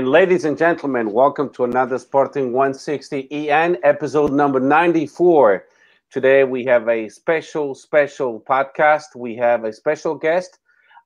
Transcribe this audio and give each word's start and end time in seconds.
And 0.00 0.08
ladies 0.08 0.46
and 0.46 0.56
gentlemen, 0.56 1.12
welcome 1.12 1.50
to 1.50 1.64
another 1.64 1.98
Sporting 1.98 2.54
160 2.54 3.50
EN 3.50 3.76
episode 3.82 4.32
number 4.32 4.58
94. 4.58 5.66
Today 6.10 6.42
we 6.42 6.64
have 6.64 6.88
a 6.88 7.10
special, 7.10 7.74
special 7.74 8.40
podcast. 8.40 9.14
We 9.14 9.36
have 9.36 9.64
a 9.64 9.74
special 9.74 10.14
guest, 10.14 10.58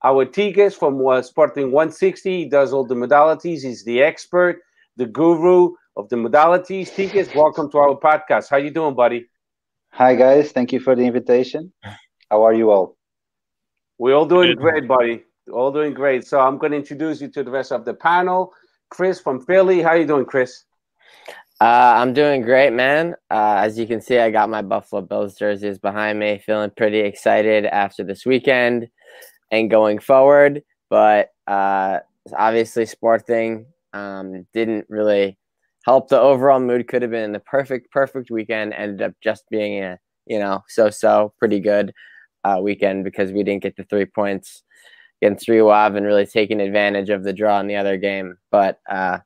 our 0.04 0.24
Tigres 0.24 0.76
from 0.76 1.04
uh, 1.04 1.22
Sporting 1.22 1.72
160. 1.72 2.44
He 2.44 2.48
does 2.48 2.72
all 2.72 2.86
the 2.86 2.94
modalities. 2.94 3.64
He's 3.64 3.82
the 3.82 4.00
expert, 4.00 4.60
the 4.96 5.06
guru 5.06 5.74
of 5.96 6.08
the 6.08 6.14
modalities. 6.14 6.94
Tigres, 6.94 7.34
welcome 7.34 7.68
to 7.72 7.78
our 7.78 7.98
podcast. 7.98 8.48
How 8.48 8.58
you 8.58 8.70
doing, 8.70 8.94
buddy? 8.94 9.26
Hi, 9.90 10.14
guys. 10.14 10.52
Thank 10.52 10.72
you 10.72 10.78
for 10.78 10.94
the 10.94 11.02
invitation. 11.02 11.72
How 12.30 12.44
are 12.44 12.54
you 12.54 12.70
all? 12.70 12.96
We're 13.98 14.14
all 14.14 14.26
doing 14.26 14.54
great, 14.54 14.86
buddy. 14.86 15.24
All 15.52 15.72
doing 15.72 15.94
great. 15.94 16.28
So 16.28 16.38
I'm 16.38 16.58
going 16.58 16.70
to 16.70 16.78
introduce 16.78 17.20
you 17.20 17.26
to 17.30 17.42
the 17.42 17.50
rest 17.50 17.72
of 17.72 17.84
the 17.84 17.94
panel. 17.94 18.52
Chris 18.90 19.20
from 19.20 19.44
Philly. 19.44 19.82
How 19.82 19.94
you 19.94 20.06
doing, 20.06 20.24
Chris? 20.24 20.64
Uh, 21.60 21.94
I'm 21.96 22.12
doing 22.12 22.42
great, 22.42 22.72
man. 22.72 23.14
Uh, 23.30 23.56
as 23.58 23.78
you 23.78 23.86
can 23.86 24.00
see, 24.00 24.18
I 24.18 24.30
got 24.30 24.50
my 24.50 24.62
Buffalo 24.62 25.02
Bills 25.02 25.36
jerseys 25.36 25.78
behind 25.78 26.18
me. 26.18 26.42
Feeling 26.44 26.70
pretty 26.76 26.98
excited 26.98 27.64
after 27.64 28.04
this 28.04 28.26
weekend 28.26 28.88
and 29.50 29.70
going 29.70 29.98
forward. 29.98 30.62
But 30.90 31.30
uh, 31.46 32.00
obviously, 32.36 32.86
Sporting 32.86 33.66
um, 33.92 34.46
didn't 34.52 34.86
really 34.88 35.38
help 35.84 36.08
the 36.08 36.20
overall 36.20 36.60
mood. 36.60 36.88
Could 36.88 37.02
have 37.02 37.10
been 37.10 37.32
the 37.32 37.40
perfect, 37.40 37.90
perfect 37.92 38.30
weekend. 38.30 38.74
Ended 38.74 39.02
up 39.02 39.12
just 39.22 39.44
being 39.50 39.82
a 39.82 39.98
you 40.26 40.38
know 40.38 40.62
so-so, 40.68 41.32
pretty 41.38 41.60
good 41.60 41.92
uh, 42.44 42.58
weekend 42.62 43.04
because 43.04 43.32
we 43.32 43.42
didn't 43.42 43.62
get 43.62 43.76
the 43.76 43.84
three 43.84 44.06
points 44.06 44.62
against 45.24 45.48
Rio 45.48 45.68
Ave 45.68 45.96
and 45.96 46.06
really 46.06 46.26
taking 46.26 46.60
advantage 46.60 47.08
of 47.08 47.24
the 47.24 47.32
draw 47.32 47.58
in 47.58 47.66
the 47.66 47.76
other 47.76 47.96
game. 47.96 48.36
But 48.50 48.80
uh, 48.88 49.18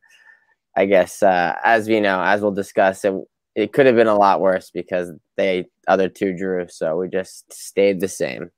I 0.77 0.87
guess 0.87 1.23
uh, 1.23 1.57
as 1.65 1.89
we 1.89 1.99
know, 1.99 2.23
as 2.23 2.41
we'll 2.41 2.53
discuss, 2.53 3.05
it 3.05 3.15
it 3.57 3.73
could 3.73 3.87
have 3.87 3.97
been 3.97 4.07
a 4.07 4.15
lot 4.15 4.41
worse 4.41 4.71
because 4.71 5.11
they 5.37 5.67
other 5.89 6.09
two 6.09 6.37
drew, 6.37 6.69
so 6.69 6.97
we 6.97 7.09
just 7.09 7.53
stayed 7.53 7.99
the 7.99 8.07
same. 8.07 8.53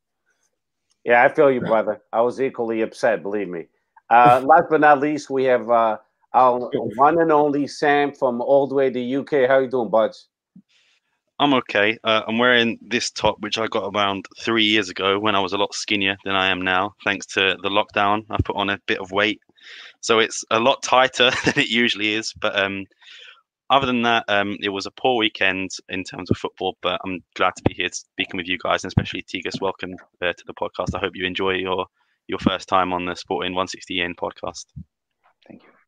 Yeah, 1.05 1.25
I 1.25 1.33
feel 1.33 1.51
you, 1.51 1.63
brother. 1.63 2.03
I 2.13 2.21
was 2.21 2.39
equally 2.43 2.83
upset, 2.83 3.23
believe 3.23 3.49
me. 3.49 3.69
Uh, 4.11 4.43
last 4.45 4.65
but 4.69 4.83
not 4.83 5.01
least, 5.01 5.31
we 5.31 5.45
have 5.45 5.71
uh, 5.71 5.97
our 6.35 6.71
one 6.97 7.19
and 7.23 7.33
only 7.33 7.67
Sam 7.67 8.13
from 8.13 8.43
all 8.43 8.67
the 8.67 8.75
way 8.75 8.91
to 8.91 9.17
UK. 9.21 9.49
How 9.49 9.61
you 9.61 9.71
doing, 9.71 9.89
buds? 9.89 10.29
I'm 11.41 11.55
okay. 11.55 11.97
Uh, 12.05 12.21
I'm 12.29 12.37
wearing 12.37 12.79
this 12.83 13.11
top, 13.11 13.37
which 13.41 13.57
I 13.57 13.67
got 13.67 13.95
around 13.95 14.27
three 14.39 14.65
years 14.65 14.91
ago 14.91 15.19
when 15.19 15.35
I 15.35 15.41
was 15.41 15.55
a 15.55 15.57
lot 15.57 15.73
skinnier 15.75 16.19
than 16.23 16.35
I 16.35 16.49
am 16.51 16.61
now, 16.61 16.93
thanks 17.03 17.25
to 17.29 17.57
the 17.63 17.71
lockdown. 17.71 18.27
I 18.29 18.37
put 18.45 18.57
on 18.57 18.69
a 18.69 18.79
bit 18.87 18.99
of 18.99 19.11
weight, 19.11 19.41
so 20.03 20.19
it's 20.19 20.45
a 20.51 20.61
lot 20.61 20.83
tighter 20.83 21.31
than 21.47 21.55
it 21.59 21.71
usually 21.71 22.13
is. 22.13 22.35
But 22.39 22.61
um, 22.61 22.85
other 23.71 23.87
than 23.87 24.03
that, 24.03 24.25
um, 24.29 24.59
it 24.61 24.69
was 24.69 24.85
a 24.85 24.91
poor 24.91 25.17
weekend 25.17 25.71
in 25.89 26.05
terms 26.05 26.31
of 26.31 26.37
football. 26.37 26.77
But 26.83 27.01
I'm 27.07 27.21
glad 27.37 27.57
to 27.57 27.63
be 27.67 27.73
here 27.73 27.89
speaking 27.91 28.37
with 28.37 28.47
you 28.47 28.59
guys, 28.59 28.85
and 28.85 28.91
especially 28.91 29.23
Tigres. 29.23 29.63
Welcome 29.63 29.95
uh, 30.21 30.35
to 30.35 30.45
the 30.47 30.53
podcast. 30.53 30.95
I 30.95 30.99
hope 30.99 31.13
you 31.15 31.25
enjoy 31.25 31.53
your 31.53 31.87
your 32.29 32.39
first 32.41 32.69
time 32.69 32.93
on 32.93 33.07
the 33.07 33.15
Sporting 33.15 33.53
160 33.53 33.99
N 34.03 34.15
podcast. 34.15 34.67
Thank 35.49 35.63
you. 35.63 35.80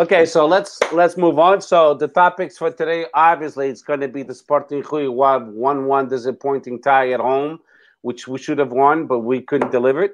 Okay, 0.00 0.24
so 0.24 0.46
let's 0.46 0.78
let's 0.94 1.18
move 1.18 1.38
on. 1.38 1.60
So 1.60 1.92
the 1.92 2.08
topics 2.08 2.56
for 2.56 2.70
today, 2.70 3.04
obviously, 3.12 3.68
it's 3.68 3.82
going 3.82 4.00
to 4.00 4.08
be 4.08 4.22
the 4.22 4.32
Sporting 4.32 4.82
Ave 4.82 5.44
one-one 5.50 6.08
disappointing 6.08 6.80
tie 6.80 7.12
at 7.12 7.20
home, 7.20 7.58
which 8.00 8.26
we 8.26 8.38
should 8.38 8.56
have 8.56 8.72
won, 8.72 9.06
but 9.06 9.18
we 9.18 9.42
couldn't 9.42 9.70
deliver 9.70 10.04
it. 10.04 10.12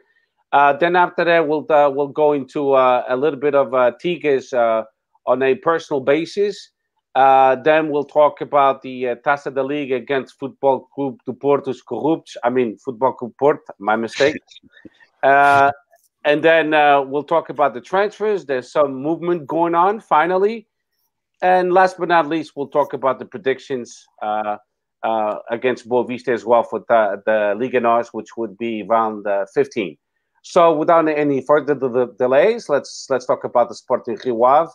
Uh, 0.51 0.73
then 0.73 0.97
after 0.97 1.25
that, 1.25 1.47
we'll 1.47 1.71
uh, 1.71 1.89
we'll 1.89 2.09
go 2.09 2.33
into 2.33 2.73
uh, 2.73 3.05
a 3.09 3.17
little 3.17 3.39
bit 3.39 3.55
of 3.55 3.75
uh, 3.75 3.93
Tigres 4.03 4.53
uh, 4.53 4.83
on 5.25 5.41
a 5.45 5.55
personal 5.55 6.01
basis. 6.01 6.71
Uh, 7.15 7.55
then 7.55 7.89
we'll 7.89 8.11
talk 8.21 8.41
about 8.41 8.83
the 8.83 9.11
uh, 9.11 9.15
Taça 9.25 9.55
da 9.55 9.63
Liga 9.63 9.95
against 9.95 10.37
Football 10.37 10.89
Club 10.97 11.21
do 11.27 11.33
Porto's 11.33 11.81
Corrupts. 11.81 12.37
I 12.43 12.51
mean, 12.51 12.77
Football 12.77 13.13
Club 13.13 13.35
Porto, 13.39 13.73
my 13.79 13.95
mistake. 13.95 14.35
and 16.27 16.43
then 16.43 16.75
uh, 16.75 17.01
we'll 17.01 17.23
talk 17.23 17.51
about 17.51 17.73
the 17.73 17.81
transfers. 17.81 18.45
There's 18.45 18.71
some 18.71 18.95
movement 18.97 19.47
going 19.47 19.77
on 19.77 20.01
finally. 20.01 20.67
And 21.41 21.73
last 21.73 21.99
but 21.99 22.09
not 22.09 22.27
least, 22.29 22.53
we'll 22.57 22.67
talk 22.67 22.93
about 22.93 23.21
the 23.21 23.27
predictions 23.27 24.05
uh, 24.21 24.57
uh, 25.05 25.37
against 25.51 25.89
Boavista 25.89 26.31
as 26.35 26.45
well 26.45 26.65
for 26.65 26.83
the, 26.89 27.23
the 27.27 27.55
Liga 27.57 27.79
NOS, 27.79 28.13
which 28.13 28.37
would 28.37 28.59
be 28.59 28.83
around 28.83 29.25
uh, 29.27 29.47
15. 29.55 29.97
So 30.43 30.75
without 30.77 31.09
any 31.09 31.43
further 31.43 31.77
de- 31.77 32.13
delays, 32.19 32.69
let's 32.69 33.07
let's 33.09 33.27
talk 33.27 33.45
about 33.45 33.69
the 33.69 33.75
Sporting 33.77 34.19
Rio. 34.25 34.69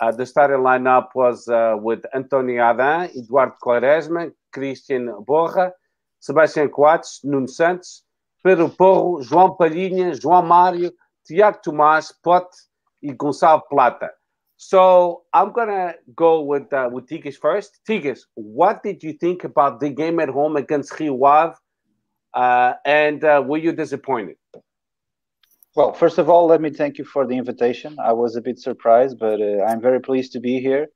Uh, 0.00 0.12
the 0.12 0.26
starting 0.26 0.58
lineup 0.58 1.08
was 1.14 1.48
uh, 1.48 1.74
with 1.76 2.04
Antonio 2.14 2.70
Adan, 2.70 3.10
Eduardo 3.16 3.54
Quaresma, 3.62 4.32
Christian 4.52 5.12
Borja, 5.26 5.72
Sebastian 6.20 6.68
Coates, 6.70 7.20
Nuno 7.24 7.46
Santos, 7.46 8.04
Pedro 8.42 8.68
Porro, 8.68 9.22
João 9.22 9.56
Palhinha, 9.56 10.12
João 10.14 10.42
Mário, 10.42 10.92
Tiago 11.24 11.60
Tomás, 11.62 12.12
Pote, 12.22 12.56
e 13.02 13.12
Gonçalo 13.12 13.62
Plata. 13.68 14.10
So 14.56 15.22
I'm 15.32 15.52
gonna 15.52 15.94
go 16.16 16.42
with 16.42 16.72
uh, 16.72 16.90
with 16.92 17.06
Tigres 17.06 17.36
first. 17.36 17.80
Tigres, 17.86 18.26
what 18.34 18.82
did 18.82 19.04
you 19.04 19.12
think 19.12 19.44
about 19.44 19.78
the 19.78 19.88
game 19.88 20.18
at 20.18 20.28
home 20.28 20.56
against 20.56 20.98
Rio 20.98 21.22
Ave, 21.22 21.54
uh, 22.34 22.72
and 22.84 23.22
uh, 23.22 23.42
were 23.46 23.58
you 23.58 23.72
disappointed? 23.72 24.36
Well, 25.76 25.92
first 25.92 26.18
of 26.18 26.28
all, 26.28 26.46
let 26.46 26.60
me 26.60 26.70
thank 26.70 26.98
you 26.98 27.04
for 27.04 27.24
the 27.24 27.36
invitation. 27.36 27.96
I 28.04 28.12
was 28.12 28.34
a 28.34 28.40
bit 28.40 28.58
surprised, 28.58 29.20
but 29.20 29.40
uh, 29.40 29.62
I'm 29.62 29.80
very 29.80 30.00
pleased 30.00 30.32
to 30.32 30.40
be 30.40 30.58
here. 30.58 30.88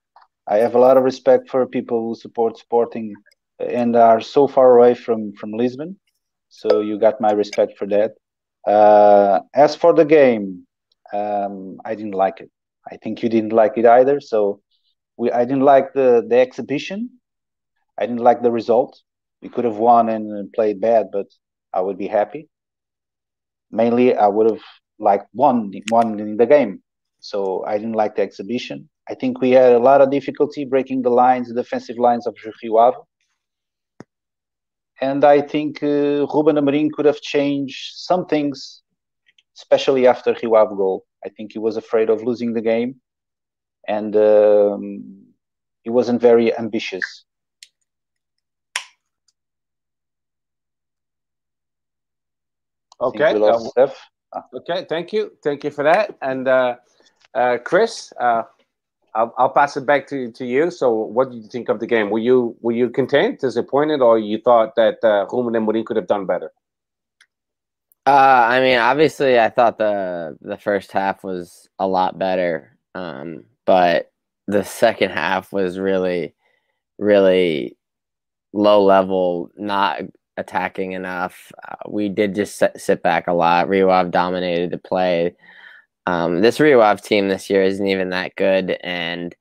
I 0.48 0.56
have 0.56 0.74
a 0.74 0.80
lot 0.80 0.96
of 0.96 1.04
respect 1.04 1.48
for 1.48 1.64
people 1.64 2.02
who 2.02 2.16
support 2.16 2.58
Sporting 2.58 3.14
and 3.60 3.94
are 3.94 4.20
so 4.20 4.48
far 4.48 4.76
away 4.76 4.94
from 4.94 5.34
from 5.34 5.52
Lisbon. 5.52 5.96
So 6.52 6.80
you 6.80 6.98
got 6.98 7.20
my 7.20 7.32
respect 7.32 7.78
for 7.78 7.88
that. 7.88 8.12
Uh, 8.66 9.40
as 9.54 9.76
for 9.76 9.94
the 9.94 10.04
game, 10.04 10.66
um, 11.12 11.78
I 11.84 11.94
didn't 11.96 12.14
like 12.14 12.40
it. 12.40 12.50
I 12.90 12.96
think 12.98 13.22
you 13.22 13.30
didn't 13.30 13.52
like 13.52 13.78
it 13.78 13.86
either. 13.86 14.20
So 14.20 14.60
we, 15.16 15.32
I 15.32 15.44
didn't 15.44 15.64
like 15.64 15.94
the 15.94 16.24
the 16.28 16.38
exhibition. 16.38 17.10
I 17.98 18.06
didn't 18.06 18.22
like 18.28 18.42
the 18.42 18.52
result. 18.52 19.02
We 19.42 19.48
could 19.50 19.64
have 19.64 19.78
won 19.78 20.08
and 20.08 20.52
played 20.52 20.80
bad, 20.80 21.06
but 21.12 21.28
I 21.74 21.80
would 21.82 21.98
be 21.98 22.08
happy. 22.08 22.48
Mainly, 23.70 24.14
I 24.16 24.28
would 24.28 24.50
have 24.50 24.62
liked 24.98 25.28
one 25.32 25.72
one 25.90 26.18
in 26.20 26.36
the 26.36 26.46
game. 26.46 26.82
So 27.20 27.64
I 27.66 27.78
didn't 27.78 27.94
like 27.94 28.16
the 28.16 28.22
exhibition. 28.22 28.88
I 29.08 29.14
think 29.14 29.40
we 29.40 29.50
had 29.50 29.72
a 29.72 29.78
lot 29.78 30.00
of 30.02 30.10
difficulty 30.10 30.64
breaking 30.64 31.02
the 31.02 31.10
lines, 31.10 31.48
the 31.48 31.54
defensive 31.62 31.98
lines 31.98 32.26
of 32.26 32.36
Ave 32.44 32.96
and 35.00 35.24
I 35.24 35.40
think 35.40 35.82
uh, 35.82 36.26
Ruben 36.32 36.56
Amorim 36.56 36.90
could 36.92 37.06
have 37.06 37.20
changed 37.20 37.94
some 37.96 38.26
things, 38.26 38.82
especially 39.56 40.06
after 40.06 40.36
Rio 40.42 40.54
Ave 40.54 40.76
goal. 40.76 41.04
I 41.24 41.28
think 41.28 41.52
he 41.52 41.58
was 41.58 41.76
afraid 41.76 42.10
of 42.10 42.22
losing 42.22 42.52
the 42.52 42.60
game, 42.60 42.96
and 43.88 44.14
um, 44.16 45.22
he 45.82 45.90
wasn't 45.90 46.20
very 46.20 46.56
ambitious. 46.56 47.24
Okay. 53.00 53.34
Okay. 54.54 54.86
Thank 54.88 55.12
you. 55.12 55.32
Thank 55.42 55.64
you 55.64 55.70
for 55.70 55.84
that. 55.84 56.16
And 56.22 56.46
uh, 56.48 56.76
uh 57.34 57.58
Chris, 57.64 58.12
uh, 58.20 58.42
I'll, 59.14 59.34
I'll 59.36 59.50
pass 59.50 59.76
it 59.76 59.86
back 59.86 60.06
to, 60.08 60.30
to 60.32 60.44
you. 60.46 60.70
So, 60.70 60.92
what 60.92 61.30
did 61.30 61.42
you 61.42 61.48
think 61.48 61.68
of 61.68 61.80
the 61.80 61.86
game? 61.86 62.10
Were 62.10 62.18
you 62.18 62.56
were 62.60 62.72
you 62.72 62.88
content, 62.90 63.40
disappointed, 63.40 64.00
or 64.00 64.18
you 64.18 64.38
thought 64.38 64.74
that 64.76 64.98
uh, 65.02 65.26
Amorim 65.26 65.84
could 65.84 65.96
have 65.96 66.06
done 66.06 66.26
better? 66.26 66.52
Uh, 68.06 68.46
I 68.50 68.60
mean, 68.60 68.78
obviously, 68.78 69.38
I 69.38 69.50
thought 69.50 69.78
the 69.78 70.36
the 70.40 70.56
first 70.56 70.92
half 70.92 71.22
was 71.22 71.68
a 71.78 71.86
lot 71.86 72.18
better, 72.18 72.76
um, 72.94 73.44
but 73.66 74.10
the 74.48 74.64
second 74.64 75.10
half 75.10 75.52
was 75.52 75.78
really, 75.78 76.34
really 76.98 77.76
low 78.52 78.82
level, 78.82 79.50
not 79.56 80.00
attacking 80.36 80.92
enough. 80.92 81.52
Uh, 81.68 81.76
we 81.88 82.08
did 82.08 82.34
just 82.34 82.56
sit, 82.58 82.80
sit 82.80 83.02
back 83.02 83.28
a 83.28 83.32
lot. 83.32 83.68
Rio 83.68 83.88
Ave 83.90 84.10
dominated 84.10 84.70
the 84.70 84.78
play. 84.78 85.34
Um, 86.06 86.40
this 86.40 86.58
Rio 86.58 86.80
Ave 86.80 87.00
team 87.00 87.28
this 87.28 87.48
year 87.48 87.62
isn't 87.62 87.86
even 87.86 88.10
that 88.10 88.34
good, 88.36 88.78
and 88.82 89.34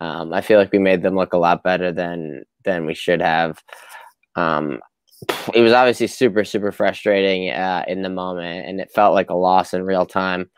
um, 0.00 0.32
I 0.32 0.40
feel 0.40 0.58
like 0.58 0.72
we 0.72 0.78
made 0.78 1.02
them 1.02 1.14
look 1.14 1.32
a 1.32 1.38
lot 1.38 1.62
better 1.62 1.92
than 1.92 2.44
than 2.64 2.86
we 2.86 2.94
should 2.94 3.20
have. 3.22 3.62
Um, 4.34 4.80
it 5.54 5.62
was 5.62 5.72
obviously 5.72 6.08
super 6.08 6.44
super 6.44 6.72
frustrating 6.72 7.50
uh, 7.50 7.84
in 7.86 8.02
the 8.02 8.10
moment, 8.10 8.66
and 8.66 8.80
it 8.80 8.90
felt 8.92 9.14
like 9.14 9.30
a 9.30 9.34
loss 9.34 9.72
in 9.72 9.84
real 9.84 10.06
time. 10.06 10.50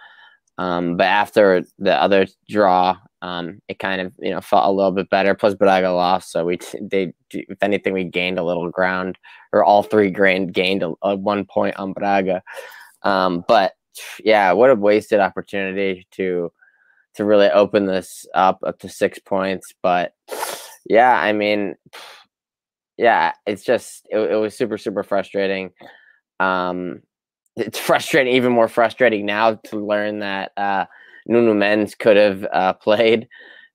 Um, 0.56 0.96
but 0.96 1.04
after 1.04 1.62
the 1.78 1.94
other 1.94 2.26
draw, 2.48 2.96
um, 3.22 3.60
it 3.68 3.78
kind 3.78 4.00
of 4.00 4.12
you 4.18 4.30
know 4.30 4.40
felt 4.40 4.66
a 4.66 4.72
little 4.72 4.90
bit 4.92 5.10
better. 5.10 5.34
Plus, 5.34 5.54
Braga 5.54 5.92
lost, 5.92 6.32
so 6.32 6.44
we 6.44 6.58
they 6.80 7.12
if 7.30 7.62
anything 7.62 7.92
we 7.92 8.04
gained 8.04 8.38
a 8.38 8.44
little 8.44 8.70
ground, 8.70 9.18
or 9.52 9.64
all 9.64 9.82
three 9.82 10.10
gained 10.10 10.52
gained 10.54 10.82
a, 10.82 10.92
a 11.02 11.14
one 11.14 11.44
point 11.44 11.76
on 11.76 11.92
Braga. 11.92 12.42
Um, 13.02 13.44
but 13.46 13.74
yeah, 14.24 14.52
what 14.52 14.70
a 14.70 14.74
wasted 14.74 15.20
opportunity 15.20 16.06
to 16.12 16.52
to 17.14 17.24
really 17.24 17.50
open 17.50 17.86
this 17.86 18.26
up 18.34 18.60
up 18.66 18.78
to 18.80 18.88
six 18.88 19.18
points. 19.18 19.72
But 19.82 20.14
yeah, 20.86 21.18
I 21.18 21.32
mean, 21.32 21.74
yeah, 22.96 23.32
it's 23.46 23.64
just 23.64 24.06
it, 24.10 24.18
it 24.18 24.36
was 24.36 24.56
super 24.56 24.78
super 24.78 25.02
frustrating. 25.02 25.70
Um, 26.40 27.02
it's 27.56 27.78
frustrating, 27.78 28.34
even 28.34 28.52
more 28.52 28.68
frustrating 28.68 29.26
now 29.26 29.54
to 29.54 29.84
learn 29.84 30.20
that 30.20 30.52
uh, 30.56 30.86
Nuno 31.26 31.54
Mendes 31.54 31.94
could 31.94 32.16
have 32.16 32.46
uh, 32.52 32.72
played 32.74 33.28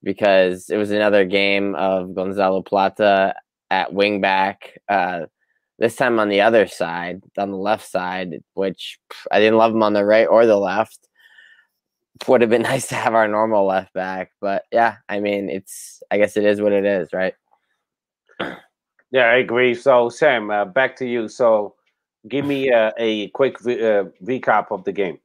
because 0.04 0.70
it 0.70 0.78
was 0.78 0.92
another 0.92 1.25
game 1.25 1.75
of 1.75 2.14
Gonzalo 2.14 2.62
Plata 2.62 3.36
at 3.72 3.92
wingback. 3.92 4.56
Uh, 4.90 5.28
this 5.83 5.97
time 5.97 6.18
on 6.18 6.30
the 6.30 6.39
other 6.39 6.65
side, 6.65 7.21
on 7.38 7.51
the 7.51 7.57
left 7.57 7.85
side, 7.85 8.41
which 8.53 8.97
I 9.30 9.39
didn't 9.39 9.57
love 9.57 9.74
him 9.74 9.83
on 9.83 9.91
the 9.91 10.06
right 10.06 10.25
or 10.25 10.45
the 10.45 10.56
left. 10.56 11.09
Would 12.25 12.39
have 12.39 12.50
been 12.50 12.62
nice 12.74 12.88
to 12.88 12.95
have 12.95 13.13
our 13.13 13.27
normal 13.27 13.65
left 13.65 13.94
back, 13.94 14.31
but 14.39 14.63
yeah, 14.71 14.95
I 15.09 15.19
mean, 15.19 15.50
it's 15.50 16.01
I 16.09 16.18
guess 16.18 16.38
it 16.38 16.45
is 16.45 16.62
what 16.62 16.71
it 16.71 16.85
is, 16.85 17.12
right? 17.13 17.35
Yeah, 19.12 19.25
I 19.25 19.35
agree. 19.35 19.75
So, 19.75 20.09
Sam, 20.09 20.50
uh, 20.50 20.65
back 20.65 20.95
to 20.95 21.06
you. 21.06 21.27
So, 21.27 21.75
give 22.27 22.45
me 22.45 22.69
a, 22.71 22.91
a 22.97 23.27
quick 23.27 23.57
uh, 23.62 24.06
recap 24.24 24.71
of 24.71 24.83
the 24.86 24.91
game. 24.91 25.19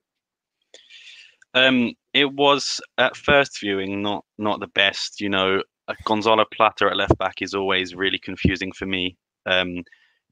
Um, 1.54 1.94
it 2.12 2.30
was 2.30 2.82
at 2.98 3.16
first 3.16 3.60
viewing 3.60 4.02
not 4.02 4.26
not 4.36 4.60
the 4.60 4.66
best. 4.66 5.22
You 5.22 5.30
know, 5.30 5.62
Gonzalo 6.04 6.44
Plata 6.52 6.84
at 6.84 6.98
left 6.98 7.16
back 7.16 7.40
is 7.40 7.54
always 7.54 7.94
really 7.94 8.18
confusing 8.18 8.72
for 8.72 8.84
me. 8.84 9.16
Um, 9.46 9.84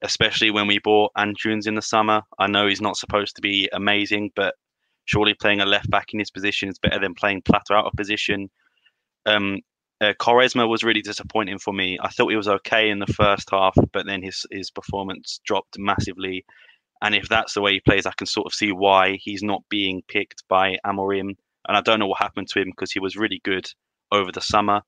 especially 0.02 0.50
when 0.50 0.66
we 0.66 0.78
bought 0.78 1.12
Antunes 1.16 1.66
in 1.66 1.74
the 1.74 1.82
summer. 1.82 2.22
I 2.38 2.46
know 2.46 2.66
he's 2.66 2.80
not 2.80 2.96
supposed 2.96 3.36
to 3.36 3.42
be 3.42 3.68
amazing, 3.72 4.30
but 4.36 4.54
surely 5.06 5.34
playing 5.34 5.60
a 5.60 5.66
left 5.66 5.90
back 5.90 6.12
in 6.12 6.18
his 6.18 6.30
position 6.30 6.68
is 6.68 6.78
better 6.78 6.98
than 6.98 7.14
playing 7.14 7.42
Plata 7.42 7.74
out 7.74 7.86
of 7.86 7.92
position. 7.96 8.50
Um, 9.24 9.60
uh, 10.00 10.12
was 10.18 10.84
really 10.84 11.00
disappointing 11.00 11.58
for 11.58 11.72
me. 11.72 11.98
I 12.02 12.08
thought 12.08 12.28
he 12.28 12.36
was 12.36 12.48
okay 12.48 12.90
in 12.90 12.98
the 12.98 13.06
first 13.06 13.50
half, 13.50 13.74
but 13.92 14.06
then 14.06 14.22
his 14.22 14.44
his 14.50 14.70
performance 14.70 15.40
dropped 15.46 15.78
massively. 15.78 16.44
And 17.02 17.14
if 17.14 17.28
that's 17.28 17.54
the 17.54 17.62
way 17.62 17.74
he 17.74 17.80
plays, 17.80 18.06
I 18.06 18.12
can 18.16 18.26
sort 18.26 18.46
of 18.46 18.54
see 18.54 18.72
why 18.72 19.18
he's 19.20 19.42
not 19.42 19.62
being 19.68 20.02
picked 20.08 20.44
by 20.48 20.78
Amorim. 20.84 21.36
And 21.68 21.76
I 21.76 21.80
don't 21.80 21.98
know 21.98 22.06
what 22.06 22.20
happened 22.20 22.48
to 22.48 22.60
him 22.60 22.70
because 22.70 22.92
he 22.92 23.00
was 23.00 23.16
really 23.16 23.40
good 23.44 23.66
over 24.12 24.32
the 24.32 24.40
summer. 24.40 24.82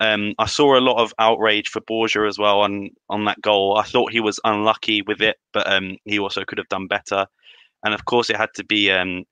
Um, 0.00 0.34
I 0.38 0.46
saw 0.46 0.78
a 0.78 0.80
lot 0.80 1.02
of 1.02 1.12
outrage 1.18 1.68
for 1.68 1.80
Borja 1.80 2.24
as 2.26 2.38
well 2.38 2.60
on 2.60 2.90
on 3.08 3.24
that 3.24 3.40
goal. 3.40 3.76
I 3.78 3.82
thought 3.82 4.12
he 4.12 4.20
was 4.20 4.38
unlucky 4.44 5.02
with 5.02 5.20
it, 5.20 5.36
but 5.52 5.70
um, 5.70 5.96
he 6.04 6.18
also 6.18 6.44
could 6.44 6.58
have 6.58 6.68
done 6.68 6.86
better. 6.86 7.26
And 7.84 7.94
of 7.94 8.04
course, 8.04 8.30
it 8.30 8.36
had 8.36 8.50
to 8.54 8.64
be 8.64 8.90
um, 8.90 9.24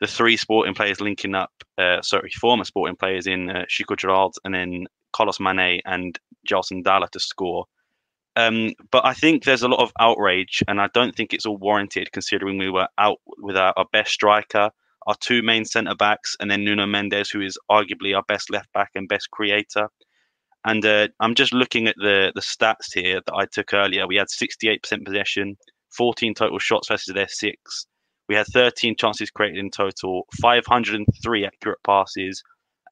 the 0.00 0.06
three 0.06 0.36
sporting 0.36 0.74
players 0.74 1.00
linking 1.00 1.34
up, 1.34 1.52
uh, 1.78 2.02
sorry, 2.02 2.30
former 2.30 2.64
sporting 2.64 2.96
players 2.96 3.26
in 3.26 3.50
uh, 3.50 3.64
Chico 3.68 3.96
Gerald 3.96 4.36
and 4.44 4.54
then 4.54 4.86
Carlos 5.12 5.38
Mané 5.38 5.80
and 5.84 6.18
Gelson 6.48 6.82
Dala 6.82 7.08
to 7.12 7.20
score. 7.20 7.64
Um, 8.36 8.72
but 8.92 9.04
I 9.04 9.14
think 9.14 9.44
there's 9.44 9.64
a 9.64 9.68
lot 9.68 9.82
of 9.82 9.92
outrage, 9.98 10.62
and 10.68 10.80
I 10.80 10.88
don't 10.94 11.14
think 11.16 11.32
it's 11.32 11.44
all 11.44 11.56
warranted 11.56 12.12
considering 12.12 12.56
we 12.56 12.70
were 12.70 12.86
out 12.96 13.18
with 13.38 13.56
our, 13.56 13.74
our 13.76 13.86
best 13.92 14.12
striker, 14.12 14.70
our 15.08 15.14
two 15.18 15.42
main 15.42 15.64
centre 15.64 15.96
backs, 15.96 16.36
and 16.38 16.48
then 16.48 16.64
Nuno 16.64 16.86
Mendes, 16.86 17.30
who 17.30 17.40
is 17.40 17.58
arguably 17.68 18.14
our 18.14 18.22
best 18.28 18.48
left 18.50 18.72
back 18.72 18.90
and 18.94 19.08
best 19.08 19.30
creator. 19.32 19.88
And 20.68 20.84
uh, 20.84 21.08
I'm 21.18 21.34
just 21.34 21.54
looking 21.54 21.88
at 21.88 21.96
the 21.96 22.30
the 22.34 22.42
stats 22.42 22.92
here 22.92 23.22
that 23.24 23.34
I 23.34 23.46
took 23.46 23.72
earlier. 23.72 24.06
We 24.06 24.16
had 24.16 24.26
68% 24.28 25.02
possession, 25.02 25.56
14 25.96 26.34
total 26.34 26.58
shots 26.58 26.88
versus 26.88 27.14
their 27.14 27.26
six. 27.26 27.86
We 28.28 28.34
had 28.34 28.46
13 28.48 28.94
chances 28.96 29.30
created 29.30 29.60
in 29.60 29.70
total, 29.70 30.26
503 30.42 31.46
accurate 31.46 31.78
passes, 31.86 32.42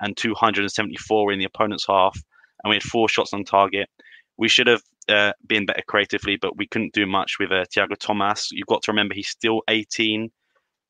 and 0.00 0.17
274 0.17 1.32
in 1.32 1.38
the 1.38 1.44
opponent's 1.44 1.87
half. 1.87 2.19
And 2.64 2.70
we 2.70 2.76
had 2.76 2.82
four 2.82 3.11
shots 3.11 3.34
on 3.34 3.44
target. 3.44 3.90
We 4.38 4.49
should 4.49 4.69
have 4.69 4.82
uh, 5.11 5.32
been 5.46 5.67
better 5.67 5.82
creatively, 5.87 6.38
but 6.40 6.56
we 6.56 6.67
couldn't 6.69 6.94
do 6.94 7.05
much 7.05 7.34
with 7.38 7.52
uh, 7.52 7.67
Tiago 7.70 7.94
Tomas. 7.94 8.49
You've 8.52 8.69
got 8.69 8.84
to 8.84 8.93
remember 8.93 9.14
he's 9.14 9.28
still 9.28 9.61
18. 9.69 10.31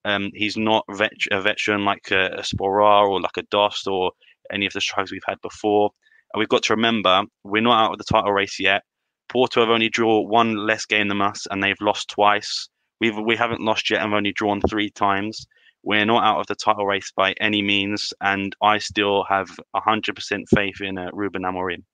Um, 0.05 0.31
he's 0.35 0.57
not 0.57 0.85
vet- 0.93 1.33
a 1.33 1.41
veteran 1.41 1.85
like 1.85 2.13
a, 2.13 2.27
a 2.27 2.43
Sporar 2.43 3.09
or 3.09 3.21
like 3.21 3.39
a 3.39 3.43
Dost 3.51 3.89
or 3.89 4.13
any 4.53 4.67
of 4.67 4.73
the 4.73 4.81
strikers 4.81 5.11
we've 5.11 5.21
had 5.27 5.41
before. 5.43 5.91
And 6.37 6.41
we've 6.41 6.51
got 6.51 6.65
to 6.65 6.75
remember 6.75 7.23
we're 7.45 7.63
not 7.63 7.83
out 7.83 7.93
of 7.93 7.99
the 7.99 8.05
title 8.05 8.31
race 8.31 8.61
yet. 8.61 8.83
Porto 9.31 9.61
have 9.61 9.71
only 9.71 9.89
drawn 9.89 10.29
one 10.29 10.55
less 10.67 10.85
game 10.85 11.09
than 11.09 11.23
us, 11.23 11.47
and 11.51 11.65
they've 11.65 11.81
lost 11.81 12.11
twice. 12.11 12.69
We've 13.01 13.17
we 13.17 13.37
haven't 13.37 13.63
lost 13.63 13.89
yet 13.89 14.03
and 14.03 14.13
only 14.13 14.33
drawn 14.33 14.61
three 14.61 14.91
times. 14.91 15.47
We're 15.83 16.05
not 16.05 16.25
out 16.25 16.41
of 16.41 16.47
the 16.47 16.55
title 16.55 16.85
race 16.85 17.11
by 17.17 17.33
any 17.41 17.63
means, 17.63 18.13
and 18.21 18.55
I 18.61 18.77
still 18.77 19.25
have 19.25 19.49
hundred 19.75 20.15
percent 20.15 20.47
faith 20.55 20.83
in 20.83 20.99
uh, 20.99 21.09
Ruben 21.15 21.41
Amorim. 21.41 21.85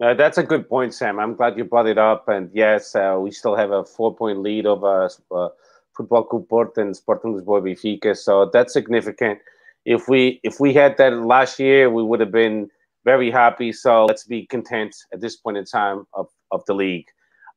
Uh, 0.00 0.14
that's 0.14 0.38
a 0.38 0.42
good 0.42 0.66
point, 0.66 0.94
Sam. 0.94 1.20
I'm 1.20 1.34
glad 1.34 1.58
you 1.58 1.64
brought 1.64 1.88
it 1.88 1.98
up. 1.98 2.26
And 2.26 2.50
yes, 2.54 2.94
uh, 2.94 3.18
we 3.20 3.32
still 3.32 3.54
have 3.54 3.70
a 3.70 3.84
four-point 3.84 4.38
lead 4.38 4.64
over 4.64 5.10
uh, 5.30 5.48
Football 5.94 6.24
Club 6.24 6.48
Porto 6.48 6.80
and 6.80 6.96
Sporting 6.96 7.34
Lisboa 7.34 7.60
Benfica, 7.60 8.16
so 8.16 8.48
that's 8.50 8.72
significant. 8.72 9.40
If 9.86 10.08
we 10.08 10.40
if 10.42 10.58
we 10.58 10.74
had 10.74 10.96
that 10.98 11.12
last 11.12 11.58
year, 11.60 11.88
we 11.88 12.02
would 12.02 12.20
have 12.20 12.32
been 12.32 12.68
very 13.04 13.30
happy. 13.30 13.72
So 13.72 14.04
let's 14.04 14.24
be 14.24 14.44
content 14.46 14.94
at 15.12 15.20
this 15.20 15.36
point 15.36 15.56
in 15.56 15.64
time 15.64 16.04
of, 16.12 16.26
of 16.50 16.64
the 16.66 16.74
league. 16.74 17.06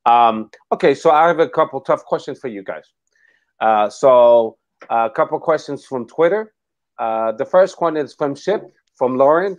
Um, 0.05 0.51
okay, 0.71 0.93
so 0.93 1.09
I 1.09 1.27
have 1.27 1.39
a 1.39 1.49
couple 1.49 1.81
tough 1.81 2.05
questions 2.05 2.39
for 2.39 2.47
you 2.47 2.63
guys. 2.63 2.85
Uh, 3.59 3.89
so 3.89 4.57
a 4.89 5.09
couple 5.09 5.39
questions 5.39 5.85
from 5.85 6.07
Twitter. 6.07 6.53
Uh, 6.99 7.31
the 7.31 7.45
first 7.45 7.81
one 7.81 7.97
is 7.97 8.13
from 8.13 8.35
Ship 8.35 8.61
from 8.95 9.17
Lauren. 9.17 9.57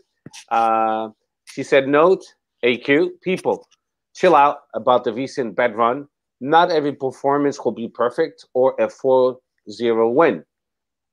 Uh, 0.51 1.09
she 1.47 1.65
said, 1.65 1.89
"Note 1.89 2.23
AQ 2.65 3.21
people, 3.23 3.67
chill 4.15 4.37
out 4.37 4.59
about 4.75 5.03
the 5.03 5.13
recent 5.13 5.57
bad 5.57 5.75
run. 5.75 6.07
Not 6.41 6.71
every 6.71 6.93
performance 6.93 7.59
will 7.65 7.73
be 7.73 7.89
perfect 7.89 8.47
or 8.55 8.75
a 8.79 8.87
4-0 8.87 10.15
win. 10.15 10.45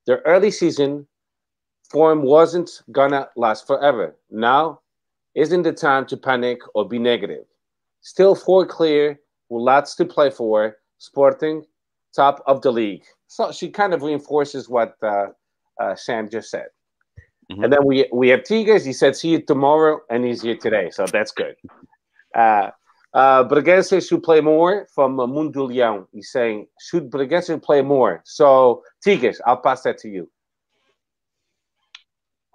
The 0.06 0.20
early 0.20 0.52
season 0.52 1.08
form 1.90 2.22
wasn't 2.22 2.82
gonna 2.92 3.30
last 3.36 3.68
forever. 3.68 4.16
Now 4.30 4.82
isn't 5.36 5.64
the 5.64 5.74
time 5.74 6.06
to 6.08 6.18
panic 6.18 6.60
or 6.74 6.88
be 6.88 7.00
negative. 7.00 7.46
Still 8.02 8.36
four 8.36 8.66
clear 8.66 9.20
with 9.50 9.62
lots 9.62 9.96
to 9.96 10.06
play 10.06 10.30
for. 10.30 10.78
Sporting, 11.00 11.64
top 12.16 12.44
of 12.48 12.62
the 12.64 12.72
league. 12.72 13.04
So 13.28 13.52
she 13.52 13.70
kind 13.70 13.94
of 13.94 14.02
reinforces 14.02 14.68
what 14.68 14.96
uh, 15.04 15.28
uh, 15.80 15.96
Sam 15.96 16.28
just 16.30 16.50
said. 16.50 16.68
Mm-hmm. 17.52 17.64
And 17.64 17.74
then 17.74 17.86
we 17.86 18.10
we 18.12 18.30
have 18.30 18.44
Tigers. 18.44 18.84
He 18.84 18.94
said, 18.94 19.16
"See 19.16 19.30
you 19.30 19.42
tomorrow," 19.42 20.02
and 20.10 20.26
he's 20.26 20.42
here 20.42 20.58
today, 20.58 20.90
so 20.90 21.06
that's 21.06 21.32
good. 21.32 21.56
Uh, 22.36 22.72
uh, 23.14 23.48
Bragança 23.48 24.06
should 24.06 24.22
play 24.24 24.42
more 24.42 24.88
from 24.94 25.20
uh, 25.20 25.28
Mundo 25.28 25.68
Leão. 25.68 26.08
He's 26.12 26.32
saying, 26.32 26.68
"Should 26.82 27.10
Bragança 27.10 27.62
play 27.62 27.82
more?" 27.82 28.22
So 28.26 28.84
Tigers, 29.04 29.40
I'll 29.46 29.62
pass 29.62 29.84
that 29.84 29.98
to 30.00 30.10
you. 30.10 30.30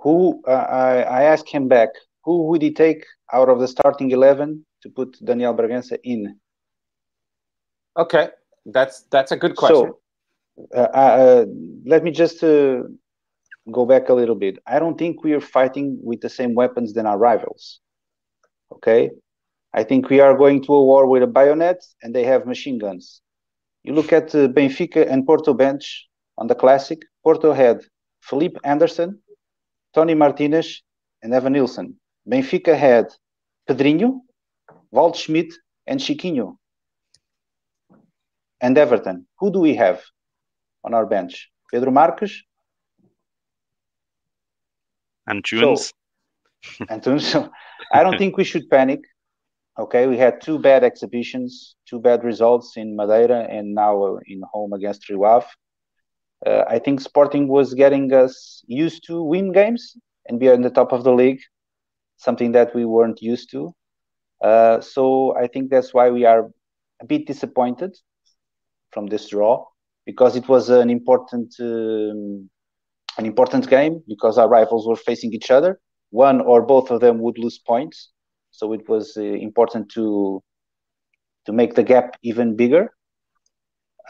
Who 0.03 0.43
uh, 0.47 0.51
I, 0.51 1.03
I 1.03 1.23
asked 1.25 1.49
him 1.49 1.69
back. 1.69 1.91
Who 2.25 2.45
would 2.49 2.63
he 2.63 2.73
take 2.73 3.05
out 3.33 3.49
of 3.49 3.59
the 3.61 3.69
starting 3.69 4.11
eleven 4.11 4.65
to 4.83 4.89
put 4.89 5.19
Daniel 5.25 5.55
Bragança 5.55 5.99
in? 6.05 6.39
Okay, 7.97 8.29
that's 8.67 9.03
that's 9.11 9.33
a 9.33 9.37
good 9.37 9.57
question. 9.57 9.93
So, 9.93 10.69
uh, 10.75 10.91
uh, 11.05 11.45
let 11.85 12.03
me 12.05 12.11
just 12.11 12.43
uh, 12.43 12.83
go 13.71 13.87
back 13.87 14.09
a 14.09 14.15
little 14.15 14.35
bit. 14.35 14.59
I 14.67 14.79
don't 14.79 14.99
think 14.99 15.25
we 15.25 15.33
are 15.35 15.41
fighting 15.41 15.99
with 16.03 16.21
the 16.21 16.29
same 16.29 16.55
weapons 16.55 16.93
than 16.95 17.07
our 17.07 17.19
rivals. 17.19 17.81
Okay, 18.71 19.11
I 19.75 19.85
think 19.85 20.09
we 20.11 20.21
are 20.21 20.37
going 20.37 20.63
to 20.65 20.75
a 20.75 20.85
war 20.85 21.07
with 21.07 21.23
a 21.23 21.27
bayonet, 21.27 21.85
and 22.03 22.15
they 22.15 22.25
have 22.25 22.47
machine 22.47 22.79
guns. 22.79 23.21
You 23.83 23.95
look 23.95 24.13
at 24.13 24.35
uh, 24.35 24.49
Benfica 24.49 25.11
and 25.11 25.27
Porto 25.27 25.55
bench 25.55 26.09
on 26.39 26.47
the 26.47 26.55
classic. 26.55 27.01
Porto 27.25 27.53
had 27.53 27.83
Felipe 28.21 28.57
Anderson, 28.65 29.19
Toni 29.95 30.15
Martinez, 30.15 30.83
and 31.23 31.33
Evanilson. 31.33 31.95
Benfica 32.29 32.77
had 32.77 33.07
Pedrinho, 33.69 34.21
Walt 34.91 35.15
Waldschmidt, 35.15 35.53
and 35.87 36.01
Chiquinho 36.01 36.57
and 38.61 38.79
Everton. 38.79 39.27
Who 39.39 39.53
do 39.53 39.61
we 39.61 39.75
have 39.75 40.03
on 40.85 40.95
our 40.95 41.07
bench? 41.07 41.51
Pedro 41.71 41.91
Marques 41.91 42.43
Antunes. 45.29 45.93
So, 46.63 46.85
Antunes. 46.87 47.23
So 47.23 47.51
I 47.93 48.03
don't 48.03 48.19
think 48.19 48.37
we 48.37 48.45
should 48.45 48.69
panic. 48.71 49.01
Okay, 49.79 50.07
we 50.07 50.19
had 50.19 50.41
two 50.41 50.59
bad 50.59 50.85
exhibitions, 50.85 51.77
two 51.89 51.99
bad 51.99 52.25
results 52.25 52.77
in 52.77 52.95
Madeira, 52.95 53.47
and 53.49 53.75
now 53.75 54.19
in 54.27 54.43
home 54.53 54.73
against 54.73 55.09
Rio 55.09 55.25
Ave. 55.25 55.47
Uh, 56.47 56.65
I 56.69 56.79
think 56.79 57.01
Sporting 57.01 57.49
was 57.49 57.75
getting 57.75 58.13
us 58.13 58.63
used 58.67 59.05
to 59.07 59.23
win 59.23 59.53
games 59.53 59.97
and 60.29 60.39
be 60.41 60.49
on 60.51 60.63
the 60.63 60.71
top 60.71 60.93
of 60.93 61.05
the 61.05 61.13
league, 61.13 61.41
something 62.17 62.53
that 62.53 62.75
we 62.75 62.85
weren't 62.85 63.21
used 63.23 63.51
to. 63.53 63.75
Uh, 64.43 64.81
so 64.81 65.35
I 65.37 65.47
think 65.49 65.71
that's 65.71 65.95
why 65.95 66.11
we 66.11 66.25
are 66.25 66.51
a 67.01 67.07
bit 67.07 67.27
disappointed 67.27 67.97
from 68.91 69.07
this 69.07 69.29
draw 69.29 69.65
because 70.07 70.37
it 70.37 70.49
was 70.49 70.69
an 70.71 70.91
important 70.91 71.55
um, 71.61 72.49
an 73.19 73.27
important 73.27 73.69
game 73.69 74.03
because 74.09 74.39
our 74.39 74.49
rivals 74.49 74.87
were 74.87 74.97
facing 74.97 75.33
each 75.33 75.51
other. 75.51 75.79
One 76.11 76.41
or 76.41 76.63
both 76.63 76.91
of 76.91 77.01
them 77.01 77.19
would 77.21 77.39
lose 77.39 77.59
points, 77.59 78.11
so 78.51 78.73
it 78.73 78.89
was 78.89 79.17
uh, 79.17 79.23
important 79.23 79.91
to 79.95 80.43
to 81.47 81.53
make 81.53 81.75
the 81.75 81.83
gap 81.83 82.17
even 82.23 82.57
bigger. 82.57 82.93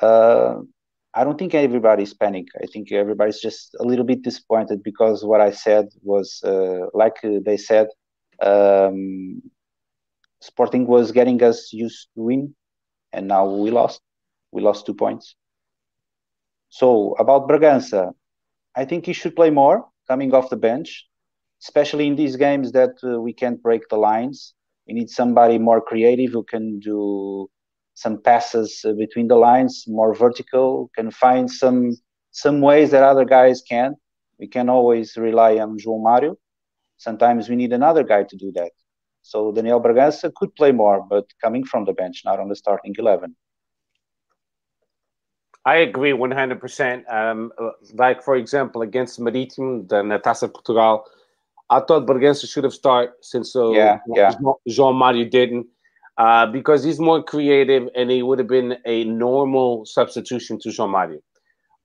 Uh, 0.00 0.56
I 1.14 1.24
don't 1.24 1.38
think 1.38 1.54
everybody's 1.54 2.14
panic. 2.14 2.46
I 2.62 2.66
think 2.66 2.90
everybody's 2.92 3.40
just 3.40 3.74
a 3.80 3.84
little 3.84 4.04
bit 4.04 4.22
disappointed 4.22 4.82
because 4.82 5.24
what 5.24 5.40
I 5.40 5.50
said 5.50 5.88
was, 6.02 6.42
uh, 6.44 6.86
like 6.94 7.16
they 7.22 7.56
said, 7.56 7.88
um, 8.40 9.42
Sporting 10.40 10.86
was 10.86 11.12
getting 11.12 11.42
us 11.42 11.72
used 11.72 12.08
to 12.14 12.22
win, 12.22 12.54
and 13.12 13.26
now 13.28 13.46
we 13.48 13.70
lost. 13.70 14.02
We 14.52 14.60
lost 14.62 14.86
two 14.86 14.94
points. 14.94 15.36
So 16.68 17.14
about 17.18 17.48
Bragança, 17.48 18.12
I 18.74 18.84
think 18.84 19.06
he 19.06 19.12
should 19.12 19.36
play 19.36 19.50
more 19.50 19.86
coming 20.08 20.34
off 20.34 20.50
the 20.50 20.56
bench, 20.56 21.08
especially 21.62 22.06
in 22.06 22.16
these 22.16 22.36
games 22.36 22.72
that 22.72 22.96
uh, 23.04 23.20
we 23.20 23.32
can't 23.32 23.62
break 23.62 23.88
the 23.88 23.96
lines. 23.96 24.54
We 24.86 24.94
need 24.94 25.10
somebody 25.10 25.58
more 25.58 25.80
creative 25.80 26.32
who 26.32 26.44
can 26.44 26.78
do 26.80 27.50
some 27.94 28.20
passes 28.20 28.84
uh, 28.84 28.92
between 28.92 29.28
the 29.28 29.36
lines, 29.36 29.84
more 29.86 30.14
vertical, 30.14 30.90
can 30.94 31.10
find 31.10 31.50
some 31.50 31.96
some 32.30 32.60
ways 32.60 32.90
that 32.90 33.02
other 33.02 33.24
guys 33.24 33.62
can. 33.68 33.94
We 34.38 34.46
can 34.48 34.68
always 34.68 35.16
rely 35.16 35.58
on 35.58 35.78
João 35.78 36.02
Mario. 36.02 36.36
Sometimes 36.96 37.48
we 37.48 37.56
need 37.56 37.72
another 37.72 38.02
guy 38.02 38.22
to 38.24 38.36
do 38.36 38.50
that. 38.52 38.72
So 39.22 39.52
Daniel 39.52 39.80
Bragança 39.80 40.32
could 40.34 40.54
play 40.56 40.72
more, 40.72 41.06
but 41.08 41.26
coming 41.40 41.64
from 41.64 41.84
the 41.84 41.92
bench, 41.92 42.22
not 42.24 42.40
on 42.40 42.48
the 42.48 42.56
starting 42.56 42.94
eleven. 42.98 43.36
I 45.64 45.76
agree 45.76 46.10
100%. 46.10 47.12
Um, 47.12 47.52
like, 47.94 48.20
for 48.22 48.34
example, 48.34 48.82
against 48.82 49.20
Marítimo, 49.20 49.88
the 49.88 50.02
Taça 50.18 50.52
Portugal, 50.52 51.04
I 51.70 51.80
thought 51.80 52.06
Bragança 52.06 52.50
should 52.50 52.64
have 52.64 52.74
started 52.74 53.12
since 53.20 53.54
uh, 53.54 53.70
yeah, 53.70 53.98
yeah. 54.14 54.34
João 54.68 54.92
Mario 54.92 55.24
didn't 55.24 55.66
uh, 56.18 56.46
because 56.46 56.84
he's 56.84 57.00
more 57.00 57.22
creative 57.22 57.88
and 57.94 58.10
he 58.10 58.22
would 58.22 58.38
have 58.38 58.48
been 58.48 58.76
a 58.86 59.04
normal 59.04 59.84
substitution 59.86 60.58
to 60.60 60.68
João 60.68 60.90
Mario. 60.90 61.20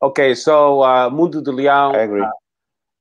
Okay, 0.02 0.36
so 0.36 0.84
uh, 0.84 1.10
Mundo 1.10 1.42
de 1.42 1.52
Leão. 1.52 1.96
I 1.96 2.00
agree. 2.00 2.22
Uh, 2.22 2.30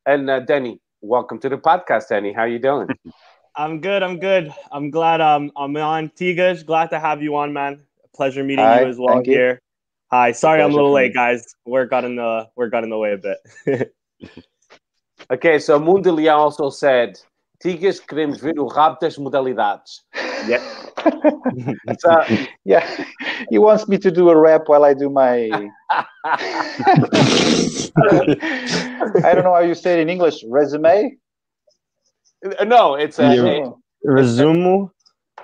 and 0.07 0.31
uh, 0.31 0.41
Denny, 0.41 0.81
welcome 1.01 1.39
to 1.41 1.49
the 1.49 1.59
podcast, 1.59 2.09
Denny. 2.09 2.33
How 2.33 2.45
you 2.45 2.59
doing? 2.59 2.89
I'm 3.57 3.81
good. 3.81 4.03
I'm 4.03 4.19
good. 4.19 4.53
I'm 4.71 4.91
glad 4.91 5.21
um, 5.21 5.51
I'm 5.57 5.77
on. 5.77 6.11
Tigas, 6.11 6.65
glad 6.65 6.91
to 6.91 7.01
have 7.01 7.23
you 7.23 7.37
on, 7.37 7.53
man. 7.53 7.81
Pleasure 8.15 8.45
meeting 8.45 8.65
Hi, 8.65 8.83
you 8.83 8.89
as 8.89 8.99
well 8.99 9.23
here. 9.25 9.51
You. 9.51 9.59
Hi. 10.11 10.33
Sorry, 10.33 10.63
I'm 10.63 10.73
a 10.73 10.75
little 10.75 10.93
late, 10.93 11.15
guys. 11.15 11.55
Work 11.65 11.91
got 11.91 12.05
in 12.05 12.17
the 12.17 12.49
work 12.55 12.71
got 12.71 12.85
in 12.85 12.91
the 12.91 12.99
way 12.99 13.13
a 13.13 13.19
bit. 13.19 13.95
okay, 15.31 15.59
so 15.59 15.79
Mundo 15.79 16.15
Leão 16.15 16.37
also 16.39 16.71
said, 16.71 17.19
Tigas, 17.63 17.99
queremos 17.99 18.41
ver 18.41 18.59
o 18.59 18.67
rabo 18.67 18.99
das 19.01 19.17
modalidades. 19.17 20.03
Yeah. 20.47 20.63
so, 21.99 22.25
yeah, 22.65 23.05
he 23.51 23.59
wants 23.59 23.89
me 23.89 23.99
to 23.99 24.11
do 24.11 24.31
a 24.31 24.37
rap 24.37 24.63
while 24.67 24.85
I 24.85 24.95
do 24.95 25.11
my. 25.11 25.51
I 25.91 26.07
don't 29.35 29.45
know 29.45 29.55
how 29.55 29.61
you 29.61 29.75
say 29.75 29.95
it 29.95 30.01
in 30.01 30.09
English. 30.09 30.45
Resume. 30.49 31.17
No, 32.65 32.95
it's 32.95 33.19
a 33.19 33.35
yeah. 33.35 33.71
resume. 34.05 34.89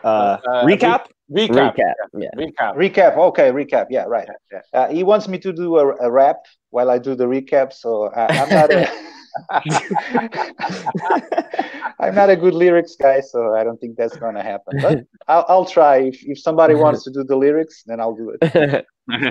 Uh, 0.05 0.07
uh, 0.07 0.65
recap. 0.65 1.07
Re- 1.29 1.49
recap. 1.49 1.77
Recap. 1.77 1.95
Yeah. 2.15 2.29
Recap. 2.37 2.77
Recap. 2.77 3.17
Okay, 3.17 3.51
recap. 3.51 3.87
Yeah, 3.91 4.05
right. 4.05 4.29
Uh, 4.73 4.89
he 4.89 5.03
wants 5.03 5.29
me 5.29 5.39
to 5.39 5.53
do 5.53 5.79
a, 5.79 5.95
a, 5.97 6.11
rap 6.11 6.37
while 6.71 6.91
I 6.91 6.99
do 6.99 7.15
the 7.15 7.25
recap, 7.25 7.73
so 7.73 8.07
uh, 8.07 8.27
I'm 8.31 8.49
not. 8.49 8.73
A, 8.73 8.91
I'm 12.01 12.15
not 12.15 12.31
a 12.31 12.37
good 12.37 12.55
lyrics 12.55 12.97
guy, 12.97 13.21
so 13.21 13.55
I 13.55 13.65
don't 13.65 13.81
think 13.81 13.97
that's 13.97 14.17
going 14.17 14.35
to 14.35 14.43
happen. 14.43 14.79
But 14.81 15.05
I'll, 15.29 15.45
I'll 15.49 15.65
try. 15.65 15.99
If, 15.99 16.23
if 16.25 16.39
somebody 16.39 16.75
wants 16.75 17.05
to 17.05 17.11
do 17.11 17.25
the 17.25 17.37
lyrics, 17.37 17.83
then 17.87 18.01
I'll 18.01 18.15
do 18.15 18.37
it. 18.41 18.53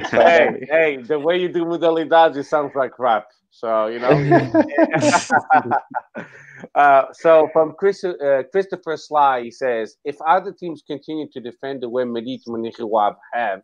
hey, 0.10 0.68
hey, 0.70 0.98
the 0.98 1.20
way 1.20 1.38
you 1.38 1.50
do 1.50 1.66
Modalidades, 1.66 2.38
it 2.38 2.46
sounds 2.46 2.74
like 2.76 2.98
rap. 3.00 3.28
So, 3.52 3.88
you 3.88 4.00
know. 4.00 4.10
uh, 6.76 7.06
so 7.14 7.50
from 7.52 7.74
Chris, 7.78 8.04
uh, 8.04 8.44
Christopher 8.52 8.98
Sly, 8.98 9.44
he 9.44 9.52
says, 9.52 9.98
if 10.06 10.16
other 10.26 10.54
teams 10.54 10.84
continue 10.86 11.28
to 11.34 11.42
defend 11.42 11.82
the 11.82 11.90
way 11.90 12.04
Marítimo 12.04 12.56
and 12.56 12.64
Rio 12.64 12.96
Ave 12.96 13.18
have, 13.34 13.62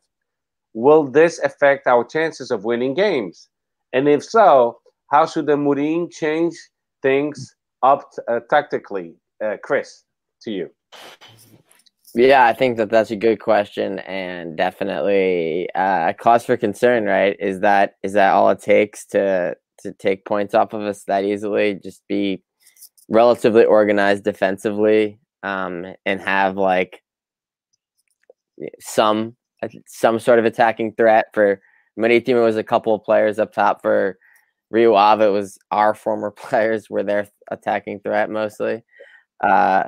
will 0.74 1.06
this 1.06 1.39
affect 1.39 1.88
our 1.88 2.03
chances 2.03 2.51
of 2.51 2.65
winning 2.65 2.94
games? 2.94 3.50
And 3.94 4.08
if 4.08 4.24
so, 4.24 4.79
how 5.10 5.26
should 5.26 5.46
the 5.46 5.54
Amorim 5.54 6.12
change 6.12 6.56
things 7.02 7.56
up 7.84 8.04
uh, 8.28 8.40
tactically? 8.50 9.16
Uh, 9.44 9.58
Chris, 9.64 10.04
to 10.42 10.52
you. 10.52 10.70
Yeah, 12.16 12.46
I 12.46 12.54
think 12.54 12.78
that 12.78 12.90
that's 12.90 13.12
a 13.12 13.16
good 13.16 13.40
question 13.40 14.00
and 14.00 14.58
definitely 14.58 15.70
uh, 15.76 16.10
a 16.10 16.14
cause 16.14 16.46
for 16.46 16.58
concern. 16.58 17.06
Right? 17.06 17.36
Is 17.40 17.60
that 17.60 17.96
is 18.04 18.14
that 18.14 18.34
all 18.34 18.50
it 18.50 18.62
takes 18.62 19.06
to 19.08 19.56
to 19.82 19.92
take 19.94 20.26
points 20.26 20.56
off 20.56 20.74
of 20.74 20.82
us 20.82 21.04
that 21.04 21.26
easily? 21.26 21.80
Just 21.84 22.02
be 22.08 22.44
relatively 23.10 23.66
organized 23.66 24.24
defensively 24.24 25.20
um, 25.44 25.86
and 26.06 26.20
have 26.22 26.58
like 26.58 27.04
some 28.80 29.36
some 29.86 30.20
sort 30.20 30.40
of 30.40 30.46
attacking 30.46 30.94
threat 30.96 31.28
for 31.34 31.62
Marítimo 32.00 32.44
was 32.46 32.58
a 32.58 32.64
couple 32.64 32.94
of 32.94 33.04
players 33.04 33.40
up 33.40 33.54
top 33.54 33.82
for 33.82 34.18
Rio 34.70 34.96
Ave, 34.96 35.26
it 35.26 35.30
was 35.30 35.58
our 35.72 35.94
former 35.94 36.32
players 36.32 36.90
were 36.90 37.04
their 37.04 37.28
attacking 37.52 38.00
threat 38.02 38.30
mostly. 38.30 38.84
Uh, 39.44 39.84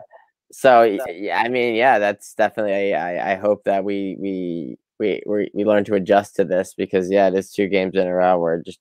so 0.51 0.83
yeah, 0.83 1.41
I 1.43 1.49
mean, 1.49 1.75
yeah, 1.75 1.99
that's 1.99 2.33
definitely. 2.33 2.95
I, 2.95 3.33
I 3.33 3.35
hope 3.35 3.63
that 3.65 3.83
we 3.83 4.17
we 4.19 4.77
we 4.99 5.21
we 5.25 5.51
we 5.53 5.65
learn 5.65 5.83
to 5.85 5.95
adjust 5.95 6.35
to 6.37 6.45
this 6.45 6.73
because 6.75 7.11
yeah, 7.11 7.27
it 7.27 7.35
is 7.35 7.51
two 7.51 7.67
games 7.67 7.95
in 7.95 8.07
a 8.07 8.13
row 8.13 8.39
where 8.39 8.61
just 8.63 8.79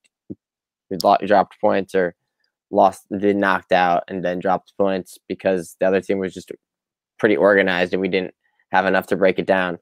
we 0.91 0.97
dropped 0.97 1.61
points 1.61 1.95
or 1.95 2.15
lost, 2.71 3.07
did 3.19 3.37
knocked 3.37 3.73
out, 3.73 4.05
and 4.09 4.25
then 4.25 4.39
dropped 4.39 4.73
points 4.79 5.19
because 5.29 5.77
the 5.81 5.87
other 5.87 6.01
team 6.01 6.19
was 6.19 6.33
just 6.35 6.51
pretty 7.19 7.37
organized 7.37 7.93
and 7.93 8.01
we 8.01 8.09
didn't 8.09 8.35
have 8.71 8.87
enough 8.87 9.07
to 9.09 9.17
break 9.17 9.39
it 9.39 9.47
down. 9.47 9.79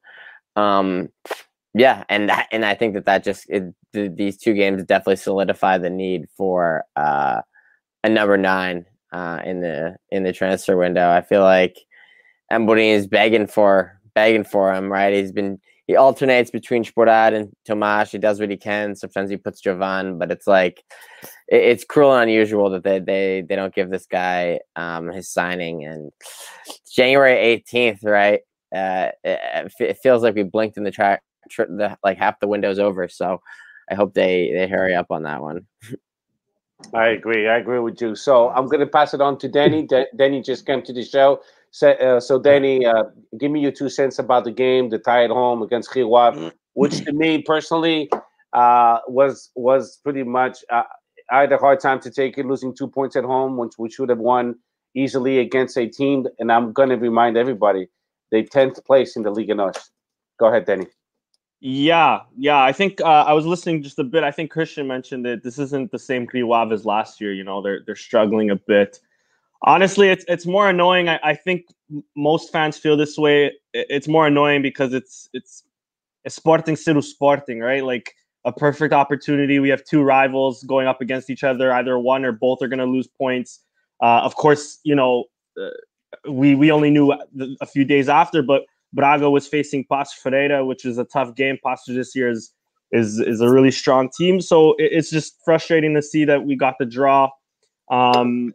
Um, 0.57 1.11
yeah, 1.77 2.05
and 2.09 2.31
that, 2.31 2.49
and 2.53 2.65
I 2.65 2.75
think 2.75 2.95
that 2.95 3.05
that 3.05 3.23
just 3.23 3.45
it, 3.51 3.65
th- 3.93 4.13
these 4.15 4.39
two 4.39 4.55
games 4.55 4.83
definitely 4.85 5.17
solidify 5.17 5.77
the 5.77 5.91
need 5.91 6.27
for 6.35 6.85
uh, 6.97 7.43
a 8.03 8.09
number 8.09 8.39
nine 8.39 8.87
uh, 9.13 9.41
in 9.45 9.61
the 9.61 9.97
in 10.11 10.23
the 10.23 10.33
transfer 10.33 10.75
window. 10.75 11.11
I 11.11 11.21
feel 11.21 11.43
like 11.43 11.77
Amorim 12.51 12.95
is 12.95 13.07
begging 13.07 13.47
for 13.47 14.01
begging 14.15 14.45
for 14.45 14.73
him. 14.73 14.91
Right, 14.91 15.13
he's 15.13 15.33
been 15.33 15.61
he 15.87 15.97
alternates 15.97 16.51
between 16.51 16.83
Sporar 16.83 17.35
and 17.35 17.55
Tomas. 17.67 18.11
He 18.11 18.17
does 18.17 18.41
what 18.41 18.49
he 18.49 18.57
can. 18.57 18.97
Sometimes 18.97 19.29
he 19.29 19.37
puts 19.37 19.61
Jovane, 19.61 20.19
but 20.19 20.31
it's 20.31 20.47
like 20.47 20.83
it, 21.49 21.63
it's 21.63 21.85
cruel 21.85 22.15
and 22.15 22.23
unusual 22.31 22.71
that 22.71 22.85
they 22.85 23.01
they 23.01 23.45
they 23.47 23.55
don't 23.55 23.75
give 23.75 23.91
this 23.91 24.07
guy 24.07 24.61
um, 24.77 25.09
his 25.09 25.29
signing 25.29 25.85
and 25.85 26.11
January 26.91 27.37
eighteenth. 27.37 28.03
Right, 28.03 28.41
uh, 28.75 29.11
it, 29.25 29.73
it 29.79 29.99
feels 30.03 30.23
like 30.23 30.37
we 30.37 30.43
blinked 30.43 30.79
in 30.79 30.85
the 30.85 30.91
track 30.91 31.21
the, 31.57 31.97
like 32.05 32.19
half 32.19 32.41
the 32.41 32.49
window's 32.49 32.79
over. 32.79 33.09
So 33.09 33.41
I 33.91 33.95
hope 33.95 34.15
they 34.15 34.51
they 34.53 34.69
hurry 34.69 34.95
up 34.95 35.07
on 35.11 35.23
that 35.25 35.41
one. 35.41 35.67
I 36.95 37.09
agree. 37.09 37.49
I 37.49 37.57
agree 37.57 37.79
with 37.79 38.01
you. 38.01 38.15
So 38.15 38.51
I'm 38.51 38.67
going 38.67 38.81
to 38.81 38.87
pass 38.87 39.15
it 39.15 39.21
on 39.21 39.39
to 39.39 39.49
Danny. 39.49 39.87
D- 39.87 40.07
Danny 40.15 40.43
just 40.43 40.67
came 40.67 40.83
to 40.83 40.93
the 40.93 41.03
show. 41.05 41.41
So, 41.71 41.91
uh, 41.93 42.21
so 42.21 42.39
Danny, 42.39 42.87
uh, 42.87 43.05
give 43.39 43.51
me 43.51 43.61
your 43.61 43.73
two 43.73 43.89
cents 43.89 44.19
about 44.19 44.45
the 44.45 44.53
game, 44.53 44.91
the 44.91 44.99
tie 44.99 45.25
at 45.25 45.31
home 45.31 45.63
against 45.63 45.95
Rio 45.95 46.15
Ave, 46.15 46.53
which 46.75 47.05
to 47.05 47.13
me 47.13 47.43
personally 47.43 48.11
uh, 48.53 48.99
was 49.09 49.51
was 49.55 49.99
pretty 50.03 50.23
much. 50.23 50.59
Uh, 50.71 50.85
I 51.31 51.41
had 51.41 51.53
a 51.53 51.59
hard 51.59 51.81
time 51.81 52.01
to 52.01 52.11
take 52.11 52.39
it, 52.39 52.47
losing 52.47 52.75
two 52.75 52.89
points 52.89 53.17
at 53.17 53.25
home, 53.25 53.57
which 53.57 53.73
we 53.79 53.91
should 53.91 54.09
have 54.11 54.19
won 54.19 54.55
easily 54.95 55.39
against 55.41 55.77
a 55.77 55.87
team. 55.87 56.27
And 56.39 56.53
I'm 56.53 56.73
going 56.73 56.89
to 56.89 56.97
remind 56.97 57.37
everybody, 57.37 57.89
they 58.31 58.45
10th 58.45 58.85
place 58.85 59.17
in 59.17 59.23
the 59.23 59.31
league 59.31 59.51
in 59.51 59.61
us. 59.61 59.91
Go 60.39 60.47
ahead, 60.47 60.67
Danny. 60.67 60.87
Yeah, 61.61 62.21
yeah. 62.37 62.63
I 62.63 62.73
think 62.73 63.01
uh, 63.01 63.25
I 63.27 63.33
was 63.33 63.47
listening 63.47 63.83
just 63.83 63.99
a 63.99 64.05
bit. 64.05 64.23
I 64.23 64.31
think 64.31 64.51
Christian 64.51 64.87
mentioned 64.87 65.25
that 65.25 65.43
this 65.43 65.59
isn't 65.59 65.91
the 65.91 65.99
same 65.99 66.29
Rio 66.33 66.53
Ave 66.53 66.75
as 66.75 66.85
last 66.85 67.21
year. 67.21 67.33
You 67.33 67.45
know, 67.45 67.63
they're 67.63 67.81
they're 67.87 67.97
struggling 67.97 68.51
a 68.51 68.57
bit. 68.57 69.01
Honestly, 69.63 70.09
it's 70.09 70.25
it's 70.29 70.45
more 70.45 70.69
annoying. 70.69 71.09
I, 71.09 71.19
I 71.23 71.35
think 71.35 71.67
most 72.15 72.53
fans 72.53 72.77
feel 72.77 72.97
this 72.97 73.17
way. 73.17 73.53
It's 73.73 74.07
more 74.07 74.27
annoying 74.27 74.61
because 74.61 74.93
it's 74.93 75.31
it's 75.33 75.65
a 76.27 76.31
Sporting 76.31 76.75
Siru 76.75 77.03
Sporting, 77.03 77.61
right? 77.61 77.83
Like 77.85 78.15
a 78.45 78.53
perfect 78.53 78.93
opportunity. 78.93 79.59
We 79.59 79.71
have 79.71 79.83
two 79.83 80.03
rivals 80.03 80.63
going 80.65 80.87
up 80.87 81.01
against 81.01 81.31
each 81.31 81.43
other. 81.43 81.73
Either 81.73 81.99
one 81.99 82.25
or 82.25 82.33
both 82.33 82.61
are 82.63 82.69
going 82.69 82.81
to 82.81 82.85
lose 82.87 83.07
points. 83.07 83.61
Uh, 84.03 84.21
of 84.21 84.37
course, 84.37 84.79
you 84.85 84.95
know, 84.95 85.25
uh, 85.61 85.71
we 86.31 86.55
we 86.55 86.71
only 86.71 86.91
knew 86.91 87.13
a 87.63 87.67
few 87.67 87.85
days 87.85 88.11
after, 88.11 88.43
but 88.43 88.67
Braga 88.93 89.31
was 89.31 89.47
facing 89.47 89.85
Paços 89.91 90.15
Ferreira, 90.23 90.65
which 90.65 90.85
is 90.85 90.99
a 90.99 91.05
tough 91.05 91.35
game. 91.35 91.59
Paços 91.65 91.95
this 91.95 92.15
year 92.15 92.31
is 92.31 92.53
is 92.93 93.19
is 93.19 93.41
a 93.41 93.51
really 93.51 93.71
strong 93.71 94.09
team. 94.17 94.41
So 94.41 94.73
it, 94.75 94.91
it's 94.93 95.11
just 95.11 95.37
frustrating 95.45 95.95
to 95.95 96.03
see 96.03 96.25
that 96.25 96.45
we 96.45 96.57
got 96.57 96.75
the 96.79 96.87
draw, 96.87 97.31
um, 97.91 98.55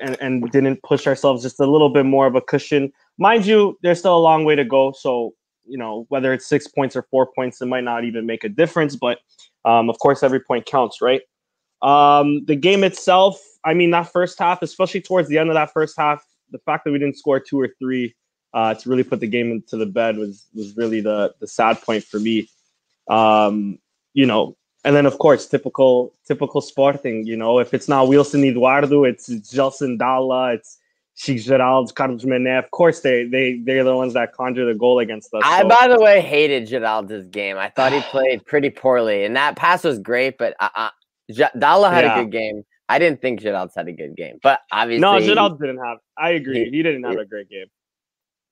and 0.00 0.16
and 0.20 0.50
didn't 0.50 0.82
push 0.82 1.06
ourselves 1.06 1.42
just 1.42 1.60
a 1.60 1.66
little 1.66 1.90
bit 1.90 2.06
more 2.06 2.26
of 2.26 2.34
a 2.34 2.40
cushion. 2.40 2.92
Mind 3.18 3.46
you, 3.46 3.78
there's 3.82 3.98
still 3.98 4.16
a 4.16 4.20
long 4.20 4.44
way 4.44 4.54
to 4.54 4.64
go. 4.64 4.92
So 4.92 5.34
you 5.66 5.78
know 5.78 6.06
whether 6.08 6.32
it's 6.32 6.46
six 6.46 6.66
points 6.66 6.96
or 6.96 7.02
four 7.10 7.28
points, 7.34 7.60
it 7.60 7.66
might 7.66 7.84
not 7.84 8.04
even 8.04 8.26
make 8.26 8.44
a 8.44 8.48
difference. 8.48 8.96
But 8.96 9.18
um, 9.64 9.90
of 9.90 9.98
course, 9.98 10.22
every 10.22 10.40
point 10.40 10.66
counts, 10.66 11.00
right? 11.00 11.22
Um, 11.82 12.44
the 12.44 12.56
game 12.56 12.84
itself, 12.84 13.40
I 13.64 13.72
mean, 13.72 13.90
that 13.92 14.12
first 14.12 14.38
half, 14.38 14.60
especially 14.60 15.00
towards 15.00 15.28
the 15.28 15.38
end 15.38 15.48
of 15.48 15.54
that 15.54 15.72
first 15.72 15.94
half, 15.96 16.22
the 16.50 16.58
fact 16.58 16.84
that 16.84 16.92
we 16.92 16.98
didn't 16.98 17.16
score 17.16 17.40
two 17.40 17.58
or 17.58 17.68
three 17.78 18.14
uh, 18.52 18.74
to 18.74 18.88
really 18.88 19.04
put 19.04 19.20
the 19.20 19.26
game 19.26 19.50
into 19.52 19.76
the 19.76 19.86
bed 19.86 20.16
was 20.16 20.46
was 20.54 20.76
really 20.76 21.00
the 21.00 21.34
the 21.40 21.46
sad 21.46 21.80
point 21.82 22.04
for 22.04 22.18
me. 22.18 22.48
Um, 23.08 23.78
you 24.12 24.26
know, 24.26 24.56
and 24.84 24.96
then 24.96 25.06
of 25.06 25.18
course, 25.18 25.46
typical 25.46 26.14
typical 26.26 26.60
Sporting. 26.60 27.26
You 27.26 27.36
know, 27.36 27.58
if 27.58 27.74
it's 27.74 27.88
not 27.88 28.08
Wilson 28.08 28.44
Eduardo, 28.44 29.04
it's, 29.04 29.28
it's 29.28 29.54
Gelson 29.54 29.98
Dala, 29.98 30.54
it's 30.54 30.78
Chico 31.16 31.58
Geraldo, 31.58 31.94
Carlos 31.94 32.24
Mané. 32.24 32.58
Of 32.58 32.70
course, 32.70 33.00
they 33.00 33.24
they 33.24 33.60
they're 33.64 33.84
the 33.84 33.94
ones 33.94 34.14
that 34.14 34.32
conjure 34.32 34.64
the 34.64 34.74
goal 34.74 34.98
against 34.98 35.34
us. 35.34 35.42
I, 35.44 35.62
so. 35.62 35.68
by 35.68 35.88
the 35.88 36.00
way, 36.00 36.20
hated 36.20 36.66
Geraldo's 36.66 37.26
game. 37.26 37.58
I 37.58 37.68
thought 37.68 37.92
he 37.92 38.00
played 38.10 38.44
pretty 38.46 38.70
poorly, 38.70 39.24
and 39.24 39.36
that 39.36 39.56
pass 39.56 39.84
was 39.84 39.98
great, 39.98 40.38
but 40.38 40.54
uh, 40.60 40.70
uh, 40.74 40.90
Dala 41.58 41.90
had 41.90 42.04
yeah. 42.04 42.18
a 42.18 42.24
good 42.24 42.32
game. 42.32 42.64
I 42.88 42.98
didn't 42.98 43.20
think 43.20 43.40
Geraldo 43.40 43.70
had 43.76 43.86
a 43.86 43.92
good 43.92 44.16
game, 44.16 44.38
but 44.42 44.60
obviously, 44.72 45.00
no, 45.00 45.18
Geraldo 45.20 45.60
didn't 45.60 45.84
have. 45.84 45.98
I 46.16 46.30
agree, 46.30 46.64
he, 46.64 46.70
he 46.70 46.82
didn't 46.82 47.04
have 47.04 47.18
a 47.18 47.26
great 47.26 47.48
game. 47.48 47.66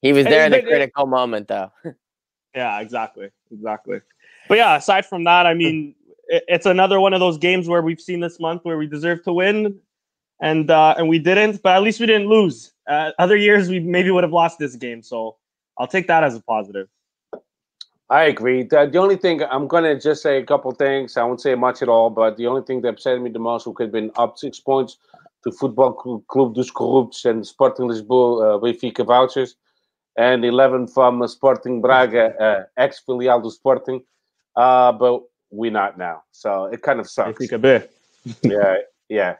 He 0.02 0.12
was 0.12 0.25
there 0.25 0.47
in 0.47 0.52
the 0.52 0.62
critical 0.62 1.07
moment, 1.07 1.49
though. 1.49 1.73
yeah, 2.55 2.81
exactly, 2.81 3.31
exactly. 3.50 4.00
But 4.49 4.59
yeah, 4.59 4.76
aside 4.76 5.07
from 5.07 5.25
that, 5.25 5.47
I 5.47 5.55
mean, 5.55 5.95
it's 6.28 6.67
another 6.67 7.00
one 7.00 7.14
of 7.14 7.21
those 7.21 7.38
games 7.38 7.69
where 7.69 7.83
we've 7.83 8.00
seen 8.00 8.21
this 8.21 8.38
month 8.38 8.64
where 8.64 8.78
we 8.78 8.87
deserve 8.87 9.23
to 9.25 9.33
win, 9.33 9.78
and 10.40 10.71
uh, 10.71 10.95
and 10.97 11.09
we 11.09 11.19
didn't. 11.19 11.62
But 11.62 11.76
at 11.76 11.83
least 11.83 12.00
we 12.00 12.07
didn't 12.07 12.28
lose. 12.28 12.73
Uh, 12.87 13.11
other 13.19 13.37
years 13.37 13.69
we 13.69 13.81
maybe 13.81 14.11
would 14.11 14.25
have 14.25 14.33
lost 14.33 14.59
this 14.59 14.76
game, 14.76 15.02
so 15.02 15.37
I'll 15.78 15.88
take 15.88 16.07
that 16.07 16.23
as 16.23 16.37
a 16.37 16.40
positive. 16.40 16.88
I 18.11 18.25
agree. 18.25 18.62
The, 18.62 18.88
the 18.90 18.99
only 18.99 19.17
thing 19.17 19.43
I'm 19.43 19.67
gonna 19.67 19.99
just 19.99 20.23
say 20.23 20.38
a 20.38 20.47
couple 20.47 20.71
things. 20.73 21.17
I 21.17 21.25
won't 21.25 21.40
say 21.40 21.55
much 21.55 21.83
at 21.83 21.88
all, 21.88 22.09
but 22.09 22.37
the 22.37 22.47
only 22.47 22.62
thing 22.62 22.83
that 22.83 22.88
upset 22.90 23.21
me 23.21 23.31
the 23.31 23.38
most, 23.38 23.67
we 23.67 23.75
could 23.75 23.85
have 23.85 23.93
been 23.93 24.12
up 24.17 24.38
six 24.38 24.61
points 24.61 24.97
to 25.45 25.52
Football 25.52 26.23
Club 26.28 26.55
dos 26.55 26.71
Corruptos 26.71 27.25
and 27.28 27.47
Sporting 27.47 27.88
Lisboa, 27.88 28.57
uh, 28.57 28.59
Benfica 28.59 29.05
vouchers 29.05 29.57
and 30.18 30.44
11 30.44 30.88
from 30.88 31.26
Sporting 31.28 31.80
Braga, 31.80 32.34
uh, 32.40 32.64
ex 32.76 33.00
filial 33.06 33.40
do 33.40 33.50
Sporting. 33.50 34.02
Uh, 34.56 34.92
but 34.92 35.22
we're 35.50 35.70
not 35.70 35.96
now. 35.96 36.25
So 36.32 36.66
it 36.66 36.82
kind 36.82 37.00
of 37.00 37.08
sucks. 37.08 37.40
yeah, 38.42 38.76
yeah. 39.08 39.37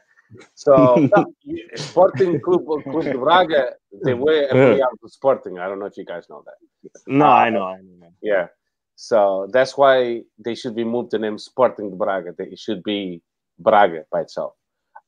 So 0.55 1.09
Sporting 1.75 2.39
Club, 2.39 2.65
Club 2.65 3.03
de 3.03 3.17
Braga, 3.17 3.73
they 4.03 4.13
were 4.13 4.45
a 4.45 4.49
filial 4.49 4.89
to 5.03 5.09
Sporting. 5.09 5.59
I 5.59 5.67
don't 5.67 5.79
know 5.79 5.85
if 5.85 5.97
you 5.97 6.05
guys 6.05 6.29
know 6.29 6.43
that. 6.45 7.01
No, 7.05 7.25
uh, 7.25 7.29
I 7.29 7.49
know. 7.49 7.65
I 7.65 7.81
know. 7.81 8.13
Yeah. 8.21 8.47
So 8.95 9.49
that's 9.51 9.77
why 9.77 10.21
they 10.37 10.55
should 10.55 10.75
be 10.75 10.83
moved 10.83 11.11
the 11.11 11.19
name 11.19 11.37
Sporting 11.37 11.89
de 11.89 11.95
Braga. 11.95 12.33
It 12.37 12.57
should 12.57 12.83
be 12.83 13.21
Braga 13.59 14.05
by 14.11 14.21
itself. 14.21 14.53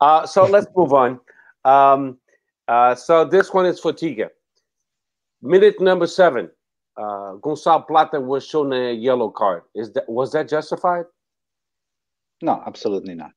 Uh, 0.01 0.25
so 0.25 0.45
let's 0.45 0.67
move 0.75 0.93
on. 0.93 1.19
Um, 1.63 2.17
uh, 2.67 2.95
so 2.95 3.23
this 3.23 3.53
one 3.53 3.65
is 3.65 3.79
for 3.79 3.93
Tiga. 3.93 4.29
Minute 5.41 5.81
number 5.81 6.07
seven, 6.07 6.49
uh, 6.97 7.35
Gonçalo 7.41 7.87
Plata 7.87 8.19
was 8.19 8.45
shown 8.45 8.73
a 8.73 8.93
yellow 8.93 9.29
card. 9.29 9.63
Is 9.73 9.91
that 9.93 10.07
was 10.07 10.31
that 10.33 10.47
justified? 10.47 11.05
No, 12.41 12.61
absolutely 12.65 13.15
not. 13.15 13.31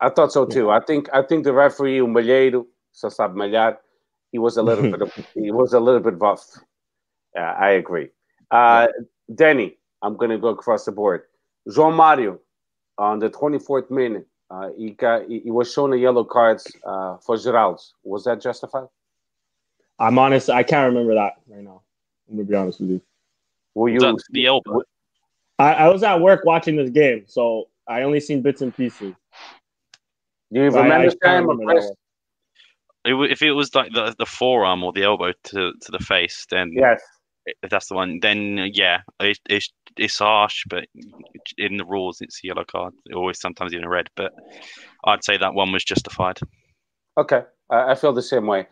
I 0.00 0.10
thought 0.10 0.32
so 0.32 0.46
too. 0.46 0.70
I 0.70 0.80
think 0.80 1.08
I 1.12 1.22
think 1.22 1.44
the 1.44 1.52
referee 1.52 2.00
Malheiro, 2.00 2.66
só 2.92 3.10
sabe 3.10 3.34
malhar, 3.34 3.76
he 4.32 4.38
was 4.38 4.56
a 4.56 4.62
little 4.62 4.90
bit 4.90 5.12
he 5.34 5.50
was 5.50 5.72
a 5.72 5.80
little 5.80 6.00
bit 6.00 6.18
rough. 6.18 6.44
Yeah, 7.34 7.54
I 7.58 7.70
agree. 7.70 8.08
Uh, 8.50 8.88
Danny, 9.34 9.76
I'm 10.02 10.16
going 10.16 10.30
to 10.30 10.38
go 10.38 10.48
across 10.48 10.84
the 10.84 10.92
board. 10.92 11.22
João 11.68 11.94
Mario, 11.94 12.40
on 12.98 13.20
the 13.20 13.30
24th 13.30 13.90
minute, 13.90 14.26
uh, 14.50 14.70
he 14.76 14.90
got 14.90 15.28
he, 15.28 15.40
he 15.40 15.50
was 15.50 15.72
shown 15.72 15.92
a 15.92 15.96
yellow 15.96 16.24
cards 16.24 16.66
uh, 16.84 17.18
for 17.18 17.36
Geraldo. 17.36 17.80
Was 18.02 18.24
that 18.24 18.40
justified? 18.40 18.88
I'm 20.00 20.18
honest. 20.18 20.50
I 20.50 20.62
can't 20.62 20.88
remember 20.88 21.14
that 21.14 21.34
right 21.48 21.62
now. 21.62 21.82
I'm 22.28 22.36
gonna 22.36 22.48
be 22.48 22.54
honest 22.54 22.80
with 22.80 22.90
you. 22.90 23.00
Were 23.74 23.88
you 23.88 24.00
the 24.30 24.46
elbow? 24.46 24.82
I, 25.58 25.74
I, 25.74 25.88
was 25.88 26.02
at 26.02 26.20
work 26.20 26.44
watching 26.44 26.76
this 26.76 26.90
game, 26.90 27.24
so 27.26 27.68
I 27.86 28.02
only 28.02 28.18
seen 28.18 28.40
bits 28.40 28.62
and 28.62 28.74
pieces. 28.74 29.14
Do 30.52 30.60
you 30.60 30.62
remember 30.62 30.94
I, 30.94 31.30
I 31.30 31.34
remember 31.34 31.92
if 33.04 33.42
it 33.42 33.52
was 33.52 33.74
like 33.74 33.92
the, 33.92 34.14
the 34.18 34.26
forearm 34.26 34.82
or 34.82 34.92
the 34.92 35.04
elbow 35.04 35.32
to, 35.44 35.72
to 35.80 35.92
the 35.92 35.98
face, 35.98 36.46
then 36.50 36.72
yes, 36.74 37.02
if 37.62 37.70
that's 37.70 37.88
the 37.88 37.94
one, 37.94 38.18
then 38.20 38.70
yeah, 38.72 39.00
it, 39.20 39.38
it's 39.48 39.72
it's 39.96 40.18
harsh, 40.18 40.64
but 40.68 40.86
in 41.58 41.76
the 41.76 41.84
rules 41.84 42.20
it's 42.20 42.40
a 42.42 42.46
yellow 42.46 42.64
card, 42.64 42.94
always 43.14 43.40
sometimes 43.40 43.72
even 43.72 43.84
a 43.84 43.88
red. 43.88 44.08
But 44.16 44.32
I'd 45.04 45.24
say 45.24 45.36
that 45.36 45.54
one 45.54 45.72
was 45.72 45.84
justified. 45.84 46.38
Okay, 47.18 47.42
I 47.70 47.94
feel 47.94 48.12
the 48.12 48.22
same 48.22 48.46
way. 48.46 48.66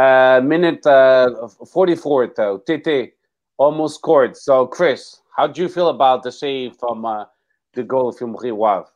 Uh, 0.00 0.40
minute 0.40 0.86
uh, 0.86 1.28
44, 1.70 2.32
though. 2.34 2.58
TT 2.58 3.12
almost 3.58 3.96
scored. 3.96 4.34
So, 4.34 4.66
Chris, 4.66 5.20
how 5.36 5.46
do 5.46 5.60
you 5.60 5.68
feel 5.68 5.88
about 5.88 6.22
the 6.22 6.32
save 6.32 6.76
from 6.76 7.04
uh, 7.04 7.26
the 7.74 7.82
goal 7.82 8.10
from 8.10 8.34
Rio 8.34 8.62
Ave? 8.62 8.88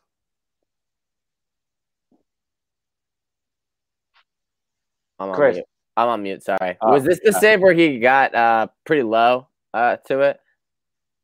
I'm 5.19 5.29
on 5.29 5.35
Chris. 5.35 5.57
mute. 5.57 5.65
I'm 5.95 6.07
on 6.07 6.23
mute. 6.23 6.41
Sorry. 6.41 6.71
Uh, 6.81 6.89
Was 6.89 7.03
this 7.03 7.19
the 7.23 7.35
uh, 7.35 7.39
save 7.39 7.61
where 7.61 7.73
he 7.73 7.99
got 7.99 8.33
uh, 8.33 8.67
pretty 8.83 9.03
low 9.03 9.47
uh, 9.75 9.97
to 10.07 10.21
it? 10.21 10.39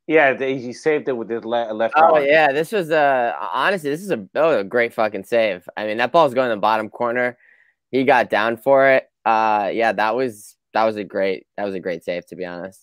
Yeah, 0.05 0.37
he 0.37 0.73
saved 0.73 1.07
it 1.07 1.13
with 1.13 1.29
his 1.29 1.43
le- 1.43 1.73
left 1.73 1.95
oh, 1.97 2.15
arm. 2.15 2.25
yeah. 2.25 2.51
This 2.51 2.71
was 2.71 2.91
uh 2.91 3.33
honestly, 3.53 3.89
this 3.89 4.01
is 4.01 4.11
a, 4.11 4.27
oh, 4.35 4.59
a 4.59 4.63
great 4.63 4.93
fucking 4.93 5.23
save. 5.23 5.67
I 5.77 5.85
mean, 5.85 5.97
that 5.97 6.11
ball's 6.11 6.33
going 6.33 6.51
in 6.51 6.57
the 6.57 6.61
bottom 6.61 6.89
corner. 6.89 7.37
He 7.91 8.03
got 8.03 8.29
down 8.29 8.57
for 8.57 8.87
it. 8.87 9.10
Uh, 9.25 9.69
yeah, 9.73 9.91
that 9.91 10.15
was 10.15 10.55
that 10.73 10.83
was 10.83 10.95
a 10.95 11.03
great 11.03 11.47
that 11.57 11.65
was 11.65 11.75
a 11.75 11.79
great 11.79 12.03
save 12.03 12.25
to 12.27 12.35
be 12.35 12.45
honest. 12.45 12.81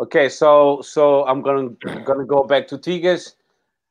Okay, 0.00 0.28
so 0.28 0.80
so 0.82 1.24
I'm 1.26 1.42
gonna 1.42 1.70
gonna 2.04 2.24
go 2.24 2.44
back 2.44 2.66
to 2.68 2.78
Tigres. 2.78 3.36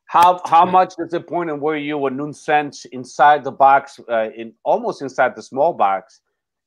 How 0.06 0.42
how 0.46 0.66
much 0.66 0.96
disappointed 0.98 1.56
were 1.56 1.78
you 1.78 1.98
when 1.98 2.18
Nunes 2.18 2.86
inside 2.92 3.44
the 3.44 3.52
box, 3.52 4.00
uh, 4.10 4.30
in 4.36 4.54
almost 4.64 5.02
inside 5.02 5.36
the 5.36 5.42
small 5.42 5.74
box? 5.74 6.20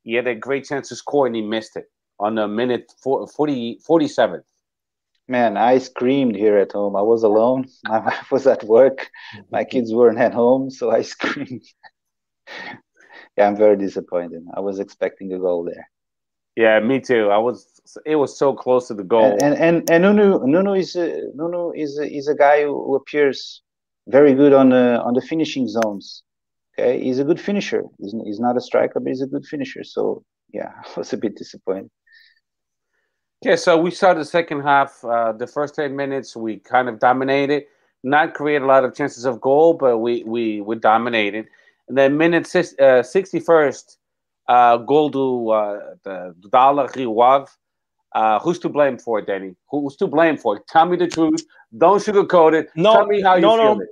He 0.02 0.14
had 0.14 0.26
a 0.26 0.34
great 0.34 0.64
chance 0.64 0.88
to 0.88 0.96
score 0.96 1.26
and 1.26 1.36
he 1.36 1.42
missed 1.42 1.76
it 1.76 1.90
on 2.18 2.38
a 2.38 2.48
minute 2.48 2.92
40, 3.02 3.80
47. 3.84 4.42
Man, 5.28 5.56
I 5.56 5.78
screamed 5.78 6.36
here 6.36 6.58
at 6.58 6.72
home. 6.72 6.96
I 6.96 7.02
was 7.02 7.22
alone. 7.22 7.66
My 7.84 7.98
wife 7.98 8.30
was 8.30 8.46
at 8.46 8.62
work. 8.64 9.10
My 9.50 9.64
kids 9.64 9.92
weren't 9.92 10.18
at 10.18 10.34
home, 10.34 10.70
so 10.70 10.90
I 10.90 11.02
screamed 11.14 11.64
yeah, 13.36 13.46
I'm 13.46 13.56
very 13.56 13.76
disappointed. 13.76 14.44
I 14.54 14.60
was 14.60 14.78
expecting 14.78 15.32
a 15.32 15.38
goal 15.38 15.64
there. 15.64 15.88
Yeah, 16.56 16.78
me 16.80 17.00
too. 17.00 17.30
I 17.30 17.38
was. 17.38 17.66
It 18.06 18.16
was 18.16 18.38
so 18.38 18.54
close 18.54 18.88
to 18.88 18.94
the 18.94 19.02
goal. 19.02 19.36
And 19.40 19.54
and 19.56 19.90
and 19.90 20.02
Nunu 20.02 20.46
Nuno 20.46 20.74
is 20.74 20.94
a, 20.94 21.22
Nuno 21.34 21.72
is 21.74 21.98
a, 21.98 22.08
is 22.08 22.28
a 22.28 22.34
guy 22.34 22.62
who 22.62 22.94
appears 22.94 23.62
very 24.06 24.34
good 24.34 24.52
on 24.52 24.68
the 24.68 25.00
on 25.02 25.14
the 25.14 25.20
finishing 25.20 25.66
zones. 25.68 26.22
Okay, 26.78 27.02
he's 27.02 27.18
a 27.18 27.24
good 27.24 27.40
finisher. 27.40 27.82
He's, 28.00 28.14
he's 28.24 28.40
not 28.40 28.56
a 28.56 28.60
striker, 28.60 29.00
but 29.00 29.08
he's 29.08 29.22
a 29.22 29.26
good 29.26 29.44
finisher. 29.46 29.82
So 29.82 30.24
yeah, 30.52 30.70
I 30.96 30.98
was 30.98 31.12
a 31.12 31.16
bit 31.16 31.36
disappointed. 31.36 31.90
Okay, 33.44 33.56
so 33.56 33.76
we 33.76 33.90
saw 33.90 34.14
the 34.14 34.24
second 34.24 34.60
half. 34.60 35.04
Uh, 35.04 35.32
the 35.32 35.48
first 35.48 35.74
ten 35.74 35.96
minutes, 35.96 36.36
we 36.36 36.58
kind 36.58 36.88
of 36.88 37.00
dominated. 37.00 37.64
Not 38.04 38.34
create 38.34 38.62
a 38.62 38.66
lot 38.66 38.84
of 38.84 38.94
chances 38.94 39.24
of 39.24 39.40
goal, 39.40 39.74
but 39.74 39.98
we 39.98 40.22
we 40.24 40.60
we 40.60 40.76
dominated. 40.76 41.46
And 41.88 41.98
then 41.98 42.16
minute 42.16 42.46
uh, 42.54 43.02
61st, 43.02 43.96
uh, 44.48 44.76
goal 44.78 45.10
to 45.10 45.50
uh, 45.50 45.80
the 46.02 46.34
Dala 46.50 46.88
Rio 46.94 47.18
Ave. 47.20 47.50
Uh, 48.14 48.38
who's 48.38 48.60
to 48.60 48.68
blame 48.68 48.96
for 48.96 49.18
it, 49.18 49.26
Danny? 49.26 49.56
Who's 49.70 49.96
to 49.96 50.06
blame 50.06 50.36
for 50.36 50.56
it? 50.56 50.62
Tell 50.68 50.86
me 50.86 50.96
the 50.96 51.08
truth. 51.08 51.44
Don't 51.76 52.00
sugarcoat 52.00 52.54
it. 52.54 52.70
No, 52.76 52.92
Tell 52.92 53.06
me 53.06 53.20
how 53.20 53.34
you 53.34 53.42
no, 53.42 53.56
feel 53.56 53.74
no. 53.74 53.80
it. 53.80 53.88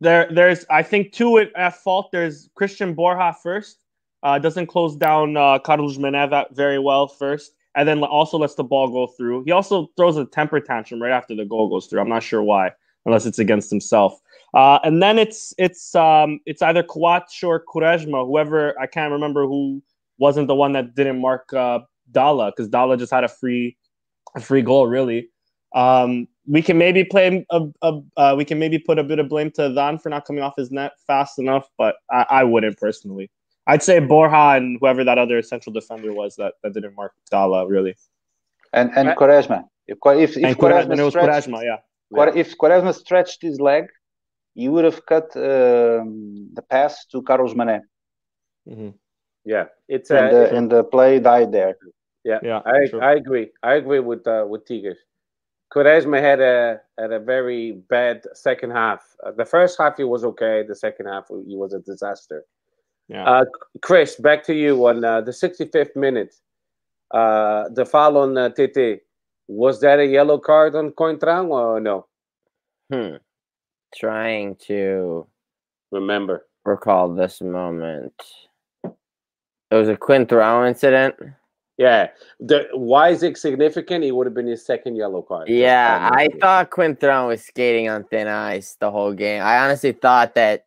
There, 0.00 0.28
there's, 0.32 0.64
I 0.70 0.84
think, 0.84 1.12
two 1.12 1.38
at 1.38 1.82
fault. 1.82 2.10
There's 2.12 2.48
Christian 2.54 2.94
Borja 2.94 3.34
first. 3.42 3.82
Uh, 4.22 4.38
doesn't 4.38 4.66
close 4.66 4.96
down 4.96 5.36
uh, 5.36 5.58
Carlos 5.58 5.98
Mané 5.98 6.44
very 6.54 6.78
well 6.78 7.08
first. 7.08 7.52
And 7.74 7.88
then 7.88 8.02
also 8.04 8.38
lets 8.38 8.54
the 8.54 8.64
ball 8.64 8.88
go 8.88 9.08
through. 9.08 9.44
He 9.44 9.50
also 9.50 9.88
throws 9.96 10.16
a 10.16 10.24
temper 10.24 10.60
tantrum 10.60 11.02
right 11.02 11.12
after 11.12 11.34
the 11.34 11.44
goal 11.44 11.68
goes 11.68 11.86
through. 11.86 12.00
I'm 12.00 12.08
not 12.08 12.22
sure 12.22 12.42
why, 12.42 12.72
unless 13.04 13.26
it's 13.26 13.38
against 13.38 13.70
himself. 13.70 14.20
Uh, 14.54 14.78
and 14.82 15.02
then 15.02 15.18
it's 15.18 15.52
it's 15.58 15.94
um, 15.94 16.40
it's 16.46 16.62
either 16.62 16.82
Coates 16.82 17.42
or 17.42 17.62
Quaresma, 17.64 18.26
whoever 18.26 18.78
I 18.80 18.86
can't 18.86 19.12
remember 19.12 19.46
who 19.46 19.82
wasn't 20.18 20.48
the 20.48 20.54
one 20.54 20.72
that 20.72 20.94
didn't 20.94 21.20
mark 21.20 21.52
uh, 21.52 21.80
Dala 22.10 22.50
because 22.50 22.68
Dala 22.68 22.96
just 22.96 23.12
had 23.12 23.24
a 23.24 23.28
free 23.28 23.76
a 24.34 24.40
free 24.40 24.62
goal 24.62 24.86
really. 24.86 25.28
Um, 25.74 26.28
we 26.46 26.62
can 26.62 26.78
maybe 26.78 27.04
play 27.04 27.44
a, 27.50 27.60
a 27.82 28.00
uh, 28.16 28.34
we 28.36 28.44
can 28.44 28.58
maybe 28.58 28.78
put 28.78 28.98
a 28.98 29.04
bit 29.04 29.18
of 29.18 29.28
blame 29.28 29.50
to 29.52 29.74
Dan 29.74 29.98
for 29.98 30.08
not 30.08 30.24
coming 30.24 30.42
off 30.42 30.54
his 30.56 30.70
net 30.70 30.92
fast 31.06 31.38
enough, 31.38 31.68
but 31.76 31.96
I, 32.10 32.26
I 32.30 32.44
wouldn't 32.44 32.78
personally. 32.78 33.30
I'd 33.66 33.82
say 33.82 33.98
Borja 33.98 34.56
and 34.56 34.78
whoever 34.80 35.04
that 35.04 35.18
other 35.18 35.42
central 35.42 35.74
defender 35.74 36.14
was 36.14 36.36
that, 36.36 36.54
that 36.62 36.72
didn't 36.72 36.96
mark 36.96 37.12
Dala 37.30 37.68
really. 37.68 37.96
And 38.72 38.90
and 38.96 39.10
Quaresma. 39.10 39.64
If 39.86 39.98
if, 40.04 40.36
if 40.36 40.44
and 40.44 40.56
Quaresma, 40.56 40.90
and 40.90 41.00
it 41.00 41.04
was 41.04 41.12
stretched, 41.12 41.48
Quaresma, 41.48 41.62
yeah. 41.62 41.76
Quar- 42.12 42.36
if 42.36 42.56
Quaresma 42.56 42.94
stretched 42.94 43.42
his 43.42 43.60
leg, 43.60 43.88
he 44.58 44.68
would 44.68 44.84
have 44.84 45.06
cut 45.06 45.28
um, 45.36 46.50
the 46.52 46.62
pass 46.68 47.06
to 47.06 47.22
Carlos 47.22 47.54
Mané, 47.54 47.80
Mm-hmm. 48.68 48.90
Yeah, 49.44 49.66
it's 49.88 50.10
and, 50.10 50.26
uh, 50.26 50.30
the, 50.30 50.56
and 50.56 50.70
the 50.70 50.84
play 50.84 51.20
died 51.20 51.52
there. 51.52 51.78
yeah. 52.24 52.40
Yeah, 52.42 52.60
I 52.66 52.86
true. 52.90 53.00
I 53.00 53.12
agree. 53.14 53.50
I 53.62 53.74
agree 53.74 54.00
with 54.00 54.26
uh, 54.26 54.44
with 54.46 54.66
Tigres. 54.66 54.98
Quaresma 55.72 56.20
had 56.20 56.40
a 56.40 56.80
had 56.98 57.12
a 57.12 57.20
very 57.20 57.80
bad 57.88 58.24
second 58.34 58.72
half. 58.72 59.00
Uh, 59.24 59.30
the 59.30 59.46
first 59.46 59.78
half 59.78 59.96
he 59.96 60.04
was 60.04 60.22
okay. 60.24 60.64
The 60.68 60.74
second 60.74 61.06
half 61.06 61.28
he 61.28 61.56
was 61.56 61.72
a 61.72 61.78
disaster. 61.78 62.44
Yeah. 63.08 63.24
Uh, 63.24 63.44
Chris, 63.80 64.16
back 64.16 64.44
to 64.44 64.54
you 64.54 64.86
on 64.86 65.02
uh, 65.02 65.22
the 65.22 65.30
65th 65.30 65.96
minute. 65.96 66.34
Uh, 67.10 67.70
the 67.70 67.86
foul 67.86 68.18
on 68.18 68.36
uh, 68.36 68.50
TT. 68.50 69.00
Was 69.46 69.80
that 69.80 69.98
a 69.98 70.04
yellow 70.04 70.38
card 70.38 70.74
on 70.74 70.90
Coentrão 70.90 71.48
or 71.48 71.80
no? 71.80 72.06
Hmm. 72.92 73.16
Trying 73.94 74.56
to 74.66 75.26
Remember. 75.90 76.46
recall 76.64 77.14
this 77.14 77.40
moment. 77.40 78.12
It 78.84 79.74
was 79.74 79.88
a 79.88 79.96
Coentrão 79.96 80.66
incident. 80.68 81.14
Yeah. 81.76 82.08
The, 82.40 82.68
why 82.72 83.10
is 83.10 83.22
it 83.22 83.38
significant? 83.38 84.04
It 84.04 84.12
would 84.12 84.26
have 84.26 84.34
been 84.34 84.46
his 84.46 84.64
second 84.64 84.96
yellow 84.96 85.22
card. 85.22 85.48
Yeah, 85.48 86.10
I 86.12 86.28
thought 86.40 86.70
Coentrão 86.70 87.28
was 87.28 87.44
skating 87.44 87.88
on 87.88 88.04
thin 88.04 88.26
ice 88.26 88.76
the 88.80 88.90
whole 88.90 89.12
game. 89.14 89.42
I 89.42 89.58
honestly 89.58 89.92
thought 89.92 90.34
that 90.34 90.64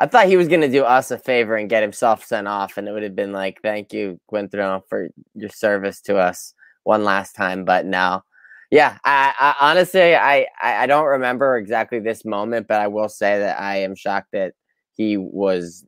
I 0.00 0.06
thought 0.06 0.26
he 0.26 0.36
was 0.36 0.48
gonna 0.48 0.68
do 0.68 0.84
us 0.84 1.10
a 1.10 1.18
favor 1.18 1.56
and 1.56 1.68
get 1.68 1.82
himself 1.82 2.24
sent 2.24 2.46
off, 2.46 2.76
and 2.76 2.86
it 2.88 2.92
would 2.92 3.02
have 3.02 3.16
been 3.16 3.32
like, 3.32 3.60
"Thank 3.62 3.92
you, 3.92 4.20
Coentrão, 4.30 4.82
for 4.88 5.08
your 5.34 5.50
service 5.50 6.00
to 6.02 6.16
us 6.18 6.54
one 6.84 7.04
last 7.04 7.34
time." 7.34 7.64
But 7.64 7.84
no, 7.84 8.22
yeah, 8.70 8.98
I, 9.04 9.32
I 9.38 9.70
honestly, 9.70 10.14
I, 10.14 10.46
I 10.60 10.82
I 10.82 10.86
don't 10.86 11.06
remember 11.06 11.56
exactly 11.56 12.00
this 12.00 12.24
moment, 12.24 12.68
but 12.68 12.80
I 12.80 12.88
will 12.88 13.08
say 13.08 13.38
that 13.38 13.60
I 13.60 13.78
am 13.78 13.94
shocked 13.94 14.28
that 14.32 14.54
he 14.94 15.16
was. 15.16 15.84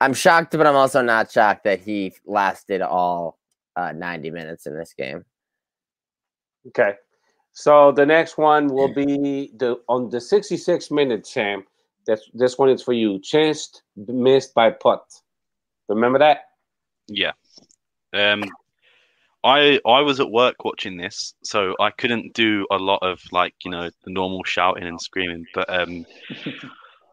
I'm 0.00 0.14
shocked, 0.14 0.56
but 0.56 0.66
I'm 0.66 0.76
also 0.76 1.00
not 1.00 1.30
shocked 1.30 1.64
that 1.64 1.80
he 1.80 2.12
lasted 2.26 2.82
all 2.82 3.38
uh, 3.76 3.92
90 3.92 4.30
minutes 4.30 4.66
in 4.66 4.76
this 4.76 4.92
game. 4.98 5.24
Okay. 6.68 6.94
So 7.52 7.92
the 7.92 8.04
next 8.04 8.36
one 8.38 8.66
will 8.68 8.92
be 8.92 9.52
the 9.56 9.80
on 9.88 10.08
the 10.10 10.20
66 10.20 10.90
minute, 10.90 11.26
Sam. 11.26 11.64
That's 12.06 12.28
this 12.34 12.58
one 12.58 12.68
is 12.70 12.82
for 12.82 12.92
you. 12.92 13.20
Chance 13.20 13.82
missed 13.96 14.54
by 14.54 14.70
Pote. 14.70 15.00
Remember 15.88 16.18
that? 16.18 16.46
Yeah. 17.08 17.32
Um, 18.12 18.42
I 19.44 19.80
I 19.86 20.00
was 20.02 20.20
at 20.20 20.30
work 20.30 20.64
watching 20.64 20.96
this, 20.96 21.34
so 21.42 21.74
I 21.80 21.90
couldn't 21.90 22.34
do 22.34 22.66
a 22.70 22.76
lot 22.76 23.00
of 23.02 23.20
like 23.32 23.54
you 23.64 23.70
know 23.70 23.90
the 24.04 24.10
normal 24.12 24.44
shouting 24.44 24.84
and 24.86 25.00
screaming. 25.00 25.44
But 25.54 25.68
um, 25.68 26.06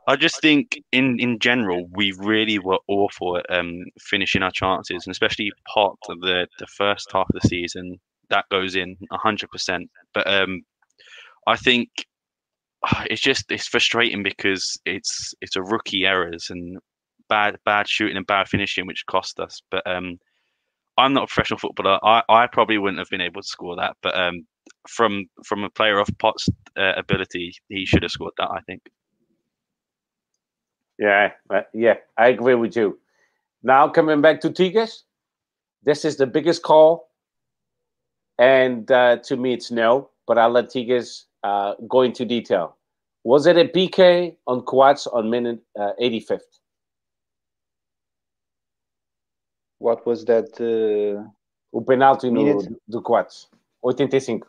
I 0.07 0.15
just 0.15 0.41
think 0.41 0.79
in 0.91 1.19
in 1.19 1.39
general 1.39 1.87
we 1.91 2.13
really 2.17 2.59
were 2.59 2.79
awful 2.87 3.37
at 3.37 3.45
um 3.49 3.83
finishing 3.99 4.43
our 4.43 4.51
chances, 4.51 5.05
and 5.05 5.11
especially 5.11 5.51
part 5.73 5.97
of 6.09 6.19
the 6.21 6.47
the 6.59 6.67
first 6.67 7.11
half 7.11 7.27
of 7.29 7.41
the 7.41 7.47
season 7.47 7.99
that 8.29 8.45
goes 8.51 8.75
in 8.75 8.95
hundred 9.11 9.49
percent. 9.51 9.89
But 10.13 10.27
um, 10.31 10.61
I 11.47 11.55
think 11.55 11.89
it's 13.05 13.21
just 13.21 13.51
it's 13.51 13.67
frustrating 13.67 14.23
because 14.23 14.77
it's 14.85 15.33
it's 15.41 15.55
a 15.55 15.63
rookie 15.63 16.05
errors 16.05 16.49
and 16.49 16.77
bad 17.27 17.57
bad 17.65 17.87
shooting 17.87 18.17
and 18.17 18.27
bad 18.27 18.47
finishing 18.47 18.85
which 18.87 19.05
cost 19.07 19.39
us. 19.39 19.61
But 19.71 19.85
um, 19.87 20.19
I'm 20.99 21.13
not 21.13 21.23
a 21.23 21.27
professional 21.27 21.59
footballer. 21.59 21.99
I, 22.03 22.23
I 22.29 22.47
probably 22.47 22.77
wouldn't 22.77 22.99
have 22.99 23.09
been 23.09 23.21
able 23.21 23.41
to 23.41 23.47
score 23.47 23.75
that. 23.77 23.95
But 24.03 24.19
um, 24.19 24.45
from 24.87 25.25
from 25.45 25.63
a 25.63 25.69
player 25.69 25.99
of 25.99 26.07
Pote's 26.19 26.47
uh, 26.77 26.93
ability, 26.97 27.53
he 27.69 27.85
should 27.85 28.03
have 28.03 28.11
scored 28.11 28.33
that. 28.37 28.49
I 28.51 28.61
think. 28.61 28.81
Yeah, 30.99 31.31
yeah, 31.73 31.95
I 32.17 32.27
agree 32.29 32.55
with 32.55 32.75
you. 32.75 32.99
Now 33.63 33.87
coming 33.87 34.21
back 34.21 34.41
to 34.41 34.51
Tigres, 34.51 35.05
this 35.83 36.03
is 36.05 36.17
the 36.17 36.27
biggest 36.27 36.61
call, 36.61 37.09
and 38.37 38.89
uh, 38.91 39.17
to 39.17 39.37
me 39.37 39.53
it's 39.53 39.71
no. 39.71 40.09
But 40.27 40.37
I'll 40.37 40.51
let 40.51 40.69
Tigres 40.69 41.25
uh, 41.43 41.75
go 41.87 42.01
into 42.01 42.25
detail. 42.25 42.75
Was 43.23 43.47
it 43.47 43.57
a 43.57 43.65
PK 43.65 44.35
on 44.47 44.61
Coates 44.61 45.07
on 45.07 45.29
minute 45.29 45.59
uh, 45.79 45.91
85th? 46.01 46.58
What 49.79 50.05
was 50.05 50.23
that? 50.25 50.49
Uh, 50.59 51.27
O 51.71 51.81
penalti 51.81 52.29
no, 52.31 52.43
Minute. 52.43 52.67
do 52.89 53.01
Coates. 53.01 53.47
85. 53.87 54.41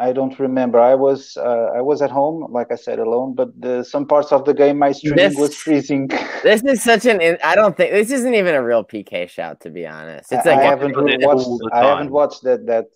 I 0.00 0.12
don't 0.12 0.38
remember. 0.38 0.78
I 0.78 0.94
was 0.94 1.36
uh, 1.36 1.70
I 1.74 1.80
was 1.80 2.02
at 2.02 2.10
home, 2.10 2.52
like 2.52 2.70
I 2.70 2.76
said, 2.76 2.98
alone. 3.00 3.34
But 3.34 3.48
the, 3.60 3.82
some 3.82 4.06
parts 4.06 4.30
of 4.30 4.44
the 4.44 4.54
game, 4.54 4.78
my 4.78 4.92
stream 4.92 5.16
This- 5.16 5.36
was 5.36 5.54
freezing. 5.56 6.08
This 6.44 6.62
is 6.62 6.84
such 6.84 7.04
an. 7.06 7.20
I 7.42 7.56
don't 7.56 7.76
think 7.76 7.90
this 7.90 8.12
isn't 8.12 8.32
even 8.34 8.54
a 8.54 8.62
real 8.62 8.84
PK 8.84 9.28
shout, 9.28 9.60
to 9.62 9.70
be 9.70 9.86
honest. 9.88 10.30
It's 10.30 10.46
I, 10.46 10.50
like 10.50 10.58
I 10.60 10.62
a- 10.62 10.66
haven't 10.68 10.94
watching 10.96 11.20
watched. 11.26 11.48
I 11.72 11.84
haven't 11.84 12.10
watched 12.12 12.42
that 12.44 12.66
that 12.66 12.86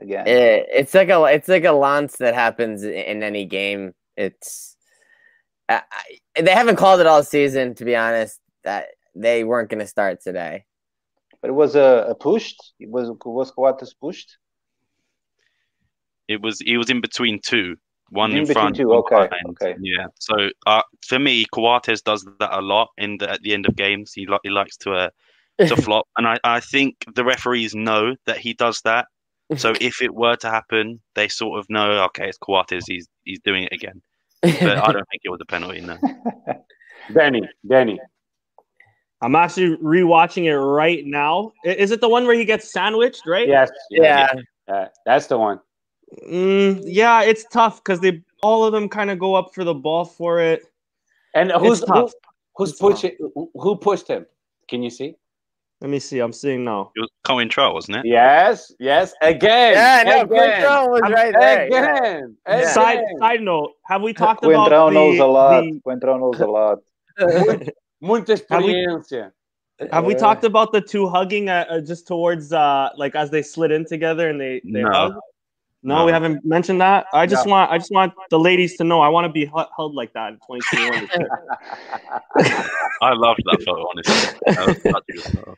again. 0.00 0.26
it- 0.26 0.66
it's 0.72 0.94
like 0.94 1.10
a 1.10 1.22
it's 1.26 1.46
like 1.48 1.64
a 1.64 1.70
lance 1.72 2.16
that 2.16 2.34
happens 2.34 2.82
in 2.82 3.22
any 3.22 3.44
game. 3.44 3.94
It's 4.16 4.76
I, 5.68 5.82
I, 6.36 6.40
they 6.42 6.50
haven't 6.52 6.76
called 6.76 7.00
it 7.00 7.06
all 7.06 7.22
season, 7.22 7.74
to 7.76 7.84
be 7.84 7.94
honest. 7.94 8.40
That 8.64 8.86
they 9.16 9.44
weren't 9.44 9.70
going 9.70 9.80
to 9.80 9.86
start 9.86 10.20
today. 10.22 10.64
But 11.40 11.50
it 11.50 11.54
was 11.54 11.76
a, 11.76 12.06
a 12.08 12.14
pushed. 12.14 12.74
It 12.78 12.88
was 12.88 13.10
was 13.24 13.50
Coates 13.50 13.94
pushed. 13.94 14.36
It 16.28 16.40
was 16.40 16.60
he 16.60 16.76
was 16.76 16.90
in 16.90 17.00
between 17.00 17.40
two, 17.44 17.76
one 18.10 18.32
In 18.32 18.38
in, 18.38 18.46
front, 18.46 18.76
two, 18.76 18.88
one 18.88 18.98
okay, 18.98 19.28
behind. 19.28 19.46
okay. 19.50 19.76
Yeah. 19.80 20.06
So 20.18 20.50
uh, 20.66 20.82
for 21.06 21.18
me, 21.18 21.46
Coates 21.52 22.02
does 22.02 22.26
that 22.40 22.58
a 22.58 22.60
lot 22.60 22.88
in 22.98 23.18
the, 23.18 23.30
at 23.30 23.42
the 23.42 23.52
end 23.52 23.66
of 23.66 23.76
games. 23.76 24.12
He 24.14 24.26
li- 24.26 24.38
he 24.42 24.50
likes 24.50 24.76
to 24.78 24.92
uh, 24.92 25.10
to 25.58 25.76
flop, 25.82 26.06
and 26.16 26.26
I, 26.26 26.38
I 26.42 26.60
think 26.60 27.04
the 27.14 27.24
referees 27.24 27.74
know 27.74 28.16
that 28.26 28.38
he 28.38 28.54
does 28.54 28.80
that. 28.82 29.06
So 29.56 29.72
if 29.80 30.02
it 30.02 30.14
were 30.14 30.36
to 30.36 30.50
happen, 30.50 31.00
they 31.14 31.28
sort 31.28 31.60
of 31.60 31.66
know, 31.68 32.04
okay, 32.06 32.28
it's 32.28 32.38
Coates. 32.38 32.86
He's 32.86 33.08
he's 33.24 33.40
doing 33.40 33.64
it 33.64 33.72
again. 33.72 34.02
But 34.42 34.78
I 34.78 34.92
don't 34.92 35.06
think 35.10 35.22
it 35.24 35.30
was 35.30 35.40
a 35.40 35.46
penalty. 35.46 35.80
No. 35.80 35.96
Danny, 37.14 37.42
Danny. 37.66 38.00
I'm 39.22 39.34
actually 39.34 39.76
rewatching 39.78 40.44
it 40.44 40.56
right 40.58 41.04
now. 41.06 41.52
Is 41.64 41.90
it 41.90 42.00
the 42.00 42.08
one 42.08 42.26
where 42.26 42.36
he 42.36 42.44
gets 42.44 42.70
sandwiched, 42.70 43.22
right? 43.26 43.48
Yes. 43.48 43.70
yeah, 43.90 44.28
Uh, 44.68 44.86
that's 45.06 45.26
the 45.26 45.38
one. 45.38 45.60
Mm, 46.28 46.82
yeah, 46.84 47.22
it's 47.22 47.44
tough 47.50 47.82
because 47.82 48.00
they 48.00 48.22
all 48.42 48.64
of 48.64 48.72
them 48.72 48.88
kind 48.88 49.10
of 49.10 49.18
go 49.18 49.34
up 49.34 49.54
for 49.54 49.64
the 49.64 49.74
ball 49.74 50.04
for 50.04 50.40
it. 50.40 50.62
And 51.34 51.50
who's 51.52 51.80
who, 51.80 51.86
tough. 51.86 52.12
who's 52.56 52.70
It's 52.70 52.78
tough. 52.78 52.90
pushing? 52.92 53.16
Who, 53.34 53.50
who 53.54 53.76
pushed 53.76 54.06
him? 54.08 54.26
Can 54.68 54.82
you 54.82 54.90
see? 54.90 55.16
Let 55.80 55.90
me 55.90 55.98
see. 55.98 56.20
I'm 56.20 56.32
seeing 56.32 56.64
now. 56.64 56.90
It 56.96 57.00
was 57.00 57.10
Coentrão, 57.26 57.74
wasn't 57.74 57.98
it? 57.98 58.06
Yes, 58.06 58.72
yes. 58.78 59.12
Again. 59.20 59.74
yeah. 59.74 60.02
No, 60.06 60.20
again, 60.22 60.62
Coentrão 60.62 60.88
was 60.90 61.00
right 61.12 61.34
there. 61.38 61.66
Again. 61.66 62.36
Yeah. 62.46 62.54
again. 62.54 62.68
Side 62.72 63.00
side 63.18 63.40
note: 63.42 63.72
Have 63.84 64.00
we 64.02 64.12
talked 64.12 64.44
about 64.44 64.70
Coentrão 64.70 64.88
the, 64.88 64.94
knows 64.94 65.18
a 65.18 65.26
lot. 65.26 65.60
the- 65.62 65.80
Coentrão 65.86 66.18
knows 66.20 66.40
a 66.40 66.46
lot. 66.46 66.78
Muita 68.00 68.36
Have 68.50 68.64
we- 68.64 68.74
experiencia. 68.74 69.32
have 69.92 70.04
we 70.04 70.14
Uh, 70.14 70.18
talked 70.18 70.44
about 70.44 70.72
the 70.72 70.80
two 70.80 71.06
hugging 71.08 71.48
uh, 71.48 71.64
uh, 71.68 71.80
just 71.80 72.06
towards 72.06 72.52
uh 72.52 72.88
like 72.96 73.14
as 73.14 73.30
they 73.30 73.42
slid 73.42 73.70
in 73.70 73.84
together 73.84 74.28
and 74.30 74.40
they 74.40 74.60
they 74.64 74.82
No. 74.82 74.90
hug? 74.92 75.14
No, 75.82 75.98
No. 75.98 76.06
we 76.06 76.12
haven't 76.12 76.44
mentioned 76.44 76.80
that. 76.80 77.06
I 77.12 77.26
just 77.26 77.46
No. 77.46 77.52
want 77.52 77.70
I 77.70 77.78
just 77.78 77.90
want 77.92 78.12
the 78.30 78.38
ladies 78.38 78.76
to 78.78 78.84
know 78.84 79.00
I 79.00 79.08
want 79.08 79.26
to 79.26 79.32
be 79.32 79.44
hu- 79.46 79.70
held 79.76 79.94
like 79.94 80.12
that 80.14 80.28
in 80.32 80.38
2021. 80.46 81.08
I 83.02 83.12
love 83.12 83.36
that 83.44 83.62
photo. 83.64 83.86
Honestly, 83.90 84.38
that 84.46 84.66
was 84.66 84.82
such 84.82 85.04
a 85.08 85.12
good 85.12 85.22
photo. 85.22 85.56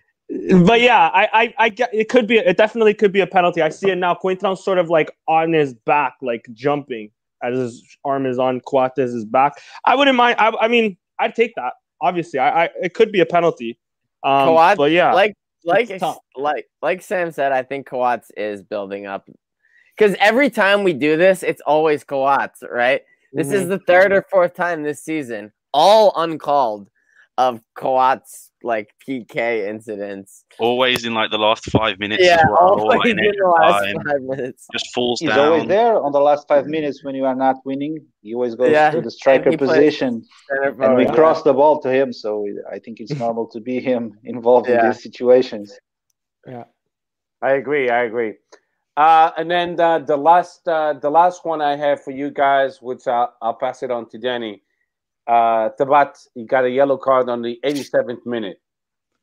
but 0.67 0.81
yeah, 0.81 1.09
I, 1.15 1.29
I, 1.33 1.55
I 1.59 1.69
get 1.71 1.91
it 1.95 2.09
could 2.09 2.27
be 2.27 2.39
it 2.39 2.57
definitely 2.57 2.95
could 2.95 3.13
be 3.13 3.21
a 3.21 3.27
penalty. 3.27 3.63
I 3.63 3.69
see 3.71 3.91
it 3.91 3.97
now. 3.97 4.15
Quinton's 4.15 4.63
sort 4.63 4.79
of 4.79 4.91
like 4.91 5.11
on 5.27 5.53
his 5.53 5.75
back, 5.75 6.15
like 6.23 6.47
jumping 6.53 7.11
as 7.43 7.57
his 7.57 7.97
arm 8.05 8.27
is 8.27 8.39
on 8.39 8.61
Coates' 8.61 9.25
back. 9.25 9.53
I 9.87 9.95
wouldn't 9.95 10.17
mind. 10.17 10.37
I, 10.39 10.53
I 10.61 10.69
mean, 10.69 10.97
I'd 11.21 11.35
take 11.35 11.55
that. 11.57 11.75
Obviously, 12.01 12.39
I, 12.39 12.65
I 12.65 12.69
it 12.83 12.95
could 12.95 13.13
be 13.13 13.21
a 13.21 13.27
penalty. 13.27 13.79
Um, 14.23 14.49
Coates, 14.49 14.77
but 14.77 14.91
yeah, 14.91 15.13
like 15.13 15.35
like 15.65 15.91
like 16.37 16.67
like 16.83 17.03
Sam 17.03 17.31
said, 17.33 17.53
I 17.53 17.63
think 17.63 17.87
Coates 17.87 18.31
is 18.37 18.63
building 18.63 19.07
up 19.07 19.29
because 19.97 20.17
every 20.21 20.51
time 20.51 20.85
we 20.85 20.93
do 20.93 21.17
this, 21.17 21.43
it's 21.43 21.61
always 21.63 22.05
Coates, 22.05 22.63
right? 22.71 23.03
This 23.33 23.53
is 23.53 23.65
Mhm. 23.65 23.69
the 23.69 23.79
third 23.81 24.13
or 24.13 24.25
fourth 24.31 24.55
time 24.55 24.83
this 24.83 25.03
season, 25.03 25.53
all 25.75 26.13
uncalled, 26.17 26.89
of 27.37 27.61
Coates 27.75 28.48
like 28.63 28.89
PK 29.07 29.69
incidents. 29.69 30.45
Always 30.59 31.05
in 31.05 31.15
like 31.15 31.31
the 31.31 31.39
last 31.39 31.65
five 31.71 31.99
minutes. 31.99 32.25
Yeah, 32.25 32.43
well, 32.49 32.81
always 32.81 33.11
in 33.11 33.19
in 33.19 33.33
the 33.39 33.49
last 33.49 33.85
time, 33.85 33.97
five 34.05 34.23
minutes. 34.23 34.67
Just 34.73 34.93
falls 34.95 35.21
He's 35.21 35.31
down. 35.31 35.39
always 35.39 35.69
there 35.69 36.01
on 36.01 36.13
the 36.13 36.21
last 36.21 36.49
five 36.49 36.67
minutes 36.67 37.05
when 37.05 37.15
you 37.15 37.25
are 37.25 37.35
not 37.35 37.57
winning. 37.65 38.05
He 38.23 38.35
always 38.35 38.55
goes 38.55 38.71
Yeah, 38.71 38.91
to 38.91 39.01
the 39.01 39.11
striker 39.11 39.45
and 39.45 39.53
he 39.53 39.57
plays 39.57 39.71
position, 39.71 40.25
Center 40.49 40.83
and 40.83 40.97
we 40.97 41.05
yeah. 41.05 41.15
cross 41.15 41.43
the 41.43 41.53
ball 41.55 41.81
to 41.83 41.91
him. 41.91 42.13
So 42.13 42.47
I 42.71 42.79
think 42.79 43.01
it's 43.01 43.13
normal 43.19 43.47
to 43.49 43.61
be 43.61 43.81
him 43.81 44.19
involved 44.25 44.69
in 44.69 44.85
these 44.85 45.03
situations. 45.03 45.77
Yeah, 46.47 46.65
I 47.43 47.53
agree. 47.53 47.91
I 47.91 48.05
agree. 48.05 48.35
Uh, 48.97 49.31
and 49.37 49.49
then 49.49 49.77
the, 49.77 50.03
the 50.05 50.17
last 50.17 50.67
uh, 50.67 50.93
the 50.95 51.11
last 51.11 51.45
one 51.45 51.61
I 51.63 51.77
have 51.77 52.03
for 52.03 52.11
you 52.11 52.31
guys, 52.33 52.83
which 52.83 53.07
I'll, 53.07 53.33
I'll 53.41 53.55
pass 53.55 53.85
it 53.85 53.93
on 53.93 54.09
to 54.11 54.19
Danny. 54.19 54.63
Uh, 55.29 55.69
Tabata, 55.79 56.27
you 56.35 56.47
got 56.47 56.65
a 56.65 56.71
yellow 56.71 56.97
card 56.97 57.29
on 57.29 57.43
the 57.43 57.61
87th 57.63 58.25
minute. 58.25 58.61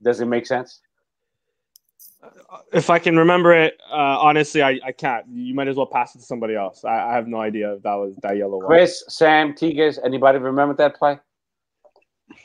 Does 0.03 0.21
it 0.21 0.27
make 0.27 0.45
sense? 0.45 0.81
If 2.71 2.91
I 2.91 2.99
can 2.99 3.17
remember 3.17 3.53
it, 3.53 3.79
uh, 3.91 3.95
honestly, 4.19 4.61
I, 4.61 4.79
I 4.85 4.91
can't. 4.91 5.25
You 5.31 5.55
might 5.55 5.67
as 5.67 5.75
well 5.75 5.87
pass 5.87 6.15
it 6.15 6.19
to 6.19 6.25
somebody 6.25 6.55
else. 6.55 6.85
I, 6.85 7.11
I 7.11 7.15
have 7.15 7.27
no 7.27 7.39
idea 7.39 7.73
if 7.73 7.83
that 7.83 7.95
was 7.95 8.15
that 8.21 8.37
yellow 8.37 8.57
one. 8.57 8.67
Chris, 8.67 9.03
Sam, 9.07 9.55
Tigers, 9.55 9.99
anybody 10.03 10.37
remember 10.37 10.75
that 10.75 10.95
play? 10.95 11.19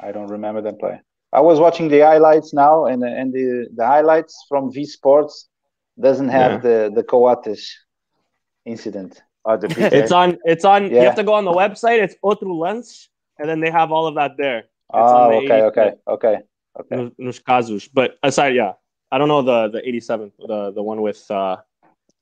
I 0.01 0.13
don't 0.13 0.29
remember 0.29 0.63
that 0.63 0.79
play. 0.79 1.01
I 1.33 1.41
was 1.41 1.61
watching 1.61 1.89
the 1.89 2.01
highlights 2.01 2.53
now, 2.53 2.87
and 2.87 3.05
and 3.05 3.33
the, 3.33 3.69
the 3.75 3.87
highlights 3.87 4.45
from 4.49 4.73
V 4.73 4.85
Sports 4.85 5.49
doesn't 6.01 6.29
have 6.29 6.63
the 6.63 6.91
the 6.95 7.03
Coates 7.03 7.77
incident. 8.65 9.23
Oh, 9.45 9.57
the 9.57 9.69
It's 9.95 10.13
on. 10.13 10.39
It's 10.45 10.65
on. 10.65 10.91
You 10.91 10.99
have 10.99 11.15
to 11.17 11.25
go 11.25 11.35
on 11.35 11.45
the 11.45 11.53
website. 11.53 12.03
It's 12.03 12.15
Otru 12.25 12.59
Lens, 12.59 13.09
and 13.41 13.49
then 13.49 13.61
they 13.61 13.71
have 13.71 13.91
all 13.91 14.07
of 14.07 14.15
that 14.17 14.37
there. 14.37 14.65
Oh, 14.93 15.01
on 15.01 15.31
the 15.31 15.37
okay, 15.37 15.61
80th 15.61 15.69
okay, 15.69 15.93
okay, 16.09 16.37
okay. 16.81 17.11
Nus- 17.19 17.41
Nuskazush. 17.41 17.89
But 17.93 18.19
aside, 18.23 18.55
yeah, 18.55 18.73
I 19.11 19.19
don't 19.19 19.29
know 19.29 19.43
the 19.43 19.69
the 19.69 19.81
87th, 19.81 20.33
the 20.39 20.73
the 20.73 20.83
one 20.83 21.01
with 21.01 21.29
uh 21.31 21.57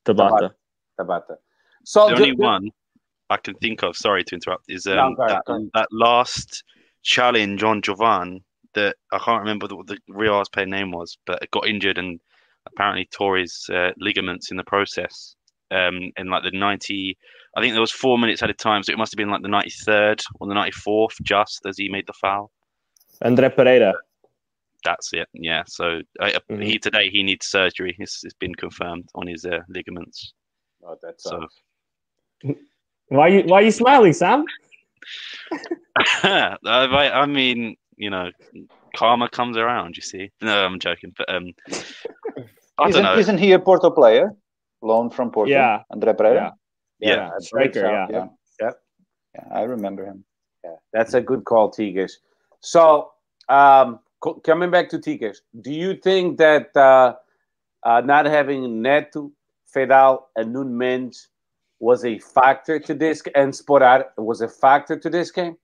Tabata. 0.05 0.51
Tabata. 0.99 1.35
So 1.83 2.09
the 2.09 2.15
the- 2.15 2.21
only 2.21 2.35
the- 2.35 2.43
one 2.43 2.71
I 3.29 3.37
can 3.37 3.53
think 3.55 3.83
of, 3.83 3.95
sorry 3.95 4.23
to 4.23 4.35
interrupt, 4.35 4.65
is 4.69 4.87
um, 4.87 5.13
go 5.13 5.23
ahead, 5.23 5.37
that, 5.37 5.45
go 5.45 5.53
ahead. 5.55 5.69
that 5.75 5.87
last 5.91 6.63
challenge 7.03 7.61
on 7.63 7.81
Jovane 7.81 8.41
that 8.73 8.95
I 9.11 9.19
can't 9.19 9.39
remember 9.41 9.67
what 9.67 9.87
the 9.87 9.97
real 10.07 10.41
player 10.51 10.65
name 10.65 10.91
was, 10.91 11.17
but 11.25 11.41
it 11.43 11.51
got 11.51 11.67
injured 11.67 11.97
and 11.99 12.19
apparently 12.65 13.07
tore 13.11 13.37
his 13.37 13.69
uh, 13.71 13.91
ligaments 13.97 14.51
in 14.51 14.57
the 14.57 14.63
process. 14.63 15.35
Um, 15.71 16.11
in 16.17 16.27
like 16.27 16.43
the 16.43 16.51
90, 16.51 17.17
I 17.55 17.61
think 17.61 17.73
there 17.73 17.81
was 17.81 17.91
four 17.91 18.17
minutes 18.17 18.41
at 18.41 18.49
a 18.49 18.53
time, 18.53 18.83
so 18.83 18.91
it 18.91 18.97
must 18.97 19.11
have 19.13 19.17
been 19.17 19.29
like 19.29 19.41
the 19.43 19.47
93rd 19.49 20.23
or 20.39 20.47
the 20.47 20.53
94th, 20.55 21.21
just 21.21 21.65
as 21.65 21.77
he 21.77 21.89
made 21.89 22.07
the 22.07 22.13
foul. 22.13 22.51
Andre 23.21 23.49
Pereira. 23.49 23.93
That's 24.83 25.11
it. 25.13 25.27
Yeah. 25.33 25.63
So 25.67 26.01
uh, 26.19 26.29
Mhm. 26.49 26.63
he 26.63 26.79
today 26.79 27.09
he 27.09 27.21
needs 27.21 27.45
surgery. 27.47 27.95
It's, 27.99 28.23
it's 28.23 28.33
been 28.35 28.55
confirmed 28.55 29.09
on 29.13 29.27
his 29.27 29.45
uh, 29.45 29.59
ligaments. 29.67 30.33
Oh, 30.83 30.97
that's 31.01 31.23
So 31.23 31.45
Why 33.09 33.27
you 33.27 33.43
Why 33.43 33.61
you 33.61 33.71
smiling, 33.71 34.13
Sam? 34.13 34.45
I, 36.23 36.57
I 36.63 37.25
mean, 37.25 37.75
you 37.97 38.09
know, 38.09 38.31
karma 38.95 39.29
comes 39.29 39.57
around. 39.57 39.97
You 39.97 40.01
see? 40.01 40.31
No, 40.41 40.65
I'm 40.65 40.79
joking, 40.79 41.13
but 41.17 41.29
um, 41.33 41.53
I 42.77 42.87
Isn't, 42.87 43.03
don't 43.03 43.13
know. 43.13 43.19
isn't 43.19 43.37
he 43.37 43.51
a 43.51 43.59
Porto 43.59 43.89
player? 43.89 44.33
Loan 44.81 45.09
from 45.09 45.31
Porto? 45.31 45.51
Yeah. 45.51 45.83
Andre 45.91 46.13
Pereira? 46.13 46.53
Yeah. 46.99 47.15
I 47.15 47.29
believe 47.29 47.41
striker. 47.43 47.73
so. 47.73 47.91
Yeah. 47.91 48.07
Yeah. 48.09 48.27
Yeah. 48.61 48.71
Yeah, 49.35 49.45
I 49.51 49.61
remember 49.63 50.05
him. 50.05 50.23
Yeah, 50.63 50.75
that's 50.91 51.13
a 51.13 51.21
good 51.21 51.45
call, 51.45 51.69
Tigers. 51.69 52.19
So, 52.61 53.11
um, 53.47 53.99
co- 54.19 54.33
coming 54.43 54.71
back 54.71 54.89
to 54.89 54.99
Tigers, 54.99 55.43
do 55.61 55.71
you 55.71 55.95
think 55.95 56.37
that 56.39 56.75
uh, 56.75 57.15
uh, 57.83 58.01
not 58.01 58.25
having 58.25 58.81
Neto, 58.81 59.31
Feddal, 59.73 60.23
and 60.35 60.51
Nuno 60.51 60.69
Mendes 60.71 61.29
was 61.79 62.03
a 62.05 62.17
factor 62.19 62.79
to 62.79 62.93
this, 62.93 63.21
and 63.35 63.53
Sporar 63.53 64.05
was 64.17 64.41
a 64.41 64.47
factor 64.49 64.97
to 64.97 65.09
this 65.09 65.31
game? 65.31 65.55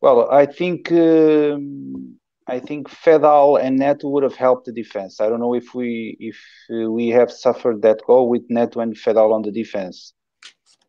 Well, 0.00 0.30
I 0.30 0.46
think 0.46 0.90
um, 0.92 2.18
I 2.46 2.58
think 2.58 2.88
Feddal 2.88 3.58
and 3.62 3.78
Neto 3.78 4.08
would 4.08 4.22
have 4.24 4.34
helped 4.34 4.66
the 4.66 4.72
defense. 4.72 5.20
I 5.20 5.28
don't 5.28 5.40
know 5.40 5.54
if 5.54 5.74
we 5.74 6.16
if 6.18 6.38
we 6.68 7.08
have 7.08 7.30
suffered 7.30 7.82
that 7.82 8.00
goal 8.06 8.28
with 8.28 8.42
Neto 8.48 8.80
and 8.80 8.96
Feddal 8.96 9.32
on 9.32 9.42
the 9.42 9.52
defense. 9.52 10.14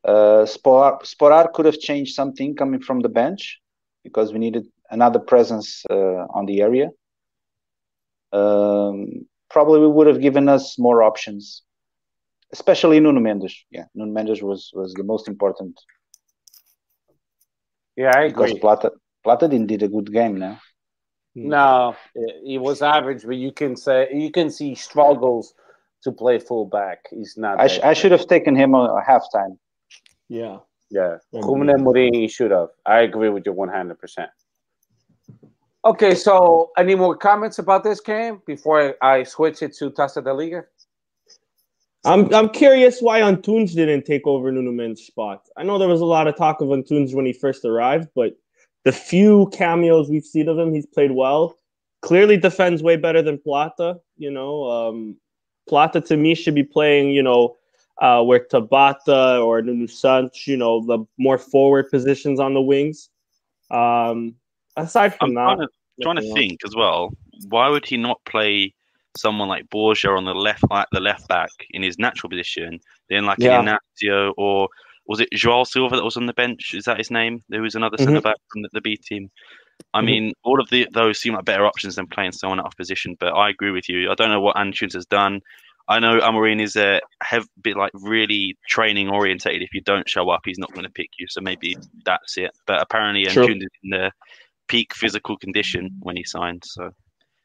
Uh, 0.03 0.45
Sporar, 0.45 0.99
Sporar 1.03 1.51
could 1.53 1.65
have 1.65 1.79
changed 1.79 2.15
something 2.15 2.55
coming 2.55 2.81
from 2.81 3.01
the 3.01 3.09
bench 3.09 3.59
because 4.03 4.33
we 4.33 4.39
needed 4.39 4.65
another 4.89 5.19
presence 5.19 5.83
uh, 5.89 6.25
on 6.33 6.45
the 6.47 6.61
area. 6.61 6.89
Um, 8.33 9.27
probably 9.49 9.79
we 9.81 9.87
would 9.87 10.07
have 10.07 10.21
given 10.21 10.49
us 10.49 10.79
more 10.79 11.03
options, 11.03 11.61
especially 12.51 12.99
Nuno 12.99 13.19
Mendes. 13.19 13.55
Yeah, 13.69 13.85
Nuno 13.93 14.11
Mendes 14.11 14.41
was 14.41 14.71
was 14.73 14.93
the 14.93 15.03
most 15.03 15.27
important 15.27 15.79
Yeah, 17.95 18.11
I 18.15 18.23
agree. 18.23 18.53
because. 18.53 18.59
Plata 18.59 18.91
Plata 19.23 19.47
didn't 19.47 19.67
did 19.67 19.83
a 19.83 19.87
good 19.87 20.11
game 20.11 20.37
now. 20.39 20.59
Hmm. 21.35 21.49
No, 21.49 21.95
he 22.43 22.57
was 22.57 22.81
average, 22.81 23.23
but 23.25 23.37
you 23.37 23.51
can 23.51 23.75
say 23.75 24.09
you 24.13 24.31
can 24.31 24.49
see 24.49 24.75
struggles 24.75 25.53
to 26.03 26.11
play 26.11 26.39
fullback. 26.39 27.05
He's 27.09 27.37
not. 27.37 27.59
I, 27.59 27.67
sh- 27.67 27.79
I 27.83 27.93
should 27.93 28.11
have 28.11 28.27
taken 28.27 28.55
him 28.55 28.73
a, 28.73 28.83
a 28.83 29.03
halftime. 29.03 29.57
Yeah. 30.27 30.57
Yeah, 30.93 31.19
Agreed. 31.33 31.43
Kumne 31.43 31.75
Mourinho 31.77 32.29
should 32.29 32.51
have. 32.51 32.67
I 32.85 32.99
agree 33.01 33.29
with 33.29 33.45
you 33.45 33.53
one 33.53 33.69
hundred 33.69 33.97
percent. 33.97 34.29
Okay, 35.85 36.13
so 36.13 36.71
any 36.77 36.95
more 36.95 37.15
comments 37.15 37.59
about 37.59 37.83
this 37.83 38.01
game 38.01 38.41
before 38.45 38.95
I 39.01 39.23
switch 39.23 39.63
it 39.63 39.73
to 39.77 39.89
Taça 39.89 40.21
de 40.21 40.33
Liga? 40.33 40.65
I'm 42.03 42.33
I'm 42.33 42.49
curious 42.49 42.99
why 42.99 43.21
Antunes 43.21 43.73
didn't 43.73 44.05
take 44.05 44.27
over 44.27 44.51
Nuno 44.51 44.71
Mendes' 44.71 45.05
spot. 45.05 45.47
I 45.55 45.63
know 45.63 45.77
there 45.77 45.87
was 45.87 46.01
a 46.01 46.05
lot 46.05 46.27
of 46.27 46.35
talk 46.35 46.59
of 46.59 46.67
Antunes 46.67 47.13
when 47.13 47.25
he 47.25 47.33
first 47.33 47.63
arrived, 47.63 48.09
but 48.13 48.35
the 48.83 48.91
few 48.91 49.49
cameos 49.53 50.09
we've 50.09 50.25
seen 50.25 50.49
of 50.49 50.57
him, 50.57 50.73
he's 50.73 50.85
played 50.85 51.11
well. 51.11 51.57
Clearly 52.01 52.37
defends 52.37 52.81
way 52.81 52.95
better 52.95 53.21
than 53.21 53.37
Plata. 53.37 53.99
You 54.17 54.31
know, 54.31 54.63
um, 54.69 55.17
Plata 55.69 56.01
to 56.01 56.17
me 56.17 56.35
should 56.35 56.55
be 56.55 56.63
playing, 56.63 57.11
you 57.11 57.21
know, 57.21 57.55
uh, 57.99 58.23
where 58.23 58.39
Tabata 58.39 59.43
or 59.43 59.61
Nuno 59.61 59.85
Santos, 59.85 60.47
you 60.47 60.57
know, 60.57 60.83
the 60.85 61.05
more 61.17 61.37
forward 61.37 61.89
positions 61.91 62.39
on 62.39 62.53
the 62.53 62.61
wings. 62.61 63.09
Um, 63.69 64.35
aside 64.75 65.15
from 65.15 65.29
I'm 65.29 65.35
that, 65.35 65.43
trying 65.43 65.59
to, 65.59 65.67
trying 66.01 66.15
to 66.15 66.33
think 66.33 66.65
as 66.65 66.75
well. 66.75 67.13
Why 67.49 67.69
would 67.69 67.85
he 67.85 67.97
not 67.97 68.19
play 68.25 68.73
someone 69.15 69.49
like 69.49 69.69
Borja 69.69 70.09
on 70.09 70.25
the 70.25 70.33
left, 70.33 70.63
like 70.69 70.87
the 70.91 70.99
left 70.99 71.27
back 71.27 71.49
in 71.71 71.83
his 71.83 71.99
natural 71.99 72.29
position, 72.29 72.79
then 73.09 73.25
like 73.25 73.37
Yeah. 73.39 73.59
Ignacio 73.59 74.31
or 74.37 74.69
was 75.07 75.19
it 75.19 75.29
Joao 75.33 75.63
Silva 75.63 75.95
that 75.95 76.03
was 76.03 76.17
on 76.17 76.25
the 76.25 76.33
bench? 76.33 76.73
Is 76.73 76.85
that 76.85 76.97
his 76.97 77.11
name? 77.11 77.43
There 77.49 77.61
was 77.61 77.75
another 77.75 77.97
Mhm. 77.97 78.05
centre 78.05 78.21
back 78.21 78.37
from 78.51 78.61
the, 78.61 78.69
the 78.73 78.81
B 78.81 78.97
team. 78.97 79.29
I 79.93 80.01
Mhm. 80.01 80.05
mean, 80.05 80.33
all 80.43 80.59
of 80.61 80.69
the, 80.69 80.87
those 80.93 81.19
seem 81.19 81.33
like 81.33 81.45
better 81.45 81.65
options 81.65 81.95
than 81.95 82.07
playing 82.07 82.33
someone 82.33 82.59
out 82.59 82.67
of 82.67 82.77
position. 82.77 83.15
But 83.19 83.33
I 83.35 83.49
agree 83.49 83.71
with 83.71 83.89
you. 83.89 84.11
I 84.11 84.15
don't 84.15 84.29
know 84.29 84.39
what 84.41 84.55
Antunes 84.55 84.93
has 84.93 85.05
done. 85.05 85.41
I 85.87 85.99
know 85.99 86.19
Amorim 86.19 86.61
is 86.61 86.75
a 86.75 87.01
have 87.23 87.45
been 87.61 87.75
like 87.75 87.91
really 87.93 88.57
training 88.69 89.09
orientated. 89.09 89.61
If 89.63 89.73
you 89.73 89.81
don't 89.81 90.07
show 90.07 90.29
up, 90.29 90.41
he's 90.45 90.59
not 90.59 90.71
going 90.73 90.85
to 90.85 90.91
pick 90.91 91.09
you. 91.17 91.27
So 91.27 91.41
maybe 91.41 91.75
that's 92.05 92.37
it. 92.37 92.51
But 92.67 92.81
apparently, 92.81 93.25
True. 93.25 93.47
Antunes 93.47 93.63
is 93.63 93.69
in 93.83 93.89
the 93.89 94.11
peak 94.67 94.93
physical 94.93 95.35
condition 95.37 95.89
when 96.01 96.15
he 96.15 96.23
signed. 96.23 96.63
So 96.65 96.91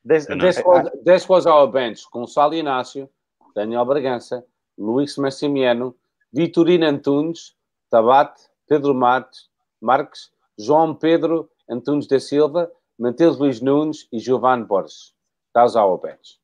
This 0.04 0.26
this 0.26 0.58
was 0.64 0.88
this 1.04 1.28
was 1.28 1.46
our 1.46 1.66
bench: 1.66 2.04
Gonçalo 2.12 2.52
Inácio, 2.52 3.08
Daniel 3.56 3.84
Bragança, 3.84 4.44
Luís 4.78 5.18
Maximiano, 5.18 5.94
Vitorino 6.34 6.86
Antunes, 6.86 7.54
Tabata, 7.90 8.40
Pedro 8.68 8.94
Marques, 8.94 9.48
Marques, 9.80 10.30
João 10.58 10.94
Pedro 10.98 11.48
Antunes 11.70 12.06
da 12.06 12.18
Silva, 12.20 12.70
Mateus 12.98 13.38
Luís 13.38 13.60
Nunes 13.60 14.06
e 14.12 14.18
Giovanni 14.18 14.64
Borges. 14.64 15.12
That 15.54 15.62
was 15.64 15.76
our 15.76 15.98
bench. 15.98 16.38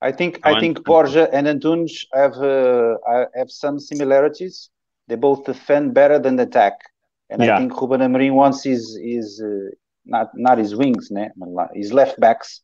I 0.00 0.12
think 0.12 0.40
I 0.44 0.52
and- 0.52 0.60
think 0.60 0.84
Borja 0.84 1.28
and 1.32 1.46
Antunes 1.46 2.06
have 2.12 2.36
uh, 2.42 2.96
have 3.34 3.50
some 3.50 3.78
similarities. 3.78 4.70
They 5.08 5.16
both 5.16 5.44
defend 5.44 5.94
better 5.94 6.18
than 6.18 6.38
attack, 6.40 6.74
and 7.30 7.42
Yeah. 7.42 7.54
I 7.54 7.58
think 7.58 7.78
Ruben 7.80 8.00
Amorim 8.00 8.34
wants 8.34 8.62
his 8.64 8.98
his 9.02 9.40
uh, 9.42 9.70
not 10.04 10.28
not 10.34 10.58
his 10.58 10.74
wings, 10.74 11.10
né? 11.10 11.30
his 11.74 11.92
left 11.92 12.18
backs 12.20 12.62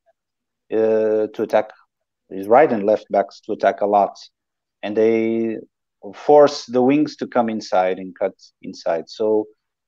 uh, 0.73 1.27
to 1.35 1.43
attack, 1.43 1.71
his 2.31 2.47
right 2.49 2.71
and 2.73 2.85
left 2.85 3.07
backs 3.11 3.41
to 3.43 3.53
attack 3.53 3.81
a 3.81 3.87
lot, 3.87 4.17
and 4.83 4.97
they 4.97 5.57
force 6.15 6.67
the 6.67 6.83
wings 6.83 7.17
to 7.17 7.27
come 7.27 7.49
inside 7.51 7.99
and 7.99 8.15
cut 8.19 8.33
inside. 8.63 9.09
So 9.09 9.47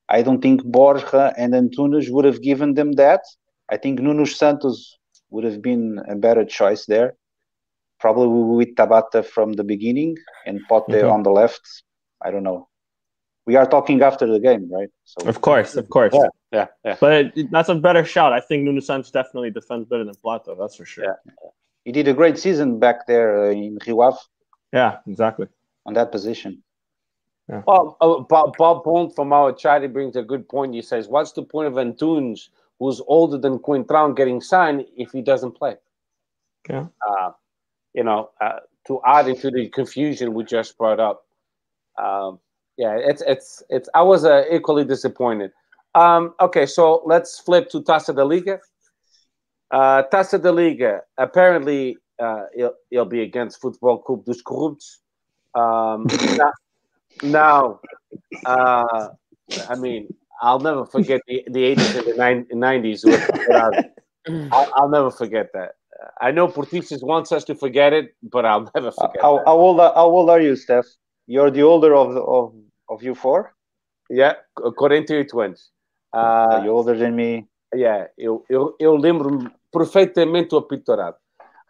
I 0.09 0.21
don't 0.21 0.41
think 0.41 0.63
Borja 0.63 1.33
and 1.37 1.53
Antunes 1.53 2.09
would 2.11 2.25
have 2.25 2.41
given 2.41 2.75
them 2.75 2.93
that. 2.93 3.21
I 3.69 3.77
think 3.77 3.99
Nuno 3.99 4.25
Santos 4.25 4.97
would 5.31 5.43
have 5.43 5.61
been 5.61 5.99
a 6.07 6.15
better 6.15 6.45
choice 6.45 6.85
there 6.85 7.15
probably 7.99 8.27
with 8.57 8.75
Tabata 8.75 9.25
from 9.25 9.53
the 9.53 9.63
beginning 9.63 10.17
and 10.45 10.59
Pote 10.67 10.89
Mhm. 10.89 11.11
on 11.11 11.23
the 11.23 11.31
left. 11.31 11.61
I 12.21 12.31
don't 12.31 12.43
know. 12.43 12.67
we 13.45 13.57
are 13.57 13.65
talking 13.67 14.01
after 14.01 14.25
the 14.25 14.39
game, 14.39 14.71
right? 14.71 14.89
So 15.03 15.27
of 15.27 15.41
course, 15.41 15.75
of 15.75 15.89
course. 15.89 16.13
Yeah, 16.13 16.29
yeah, 16.57 16.67
yeah. 16.85 16.95
But 17.01 17.11
it, 17.37 17.51
that's 17.51 17.67
a 17.67 17.75
better 17.75 18.05
shout. 18.05 18.31
I 18.31 18.39
think 18.39 18.63
Nuno 18.63 18.79
Santos 18.79 19.11
definitely 19.11 19.51
defends 19.51 19.85
better 19.89 20.05
than 20.05 20.15
Plata. 20.15 20.55
That's 20.57 20.77
for 20.77 20.85
sure. 20.85 21.03
Yeah. 21.03 21.17
He 21.83 21.91
did 21.91 22.07
a 22.07 22.13
great 22.13 22.37
season 22.39 22.79
back 22.79 23.05
there 23.05 23.29
uh, 23.47 23.51
in 23.51 23.79
Rio 23.85 23.99
Ave. 23.99 24.17
Yeah, 24.73 24.97
exactly. 25.07 25.47
On 25.85 25.93
that 25.93 26.11
position. 26.11 26.63
Yeah. 27.47 27.61
Well, 27.67 27.97
uh, 28.01 28.19
Bob, 28.21 28.57
Bob 28.57 28.83
Pont 28.83 29.13
from 29.15 29.31
our 29.31 29.53
chat 29.53 29.83
he 29.83 29.87
brings 29.87 30.15
a 30.15 30.23
good 30.23 30.49
point. 30.49 30.73
He 30.73 30.81
says, 30.81 31.07
"What's 31.07 31.33
the 31.33 31.43
point 31.43 31.67
of 31.67 31.73
Antunes, 31.73 32.49
who's 32.79 33.01
older 33.07 33.37
than 33.37 33.59
Coentrão, 33.59 34.15
getting 34.15 34.41
signed 34.41 34.85
if 34.97 35.11
he 35.11 35.21
doesn't 35.21 35.51
play?" 35.51 35.75
Yeah. 36.69 36.87
Uh, 37.07 37.31
you 37.93 38.03
know, 38.03 38.31
uh, 38.41 38.59
to 38.87 38.99
add 39.05 39.27
into 39.27 39.51
the 39.51 39.69
confusion 39.69 40.33
we 40.33 40.43
just 40.43 40.77
brought 40.77 40.99
up. 40.99 41.25
Um, 42.01 42.39
yeah, 42.77 42.97
it's 42.97 43.21
it's 43.27 43.61
it's. 43.69 43.89
I 43.93 44.01
was 44.01 44.25
uh, 44.25 44.45
equally 44.49 44.85
disappointed. 44.85 45.51
Um, 45.93 46.33
okay, 46.39 46.65
so 46.65 47.03
let's 47.05 47.39
flip 47.39 47.69
to 47.69 47.81
Taça 47.81 48.15
da 48.15 48.23
Liga. 48.23 48.59
Uh, 49.69 50.03
Taça 50.11 50.41
da 50.41 50.51
Liga. 50.51 51.03
Apparently, 51.17 51.97
uh, 52.19 52.45
it'll 52.91 53.05
be 53.05 53.21
against 53.21 53.61
Football 53.61 53.99
Club 53.99 54.25
dos 54.25 54.41
Corruptos. 54.41 54.99
Um, 55.55 56.07
now, 57.21 57.79
uh, 58.45 59.09
I 59.69 59.75
mean, 59.75 60.09
I'll 60.41 60.59
never 60.59 60.85
forget 60.85 61.21
the, 61.27 61.43
the 61.47 61.75
80s 61.75 61.95
and 61.95 62.47
the 62.49 62.55
90s. 62.55 63.91
I'll, 64.51 64.71
I'll 64.75 64.89
never 64.89 65.11
forget 65.11 65.49
that. 65.53 65.75
I 66.19 66.31
know 66.31 66.47
Portices 66.47 67.01
wants 67.03 67.31
us 67.31 67.43
to 67.45 67.55
forget 67.55 67.93
it, 67.93 68.15
but 68.23 68.45
I'll 68.45 68.69
never 68.75 68.91
forget. 68.91 69.21
How, 69.21 69.41
how, 69.45 69.55
old, 69.55 69.79
are, 69.79 69.93
how 69.93 70.07
old 70.07 70.29
are 70.29 70.41
you, 70.41 70.55
Steph? 70.55 70.85
You're 71.27 71.51
the 71.51 71.61
older 71.61 71.95
of 71.95 72.13
the, 72.13 72.21
of 72.21 72.53
of 72.89 73.03
you 73.03 73.15
four? 73.15 73.55
Yeah, 74.09 74.33
according 74.63 75.05
to 75.07 75.13
your 75.13 75.25
twins. 75.25 75.71
Uh, 76.13 76.59
are 76.59 76.63
you 76.63 76.71
older 76.71 76.97
than 76.97 77.15
me? 77.15 77.47
Yeah, 77.73 78.07
eu, 78.17 78.45
eu, 78.49 78.75
eu 78.79 78.95
lembro 78.95 79.51
perfeitamente 79.71 80.53
o 80.53 80.59
Apito 80.59 80.83
Dourado. 80.85 81.17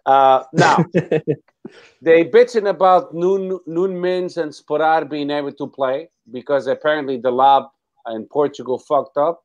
Uh, 0.06 0.44
now, 0.54 0.78
they 2.02 2.26
bitching 2.26 2.70
about 2.70 3.14
Noon, 3.14 3.60
Noon 3.66 4.00
Mins 4.00 4.38
and 4.38 4.52
Sporar 4.52 5.10
being 5.10 5.30
able 5.30 5.54
to 5.54 5.68
play 5.68 6.10
because 6.32 6.68
apparently 6.68 7.18
the 7.18 7.32
lab 7.32 7.64
in 8.08 8.26
Portugal 8.26 8.80
fucked 8.80 9.18
up 9.18 9.44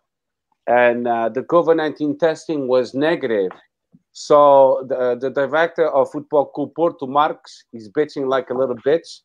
and 0.66 1.06
uh, 1.06 1.28
the 1.28 1.42
COVID 1.42 1.76
19 1.76 2.18
testing 2.18 2.68
was 2.68 2.94
negative. 2.94 3.52
So 4.12 4.84
the, 4.88 5.16
the 5.20 5.30
director 5.30 5.88
of 5.88 6.10
Football 6.10 6.46
Club 6.46 6.70
Porto, 6.74 7.06
Marques, 7.06 7.64
is 7.72 7.88
bitching 7.88 8.28
like 8.28 8.50
a 8.50 8.54
little 8.54 8.76
bitch 8.76 9.20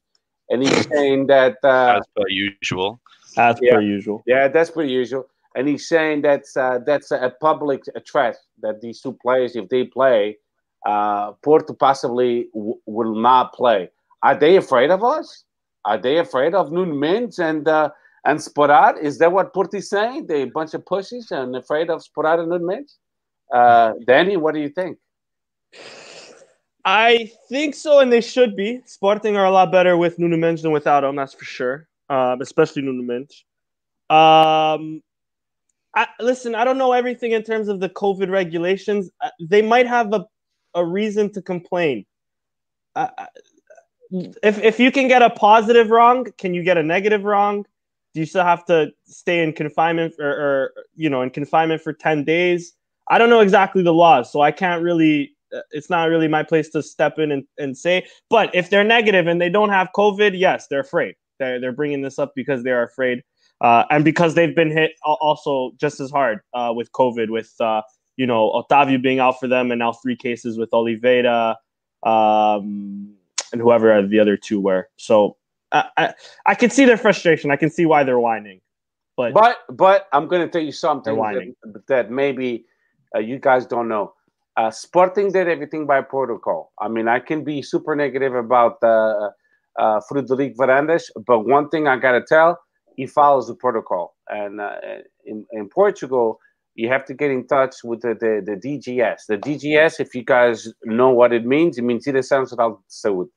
and 0.50 0.64
he's 0.64 0.88
saying 0.92 1.28
that 1.28 1.58
uh, 1.64 1.98
as 1.98 2.08
per 2.16 2.28
usual. 2.30 3.02
As 3.38 3.58
yeah, 3.62 3.76
per 3.76 3.82
usual. 3.82 4.24
Yeah, 4.26 4.48
that's 4.48 4.72
per 4.72 4.84
usual. 4.84 5.28
And 5.56 5.68
he's 5.68 5.88
saying 5.88 6.22
that's 6.22 6.58
uh, 6.58 6.80
that's 6.86 7.12
a 7.12 7.34
public 7.42 7.84
threat 8.10 8.38
that 8.62 8.82
these 8.82 9.02
two 9.02 9.18
players, 9.22 9.56
if 9.56 9.70
they 9.70 9.84
play, 9.86 10.38
uh, 10.86 11.32
Porto 11.44 11.74
possibly 11.74 12.50
w- 12.54 12.80
will 12.86 13.16
not 13.16 13.54
play. 13.54 13.90
Are 14.22 14.38
they 14.38 14.58
afraid 14.58 14.92
of 14.92 15.04
us? 15.04 15.44
Are 15.86 15.98
they 15.98 16.18
afraid 16.18 16.54
of 16.54 16.72
Nuno 16.72 16.94
Mendes 16.94 17.40
and 17.40 17.68
uh, 17.68 17.90
and 18.26 18.40
Sporar? 18.40 19.02
Is 19.02 19.18
that 19.18 19.32
what 19.32 19.54
Porto 19.54 19.78
is 19.78 19.90
saying? 19.90 20.28
They 20.28 20.44
a 20.44 20.48
bunch 20.48 20.74
of 20.74 20.86
pussies 20.86 21.32
and 21.32 21.56
afraid 21.56 21.90
of 21.90 22.02
Sporar 22.02 22.40
and 22.40 22.50
Nuno 22.50 22.66
Mendes? 22.66 22.98
Uh, 23.54 23.94
Danny, 24.08 24.38
what 24.38 24.54
do 24.54 24.62
you 24.62 24.70
think? 24.70 24.98
I 26.86 27.32
think 27.50 27.76
so, 27.76 28.00
and 28.00 28.12
they 28.12 28.22
should 28.22 28.56
be. 28.56 28.82
Sporting 28.86 29.38
are 29.38 29.46
a 29.46 29.52
lot 29.52 29.72
better 29.72 29.96
with 29.96 30.20
Nuno 30.20 30.38
Mendes 30.38 30.64
than 30.64 30.72
without 30.72 31.04
him, 31.04 31.16
that's 31.16 31.34
for 31.34 31.46
sure. 31.46 31.88
Um, 32.10 32.42
especially 32.42 32.82
Nuno 32.82 33.04
Mendes. 33.04 33.46
Um, 34.10 35.02
I, 35.96 36.08
listen, 36.20 36.56
I 36.56 36.66
don't 36.66 36.78
know 36.78 36.92
everything 36.92 37.32
in 37.32 37.44
terms 37.44 37.68
of 37.68 37.80
the 37.80 37.90
COVID 37.90 38.30
regulations. 38.30 39.10
Uh, 39.22 39.30
they 39.40 39.62
might 39.62 39.88
have 39.88 40.12
a, 40.14 40.26
a 40.76 40.86
reason 40.86 41.32
to 41.34 41.42
complain. 41.42 42.06
Uh, 42.96 43.08
if 44.44 44.60
if 44.60 44.80
you 44.80 44.92
can 44.92 45.08
get 45.08 45.22
a 45.22 45.30
positive 45.30 45.90
wrong, 45.90 46.28
can 46.38 46.54
you 46.54 46.64
get 46.64 46.78
a 46.78 46.84
negative 46.84 47.24
wrong? 47.24 47.66
Do 48.14 48.20
you 48.20 48.26
still 48.26 48.44
have 48.44 48.64
to 48.66 48.92
stay 49.06 49.44
in 49.44 49.54
confinement 49.54 50.14
or, 50.20 50.30
or 50.30 50.74
you 50.96 51.10
know 51.10 51.22
in 51.22 51.30
confinement 51.30 51.82
for 51.82 51.94
ten 51.94 52.24
days? 52.24 52.74
I 53.10 53.18
don't 53.18 53.30
know 53.30 53.40
exactly 53.40 53.84
the 53.84 53.94
laws, 53.94 54.32
so 54.32 54.42
I 54.42 54.52
can't 54.52 54.84
really 54.84 55.36
uh, 55.54 55.62
it's 55.72 55.90
not 55.90 56.10
really 56.10 56.28
my 56.28 56.44
place 56.44 56.70
to 56.70 56.82
step 56.82 57.20
in 57.20 57.32
and, 57.32 57.44
and 57.58 57.78
say. 57.78 58.06
But 58.30 58.54
if 58.54 58.70
they're 58.70 58.84
negative 58.84 59.28
and 59.28 59.40
they 59.40 59.50
don't 59.50 59.70
have 59.70 59.90
COVID, 59.96 60.38
yes, 60.38 60.68
they're 60.68 60.82
afraid. 60.82 61.16
They're, 61.40 61.60
they're 61.60 61.72
bringing 61.72 62.02
this 62.02 62.20
up 62.20 62.34
because 62.36 62.64
they're 62.64 62.84
afraid. 62.84 63.24
Uh, 63.62 63.86
and 63.90 64.04
because 64.04 64.36
they've 64.36 64.56
been 64.56 64.72
hit 64.72 64.92
also 65.04 65.72
just 65.80 66.00
as 66.00 66.12
hard 66.12 66.40
uh, 66.54 66.74
with 66.76 66.92
COVID, 66.92 67.30
with, 67.30 67.54
uh, 67.60 67.82
you 68.18 68.28
know, 68.28 68.52
Otavio 68.52 69.02
being 69.02 69.20
out 69.20 69.40
for 69.40 69.48
them 69.48 69.72
and 69.72 69.80
now 69.80 69.94
three 69.94 70.16
cases 70.16 70.58
with 70.58 70.74
Oliveira 70.74 71.58
um, 72.04 73.14
and 73.52 73.62
whoever 73.62 74.06
the 74.08 74.20
other 74.20 74.38
two 74.38 74.60
were. 74.60 74.90
So 74.98 75.38
I, 75.72 75.90
I, 75.98 76.14
I 76.46 76.56
can 76.56 76.70
see 76.70 76.86
their 76.86 76.98
frustration. 76.98 77.52
I 77.52 77.56
can 77.56 77.70
see 77.70 77.86
why 77.86 78.04
they're 78.04 78.20
whining. 78.20 78.62
But, 79.16 79.34
but, 79.34 79.58
but 79.70 80.08
I'm 80.12 80.28
going 80.28 80.42
to 80.42 80.52
tell 80.52 80.62
you 80.62 80.72
something 80.72 81.16
that, 81.16 81.84
that, 81.88 82.12
maybe 82.12 82.66
uh, 83.16 83.20
you 83.20 83.38
guys 83.38 83.66
don't 83.68 83.88
know 83.88 84.14
uh, 84.58 84.72
Sporting 84.72 85.32
did 85.32 85.48
everything 85.48 85.86
by 85.86 86.02
protocol. 86.02 86.72
I 86.80 86.88
mean, 86.88 87.08
I 87.08 87.20
can 87.20 87.44
be 87.44 87.62
super 87.62 87.96
negative 87.96 88.36
about 88.36 88.78
uh, 88.84 89.30
uh, 89.80 90.02
Frederic 90.08 90.56
Varandas, 90.56 91.04
but 91.26 91.48
one 91.48 91.70
thing 91.70 91.88
I 91.88 91.98
got 91.98 92.12
to 92.12 92.22
tell, 92.22 92.60
he 92.96 93.08
follows 93.08 93.48
the 93.48 93.56
protocol. 93.56 94.16
And 94.30 94.62
uh, 94.62 94.76
in, 95.26 95.46
in 95.52 95.70
Portugal, 95.70 96.40
you 96.76 96.90
have 96.90 97.06
to 97.06 97.14
get 97.14 97.32
in 97.32 97.46
touch 97.48 97.84
with 97.84 98.02
the, 98.02 98.16
the, 98.16 98.42
the 98.46 98.56
DGS. 98.56 99.28
The 99.28 99.38
DGS, 99.38 100.00
if 100.00 100.16
you 100.16 100.24
guys 100.24 100.68
know 100.84 101.10
what 101.10 101.32
it 101.32 101.46
means, 101.46 101.78
it 101.78 101.84
means 101.84 102.06
Direção 102.06 102.50
Geral 102.50 102.72
de 102.72 102.84
Saúde. 102.90 103.30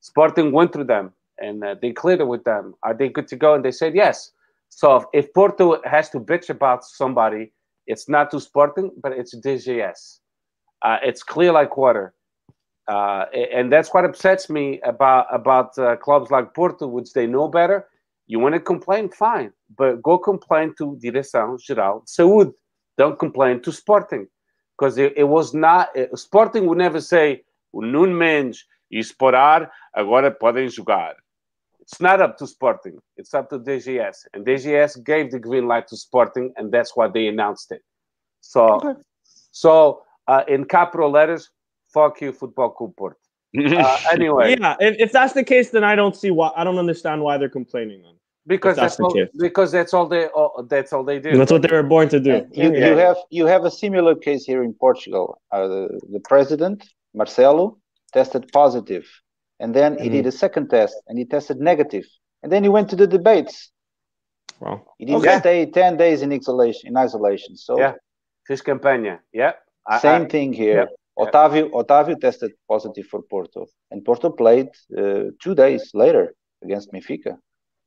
Sporting 0.00 0.52
went 0.52 0.72
through 0.72 0.84
them 0.84 1.12
and 1.38 1.62
uh, 1.64 1.74
they 1.80 1.92
cleared 1.92 2.20
it 2.20 2.28
with 2.28 2.44
them. 2.44 2.74
Are 2.82 2.94
they 2.94 3.08
good 3.08 3.28
to 3.28 3.36
go? 3.36 3.54
And 3.54 3.64
they 3.64 3.70
said 3.72 3.94
yes. 3.94 4.30
So 4.70 5.08
if 5.12 5.32
Porto 5.34 5.80
has 5.84 6.10
to 6.10 6.20
bitch 6.20 6.50
about 6.50 6.84
somebody, 6.84 7.52
it's 7.86 8.08
not 8.08 8.30
to 8.30 8.40
Sporting, 8.40 8.90
but 9.02 9.12
it's 9.12 9.34
DGS. 9.34 10.20
Uh, 10.82 10.98
it's 11.02 11.22
clear 11.22 11.52
like 11.52 11.76
water. 11.76 12.14
Uh, 12.86 13.24
and 13.52 13.72
that's 13.72 13.94
what 13.94 14.04
upsets 14.04 14.50
me 14.50 14.78
about 14.84 15.26
about 15.32 15.78
uh, 15.78 15.96
clubs 15.96 16.30
like 16.30 16.52
Porto, 16.52 16.86
which 16.86 17.14
they 17.14 17.26
know 17.26 17.48
better. 17.48 17.86
You 18.26 18.38
want 18.38 18.54
to 18.54 18.60
complain, 18.60 19.10
fine, 19.10 19.52
but 19.76 20.02
go 20.02 20.18
complain 20.18 20.74
to 20.78 20.98
Direção 21.02 21.58
Geral 21.60 22.00
de 22.00 22.10
Saúde. 22.10 22.52
Don't 22.96 23.18
complain 23.18 23.60
to 23.62 23.72
Sporting, 23.72 24.26
because 24.78 24.98
it, 24.98 25.12
it, 25.16 25.24
was 25.24 25.52
not. 25.52 25.88
It, 25.94 26.16
Sporting 26.16 26.66
would 26.66 26.78
never 26.78 27.00
say, 27.00 27.42
Nuno 27.74 28.14
Mendes 28.14 28.64
e 28.90 29.02
Sporar 29.02 29.70
agora 29.92 30.30
podem 30.30 30.68
jogar. 30.68 31.14
It's 31.80 32.00
not 32.00 32.22
up 32.22 32.38
to 32.38 32.46
Sporting. 32.46 32.98
It's 33.16 33.34
up 33.34 33.50
to 33.50 33.58
DGS, 33.58 34.26
and 34.32 34.46
DGS 34.46 35.04
gave 35.04 35.30
the 35.30 35.38
green 35.38 35.66
light 35.66 35.86
to 35.88 35.96
Sporting, 35.96 36.52
and 36.56 36.72
that's 36.72 36.96
why 36.96 37.08
they 37.08 37.26
announced 37.26 37.72
it. 37.72 37.82
So, 38.40 38.76
okay. 38.76 39.00
so 39.50 40.02
uh, 40.28 40.44
in 40.48 40.64
capital 40.64 41.10
letters, 41.10 41.50
fuck 41.92 42.20
you, 42.22 42.32
Football 42.32 42.70
Club 42.70 42.96
Porto. 42.96 43.18
Uh, 43.56 43.98
anyway, 44.12 44.56
yeah. 44.58 44.76
If, 44.80 44.96
if 44.98 45.12
that's 45.12 45.32
the 45.32 45.44
case, 45.44 45.70
then 45.70 45.84
I 45.84 45.94
don't 45.94 46.16
see 46.16 46.30
why. 46.30 46.50
I 46.56 46.64
don't 46.64 46.78
understand 46.78 47.22
why 47.22 47.38
they're 47.38 47.48
complaining 47.48 48.02
then. 48.02 48.12
Because 48.46 48.76
that's, 48.76 48.96
that's 48.96 49.00
all, 49.00 49.26
because 49.38 49.72
that's 49.72 49.94
all 49.94 50.06
they 50.06 50.28
oh, 50.34 50.66
that's 50.68 50.92
all 50.92 51.02
they 51.02 51.18
do. 51.18 51.36
That's 51.36 51.50
what 51.50 51.62
they 51.62 51.74
were 51.74 51.82
born 51.82 52.10
to 52.10 52.20
do. 52.20 52.46
You, 52.52 52.74
you 52.74 52.96
have 52.96 53.16
you 53.30 53.46
have 53.46 53.64
a 53.64 53.70
similar 53.70 54.14
case 54.14 54.44
here 54.44 54.62
in 54.62 54.74
Portugal. 54.74 55.40
Uh, 55.50 55.66
the, 55.66 56.00
the 56.12 56.20
president 56.20 56.84
Marcelo 57.14 57.78
tested 58.12 58.50
positive, 58.52 59.06
and 59.60 59.74
then 59.74 59.94
mm-hmm. 59.94 60.02
he 60.02 60.08
did 60.10 60.26
a 60.26 60.32
second 60.32 60.68
test 60.68 60.94
and 61.08 61.18
he 61.18 61.24
tested 61.24 61.58
negative, 61.58 62.04
and 62.42 62.52
then 62.52 62.62
he 62.62 62.68
went 62.68 62.90
to 62.90 62.96
the 62.96 63.06
debates. 63.06 63.70
Wow. 64.60 64.84
He 64.98 65.06
didn't 65.06 65.22
okay. 65.22 65.38
stay 65.38 65.66
ten 65.66 65.96
days 65.96 66.20
in 66.20 66.30
isolation. 66.30 66.88
In 66.88 66.98
isolation. 66.98 67.56
So 67.56 67.78
yeah, 67.78 67.94
his 68.46 68.60
campaign. 68.60 69.18
Yeah. 69.32 69.52
Same 70.00 70.22
I, 70.22 70.26
thing 70.26 70.52
here. 70.52 70.80
Yeah. 70.80 70.86
Otavio 71.18 71.70
Otavio 71.70 72.18
tested 72.20 72.52
positive 72.68 73.06
for 73.06 73.22
Porto, 73.22 73.66
and 73.90 74.04
Porto 74.04 74.30
played 74.30 74.68
uh, 74.98 75.24
two 75.42 75.54
days 75.54 75.90
later 75.94 76.34
against 76.62 76.92
Benfica. 76.92 77.36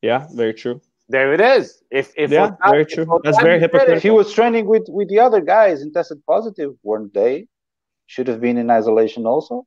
Yeah, 0.02 0.28
very 0.34 0.54
true. 0.54 0.82
There 1.10 1.34
it 1.34 1.42
is. 1.42 1.84
If 1.92 2.14
if 2.16 2.32
yeah, 2.32 2.50
Otavio, 2.50 2.72
very 2.72 2.86
true. 2.86 3.20
That's 3.24 3.42
very 3.42 3.60
hypocritical. 3.60 3.98
If 3.98 4.04
he 4.04 4.10
was 4.10 4.34
training 4.34 4.66
with 4.68 4.86
with 4.88 5.10
the 5.10 5.20
other 5.20 5.42
guys 5.42 5.82
and 5.82 5.94
tested 5.94 6.20
positive, 6.26 6.74
weren't 6.84 7.14
they? 7.14 7.48
Should 8.06 8.28
have 8.30 8.40
been 8.40 8.58
in 8.58 8.70
isolation 8.70 9.26
also. 9.26 9.66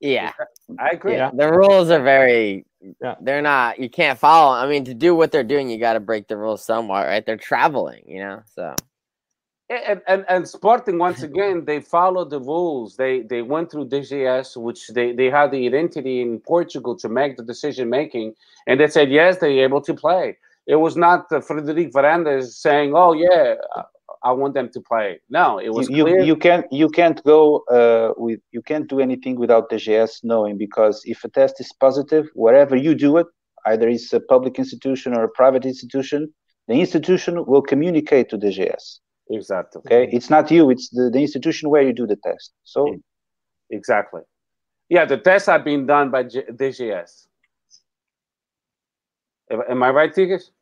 Yeah, 0.00 0.32
I 0.78 0.90
agree. 0.90 1.14
Yeah. 1.14 1.30
The 1.32 1.50
rules 1.50 1.90
are 1.90 2.02
very. 2.02 2.66
Yeah. 3.00 3.14
They're 3.20 3.42
not. 3.42 3.78
You 3.78 3.88
can't 3.88 4.18
follow. 4.18 4.54
I 4.54 4.68
mean, 4.68 4.84
to 4.84 4.94
do 4.94 5.14
what 5.14 5.32
they're 5.32 5.44
doing, 5.44 5.70
you 5.70 5.78
got 5.78 5.94
to 5.94 6.00
break 6.00 6.28
the 6.28 6.36
rules 6.36 6.64
somewhat, 6.64 7.06
right? 7.06 7.24
They're 7.24 7.36
traveling, 7.36 8.02
you 8.06 8.18
know. 8.18 8.42
So 8.54 8.74
And, 9.68 10.00
and, 10.06 10.24
and 10.28 10.48
Sporting 10.48 10.98
once 10.98 11.22
again 11.30 11.64
they 11.64 11.80
followed 11.80 12.30
the 12.30 12.40
rules. 12.40 12.96
They 12.96 13.22
they 13.22 13.42
went 13.42 13.70
through 13.70 13.88
DGS, 13.88 14.56
which 14.56 14.88
they, 14.88 15.12
they 15.12 15.28
had 15.30 15.50
the 15.50 15.66
identity 15.66 16.20
in 16.20 16.40
Portugal 16.40 16.96
to 16.96 17.08
make 17.08 17.36
the 17.36 17.42
decision 17.42 17.90
making, 17.90 18.34
and 18.66 18.78
they 18.78 18.88
said 18.88 19.10
yes, 19.10 19.38
they're 19.38 19.64
able 19.64 19.80
to 19.82 19.94
play. 19.94 20.36
It 20.66 20.76
was 20.76 20.96
not 20.96 21.30
uh, 21.32 21.40
Frederic 21.40 21.92
Varandas 21.92 22.52
saying, 22.52 22.92
"Oh 22.94 23.12
yeah, 23.12 23.54
I 24.22 24.32
want 24.32 24.54
them 24.54 24.68
to 24.70 24.80
play." 24.80 25.20
No, 25.30 25.58
it 25.58 25.72
was 25.72 25.88
you 25.88 26.04
clear. 26.04 26.22
you 26.22 26.36
can't 26.36 26.66
you 26.72 26.88
can't 26.88 27.22
go 27.24 27.64
uh, 27.70 28.12
with 28.16 28.40
you 28.52 28.62
can't 28.62 28.88
do 28.88 29.00
anything 29.00 29.36
without 29.36 29.70
DGS 29.70 30.22
knowing 30.22 30.58
because 30.58 31.02
if 31.04 31.24
a 31.24 31.28
test 31.28 31.60
is 31.60 31.72
positive, 31.80 32.26
wherever 32.34 32.76
you 32.76 32.94
do 32.94 33.16
it, 33.16 33.26
either 33.66 33.88
it's 33.88 34.12
a 34.12 34.20
public 34.20 34.58
institution 34.58 35.12
or 35.16 35.24
a 35.24 35.28
private 35.28 35.64
institution, 35.64 36.32
the 36.68 36.80
institution 36.80 37.44
will 37.46 37.62
communicate 37.62 38.28
to 38.30 38.38
DGS. 38.38 39.00
Exactly. 39.28 39.82
Okay, 39.86 40.08
it's 40.12 40.30
not 40.30 40.50
you; 40.50 40.70
it's 40.70 40.88
the, 40.90 41.10
the 41.10 41.20
institution 41.20 41.70
where 41.70 41.82
you 41.82 41.92
do 41.92 42.06
the 42.06 42.16
test. 42.16 42.52
So 42.64 42.96
Exactly. 43.70 44.22
Yeah, 44.88 45.04
the 45.04 45.16
tests 45.16 45.48
have 45.48 45.64
been 45.64 45.86
done 45.86 46.10
by 46.10 46.24
G- 46.24 46.42
DGS. 46.42 47.26
Am, 49.50 49.82
I 49.82 49.90
right, 49.90 50.14
Tigers? 50.14 50.52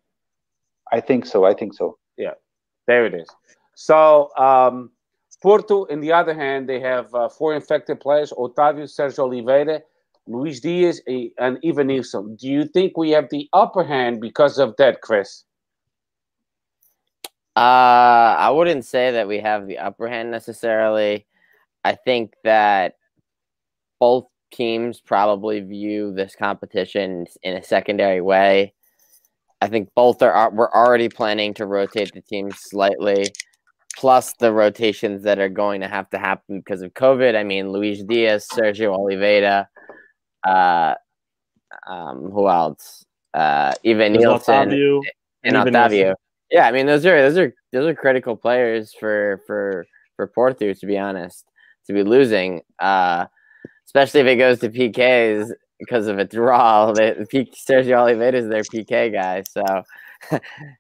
I 0.93 1.01
think 1.01 1.27
so. 1.27 1.45
I 1.45 1.55
think 1.55 1.75
so. 1.75 1.99
Yeah, 2.17 2.35
there 2.87 3.07
it 3.07 3.15
is. 3.15 3.29
So, 3.75 4.31
um, 4.37 4.91
Porto, 5.43 5.87
on 5.91 6.01
the 6.01 6.13
other 6.13 6.35
hand, 6.35 6.69
they 6.69 6.81
have 6.81 7.15
uh, 7.15 7.29
four 7.29 7.55
infected 7.55 8.01
players 8.01 8.33
Otávio, 8.33 8.85
Sergio 8.85 9.21
Oliveira, 9.21 9.83
Luis 10.27 10.61
Diaz, 10.61 11.03
and 11.07 11.59
Evanilson. 11.63 12.39
Do 12.39 12.49
you 12.49 12.65
think 12.67 12.97
we 12.97 13.11
have 13.11 13.29
the 13.31 13.49
upper 13.53 13.85
hand 13.85 14.21
because 14.21 14.59
of 14.59 14.75
that, 14.77 15.03
Chris? 15.03 15.45
Uh, 17.57 18.35
I 18.39 18.51
wouldn't 18.51 18.85
say 18.85 19.13
that 19.13 19.29
we 19.29 19.39
have 19.39 19.67
the 19.67 19.79
upper 19.79 20.09
hand 20.09 20.31
necessarily. 20.31 21.27
I 21.85 21.95
think 21.95 22.35
that 22.43 22.97
both 24.01 24.27
teams 24.53 25.01
probably 25.01 25.61
view 25.61 26.13
this 26.13 26.35
competition 26.35 27.27
in 27.43 27.57
a 27.57 27.63
secondary 27.63 28.21
way. 28.21 28.75
I 29.61 29.69
think 29.69 29.91
both 29.95 30.21
are 30.23 30.51
we're 30.51 30.71
already 30.71 31.09
planning 31.09 31.55
to 31.55 31.67
rotate 31.67 32.13
the 32.13 32.21
teams 32.21 32.57
slightly, 32.59 33.27
plus 33.97 34.35
the 34.35 34.53
rotations 34.53 35.23
that 35.23 35.39
are 35.39 35.49
going 35.49 35.81
to 35.81 35.89
have 35.89 36.11
to 36.11 36.19
happen 36.19 36.59
because 36.59 36.83
of 36.83 36.93
COVID. 36.95 37.37
I 37.37 37.45
mean, 37.45 37.71
Luis 37.71 38.03
Diaz, 38.03 38.47
Sergio 38.53 38.93
Oliveira, 38.93 39.69
uh, 40.47 40.95
um, 41.87 42.31
who 42.31 42.49
else? 42.49 43.05
Uh, 43.33 43.73
There's 43.83 44.21
Nielsen 44.21 45.05
and 45.45 45.57
Otavio. 45.57 45.91
Nielsen. 45.91 46.15
Yeah, 46.55 46.69
I 46.69 46.73
mean 46.73 46.87
those 46.87 47.05
are 47.05 47.21
those 47.21 47.37
are 47.37 47.53
those 47.73 47.89
are 47.89 47.95
critical 47.97 48.37
players 48.37 48.95
for 48.95 49.43
for 49.45 49.85
for 50.15 50.29
Porto 50.29 50.73
to 50.73 50.87
be 50.87 50.97
honest 50.97 51.45
to 51.89 51.93
be 51.93 52.05
losing, 52.05 52.63
uh, 52.79 53.27
especially 53.87 54.21
if 54.21 54.27
it 54.29 54.37
goes 54.37 54.61
to 54.61 54.71
PKs 54.71 55.51
because 55.81 56.07
of 56.07 56.21
a 56.21 56.25
draw. 56.25 56.93
The, 56.95 57.27
P- 57.29 57.53
Sergio 57.69 57.99
Oliveira 57.99 58.39
is 58.39 58.49
their 58.49 58.63
PK 58.63 59.13
guy, 59.13 59.43
so 59.51 59.83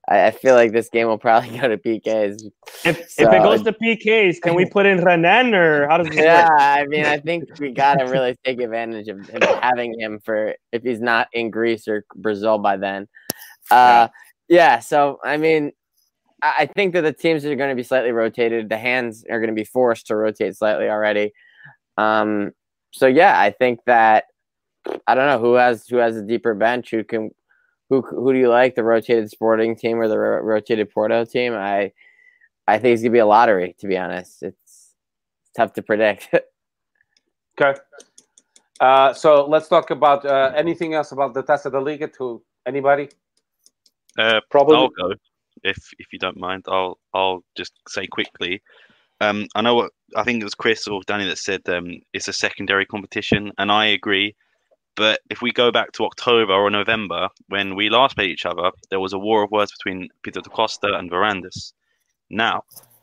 I, 0.08 0.26
I 0.26 0.30
feel 0.30 0.54
like 0.54 0.70
this 0.70 0.88
game 0.88 1.08
will 1.08 1.18
probably 1.18 1.58
go 1.58 1.66
to 1.66 1.76
PKs. 1.76 2.40
If, 2.84 3.00
if 3.18 3.32
it 3.32 3.42
goes 3.42 3.62
to 3.62 3.72
PKs, 3.72 4.40
can 4.40 4.54
we 4.54 4.66
put 4.66 4.86
in 4.86 5.04
Renan 5.04 5.56
or 5.56 5.88
how 5.88 5.98
does 5.98 6.08
this 6.14 6.20
Yeah, 6.20 6.44
work? 6.44 6.60
I 6.60 6.86
mean, 6.86 7.04
I 7.04 7.18
think 7.18 7.44
we 7.58 7.72
gotta 7.72 8.08
really 8.08 8.36
take 8.44 8.60
advantage 8.60 9.08
of 9.08 9.18
having 9.60 9.98
him 9.98 10.20
for 10.24 10.54
if 10.70 10.84
he's 10.84 11.00
not 11.00 11.26
in 11.32 11.50
Greece 11.50 11.88
or 11.88 12.04
Brazil 12.14 12.58
by 12.58 12.76
then. 12.76 13.08
Uh, 13.70 13.74
yeah. 13.74 14.08
Yeah, 14.48 14.80
so 14.80 15.18
I 15.24 15.36
mean, 15.36 15.72
I 16.42 16.66
think 16.66 16.92
that 16.92 17.00
the 17.00 17.12
teams 17.12 17.44
are 17.46 17.56
going 17.56 17.70
to 17.70 17.76
be 17.76 17.82
slightly 17.82 18.12
rotated. 18.12 18.68
The 18.68 18.76
hands 18.76 19.24
are 19.30 19.40
going 19.40 19.48
to 19.48 19.54
be 19.54 19.64
forced 19.64 20.06
to 20.08 20.16
rotate 20.16 20.56
slightly 20.56 20.88
already. 20.88 21.32
Um, 21.96 22.52
so 22.92 23.06
yeah, 23.06 23.40
I 23.40 23.50
think 23.50 23.80
that 23.86 24.24
I 25.06 25.14
don't 25.14 25.26
know 25.26 25.38
who 25.38 25.54
has 25.54 25.86
who 25.88 25.96
has 25.96 26.16
a 26.16 26.22
deeper 26.22 26.54
bench. 26.54 26.90
Who 26.90 27.02
can 27.04 27.30
who 27.88 28.02
who 28.02 28.32
do 28.32 28.38
you 28.38 28.50
like? 28.50 28.74
The 28.74 28.84
rotated 28.84 29.30
Sporting 29.30 29.76
team 29.76 29.98
or 29.98 30.08
the 30.08 30.18
ro- 30.18 30.42
rotated 30.42 30.90
Porto 30.90 31.24
team? 31.24 31.54
I 31.54 31.92
I 32.66 32.78
think 32.78 32.94
it's 32.94 33.02
gonna 33.02 33.12
be 33.12 33.18
a 33.18 33.26
lottery. 33.26 33.74
To 33.78 33.86
be 33.86 33.96
honest, 33.96 34.42
it's 34.42 34.94
tough 35.56 35.72
to 35.74 35.82
predict. 35.82 36.28
Okay. 37.60 37.78
Uh, 38.80 39.14
so 39.14 39.46
let's 39.46 39.68
talk 39.68 39.90
about 39.90 40.26
uh, 40.26 40.52
anything 40.56 40.94
else 40.94 41.12
about 41.12 41.34
the 41.34 41.40
of 41.40 41.72
the 41.72 41.80
Liga 41.80 42.08
to 42.08 42.42
anybody? 42.66 43.08
Uh, 44.18 44.40
Probably 44.50 44.76
I'll 44.76 44.88
go 44.88 45.14
if 45.62 45.78
if 45.98 46.12
you 46.12 46.18
don't 46.18 46.38
mind. 46.38 46.64
I'll 46.68 46.98
I'll 47.12 47.44
just 47.56 47.72
say 47.88 48.06
quickly. 48.06 48.62
Um, 49.20 49.46
I 49.54 49.62
know 49.62 49.74
what 49.74 49.92
I 50.16 50.22
think 50.22 50.40
it 50.40 50.44
was 50.44 50.54
Chris 50.54 50.86
or 50.86 51.00
Danny 51.06 51.26
that 51.26 51.38
said 51.38 51.62
um, 51.68 52.00
it's 52.12 52.28
a 52.28 52.32
secondary 52.32 52.86
competition, 52.86 53.52
and 53.58 53.72
I 53.72 53.86
agree. 53.86 54.34
But 54.96 55.20
if 55.28 55.42
we 55.42 55.50
go 55.50 55.72
back 55.72 55.90
to 55.92 56.04
October 56.04 56.52
or 56.52 56.70
November 56.70 57.28
when 57.48 57.74
we 57.74 57.90
last 57.90 58.14
played 58.16 58.30
each 58.30 58.46
other, 58.46 58.70
there 58.90 59.00
was 59.00 59.12
a 59.12 59.18
war 59.18 59.42
of 59.42 59.50
words 59.50 59.72
between 59.72 60.08
Pinto 60.22 60.40
da 60.40 60.50
Costa 60.50 60.94
and 60.94 61.10
Varandas. 61.10 61.72
Now, 62.30 62.62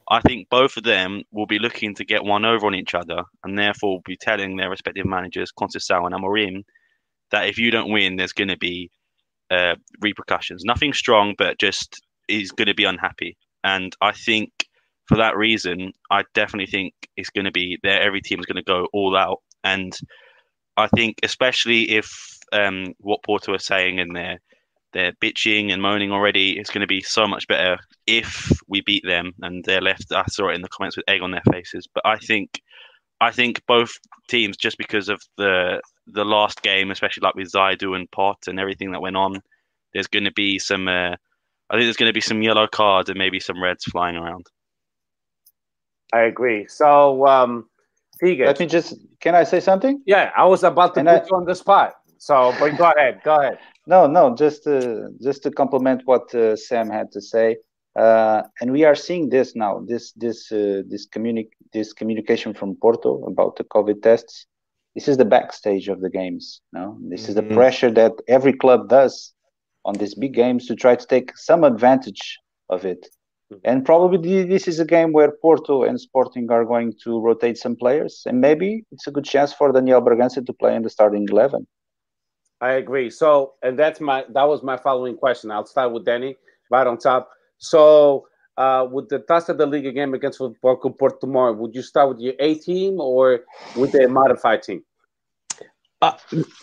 I 0.09 0.21
think 0.21 0.47
both 0.49 0.77
of 0.77 0.83
them 0.83 1.23
will 1.31 1.47
be 1.47 1.59
looking 1.59 1.93
to 1.95 2.05
get 2.05 2.23
one 2.23 2.45
over 2.45 2.65
on 2.65 2.75
each 2.75 2.95
other, 2.95 3.23
and 3.43 3.57
therefore 3.57 3.95
will 3.95 4.03
be 4.05 4.15
telling 4.15 4.55
their 4.55 4.69
respective 4.69 5.05
managers, 5.05 5.51
Conceição 5.51 6.05
and 6.05 6.15
Amorim, 6.15 6.63
that 7.31 7.47
if 7.47 7.57
you 7.57 7.71
don't 7.71 7.91
win, 7.91 8.15
there's 8.15 8.33
going 8.33 8.49
to 8.49 8.57
be 8.57 8.89
uh, 9.51 9.75
repercussions. 10.01 10.63
Nothing 10.63 10.93
strong, 10.93 11.35
but 11.37 11.59
just 11.59 12.01
is 12.27 12.51
going 12.51 12.67
to 12.67 12.73
be 12.73 12.85
unhappy. 12.85 13.37
And 13.63 13.93
I 14.01 14.13
think 14.13 14.49
for 15.07 15.17
that 15.17 15.37
reason, 15.37 15.91
I 16.09 16.23
definitely 16.33 16.71
think 16.71 16.93
it's 17.17 17.29
going 17.29 17.45
to 17.45 17.51
be 17.51 17.77
there. 17.83 18.01
Every 18.01 18.21
team 18.21 18.39
is 18.39 18.45
going 18.45 18.55
to 18.55 18.63
go 18.63 18.87
all 18.93 19.15
out. 19.15 19.39
And 19.63 19.93
I 20.77 20.87
think, 20.87 21.17
especially 21.21 21.91
if 21.91 22.09
um, 22.53 22.93
what 22.99 23.23
Porto 23.23 23.53
are 23.53 23.59
saying 23.59 23.99
in 23.99 24.13
their 24.13 24.39
they're 24.93 25.13
bitching 25.23 25.71
and 25.71 25.81
moaning 25.81 26.11
already, 26.11 26.57
it's 26.57 26.69
going 26.69 26.81
to 26.81 26.87
be 26.87 27.01
so 27.01 27.25
much 27.25 27.47
better 27.47 27.77
if 28.07 28.51
we 28.67 28.81
beat 28.81 29.03
them. 29.05 29.31
And 29.41 29.63
they're 29.63 29.81
left. 29.81 30.11
I 30.11 30.25
saw 30.27 30.49
it 30.49 30.55
in 30.55 30.61
the 30.61 30.69
comments 30.69 30.97
with 30.97 31.07
egg 31.07 31.21
on 31.21 31.31
their 31.31 31.43
faces. 31.51 31.87
But 31.93 32.05
I 32.05 32.17
think, 32.17 32.61
I 33.21 33.31
think 33.31 33.61
both 33.67 33.91
teams, 34.27 34.57
just 34.57 34.77
because 34.77 35.07
of 35.07 35.21
the 35.37 35.79
the 36.07 36.25
last 36.25 36.61
game, 36.63 36.91
especially 36.91 37.21
like 37.23 37.35
with 37.35 37.51
Zaidu 37.51 37.95
and 37.95 38.09
Pote 38.11 38.47
and 38.47 38.59
everything 38.59 38.91
that 38.91 39.01
went 39.01 39.15
on, 39.15 39.41
there's 39.93 40.07
going 40.07 40.25
to 40.25 40.31
be 40.33 40.59
some. 40.59 40.87
Uh, 40.87 41.15
I 41.69 41.75
think 41.75 41.83
there's 41.85 41.95
going 41.97 42.09
to 42.09 42.13
be 42.13 42.19
some 42.21 42.41
yellow 42.41 42.67
cards 42.67 43.09
and 43.09 43.17
maybe 43.17 43.39
some 43.39 43.61
reds 43.63 43.85
flying 43.85 44.17
around. 44.17 44.47
I 46.13 46.21
agree. 46.23 46.67
So, 46.67 47.25
um, 47.27 47.69
Tegan, 48.21 48.47
Let 48.47 48.59
me 48.59 48.65
just. 48.65 48.95
Can 49.21 49.35
I 49.35 49.43
say 49.43 49.59
something? 49.59 50.01
yeah, 50.05 50.31
I 50.35 50.45
was 50.45 50.63
about 50.63 50.95
to 50.95 50.99
And 51.01 51.07
put 51.09 51.21
I- 51.23 51.25
you 51.29 51.35
on 51.37 51.45
the 51.45 51.55
spot. 51.55 51.93
So, 52.17 52.53
but 52.59 52.77
go 52.77 52.91
ahead. 52.97 53.21
Go 53.23 53.35
ahead. 53.35 53.59
No, 53.87 54.05
no. 54.05 54.35
Just 54.35 54.63
to 54.65 55.09
just 55.23 55.41
to 55.41 55.49
complement 55.49 56.03
what 56.05 56.33
uh, 56.35 56.55
Sam 56.55 56.87
had 56.87 57.11
to 57.13 57.19
say, 57.21 57.57
uh, 57.95 58.41
and 58.59 58.71
we 58.71 58.83
are 58.83 58.95
seeing 58.95 59.29
this 59.29 59.55
now. 59.55 59.83
This 59.87 60.11
this 60.13 60.51
uh, 60.51 60.81
this 60.87 61.07
communi- 61.07 61.49
this 61.73 61.93
communication 61.93 62.53
from 62.53 62.75
Porto 62.75 63.23
about 63.25 63.55
the 63.57 63.63
COVID 63.63 64.01
tests. 64.01 64.45
This 64.95 65.07
is 65.07 65.17
the 65.17 65.25
backstage 65.25 65.87
of 65.87 66.01
the 66.01 66.09
games. 66.09 66.61
No, 66.73 66.97
this 67.01 67.29
is 67.29 67.35
the 67.35 67.43
Mhm. 67.43 67.53
pressure 67.53 67.91
that 67.91 68.13
every 68.27 68.53
club 68.53 68.89
does 68.89 69.33
on 69.85 69.93
these 69.95 70.15
big 70.15 70.33
games 70.33 70.67
to 70.67 70.75
try 70.75 70.95
to 70.95 71.07
take 71.07 71.37
some 71.37 71.63
advantage 71.63 72.39
of 72.69 72.85
it. 72.85 73.07
And 73.63 73.83
probably 73.85 74.43
this 74.45 74.67
is 74.67 74.79
a 74.79 74.85
game 74.85 75.11
where 75.11 75.31
Porto 75.41 75.83
and 75.83 75.99
Sporting 75.99 76.49
are 76.51 76.63
going 76.63 76.93
to 77.03 77.19
rotate 77.19 77.57
some 77.57 77.75
players, 77.75 78.23
and 78.25 78.39
maybe 78.39 78.85
it's 78.93 79.07
a 79.07 79.11
good 79.11 79.25
chance 79.25 79.51
for 79.53 79.71
Daniel 79.73 80.01
Bragança 80.01 80.45
to 80.45 80.53
play 80.53 80.73
in 80.75 80.83
the 80.83 80.89
starting 80.89 81.27
eleven. 81.29 81.67
I 82.61 82.71
agree. 82.73 83.09
So, 83.09 83.55
and 83.61 83.77
that's 83.77 83.99
my 83.99 84.23
that 84.29 84.47
was 84.47 84.63
my 84.63 84.77
following 84.77 85.17
question. 85.17 85.51
I'll 85.51 85.65
start 85.65 85.91
with 85.91 86.05
Danny 86.05 86.37
right 86.69 86.87
on 86.87 86.97
top. 86.97 87.29
So, 87.61 88.27
uh, 88.57 88.87
with 88.91 89.07
the 89.09 89.23
of 89.49 89.57
the 89.57 89.65
League 89.65 89.93
game 89.93 90.13
against 90.13 90.39
Porto 90.61 90.89
Porto 90.89 91.17
tomorrow, 91.21 91.53
would 91.53 91.73
you 91.73 91.83
start 91.83 92.09
with 92.09 92.19
your 92.19 92.33
A 92.39 92.55
team 92.55 92.99
or 92.99 93.41
with 93.77 93.93
the 93.93 94.09
modified 94.09 94.63
team? 94.63 94.83
Uh, 96.01 96.17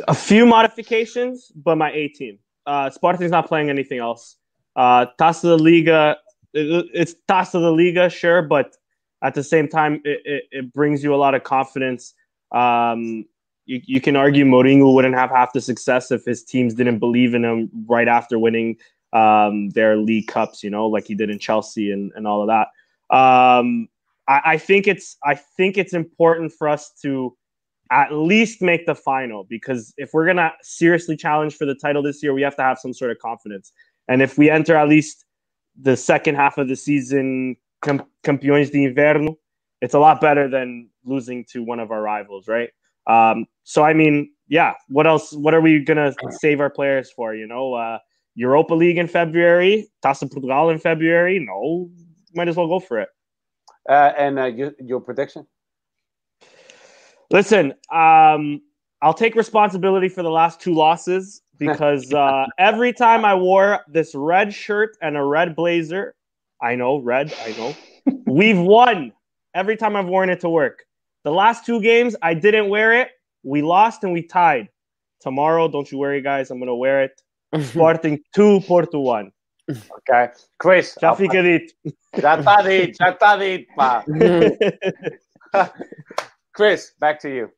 a 0.08 0.14
few 0.14 0.44
modifications, 0.44 1.52
but 1.54 1.76
my 1.76 1.92
A 1.92 2.08
team. 2.08 2.38
Uh, 2.66 2.90
Spartan's 2.90 3.30
not 3.30 3.46
playing 3.46 3.70
anything 3.70 4.00
else. 4.00 4.36
Uh, 4.74 5.06
Taça 5.18 5.42
de 5.42 5.56
Liga, 5.56 6.16
it, 6.52 6.86
it's 6.92 7.14
Taça 7.28 7.52
de 7.52 7.70
Liga, 7.70 8.10
sure, 8.10 8.42
but 8.42 8.76
at 9.22 9.34
the 9.34 9.42
same 9.42 9.68
time, 9.68 10.00
it, 10.04 10.20
it, 10.24 10.44
it 10.50 10.72
brings 10.72 11.02
you 11.02 11.14
a 11.14 11.16
lot 11.16 11.34
of 11.34 11.44
confidence. 11.44 12.12
Um, 12.52 13.24
you, 13.66 13.80
you 13.84 14.00
can 14.00 14.16
argue 14.16 14.44
Mourinho 14.44 14.92
wouldn't 14.92 15.14
have 15.14 15.30
half 15.30 15.52
the 15.52 15.60
success 15.60 16.10
if 16.10 16.24
his 16.24 16.42
teams 16.42 16.74
didn't 16.74 16.98
believe 16.98 17.34
in 17.34 17.44
him 17.44 17.70
right 17.86 18.08
after 18.08 18.38
winning 18.38 18.76
um, 19.12 19.70
their 19.70 19.96
league 19.96 20.26
cups, 20.26 20.62
you 20.62 20.70
know, 20.70 20.86
like 20.86 21.06
he 21.06 21.14
did 21.14 21.30
in 21.30 21.38
Chelsea 21.38 21.92
and, 21.92 22.12
and 22.14 22.26
all 22.26 22.42
of 22.42 22.48
that. 22.48 22.68
Um, 23.14 23.88
I, 24.26 24.40
I 24.44 24.58
think 24.58 24.86
it's 24.86 25.16
I 25.24 25.34
think 25.34 25.78
it's 25.78 25.94
important 25.94 26.52
for 26.52 26.68
us 26.68 26.92
to 27.02 27.36
at 27.90 28.12
least 28.12 28.60
make 28.60 28.84
the 28.84 28.94
final 28.94 29.44
because 29.44 29.94
if 29.96 30.10
we're 30.12 30.26
gonna 30.26 30.52
seriously 30.62 31.16
challenge 31.16 31.56
for 31.56 31.64
the 31.64 31.74
title 31.74 32.02
this 32.02 32.22
year, 32.22 32.34
we 32.34 32.42
have 32.42 32.56
to 32.56 32.62
have 32.62 32.78
some 32.78 32.92
sort 32.92 33.10
of 33.10 33.18
confidence. 33.18 33.72
And 34.08 34.22
if 34.22 34.36
we 34.36 34.50
enter 34.50 34.76
at 34.76 34.88
least 34.88 35.24
the 35.80 35.96
second 35.96 36.34
half 36.34 36.58
of 36.58 36.68
the 36.68 36.76
season 36.76 37.56
cam- 37.82 38.06
campeões 38.24 38.70
de 38.70 38.84
inverno. 38.84 39.36
It's 39.80 39.94
a 39.94 39.98
lot 39.98 40.20
better 40.20 40.48
than 40.48 40.90
losing 41.04 41.44
to 41.52 41.62
one 41.62 41.78
of 41.78 41.90
our 41.90 42.02
rivals, 42.02 42.48
right? 42.48 42.70
Um, 43.06 43.46
so 43.64 43.84
I 43.84 43.94
mean, 43.94 44.32
yeah. 44.48 44.74
What 44.88 45.06
else? 45.06 45.32
What 45.32 45.54
are 45.54 45.60
we 45.60 45.80
gonna 45.84 46.12
save 46.30 46.60
our 46.60 46.70
players 46.70 47.10
for? 47.10 47.34
You 47.34 47.46
know, 47.46 47.74
uh, 47.74 47.98
Europa 48.38 48.72
League 48.72 48.98
in 48.98 49.08
February, 49.08 49.88
Taça 50.00 50.30
Portugal 50.30 50.70
in 50.70 50.78
February. 50.78 51.40
No, 51.40 51.90
might 52.34 52.46
as 52.46 52.56
well 52.56 52.68
go 52.68 52.78
for 52.78 53.00
it. 53.00 53.08
Uh, 53.88 54.12
and 54.16 54.38
uh, 54.38 54.44
your, 54.44 54.72
your 54.78 55.00
prediction? 55.00 55.44
Listen, 57.32 57.74
um, 57.92 58.62
I'll 59.02 59.12
take 59.12 59.34
responsibility 59.34 60.08
for 60.08 60.22
the 60.22 60.30
last 60.30 60.60
two 60.60 60.72
losses 60.72 61.42
because 61.58 62.14
uh, 62.14 62.46
every 62.60 62.92
time 62.92 63.24
I 63.24 63.34
wore 63.34 63.80
this 63.88 64.14
red 64.14 64.54
shirt 64.54 64.96
and 65.02 65.16
a 65.16 65.24
red 65.24 65.56
blazer, 65.56 66.14
I 66.62 66.76
know 66.76 66.98
red, 66.98 67.34
I 67.44 67.50
know, 67.58 67.74
we've 68.26 68.60
won 68.60 69.12
every 69.52 69.76
time 69.76 69.96
I've 69.96 70.06
worn 70.06 70.30
it 70.30 70.38
to 70.40 70.48
work. 70.48 70.84
The 71.24 71.32
last 71.32 71.66
two 71.66 71.80
games, 71.80 72.14
I 72.22 72.34
didn't 72.34 72.68
wear 72.68 73.00
it. 73.00 73.08
We 73.42 73.62
lost 73.62 74.04
and 74.04 74.12
we 74.12 74.22
tied. 74.22 74.68
Tomorrow, 75.22 75.66
don't 75.66 75.90
you 75.90 75.98
worry, 75.98 76.22
guys. 76.22 76.52
I'm 76.52 76.60
gonna 76.60 76.76
wear 76.76 77.02
it. 77.02 77.20
Sporting 77.60 78.20
two, 78.34 78.60
Porto 78.62 79.00
one. 79.00 79.32
Okay. 79.98 80.32
Chris. 80.58 80.96
Já 80.98 81.14
fica 81.14 81.42
dito. 81.42 81.74
Já 82.18 82.42
tá 82.42 82.62
dito, 82.62 82.96
já 82.96 83.12
tá 83.12 83.36
dito, 83.36 83.66
pá. 83.76 84.02
Chris, 86.54 86.94
back 86.98 87.20
to 87.20 87.28
you. 87.28 87.50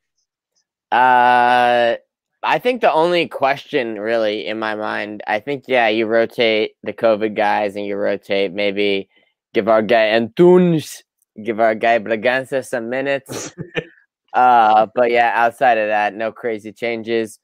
Uh, 0.90 1.96
I 2.42 2.58
think 2.58 2.80
the 2.80 2.92
only 2.92 3.28
question 3.28 4.00
really 4.00 4.46
in 4.46 4.58
my 4.58 4.74
mind, 4.74 5.22
I 5.26 5.40
think, 5.40 5.64
yeah, 5.68 5.88
you 5.88 6.06
rotate 6.06 6.72
the 6.82 6.92
COVID 6.92 7.36
guys 7.36 7.76
and 7.76 7.86
you 7.86 7.96
rotate 7.96 8.52
maybe 8.52 9.08
give 9.54 9.68
our 9.68 9.82
guy 9.82 10.08
Antunes, 10.18 11.02
give 11.44 11.60
our 11.60 11.74
guy 11.74 11.98
Bragança 11.98 12.64
some 12.64 12.88
minutes. 12.88 13.54
uh, 14.34 14.86
but 14.94 15.10
yeah, 15.10 15.32
outside 15.34 15.78
of 15.78 15.88
that, 15.88 16.14
no 16.14 16.32
crazy 16.32 16.72
changes. 16.72 17.38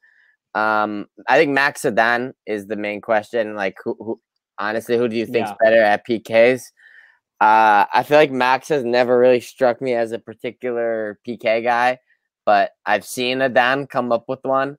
Um, 0.55 1.07
I 1.27 1.37
think 1.37 1.51
Max 1.51 1.81
Sedan 1.81 2.33
is 2.45 2.67
the 2.67 2.75
main 2.75 3.01
question. 3.01 3.55
Like, 3.55 3.75
who, 3.83 3.95
who 3.99 4.19
honestly, 4.57 4.97
who 4.97 5.07
do 5.07 5.15
you 5.15 5.25
think's 5.25 5.51
Yeah. 5.51 5.55
better 5.61 5.81
at 5.81 6.05
PKs? 6.07 6.63
Uh, 7.39 7.85
I 7.93 8.03
feel 8.03 8.17
like 8.17 8.31
Max 8.31 8.69
has 8.69 8.83
never 8.83 9.19
really 9.19 9.39
struck 9.39 9.79
me 9.81 9.93
as 9.93 10.11
a 10.11 10.17
particular 10.19 11.19
PK 11.27 11.63
guy, 11.63 11.99
but 12.45 12.71
I've 12.85 13.05
seen 13.05 13.41
Adan 13.41 13.85
come 13.85 14.11
up 14.11 14.25
with 14.27 14.39
one. 14.41 14.77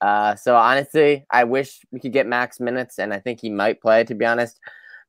Uh, 0.00 0.34
so 0.34 0.56
honestly, 0.56 1.26
I 1.30 1.44
wish 1.44 1.80
we 1.92 2.00
could 2.00 2.12
get 2.12 2.26
Max 2.26 2.58
minutes, 2.60 2.98
and 2.98 3.12
I 3.12 3.18
think 3.20 3.40
he 3.40 3.50
might 3.50 3.80
play. 3.82 4.04
To 4.04 4.14
be 4.14 4.24
honest, 4.24 4.58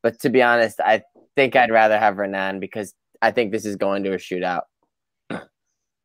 but 0.02 0.20
to 0.20 0.30
be 0.30 0.44
honest, 0.44 0.80
I 0.82 1.04
think 1.36 1.56
I'd 1.56 1.72
rather 1.72 1.98
have 1.98 2.18
Renan 2.18 2.60
because 2.60 2.94
I 3.22 3.32
think 3.32 3.52
this 3.52 3.66
is 3.66 3.78
going 3.78 4.04
to 4.04 4.14
a 4.14 4.18
shootout. 4.18 4.64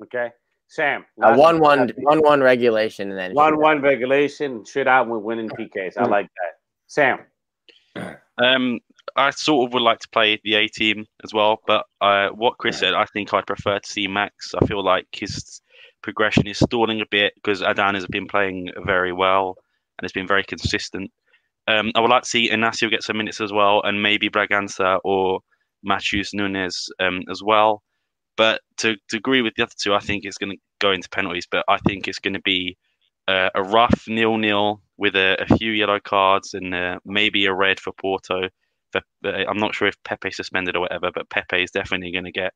Okay. 0.01 0.31
Sam. 0.69 1.05
A 1.23 1.31
last 1.31 1.39
one 1.39 1.59
one. 1.61 1.79
one 1.79 1.93
one 1.97 2.23
one 2.23 2.41
regulation, 2.43 3.11
and 3.11 3.19
then 3.19 3.35
one 3.35 3.59
one 3.59 3.81
regulation, 3.81 4.65
shit 4.65 4.87
out 4.87 5.09
with 5.09 5.23
winning 5.23 5.49
PKs. 5.49 5.97
I 5.97 6.05
like 6.05 6.27
that. 6.27 6.59
Sam. 6.87 8.17
Um, 8.41 8.79
I 9.17 9.31
sort 9.31 9.67
of 9.67 9.73
would 9.73 9.83
like 9.83 9.99
to 10.01 10.09
play 10.11 10.41
the 10.45 10.55
A 10.55 10.69
team 10.69 11.07
as 11.25 11.35
well, 11.35 11.61
but 11.67 11.87
uh, 12.01 12.29
what 12.29 12.59
Chris 12.59 12.79
said, 12.79 12.95
I 12.95 13.07
think 13.07 13.35
I'd 13.35 13.47
prefer 13.47 13.79
to 13.79 13.89
see 13.91 14.07
Max. 14.07 14.55
I 14.61 14.65
feel 14.67 14.85
like 14.85 15.07
his 15.11 15.61
progression 16.03 16.47
is 16.47 16.59
stalling 16.59 17.01
a 17.01 17.07
bit 17.11 17.33
because 17.35 17.63
Adan 17.63 17.95
has 17.95 18.07
been 18.07 18.29
playing 18.29 18.71
very 18.85 19.13
well 19.13 19.57
and 19.99 20.05
has 20.05 20.13
been 20.13 20.29
very 20.29 20.45
consistent. 20.45 21.11
Um, 21.67 21.91
I 21.95 22.01
would 22.01 22.11
like 22.11 22.23
to 22.23 22.29
see 22.29 22.51
Inacio 22.51 22.91
get 22.91 23.03
some 23.03 23.19
minutes 23.19 23.41
as 23.41 23.53
well, 23.53 23.83
and 23.85 24.03
maybe 24.03 24.31
Bragança 24.31 25.01
or 25.03 25.41
Matheus 25.87 26.33
Nunes 26.33 26.89
um, 27.01 27.23
as 27.31 27.43
well. 27.43 27.83
But 28.39 28.63
to, 28.79 28.97
to 29.11 29.17
agree 29.17 29.43
with 29.43 29.55
the 29.57 29.65
other 29.65 29.73
two, 29.77 29.93
I 29.95 29.99
think 29.99 30.25
it's 30.25 30.39
going 30.39 30.53
to 30.53 30.59
go 30.79 30.93
into 30.93 31.11
penalties. 31.11 31.47
But 31.51 31.65
I 31.69 31.77
think 31.87 32.09
it's 32.09 32.21
going 32.21 32.35
to 32.35 32.41
be 32.41 32.79
uh, 33.27 33.51
a 33.55 33.63
rough 33.63 34.05
nil-nil 34.09 34.81
with 34.97 35.17
a, 35.17 35.37
a 35.43 35.57
few 35.59 35.73
yellow 35.73 36.01
cards 36.01 36.55
and 36.55 36.75
uh, 36.75 37.01
maybe 37.05 37.45
a 37.47 37.53
red 37.53 37.81
for 37.81 37.93
Porto. 37.93 38.49
For, 38.93 39.03
uh, 39.27 39.45
I'm 39.49 39.59
not 39.59 39.75
sure 39.75 39.89
if 39.89 40.03
Pepe 40.05 40.31
suspended 40.31 40.77
or 40.77 40.81
whatever, 40.81 41.11
but 41.13 41.29
Pepe 41.29 41.63
is 41.63 41.73
definitely 41.73 42.13
going 42.13 42.25
to 42.25 42.33
get 42.33 42.55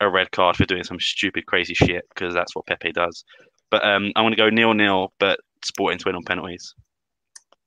a 0.00 0.08
red 0.08 0.30
card 0.30 0.56
for 0.56 0.66
doing 0.66 0.84
some 0.84 1.00
stupid, 1.00 1.46
crazy 1.46 1.74
shit 1.74 2.04
because 2.10 2.34
that's 2.34 2.54
what 2.54 2.66
Pepe 2.66 2.92
does. 2.92 3.24
But 3.70 3.84
um, 3.84 4.12
I'm 4.14 4.24
going 4.24 4.32
to 4.32 4.36
go 4.36 4.50
nil-nil, 4.50 5.12
but 5.18 5.40
Sporting 5.64 5.98
to 5.98 6.04
win 6.06 6.16
on 6.16 6.24
penalties. 6.24 6.74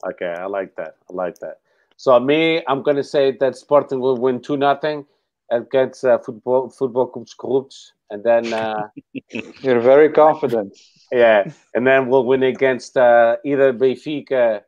Okay, 0.06 0.34
I 0.38 0.46
like 0.46 0.76
that. 0.76 0.98
I 1.10 1.14
like 1.14 1.40
that. 1.40 1.60
So 1.98 2.20
me, 2.20 2.62
I'm 2.68 2.84
gonna 2.84 3.04
say 3.04 3.38
that 3.40 3.56
Sporting 3.56 4.02
will 4.02 4.18
win 4.18 4.42
two 4.42 4.58
nothing 4.58 5.06
against 5.52 6.04
uh, 6.04 6.18
football 6.20 6.70
football 6.70 7.08
clubs 7.08 7.34
corrupts, 7.34 7.94
and 8.10 8.24
then 8.24 8.52
uh, 8.54 8.88
You're 9.62 9.80
very 9.82 10.10
confident. 10.10 10.78
yeah, 11.12 11.46
and 11.74 11.86
then 11.86 12.08
we'll 12.08 12.26
win 12.26 12.44
against 12.44 12.98
uh, 12.98 13.38
either 13.46 13.74
Benfica. 13.74 14.62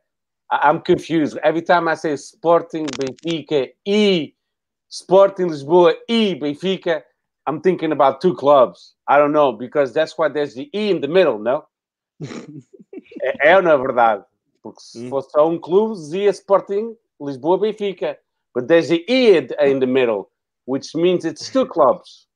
I- 0.50 0.68
I'm 0.68 0.80
confused 0.80 1.38
every 1.42 1.62
time 1.62 1.88
I 1.88 1.94
say 1.94 2.16
Sporting 2.16 2.86
Benfica 2.86 3.70
e 3.84 4.34
Sporting 4.88 5.48
Lisboa 5.48 5.94
e 6.08 6.34
Benfica. 6.34 7.02
I'm 7.46 7.60
thinking 7.60 7.92
about 7.92 8.20
two 8.20 8.34
clubs. 8.34 8.94
I 9.06 9.18
don't 9.18 9.32
know 9.32 9.52
because 9.52 9.92
that's 9.92 10.16
why 10.18 10.28
there's 10.28 10.54
the 10.54 10.68
e 10.72 10.90
in 10.90 11.00
the 11.00 11.08
middle. 11.08 11.38
No, 11.38 11.64
é, 13.22 13.50
é 13.50 13.60
na 13.60 13.76
verdade. 13.76 14.24
Porque 14.62 14.80
se 14.80 15.08
fosse 15.08 15.30
só 15.30 15.48
um 15.48 15.58
clube, 15.58 15.94
dizia 15.94 16.32
Sporting, 16.32 16.96
Lisboa, 17.20 17.58
Benfica. 17.58 18.16
But 18.54 18.66
there's 18.66 18.88
the 18.88 19.04
E 19.08 19.36
in 19.36 19.78
the 19.78 19.86
middle, 19.86 20.30
which 20.68 20.94
means 20.94 21.24
it's 21.24 21.50
two 21.50 21.64
clubs. 21.64 22.26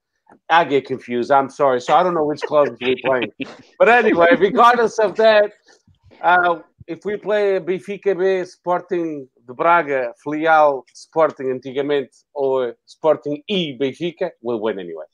I 0.49 0.65
get 0.65 0.87
confused. 0.87 1.31
I'm 1.31 1.51
sorry. 1.51 1.81
So 1.83 1.95
I 1.95 2.03
don't 2.03 2.15
know 2.15 2.25
which 2.25 2.41
clubs 2.41 2.71
we're 2.81 2.97
playing. 3.05 3.31
But 3.79 3.91
anyway, 3.91 4.29
regardless 4.39 4.99
of 4.99 5.17
that, 5.17 5.53
uh, 6.23 6.61
if 6.87 7.05
we 7.05 7.19
play 7.19 7.61
Benfica 7.61 8.19
B, 8.19 8.45
Sporting 8.47 9.29
de 9.47 9.53
Braga, 9.53 10.15
Filial, 10.25 10.83
Sporting 10.95 11.49
antigamente, 11.55 12.25
or 12.33 12.75
Sporting 12.87 13.43
E, 13.49 13.77
Benfica, 13.79 14.31
we'll 14.41 14.61
win 14.61 14.79
anyway. 14.79 15.05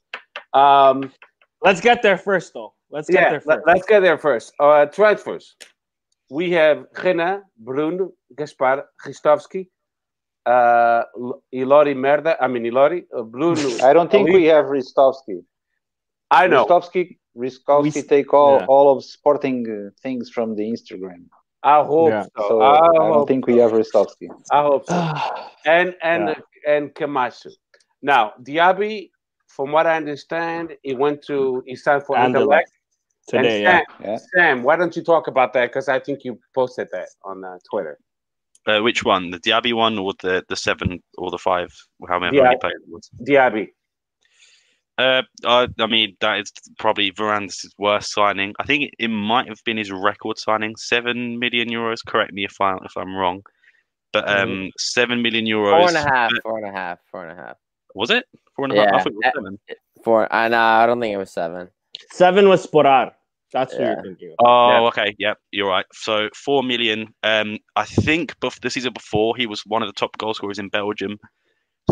Um, 0.54 1.12
Let's 1.60 1.80
get 1.80 2.02
there 2.02 2.18
first, 2.18 2.54
though. 2.54 2.72
Let's 2.90 3.10
get 3.10 3.20
yeah, 3.20 3.30
there 3.30 3.40
first. 3.40 3.66
us 3.66 3.86
get 3.88 4.00
there 4.00 4.18
first. 4.18 4.52
Uh, 4.60 4.86
transfers. 4.86 5.56
We 6.30 6.52
have 6.52 6.86
Renan, 7.02 7.42
Bruno, 7.58 8.12
Gaspar, 8.36 8.84
Ristovski, 9.04 9.66
uh, 10.54 11.02
Ilori 11.60 11.94
Merda. 12.04 12.32
I 12.40 12.46
mean, 12.52 12.64
Ilori, 12.70 13.00
uh, 13.16 13.22
Bruno. 13.22 13.68
I 13.88 13.92
don't 13.92 14.10
think 14.10 14.28
Ali. 14.28 14.38
we 14.40 14.44
have 14.54 14.66
Ristovski. 14.76 15.36
I 16.30 16.46
know. 16.46 16.64
Ristovski, 16.66 17.02
Ristovski 17.36 17.94
We- 17.96 18.02
take 18.14 18.30
all, 18.40 18.56
yeah. 18.60 18.66
all 18.74 18.86
of 18.94 19.04
sporting 19.04 19.58
uh, 19.68 19.90
things 20.02 20.30
from 20.30 20.48
the 20.58 20.64
Instagram. 20.74 21.22
I 21.62 21.82
hope 21.92 22.10
Yeah. 22.10 22.24
so. 22.36 22.48
So 22.48 22.60
I, 22.60 22.74
I 22.78 22.92
don't 22.98 23.12
hope, 23.18 23.28
think 23.28 23.46
we 23.46 23.56
have 23.62 23.72
Ristovski. 23.72 24.28
I 24.58 24.62
hope 24.62 24.84
so. 24.86 25.00
and 25.76 25.88
and 26.12 26.22
Yeah. 26.28 26.72
and 26.74 26.94
Camacho. 26.94 27.50
Now, 28.00 28.22
Diaby, 28.46 29.10
from 29.54 29.72
what 29.74 29.86
I 29.92 29.96
understand, 30.02 30.64
he 30.82 30.94
went 31.04 31.18
to 31.30 31.36
he 31.66 31.74
signed 31.84 32.04
for 32.06 32.16
Anderlecht 32.16 32.26
Anderlecht. 32.26 32.72
Today, 33.28 33.64
and 33.64 33.64
yeah. 33.64 33.80
Sam, 33.80 34.06
Yeah. 34.06 34.18
Sam, 34.34 34.56
why 34.66 34.74
don't 34.76 34.94
you 34.96 35.02
talk 35.12 35.24
about 35.34 35.50
that? 35.54 35.66
Because 35.70 35.88
I 35.96 35.98
think 36.04 36.18
you 36.26 36.32
posted 36.54 36.88
that 36.92 37.08
on 37.30 37.36
uh, 37.44 37.58
Twitter. 37.70 37.98
Uh, 38.68 38.80
which 38.82 39.02
one? 39.02 39.30
The 39.30 39.38
Diaby 39.38 39.72
one 39.72 39.98
or 39.98 40.12
the, 40.20 40.44
the 40.48 40.56
seven 40.56 41.02
or 41.16 41.30
the 41.30 41.38
five? 41.38 41.72
However 42.06 42.34
Yeah. 42.34 42.42
many 42.42 42.56
players 42.60 42.82
it 42.86 42.92
was. 42.92 43.10
Diaby. 43.26 43.68
Uh, 44.98 45.22
I, 45.46 45.68
I 45.78 45.86
mean, 45.86 46.16
that 46.20 46.40
is 46.40 46.52
probably 46.78 47.12
Varandas' 47.12 47.66
worst 47.78 48.12
signing. 48.12 48.52
I 48.58 48.64
think 48.64 48.84
it, 48.84 48.94
it 48.98 49.08
might 49.08 49.48
have 49.48 49.62
been 49.64 49.76
his 49.76 49.92
record 49.92 50.38
signing, 50.38 50.74
seven 50.76 51.38
million 51.38 51.68
euros. 51.70 51.98
Correct 52.06 52.32
me 52.32 52.44
if 52.44 52.60
I 52.60 52.74
if 52.84 52.96
I'm 52.96 53.14
wrong, 53.14 53.42
but 54.12 54.28
um, 54.28 54.70
seven 54.76 55.22
million 55.22 55.46
euros. 55.46 55.78
Four 55.78 55.88
and 55.88 55.96
a 55.96 56.00
half, 56.02 56.30
four 56.42 56.58
and 56.58 56.66
a 56.66 56.72
half, 56.72 56.98
four 57.12 57.26
and 57.28 57.38
a 57.38 57.42
half. 57.42 57.56
Was 57.94 58.10
it 58.10 58.24
four 58.56 58.64
and 58.64 58.74
a 58.74 58.76
half? 58.76 58.88
I 58.88 58.90
Yeah. 58.96 58.98
thought 58.98 59.06
it 59.12 59.14
was 59.14 59.32
seven. 59.34 59.58
Four. 60.04 60.32
I 60.34 60.48
know. 60.48 60.58
I 60.60 60.86
don't 60.86 61.00
think 61.00 61.14
it 61.14 61.18
was 61.18 61.30
seven. 61.32 61.68
Seven 62.10 62.48
was 62.48 62.66
Sporar. 62.66 63.12
That's 63.52 63.72
what 63.74 63.80
you're 63.82 64.02
thinking. 64.02 64.30
Of. 64.30 64.46
Oh, 64.46 64.70
Yeah. 64.70 64.80
okay. 64.88 65.14
Yep, 65.18 65.38
you're 65.52 65.68
right. 65.68 65.86
So 65.92 66.28
four 66.34 66.62
million. 66.62 67.14
Um, 67.22 67.58
I 67.76 67.84
think 67.84 68.38
bef- 68.40 68.60
the 68.60 68.70
season 68.70 68.92
before 68.92 69.36
he 69.36 69.46
was 69.46 69.62
one 69.66 69.82
of 69.82 69.88
the 69.88 69.94
top 69.94 70.16
goal 70.18 70.34
scorers 70.34 70.58
in 70.58 70.68
Belgium. 70.68 71.18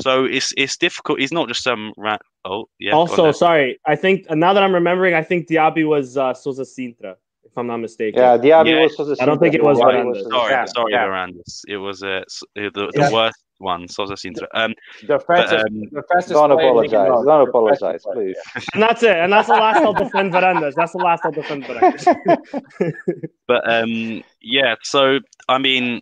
So 0.00 0.24
it's 0.24 0.52
it's 0.57 0.76
difficult. 0.76 1.20
He's 1.20 1.32
not 1.32 1.48
just 1.48 1.62
some 1.62 1.92
rat. 1.96 2.20
Oh, 2.44 2.66
yeah. 2.78 2.92
go 2.92 2.98
also, 2.98 3.32
sorry. 3.32 3.78
I 3.86 3.96
think 3.96 4.30
now 4.30 4.52
that 4.52 4.62
I'm 4.62 4.74
remembering, 4.74 5.14
I 5.14 5.22
think 5.22 5.48
Diaby 5.48 5.88
was 5.88 6.16
uh, 6.16 6.34
Sousa 6.34 6.62
Cintra, 6.62 7.12
if 7.12 7.16
I'm 7.57 7.66
not 7.66 7.78
mistaken. 7.78 8.20
Yeah, 8.20 8.36
Diaby 8.36 8.68
Yeah. 8.70 8.80
was 8.82 8.92
supposed 8.92 9.16
to 9.18 9.22
I 9.22 9.26
don't 9.26 9.38
think 9.38 9.54
it 9.54 9.62
was 9.62 9.78
Diaby 9.78 10.04
Varandas. 10.04 10.30
sorry, 10.30 10.52
Yeah, 10.52 10.64
sorry, 10.66 10.92
yeah. 10.92 11.07
Varandas. 11.07 11.61
It 11.68 11.76
was 11.76 12.02
uh, 12.02 12.22
the, 12.54 12.70
the 12.70 12.92
Yeah. 12.94 13.11
worst 13.11 13.38
one. 13.59 13.88
Sousa 13.88 14.14
Cintra. 14.14 14.46
Um, 14.54 14.74
The 15.07 15.18
fastest, 15.18 15.66
um, 15.66 15.80
the 15.92 16.02
fastest 16.12 16.34
Don't 16.34 16.50
apologize. 16.52 16.90
the 16.90 17.11
world. 17.11 17.26
Don't 17.26 17.48
apologize, 17.48 17.80
fastest 17.80 18.04
player, 18.04 18.34
please. 18.34 18.68
And 18.74 18.82
that's 18.82 19.02
it. 19.02 19.16
And 19.16 19.32
that's 19.32 19.48
the 19.48 19.54
last 19.54 19.78
I'll 19.84 19.94
defend 19.94 20.32
Varandas. 20.32 20.74
That's 20.74 20.92
the 20.92 20.98
last 20.98 21.22
I'll 21.24 21.32
defend 21.32 21.64
Varandas. 21.66 22.92
but 23.48 23.70
um, 23.70 24.22
yeah. 24.42 24.74
So 24.82 25.20
I 25.48 25.59
mean, 25.59 26.00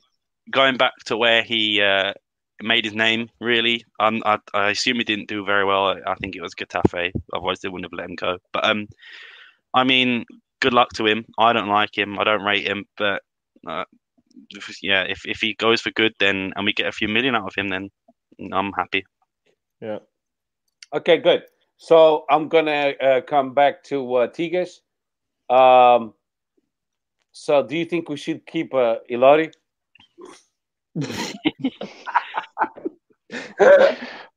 going 0.51 0.77
back 0.77 0.93
to 1.07 1.17
where 1.17 1.43
he 1.43 1.81
uh, 1.81 2.13
made 2.63 2.85
his 2.85 2.95
name. 2.95 3.29
Really, 3.41 3.85
um, 4.01 4.23
I, 4.25 4.39
I 4.53 4.71
assume 4.71 4.97
he 4.97 5.05
didn't 5.05 5.29
do 5.29 5.45
very 5.45 5.65
well. 5.65 5.97
I 6.07 6.15
think 6.17 6.37
it 6.37 6.43
was 6.43 6.55
Getafe. 6.55 7.13
Otherwise, 7.33 7.61
they 7.61 7.69
wouldn't 7.69 7.91
have 7.93 7.97
let 7.97 8.09
him 8.11 8.17
go. 8.17 8.39
But 8.53 8.65
um, 8.65 8.87
I 9.75 9.85
mean, 9.85 10.25
good 10.65 10.73
luck 10.73 10.89
to 10.95 11.07
him. 11.07 11.27
I 11.39 11.53
don't 11.53 11.69
like 11.69 11.97
him. 11.97 12.19
I 12.19 12.25
don't 12.25 12.43
rate 12.43 12.67
him. 12.67 12.87
But 12.97 13.23
uh, 13.69 13.85
yeah, 14.83 15.03
if 15.03 15.27
if 15.27 15.41
he 15.41 15.55
goes 15.55 15.81
for 15.83 15.91
good, 15.91 16.15
then 16.19 16.53
and 16.57 16.65
we 16.65 16.73
get 16.73 16.87
a 16.87 16.93
few 16.93 17.09
million 17.09 17.35
out 17.37 17.47
of 17.47 17.55
him, 17.55 17.69
then 17.69 17.91
I'm 18.53 18.73
happy. 18.73 19.05
Yeah. 19.81 19.99
Okay, 20.93 21.19
good. 21.19 21.43
So 21.77 22.25
I'm 22.31 22.49
gonna 22.49 22.95
uh, 23.01 23.21
come 23.21 23.53
back 23.53 23.85
to 23.85 24.15
uh, 24.15 24.27
Tigres. 24.29 24.81
Um, 25.51 26.15
so 27.33 27.63
do 27.63 27.77
you 27.77 27.85
think 27.85 28.09
we 28.09 28.17
should 28.17 28.47
keep 28.47 28.73
uh, 28.73 28.97
Ilori? 29.11 29.53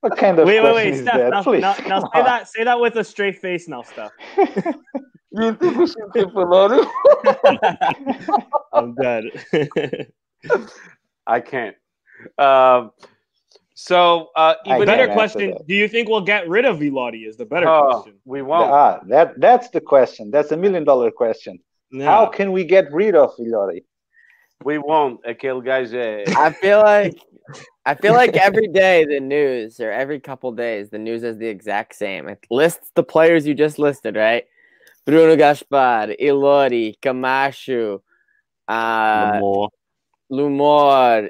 what 0.01 0.17
kind 0.17 0.39
of 0.39 0.47
wait, 0.47 0.59
wait, 0.59 0.75
wait, 0.75 0.89
question 0.89 1.05
Steph. 1.05 1.31
Now, 1.31 1.43
Please, 1.43 1.61
now, 1.61 1.75
now 1.87 1.99
say 2.13 2.23
that. 2.23 2.47
Say 2.49 2.63
that 2.65 2.79
with 2.79 2.95
a 2.97 3.03
straight 3.03 3.37
face, 3.39 3.67
now, 3.69 3.83
Steph. 3.83 4.11
you 5.31 5.53
think 5.55 5.77
we 5.77 5.87
should 5.87 6.13
keep 6.13 6.29
Ilori? 6.29 6.85
I'm 8.73 8.95
dead. 8.95 9.23
I 11.27 11.39
can't. 11.41 11.75
Um, 12.37 12.91
so 13.73 14.29
uh, 14.35 14.55
even 14.65 14.85
better 14.85 15.07
can't 15.07 15.11
if, 15.11 15.19
answer 15.19 15.39
question. 15.39 15.65
Do 15.67 15.75
you 15.75 15.87
think 15.87 16.09
we'll 16.09 16.21
get 16.21 16.47
rid 16.49 16.65
of 16.65 16.77
Villotti? 16.79 17.27
Is 17.27 17.37
the 17.37 17.45
better 17.45 17.67
Oh, 17.67 17.91
question. 17.91 18.15
we 18.25 18.41
won't. 18.41 18.71
Ah, 18.71 18.99
that 19.07 19.39
that's 19.39 19.69
the 19.69 19.81
question. 19.81 20.31
That's 20.31 20.51
a 20.51 20.57
million 20.57 20.83
dollar 20.83 21.11
question. 21.11 21.59
Yeah. 21.91 22.05
How 22.05 22.25
can 22.25 22.51
we 22.51 22.63
get 22.63 22.91
rid 22.91 23.15
of 23.15 23.35
Ilori? 23.37 23.83
We 24.63 24.79
won't. 24.79 25.23
Aquele 25.23 25.63
gajo 25.63 25.93
é. 25.93 26.23
I 26.35 26.51
feel 26.51 26.79
like 26.81 27.21
I 27.85 27.93
feel 27.93 28.13
like 28.13 28.35
every 28.35 28.67
day 28.67 29.05
the 29.05 29.19
news 29.19 29.79
or 29.79 29.91
every 29.91 30.19
couple 30.19 30.51
days 30.51 30.89
the 30.89 30.97
news 30.97 31.23
is 31.23 31.37
the 31.37 31.47
exact 31.47 31.95
same. 31.95 32.27
It 32.27 32.45
lists 32.49 32.91
the 32.95 33.03
players 33.03 33.45
you 33.45 33.53
just 33.53 33.77
listed, 33.77 34.15
right? 34.15 34.45
Bruno 35.07 35.35
Gaspar, 35.37 36.13
Ilori, 36.21 36.95
Camacho, 37.01 38.03
uh, 38.67 39.37
More. 39.39 39.69
Lumor, 40.29 41.29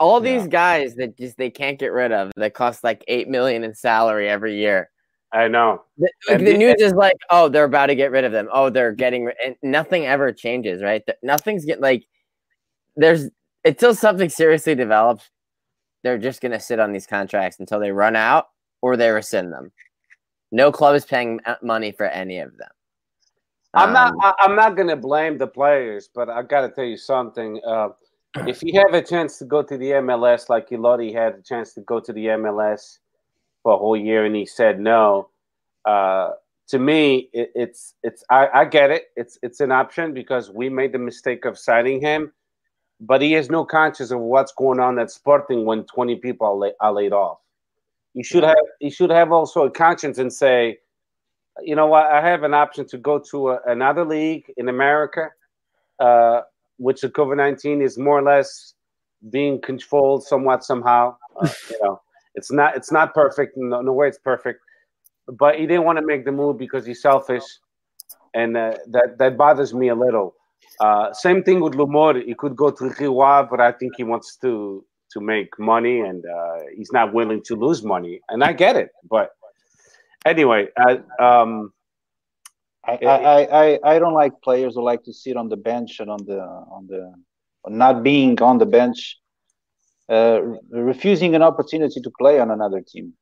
all 0.00 0.24
Yeah. 0.24 0.38
these 0.38 0.48
guys 0.48 0.94
that 0.96 1.16
just 1.18 1.36
they 1.36 1.50
can't 1.50 1.78
get 1.78 1.92
rid 1.92 2.10
of 2.10 2.32
that 2.36 2.54
cost 2.54 2.82
like 2.82 3.04
eight 3.08 3.28
million 3.28 3.64
in 3.64 3.74
salary 3.74 4.28
every 4.30 4.56
year. 4.56 4.88
I 5.30 5.48
know. 5.48 5.84
The, 5.98 6.10
And 6.30 6.46
the 6.46 6.52
the- 6.52 6.58
news 6.58 6.74
is 6.80 6.94
like, 6.94 7.16
oh, 7.30 7.48
they're 7.48 7.64
about 7.64 7.86
to 7.86 7.94
get 7.94 8.10
rid 8.10 8.24
of 8.24 8.32
them. 8.32 8.48
Oh, 8.52 8.70
they're 8.70 8.92
getting, 8.92 9.24
ri- 9.26 9.34
and 9.44 9.56
nothing 9.62 10.06
ever 10.06 10.32
changes, 10.32 10.82
right? 10.82 11.04
Th- 11.04 11.16
Nothing's 11.22 11.64
getting 11.66 11.82
like, 11.82 12.04
there's 12.96 13.28
until 13.64 13.94
something 13.94 14.28
seriously 14.30 14.74
develops, 14.74 15.30
they're 16.02 16.18
just 16.18 16.40
gonna 16.40 16.60
sit 16.60 16.80
on 16.80 16.92
these 16.92 17.06
contracts 17.06 17.60
until 17.60 17.78
they 17.78 17.92
run 17.92 18.16
out 18.16 18.46
or 18.80 18.96
they 18.96 19.10
rescind 19.10 19.52
them. 19.52 19.70
No 20.50 20.72
club 20.72 20.94
is 20.96 21.04
paying 21.06 21.40
money 21.62 21.92
for 21.92 22.06
any 22.06 22.38
of 22.40 22.56
them. 22.58 22.70
I'm 23.74 23.92
not. 23.92 24.12
Um, 24.22 24.32
I'm 24.38 24.56
not 24.56 24.76
going 24.76 24.88
to 24.88 24.96
blame 24.96 25.38
the 25.38 25.46
players, 25.46 26.08
but 26.14 26.28
I 26.28 26.42
got 26.42 26.62
to 26.62 26.70
tell 26.70 26.84
you 26.84 26.96
something. 26.96 27.60
Uh, 27.66 27.88
if 28.46 28.60
he 28.60 28.72
have 28.74 28.92
a 28.92 29.02
chance 29.02 29.38
to 29.38 29.44
go 29.44 29.62
to 29.62 29.76
the 29.76 29.92
MLS, 29.92 30.48
like 30.48 30.70
Ilori 30.70 31.12
had 31.12 31.34
a 31.34 31.42
chance 31.42 31.72
to 31.74 31.80
go 31.82 32.00
to 32.00 32.12
the 32.12 32.26
MLS 32.26 32.98
for 33.62 33.74
a 33.74 33.78
whole 33.78 33.96
year, 33.96 34.24
and 34.24 34.36
he 34.36 34.44
said 34.44 34.78
no. 34.78 35.30
Uh, 35.84 36.30
to 36.68 36.78
me, 36.78 37.30
it, 37.32 37.50
it's 37.54 37.94
it's. 38.02 38.24
I, 38.30 38.48
I 38.52 38.64
get 38.66 38.90
it. 38.90 39.04
It's 39.16 39.38
it's 39.42 39.60
an 39.60 39.72
option 39.72 40.12
because 40.12 40.50
we 40.50 40.68
made 40.68 40.92
the 40.92 40.98
mistake 40.98 41.44
of 41.46 41.58
signing 41.58 42.00
him, 42.00 42.32
but 43.00 43.22
he 43.22 43.32
has 43.32 43.50
no 43.50 43.64
conscience 43.64 44.10
of 44.10 44.20
what's 44.20 44.52
going 44.52 44.80
on 44.80 44.98
at 44.98 45.10
Sporting 45.10 45.64
when 45.64 45.84
20 45.84 46.16
people 46.16 46.46
are, 46.46 46.54
la- 46.54 46.76
are 46.80 46.92
laid 46.92 47.12
off. 47.12 47.38
You 48.12 48.22
should 48.22 48.44
have. 48.44 48.56
You 48.80 48.90
should 48.90 49.10
have 49.10 49.32
also 49.32 49.64
a 49.64 49.70
conscience 49.70 50.18
and 50.18 50.32
say 50.32 50.78
you 51.60 51.76
know 51.76 51.86
what? 51.86 52.06
I 52.06 52.26
have 52.26 52.42
an 52.42 52.54
option 52.54 52.86
to 52.88 52.98
go 52.98 53.18
to 53.30 53.50
a, 53.50 53.60
another 53.66 54.04
league 54.04 54.44
in 54.56 54.68
America, 54.68 55.28
uh, 56.00 56.42
which 56.78 57.02
the 57.02 57.08
COVID 57.08 57.36
nineteen 57.36 57.82
is 57.82 57.98
more 57.98 58.18
or 58.18 58.22
less 58.22 58.74
being 59.30 59.60
controlled 59.60 60.24
somewhat 60.24 60.64
somehow. 60.64 61.16
Uh, 61.40 61.48
you 61.70 61.78
know, 61.82 62.00
it's 62.34 62.50
not 62.50 62.76
it's 62.76 62.90
not 62.90 63.14
perfect. 63.14 63.54
No, 63.56 63.80
no 63.82 63.92
way 63.92 64.08
it's 64.08 64.18
perfect. 64.18 64.60
But 65.28 65.56
he 65.58 65.66
didn't 65.66 65.84
want 65.84 65.98
to 65.98 66.04
make 66.04 66.24
the 66.24 66.32
move 66.32 66.58
because 66.58 66.84
he's 66.84 67.02
selfish, 67.02 67.44
and 68.34 68.56
uh, 68.56 68.74
that 68.88 69.18
that 69.18 69.36
bothers 69.36 69.74
me 69.74 69.88
a 69.88 69.94
little. 69.94 70.34
Uh, 70.80 71.12
same 71.12 71.42
thing 71.42 71.60
with 71.60 71.74
Lumor. 71.74 72.24
He 72.24 72.34
could 72.34 72.56
go 72.56 72.70
to 72.70 72.88
Rio 72.98 73.46
but 73.48 73.60
I 73.60 73.72
think 73.72 73.92
he 73.96 74.04
wants 74.04 74.36
to 74.38 74.84
to 75.12 75.20
make 75.20 75.50
money, 75.58 76.00
and 76.00 76.24
uh, 76.24 76.58
he's 76.76 76.92
not 76.92 77.12
willing 77.12 77.42
to 77.44 77.54
lose 77.54 77.84
money. 77.84 78.20
And 78.30 78.42
I 78.42 78.52
get 78.52 78.76
it, 78.76 78.90
but 79.08 79.30
anyway, 80.24 80.68
uh, 80.76 80.96
um, 81.22 81.72
I, 82.84 82.98
I, 83.04 83.16
I, 83.16 83.64
I- 83.64 83.80
I 83.94 83.98
don't 83.98 84.14
like 84.14 84.40
players 84.42 84.74
who 84.74 84.82
like 84.82 85.02
to 85.04 85.12
sit 85.12 85.36
on 85.36 85.48
the 85.48 85.56
bench 85.56 86.00
and 86.00 86.10
on 86.10 86.24
the 86.26 86.40
on 86.40 86.86
the 86.88 87.12
not 87.68 88.02
being 88.02 88.40
on 88.42 88.58
the 88.58 88.66
bench, 88.66 89.18
uh, 90.08 90.40
refusing 90.70 91.34
an 91.34 91.42
opportunity 91.42 92.00
to 92.00 92.10
play 92.18 92.38
on 92.40 92.50
another 92.50 92.80
team. 92.80 93.12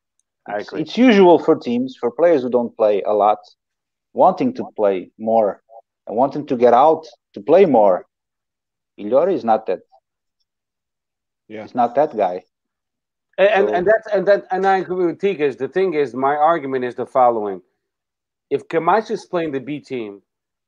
I 0.48 0.58
It's, 0.58 0.68
agree. 0.68 0.80
it's 0.82 0.96
usual 0.96 1.38
for 1.38 1.56
teams 1.56 1.96
for 2.00 2.10
players 2.10 2.42
who 2.42 2.50
don't 2.50 2.74
play 2.76 3.02
a 3.02 3.12
lot, 3.12 3.38
wanting 4.12 4.54
to 4.54 4.64
play 4.76 5.10
more 5.18 5.62
and 6.06 6.16
wanting 6.16 6.46
to 6.46 6.56
get 6.56 6.72
out 6.74 7.04
to 7.34 7.40
play 7.40 7.66
more. 7.66 8.06
Ilori 8.98 9.34
is 9.34 9.44
not 9.44 9.66
that. 9.66 9.80
Yeah. 11.48 11.62
He's 11.62 11.74
not 11.74 11.94
that 11.96 12.16
guy. 12.16 12.44
And 13.40 13.48
and, 13.48 13.68
So- 13.68 13.74
and 13.74 13.86
that's 13.86 14.06
and 14.14 14.28
that 14.28 14.46
and 14.50 14.66
I 14.66 14.76
agree 14.78 15.06
with 15.06 15.20
Tigres. 15.20 15.56
The 15.56 15.68
thing 15.68 15.94
is, 15.94 16.14
my 16.14 16.34
argument 16.36 16.84
is 16.84 16.94
the 16.94 17.06
following: 17.06 17.62
If 18.50 18.68
Camacho 18.68 19.14
is 19.14 19.24
playing 19.24 19.52
the 19.52 19.60
B 19.60 19.80
team, 19.80 20.22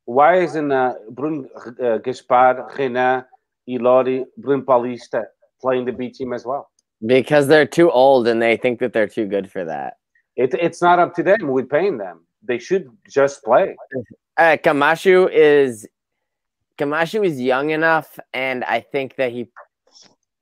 why 0.05 0.31
isn't 0.41 0.71
uh, 0.71 0.93
Brun 1.11 1.47
uh, 1.81 1.99
Gaspar, 1.99 2.51
Renan, 2.77 3.25
Ilori, 3.69 4.25
Brun 4.37 4.63
Paulista 4.63 5.25
playing 5.61 5.85
the 5.85 5.91
B 5.93 6.09
team 6.09 6.33
as 6.33 6.45
well? 6.45 6.69
because 7.05 7.47
they're 7.47 7.65
too 7.65 7.91
old 7.91 8.27
and 8.29 8.41
they 8.41 8.55
think 8.55 8.79
that 8.79 8.93
they're 8.93 9.09
too 9.09 9.25
good 9.25 9.51
for 9.51 9.65
that. 9.65 9.97
It, 10.37 10.53
it's 10.53 10.81
not 10.81 10.99
up 10.99 11.13
to 11.15 11.23
them. 11.23 11.47
We're 11.47 11.65
paying 11.65 11.97
them. 11.97 12.25
They 12.41 12.59
should 12.59 12.87
just 13.09 13.43
play. 13.43 13.75
Uh, 14.37 14.57
Camacho 14.63 15.27
is 15.27 15.87
Camacho 16.77 17.21
is 17.23 17.39
young 17.39 17.69
enough, 17.69 18.19
and 18.33 18.63
I 18.63 18.79
think 18.79 19.17
that 19.17 19.31
he, 19.31 19.49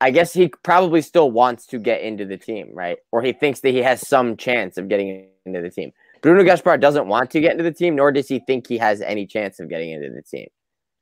I 0.02 0.10
guess 0.12 0.34
he 0.34 0.49
probably 0.64 1.02
still 1.02 1.32
wants 1.32 1.66
to 1.68 1.78
get 1.78 2.02
into 2.02 2.26
the 2.26 2.36
team, 2.38 2.72
right? 2.74 2.97
Or 3.12 3.22
he 3.22 3.32
thinks 3.34 3.62
that 3.62 3.70
he 3.70 3.78
has 3.84 4.06
some 4.06 4.36
chance 4.36 4.78
of 4.78 4.89
getting 4.89 5.28
into 5.45 5.62
the 5.62 5.70
team. 5.70 5.93
Bruno 6.22 6.43
Gaspar 6.43 6.78
doesn't 6.78 7.08
want 7.08 7.32
to 7.32 7.39
get 7.39 7.52
into 7.54 7.64
the 7.64 7.72
team, 7.72 7.95
nor 7.95 8.12
does 8.12 8.28
he 8.28 8.39
think 8.39 8.68
he 8.68 8.78
has 8.80 9.02
any 9.02 9.26
chance 9.26 9.60
of 9.60 9.70
getting 9.70 9.91
into 9.91 10.10
the 10.10 10.22
team. 10.24 10.47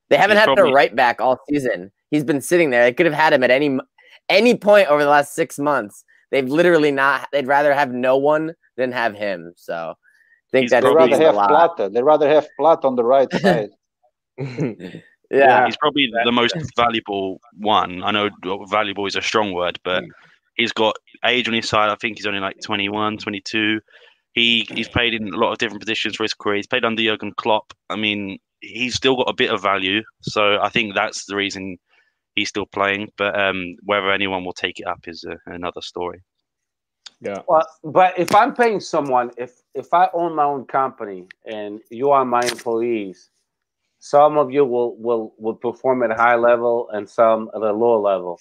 They 0.10 0.18
haven't 0.18 0.38
He's 0.38 0.46
had 0.46 0.54
probably- 0.54 0.72
a 0.72 0.74
right 0.74 0.96
back 0.96 1.22
all 1.22 1.40
season. 1.50 1.92
He's 2.12 2.24
been 2.24 2.42
sitting 2.42 2.70
there. 2.72 2.84
They 2.84 2.94
could 2.94 3.06
have 3.06 3.16
had 3.16 3.34
him 3.34 3.44
at 3.44 3.52
any 3.52 3.80
any 4.28 4.56
point 4.56 4.88
over 4.90 5.04
the 5.04 5.10
last 5.10 5.34
six 5.34 5.58
months. 5.60 6.04
They've 6.32 6.48
literally 6.48 6.92
not. 6.92 7.28
They'd 7.32 7.48
rather 7.48 7.74
have 7.74 7.92
no 7.92 8.18
one 8.18 8.54
than 8.78 8.92
have 8.92 9.16
him. 9.16 9.54
So, 9.56 9.94
I 9.96 10.50
think 10.52 10.64
He's 10.66 10.72
that 10.72 10.82
They 10.82 10.92
probably 10.92 11.12
rather 11.12 11.16
speaks 11.16 11.26
have 11.26 11.36
lot. 11.36 11.50
Plata. 11.76 11.90
They 11.94 12.04
rather 12.04 12.30
have 12.30 12.48
Plata 12.58 12.88
on 12.88 12.96
the 12.96 13.04
right 13.04 13.32
side. 13.42 13.70
yeah. 15.32 15.66
He's 15.66 15.78
probably 15.78 16.10
the 16.24 16.32
most 16.32 16.56
valuable 16.76 17.40
one. 17.58 18.04
I 18.04 18.12
know 18.12 18.30
valuable 18.70 19.06
is 19.06 19.16
a 19.16 19.22
strong 19.22 19.54
word, 19.54 19.80
but 19.84 20.04
he's 20.56 20.72
got 20.72 20.96
age 21.26 21.48
on 21.48 21.54
his 21.54 21.68
side. 21.70 21.90
I 21.90 21.96
think 21.96 22.18
he's 22.18 22.28
only 22.28 22.40
like 22.40 22.60
21, 22.62 23.18
22. 23.18 23.80
He 24.34 24.68
he's 24.70 24.88
played 24.90 25.14
in 25.14 25.34
a 25.34 25.38
lot 25.38 25.52
of 25.52 25.58
different 25.58 25.82
positions 25.82 26.16
for 26.16 26.24
his 26.24 26.34
career. 26.34 26.58
He's 26.58 26.68
played 26.68 26.86
under 26.86 27.02
Jurgen 27.02 27.34
Klopp. 27.38 27.74
I 27.90 27.96
mean, 27.96 28.40
he's 28.62 28.96
still 28.96 29.16
got 29.16 29.30
a 29.30 29.34
bit 29.34 29.52
of 29.52 29.62
value. 29.62 30.02
So 30.22 30.60
I 30.62 30.70
think 30.70 30.94
that's 30.96 31.26
the 31.26 31.36
reason 31.36 31.78
he's 32.36 32.50
still 32.50 32.66
playing. 32.66 33.10
But 33.18 33.40
um, 33.40 33.76
whether 33.84 34.12
anyone 34.12 34.46
will 34.46 34.54
take 34.54 34.80
it 34.80 34.88
up 34.88 35.08
is 35.08 35.26
uh, 35.30 35.36
another 35.48 35.82
story. 35.82 36.22
yeah. 37.22 37.42
Well, 37.48 37.66
but 37.84 38.18
if 38.18 38.34
I'm 38.36 38.54
paying 38.54 38.80
someone, 38.80 39.32
if 39.38 39.62
if 39.74 39.94
I 39.94 40.10
own 40.14 40.36
my 40.36 40.44
own 40.44 40.66
company 40.66 41.28
and 41.46 41.82
you 41.90 42.12
are 42.12 42.26
my 42.26 42.42
employees, 42.42 43.30
some 44.00 44.38
of 44.38 44.52
you 44.52 44.66
will 44.66 44.96
will 44.98 45.34
will 45.38 45.56
perform 45.56 46.04
at 46.04 46.12
a 46.12 46.16
high 46.16 46.36
level 46.36 46.90
and 46.92 47.08
some 47.10 47.50
at 47.56 47.62
a 47.62 47.72
lower 47.72 48.00
level. 48.00 48.40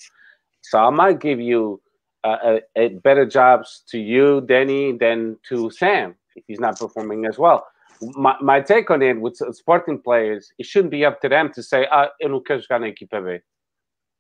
So 0.63 0.79
I 0.79 0.91
might 0.91 1.21
give 1.21 1.41
you 1.41 1.81
uh, 2.25 2.59
a, 2.77 2.81
a 2.81 2.89
better 2.89 3.27
jobs 3.27 3.83
to 3.91 3.99
you, 3.99 4.41
Denny, 4.43 4.93
than 4.93 5.37
to 5.49 5.71
Sam 5.71 6.15
if 6.37 6.45
he's 6.47 6.61
not 6.61 6.79
performing 6.79 7.27
as 7.27 7.39
well. 7.39 7.67
My, 8.01 8.37
my 8.41 8.61
take 8.61 8.91
on 8.91 9.03
it 9.03 9.21
with 9.21 9.37
sporting 9.53 10.01
players, 10.01 10.53
it 10.59 10.67
shouldn't 10.67 10.93
be 10.93 11.05
up 11.05 11.21
to 11.23 11.29
them 11.29 11.53
to 11.55 11.63
say, 11.63 11.87
ah. 11.91 12.09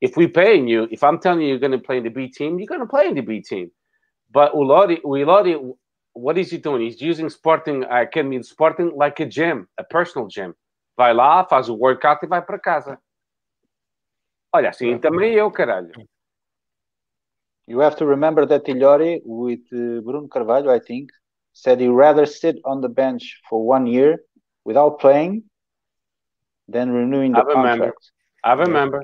If 0.00 0.16
we're 0.16 0.28
paying 0.28 0.68
you, 0.68 0.88
if 0.90 1.04
I'm 1.04 1.18
telling 1.18 1.42
you 1.42 1.48
you're 1.48 1.58
going 1.58 1.72
to 1.72 1.78
play 1.78 1.98
in 1.98 2.04
the 2.04 2.10
B 2.10 2.28
team, 2.28 2.58
you're 2.58 2.66
going 2.66 2.80
to 2.80 2.86
play 2.86 3.06
in 3.06 3.14
the 3.14 3.20
B 3.20 3.40
team. 3.40 3.70
But 4.32 4.52
o 4.54 4.60
Lodi, 4.60 4.98
o 5.04 5.10
Lodi, 5.10 5.56
what 6.12 6.38
is 6.38 6.50
he 6.50 6.58
doing? 6.58 6.82
He's 6.82 7.00
using 7.00 7.30
Sporting 7.30 7.84
I 7.84 8.04
can 8.04 8.28
mean 8.28 8.42
Sporting 8.42 8.92
like 8.96 9.20
a 9.20 9.26
gym, 9.26 9.68
a 9.78 9.84
personal 9.84 10.26
gym. 10.26 10.54
Vai 10.98 11.14
lá, 11.14 11.44
faz 11.44 11.68
o 11.68 11.76
workout 11.76 12.24
e 12.24 12.28
vai 12.28 12.42
para 12.42 12.58
casa. 12.58 12.98
Olha, 14.52 14.70
assim 14.70 14.98
também 14.98 15.34
eu, 15.34 15.48
caralho. 15.48 15.92
You 17.68 17.80
have 17.80 17.96
to 17.98 18.06
remember 18.06 18.46
that 18.48 18.68
Ilori 18.68 19.22
with 19.24 19.60
uh, 19.72 20.02
Bruno 20.02 20.26
Carvalho, 20.26 20.70
I 20.74 20.80
think, 20.80 21.10
said 21.52 21.80
he'd 21.80 21.90
rather 21.90 22.26
sit 22.26 22.58
on 22.64 22.80
the 22.80 22.88
bench 22.88 23.40
for 23.48 23.64
one 23.64 23.86
year 23.86 24.24
without 24.64 24.98
playing 24.98 25.44
than 26.66 26.90
renewing 26.90 27.32
the 27.32 27.40
I 27.40 27.42
remember. 27.42 27.92
contract. 27.92 28.10
I 28.42 28.52
remember. 28.54 29.02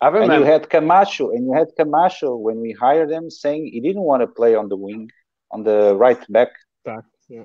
I 0.00 0.08
And 0.08 0.32
you 0.32 0.44
had 0.44 0.70
Camacho, 0.70 1.30
and 1.30 1.46
you 1.46 1.52
had 1.52 1.68
Camacho 1.76 2.36
when 2.36 2.60
we 2.60 2.72
hired 2.72 3.10
him 3.10 3.28
saying 3.28 3.70
he 3.72 3.80
didn't 3.80 4.02
want 4.02 4.22
to 4.22 4.26
play 4.26 4.54
on 4.54 4.68
the 4.68 4.76
wing, 4.76 5.10
on 5.50 5.64
the 5.64 5.96
right 5.96 6.20
back. 6.30 6.48
Back, 6.84 7.04
yeah. 7.28 7.44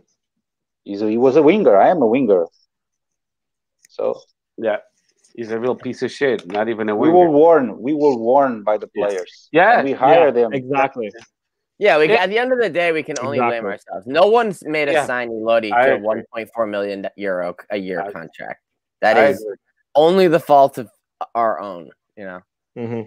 He's 0.84 1.02
a, 1.02 1.10
he 1.10 1.18
was 1.18 1.36
a 1.36 1.42
winger. 1.42 1.76
I 1.76 1.90
am 1.90 2.02
a 2.02 2.08
winger. 2.08 2.46
So 3.92 4.20
Yeah. 4.58 4.78
He's 5.36 5.52
a 5.52 5.60
real 5.60 5.76
piece 5.76 6.02
of 6.04 6.12
shit. 6.12 6.46
Not 6.52 6.68
even 6.68 6.90
a 6.90 6.96
we 6.96 7.10
were 7.10 7.30
warned. 7.30 7.78
We 7.88 7.94
were 7.94 8.16
warned 8.18 8.66
by 8.66 8.78
the 8.78 8.88
players. 8.88 9.48
Yeah, 9.54 9.80
And 9.80 9.88
we 9.88 9.94
hired 9.94 10.36
them. 10.36 10.52
Exactly. 10.54 11.10
Yeah, 11.80 11.98
we 12.00 12.10
Yeah. 12.10 12.24
at 12.24 12.30
the 12.30 12.38
end 12.38 12.52
of 12.52 12.60
the 12.60 12.70
day, 12.70 12.92
we 12.92 13.02
can 13.02 13.18
only 13.20 13.40
blame 13.40 13.66
ourselves. 13.66 14.06
No 14.06 14.26
one's 14.28 14.60
made 14.66 14.88
us 14.90 14.94
Yeah. 14.94 15.06
sign 15.06 15.30
Ilori 15.30 15.70
to 15.86 15.94
a 15.96 16.00
1.4 16.00 16.66
million 16.70 17.08
euro 17.16 17.56
a 17.70 17.78
year 17.78 18.02
I- 18.02 18.12
contract. 18.12 18.60
That 19.02 19.18
I 19.18 19.28
is 19.28 19.42
agree. 19.42 19.56
only 19.96 20.28
the 20.28 20.40
fault 20.40 20.78
of 20.78 20.90
our 21.34 21.60
own. 21.60 21.92
You 22.18 22.26
know. 22.30 22.42
hmm 22.76 23.02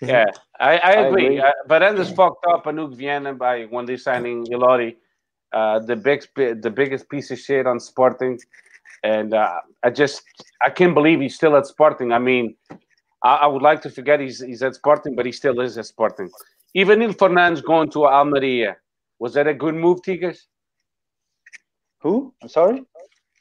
Yeah, 0.00 0.26
I, 0.60 0.78
I 0.78 0.92
I 0.92 0.92
agree. 1.06 1.26
agree. 1.26 1.40
Uh, 1.40 1.52
but 1.66 1.80
then 1.80 1.94
this 1.96 2.10
fucked 2.10 2.44
up 2.52 2.64
Hugo 2.66 2.86
Viana 3.00 3.32
by 3.34 3.64
when 3.64 3.84
they 3.84 3.96
signing 3.96 4.44
Ilori, 4.46 4.96
uh, 5.52 5.78
the 5.80 5.96
big 5.96 6.20
the 6.36 6.70
biggest 6.80 7.08
piece 7.10 7.30
of 7.34 7.38
shit 7.38 7.66
on 7.66 7.78
Sporting, 7.80 8.38
and 9.02 9.34
uh, 9.34 9.60
I 9.82 9.90
just 9.90 10.22
I 10.62 10.70
can't 10.70 10.94
believe 10.94 11.20
he's 11.20 11.34
still 11.34 11.56
at 11.56 11.66
Sporting. 11.66 12.12
I 12.12 12.18
mean, 12.18 12.56
I, 13.22 13.36
I 13.36 13.46
would 13.46 13.62
like 13.62 13.80
to 13.82 13.90
forget 13.90 14.20
he's 14.20 14.40
he's 14.40 14.62
at 14.62 14.74
Sporting, 14.74 15.14
but 15.14 15.26
he 15.26 15.32
still 15.32 15.60
is 15.60 15.78
at 15.78 15.86
Sporting. 15.86 16.30
Even 16.74 17.02
Il 17.02 17.12
Fernandez 17.12 17.62
going 17.62 17.90
to 17.90 18.06
Almeria, 18.06 18.76
was 19.18 19.34
that 19.34 19.46
a 19.46 19.54
good 19.54 19.74
move, 19.74 20.02
Tigers? 20.02 20.46
Who? 22.00 22.32
I'm 22.42 22.48
sorry. 22.48 22.84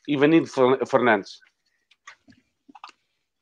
Even 0.08 0.34
Il 0.34 0.46
Fer- 0.46 0.86
Fernandez. 0.86 1.40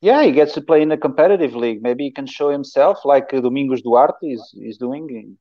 Yeah, 0.01 0.23
he 0.23 0.31
gets 0.31 0.53
to 0.53 0.61
play 0.61 0.81
in 0.81 0.91
a 0.91 0.97
competitive 0.97 1.55
league. 1.55 1.81
Maybe 1.81 2.03
he 2.03 2.11
can 2.11 2.27
show 2.27 2.49
himself 2.49 3.05
like 3.05 3.33
uh, 3.33 3.39
Domingos 3.41 3.81
Duarte 3.81 4.27
is, 4.27 4.53
is 4.61 4.77
doing. 4.77 5.37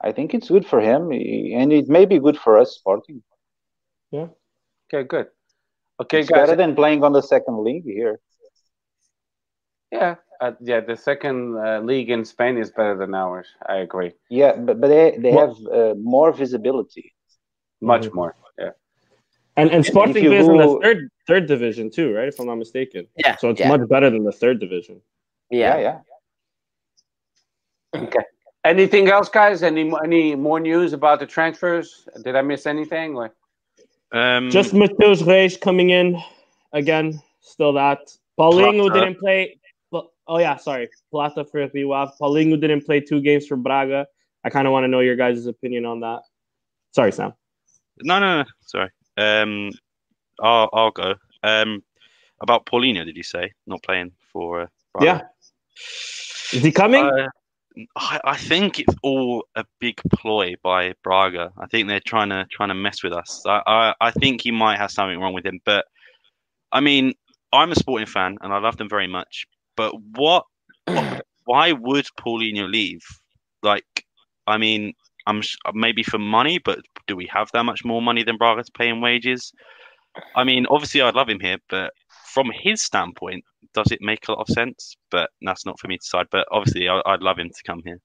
I 0.00 0.12
think 0.12 0.34
it's 0.34 0.48
good 0.48 0.66
for 0.66 0.80
him, 0.80 1.10
and 1.12 1.72
it 1.72 1.88
may 1.88 2.04
be 2.04 2.18
good 2.18 2.38
for 2.38 2.58
us, 2.58 2.74
Sporting. 2.74 3.22
Yeah. 4.10 4.28
Okay, 4.92 5.06
good. 5.06 5.28
Okay, 6.00 6.20
it's 6.20 6.28
guys. 6.28 6.40
better 6.42 6.56
than 6.56 6.74
playing 6.74 7.02
on 7.04 7.12
the 7.12 7.22
second 7.22 7.64
league 7.64 7.84
here. 7.84 8.20
Yeah, 9.90 10.16
uh, 10.40 10.52
yeah. 10.60 10.80
The 10.80 10.96
second 10.96 11.56
uh, 11.56 11.80
league 11.80 12.10
in 12.10 12.24
Spain 12.24 12.58
is 12.58 12.70
better 12.70 12.96
than 12.96 13.14
ours. 13.14 13.46
I 13.66 13.76
agree. 13.76 14.12
Yeah, 14.28 14.56
but, 14.56 14.80
but 14.80 14.88
they, 14.88 15.16
they 15.18 15.32
Well- 15.32 15.54
have 15.54 15.56
uh, 15.72 15.94
more 15.98 16.32
visibility. 16.32 17.12
Much 17.80 18.06
Mhm. 18.06 18.14
more. 18.14 18.34
Yeah. 18.58 18.70
And 19.58 19.70
and 19.70 19.84
Sporting 19.84 20.24
is 20.24 20.30
plays 20.30 20.48
in 20.48 20.56
the 20.56 20.78
third 20.82 21.08
third 21.26 21.46
division 21.46 21.90
too, 21.90 22.12
right? 22.14 22.26
If 22.28 22.38
I'm 22.40 22.46
not 22.46 22.56
mistaken. 22.56 23.06
Yeah. 23.16 23.36
So 23.36 23.50
it's 23.50 23.60
yeah. 23.60 23.68
much 23.68 23.86
better 23.88 24.08
than 24.10 24.24
the 24.24 24.32
third 24.32 24.60
division. 24.60 25.00
yeah. 25.50 25.76
yeah. 25.78 25.98
Okay. 27.94 28.24
Anything 28.64 29.08
else, 29.08 29.28
guys? 29.28 29.62
Any 29.62 29.92
any 30.04 30.34
more 30.34 30.58
news 30.60 30.92
about 30.92 31.20
the 31.20 31.26
transfers? 31.26 32.08
Did 32.24 32.34
I 32.34 32.42
miss 32.42 32.66
anything? 32.66 33.16
Or- 33.16 33.32
Um, 34.12 34.50
Just 34.50 34.72
Matheus 34.72 35.26
Reis 35.26 35.56
coming 35.56 35.90
in 35.90 36.22
again. 36.72 37.20
Still 37.40 37.72
that. 37.74 38.00
Paulinho 38.38 38.86
Plata. 38.88 39.00
didn't 39.00 39.18
play. 39.18 39.58
Oh 40.28 40.38
yeah, 40.38 40.56
sorry. 40.56 40.88
Plata 41.10 41.44
for 41.44 41.68
Rio 41.72 41.92
Ave. 41.92 42.12
Paulinho 42.20 42.60
didn't 42.60 42.84
play 42.84 43.00
two 43.00 43.20
games 43.20 43.46
for 43.46 43.56
Braga. 43.56 44.06
I 44.44 44.50
kind 44.50 44.66
of 44.66 44.72
want 44.72 44.84
to 44.84 44.88
know 44.88 45.00
your 45.00 45.16
guys' 45.16 45.46
opinion 45.46 45.86
on 45.86 46.00
that. 46.00 46.20
Sorry, 46.92 47.12
Sam. 47.12 47.32
no, 48.02 48.18
no, 48.18 48.42
no. 48.42 48.44
Sorry. 48.62 48.90
Um, 49.16 49.70
I'll 50.40 50.68
I'll 50.72 50.90
go. 50.90 51.14
Um, 51.42 51.82
about 52.40 52.66
Paulinho, 52.66 53.04
did 53.04 53.16
you 53.16 53.22
say 53.22 53.52
not 53.66 53.82
playing 53.82 54.12
for? 54.32 54.62
Uh, 54.62 54.66
Braga? 54.92 55.06
Yeah. 55.06 55.20
Is 56.56 56.62
he 56.64 56.72
coming? 56.72 57.04
Uh, 57.04 57.28
I, 57.96 58.20
I 58.24 58.36
think 58.36 58.78
it's 58.78 58.94
all 59.02 59.46
a 59.54 59.64
big 59.80 60.00
ploy 60.14 60.54
by 60.62 60.94
Braga. 61.02 61.52
I 61.58 61.66
think 61.66 61.88
they're 61.88 62.00
trying 62.00 62.30
to 62.30 62.46
trying 62.50 62.70
to 62.70 62.74
mess 62.74 63.02
with 63.02 63.12
us. 63.12 63.42
I, 63.46 63.62
I, 63.66 63.94
I 64.00 64.10
think 64.10 64.42
he 64.42 64.50
might 64.50 64.78
have 64.78 64.90
something 64.90 65.20
wrong 65.20 65.34
with 65.34 65.44
him. 65.44 65.60
But 65.64 65.84
I 66.72 66.80
mean, 66.80 67.14
I'm 67.52 67.72
a 67.72 67.76
sporting 67.76 68.06
fan 68.06 68.38
and 68.40 68.52
I 68.52 68.58
love 68.58 68.76
them 68.76 68.88
very 68.88 69.06
much. 69.06 69.46
But 69.76 69.92
what? 70.14 70.44
why 71.46 71.72
would 71.72 72.06
Paulinho 72.20 72.70
leave? 72.70 73.02
Like, 73.62 74.04
I 74.46 74.58
mean, 74.58 74.92
I'm 75.26 75.42
sh- 75.42 75.56
maybe 75.72 76.02
for 76.02 76.18
money, 76.18 76.58
but 76.58 76.80
do 77.06 77.16
we 77.16 77.28
have 77.32 77.50
that 77.52 77.64
much 77.64 77.84
more 77.84 78.02
money 78.02 78.22
than 78.22 78.36
Braga 78.36 78.62
to 78.64 78.72
pay 78.72 78.88
in 78.88 79.00
wages? 79.00 79.52
I 80.34 80.44
mean, 80.44 80.66
obviously, 80.70 81.00
I'd 81.00 81.14
love 81.14 81.28
him 81.28 81.40
here, 81.40 81.58
but 81.68 81.92
from 82.32 82.50
his 82.52 82.82
standpoint, 82.82 83.44
does 83.76 83.92
it 83.92 84.00
make 84.00 84.26
a 84.26 84.32
lot 84.32 84.40
of 84.40 84.48
sense? 84.48 84.96
But 85.10 85.30
that's 85.42 85.64
not 85.66 85.78
for 85.78 85.86
me 85.88 85.96
to 85.96 86.02
decide. 86.02 86.26
But 86.32 86.48
obviously, 86.50 86.88
I, 86.88 87.00
I'd 87.06 87.22
love 87.28 87.38
him 87.38 87.50
to 87.50 87.62
come 87.64 87.82
here. 87.84 88.00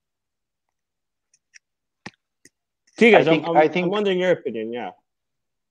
Tigers, 2.98 3.26
I 3.26 3.30
think- 3.30 3.44
I'm, 3.44 3.50
I'm, 3.50 3.56
I 3.56 3.68
think- 3.68 3.84
I'm 3.86 3.90
wondering 3.90 4.20
your 4.20 4.32
opinion. 4.32 4.72
Yeah. 4.72 4.90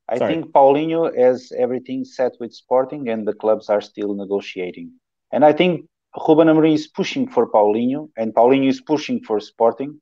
I 0.10 0.18
Sorry. 0.18 0.34
think 0.34 0.52
Paulinho 0.52 1.02
has 1.18 1.54
everything 1.58 2.04
set 2.04 2.34
with 2.42 2.52
Sporting, 2.54 3.08
and 3.08 3.26
the 3.26 3.34
clubs 3.34 3.70
are 3.70 3.80
still 3.80 4.14
negotiating. 4.14 4.92
And 5.32 5.46
I 5.46 5.54
think 5.54 5.86
Ruben 6.28 6.50
Amorim 6.50 6.74
is 6.74 6.88
pushing 6.88 7.30
for 7.30 7.50
Paulinho, 7.50 8.10
and 8.18 8.34
Paulinho 8.34 8.68
is 8.68 8.82
pushing 8.82 9.24
for 9.24 9.40
Sporting 9.40 10.02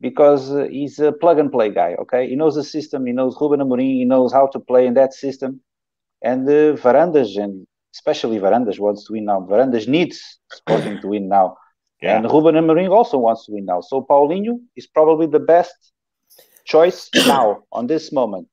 because 0.00 0.50
uh, 0.50 0.66
he's 0.70 0.98
a 0.98 1.12
plug 1.12 1.38
and 1.38 1.52
play 1.52 1.68
guy. 1.68 1.94
Okay, 2.02 2.26
he 2.30 2.36
knows 2.36 2.54
the 2.54 2.64
system, 2.64 3.04
he 3.04 3.12
knows 3.12 3.36
Ruben 3.38 3.60
Amorim, 3.60 3.96
he 4.00 4.06
knows 4.06 4.32
how 4.32 4.46
to 4.46 4.58
play 4.58 4.86
in 4.86 4.94
that 4.94 5.12
system. 5.12 5.60
And 6.22 6.48
uh, 6.48 6.76
Varandas, 6.82 7.36
and 7.36 7.66
especially 7.94 8.38
Varandas, 8.38 8.78
wants 8.78 9.04
to 9.06 9.12
win 9.14 9.24
now. 9.24 9.40
Varandas 9.40 9.86
needs 9.88 10.38
Sporting 10.52 11.00
to 11.00 11.08
win 11.08 11.28
now, 11.28 11.56
Yeah. 12.02 12.16
and 12.16 12.24
Ruben 12.30 12.54
Amorim 12.54 12.90
also 12.90 13.18
wants 13.18 13.46
to 13.46 13.52
win 13.52 13.64
now. 13.66 13.80
So 13.80 14.02
Paulinho 14.08 14.58
is 14.76 14.86
probably 14.86 15.26
the 15.26 15.40
best 15.40 15.74
choice 16.64 17.08
now 17.26 17.62
on 17.72 17.86
this 17.86 18.12
moment. 18.12 18.48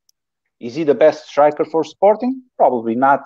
Is 0.60 0.76
he 0.76 0.84
the 0.84 0.96
best 0.96 1.28
striker 1.28 1.66
for 1.66 1.84
Sporting? 1.84 2.42
Probably 2.58 2.96
not. 2.96 3.22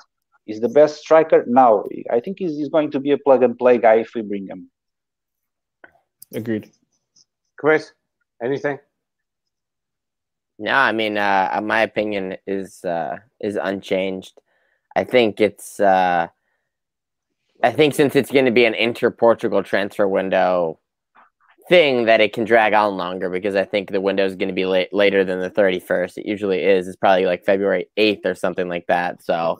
Is 0.48 0.60
the 0.60 0.70
best 0.70 0.98
striker 1.00 1.46
now. 1.48 1.86
I 2.12 2.20
think 2.20 2.40
he's, 2.40 2.58
he's 2.58 2.70
going 2.70 2.92
to 2.92 3.00
be 3.00 3.12
a 3.12 3.18
plug 3.18 3.44
and 3.44 3.58
play 3.58 3.78
guy 3.78 3.96
if 3.96 4.10
we 4.16 4.22
bring 4.22 4.48
him. 4.48 4.70
Agreed. 6.34 6.70
Chris, 7.58 7.92
anything? 8.44 8.80
No, 10.60 10.74
I 10.74 10.92
mean, 10.92 11.18
uh, 11.18 11.60
my 11.64 11.82
opinion 11.82 12.38
is 12.46 12.84
uh, 12.84 13.18
is 13.40 13.56
unchanged. 13.56 14.40
I 14.96 15.04
think 15.04 15.40
it's. 15.40 15.80
Uh, 15.80 16.28
I 17.64 17.72
think 17.72 17.94
since 17.94 18.16
it's 18.16 18.32
going 18.32 18.46
to 18.46 18.52
be 18.52 18.66
an 18.66 18.74
inter 18.74 19.12
Portugal 19.12 19.62
transfer 19.62 20.08
window 20.08 20.80
thing, 21.70 22.06
that 22.06 22.20
it 22.20 22.34
can 22.34 22.44
drag 22.44 22.74
on 22.74 22.98
longer 22.98 23.30
because 23.30 23.56
I 23.56 23.66
think 23.66 23.92
the 23.92 24.02
window 24.02 24.26
is 24.26 24.36
going 24.36 24.50
to 24.50 24.54
be 24.54 24.66
late, 24.66 24.92
later 24.92 25.24
than 25.24 25.40
the 25.40 25.50
thirty 25.50 25.80
first. 25.80 26.18
It 26.18 26.26
usually 26.26 26.64
is. 26.64 26.88
It's 26.88 26.96
probably 26.96 27.26
like 27.26 27.46
February 27.46 27.88
eighth 27.98 28.26
or 28.26 28.36
something 28.36 28.68
like 28.68 28.88
that. 28.88 29.24
So, 29.24 29.60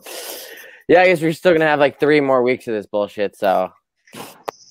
yeah, 0.88 1.02
I 1.02 1.06
guess 1.06 1.22
we're 1.22 1.32
still 1.32 1.52
going 1.52 1.60
to 1.60 1.66
have 1.66 1.80
like 1.80 2.00
three 2.00 2.20
more 2.20 2.42
weeks 2.42 2.66
of 2.66 2.74
this 2.74 2.86
bullshit. 2.86 3.36
So, 3.36 3.72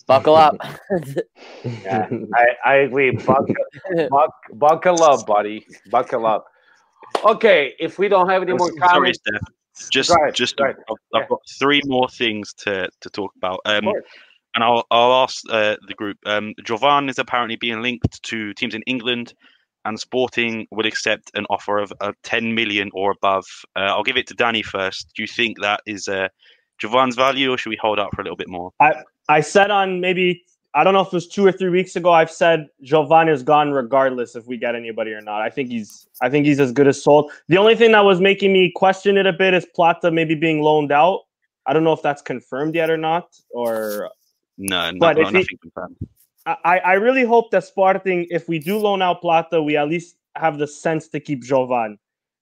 buckle 0.08 0.36
up. 0.36 0.58
Yeah, 1.64 2.10
I, 2.34 2.46
I 2.66 2.76
agree. 2.78 3.12
Buckle, 3.12 3.54
buck, 4.10 4.34
buckle 4.54 5.04
up, 5.04 5.28
buddy. 5.28 5.66
Buckle 5.92 6.26
up. 6.26 6.48
Okay, 7.24 7.76
if 7.80 8.00
we 8.00 8.08
don't 8.08 8.30
have 8.30 8.42
any 8.42 8.54
more 8.54 8.70
Sorry, 8.70 8.80
comments, 8.80 9.20
Steph. 9.20 9.42
Just, 9.92 10.10
Go 10.10 10.16
ahead, 10.16 10.36
just, 10.36 10.58
go 10.58 10.66
ahead. 10.66 10.76
I've, 10.90 10.96
Yeah. 11.14 11.22
I've 11.22 11.30
got 11.30 11.40
three 11.60 11.82
more 11.86 12.10
things 12.10 12.54
to, 12.60 12.90
to 13.02 13.10
talk 13.10 13.32
about. 13.38 13.62
Um, 13.66 13.88
and 14.56 14.64
I'll, 14.64 14.86
I'll 14.92 15.24
ask 15.24 15.44
uh, 15.50 15.78
the 15.88 15.94
group. 15.94 16.18
Um, 16.26 16.54
Jovane 16.64 17.10
is 17.10 17.20
apparently 17.20 17.56
being 17.56 17.82
linked 17.82 18.22
to 18.24 18.54
teams 18.54 18.76
in 18.76 18.82
England, 18.84 19.34
and 19.86 20.00
Sporting 20.00 20.68
would 20.72 20.86
accept 20.86 21.32
an 21.34 21.46
offer 21.50 21.78
of, 21.78 21.94
of 22.02 22.16
10 22.24 22.54
million 22.54 22.90
or 22.94 23.12
above. 23.12 23.46
Uh, 23.76 23.80
I'll 23.80 24.04
give 24.04 24.18
it 24.18 24.28
to 24.28 24.34
Danny 24.34 24.62
first. 24.62 25.12
Do 25.16 25.24
you 25.24 25.28
think 25.28 25.62
that 25.62 25.82
is 25.86 26.08
uh, 26.08 26.28
Jovane's 26.84 27.16
value, 27.16 27.52
or 27.52 27.58
should 27.58 27.70
we 27.70 27.80
hold 27.82 28.00
out 28.00 28.14
for 28.14 28.22
a 28.22 28.24
little 28.24 28.38
bit 28.38 28.50
more? 28.50 28.72
I 29.30 29.40
said 29.42 29.72
on 29.72 30.02
maybe 30.02 30.44
I 30.74 30.84
don't 30.84 30.94
know 30.94 31.02
if 31.02 31.08
it 31.08 31.14
was 31.14 31.28
two 31.28 31.46
or 31.46 31.52
three 31.52 31.70
weeks 31.70 31.96
ago. 31.96 32.12
I've 32.14 32.32
said 32.32 32.68
Jovane 32.84 33.30
is 33.30 33.44
gone 33.44 33.72
regardless 33.72 34.36
if 34.36 34.46
we 34.48 34.58
get 34.58 34.74
anybody 34.74 35.12
or 35.12 35.20
not. 35.22 35.42
I 35.42 35.50
think 35.50 35.70
he's 35.70 36.08
I 36.22 36.30
think 36.30 36.46
he's 36.46 36.60
as 36.60 36.72
good 36.72 36.88
as 36.88 37.04
sold. 37.04 37.32
The 37.50 37.58
only 37.58 37.76
thing 37.76 37.92
that 37.92 38.06
was 38.06 38.22
making 38.22 38.54
me 38.54 38.72
question 38.76 39.18
it 39.18 39.26
a 39.28 39.34
bit 39.34 39.54
is 39.54 39.66
Plata 39.76 40.12
maybe 40.12 40.36
being 40.36 40.62
loaned 40.62 40.92
out. 40.92 41.22
I 41.66 41.74
don't 41.74 41.84
know 41.84 41.94
if 41.94 42.02
that's 42.02 42.22
confirmed 42.22 42.76
yet 42.76 42.90
or 42.90 42.98
not. 42.98 43.36
Or 43.50 44.10
No, 44.58 44.92
no, 44.92 45.00
But 45.00 45.18
no 45.18 45.28
if 45.28 45.48
he- 45.50 45.58
confirmed. 45.58 45.98
I, 46.48 46.80
I 46.80 46.94
really 46.94 47.24
hope 47.24 47.52
that 47.52 47.66
Sporting, 47.66 48.26
if 48.32 48.50
we 48.50 48.58
do 48.58 48.80
loan 48.80 49.04
out 49.04 49.22
Plata, 49.22 49.62
we 49.62 49.78
at 49.78 49.88
least 49.88 50.16
have 50.36 50.58
the 50.58 50.66
sense 50.66 51.08
to 51.10 51.20
keep 51.20 51.44
Jovane. 51.44 51.98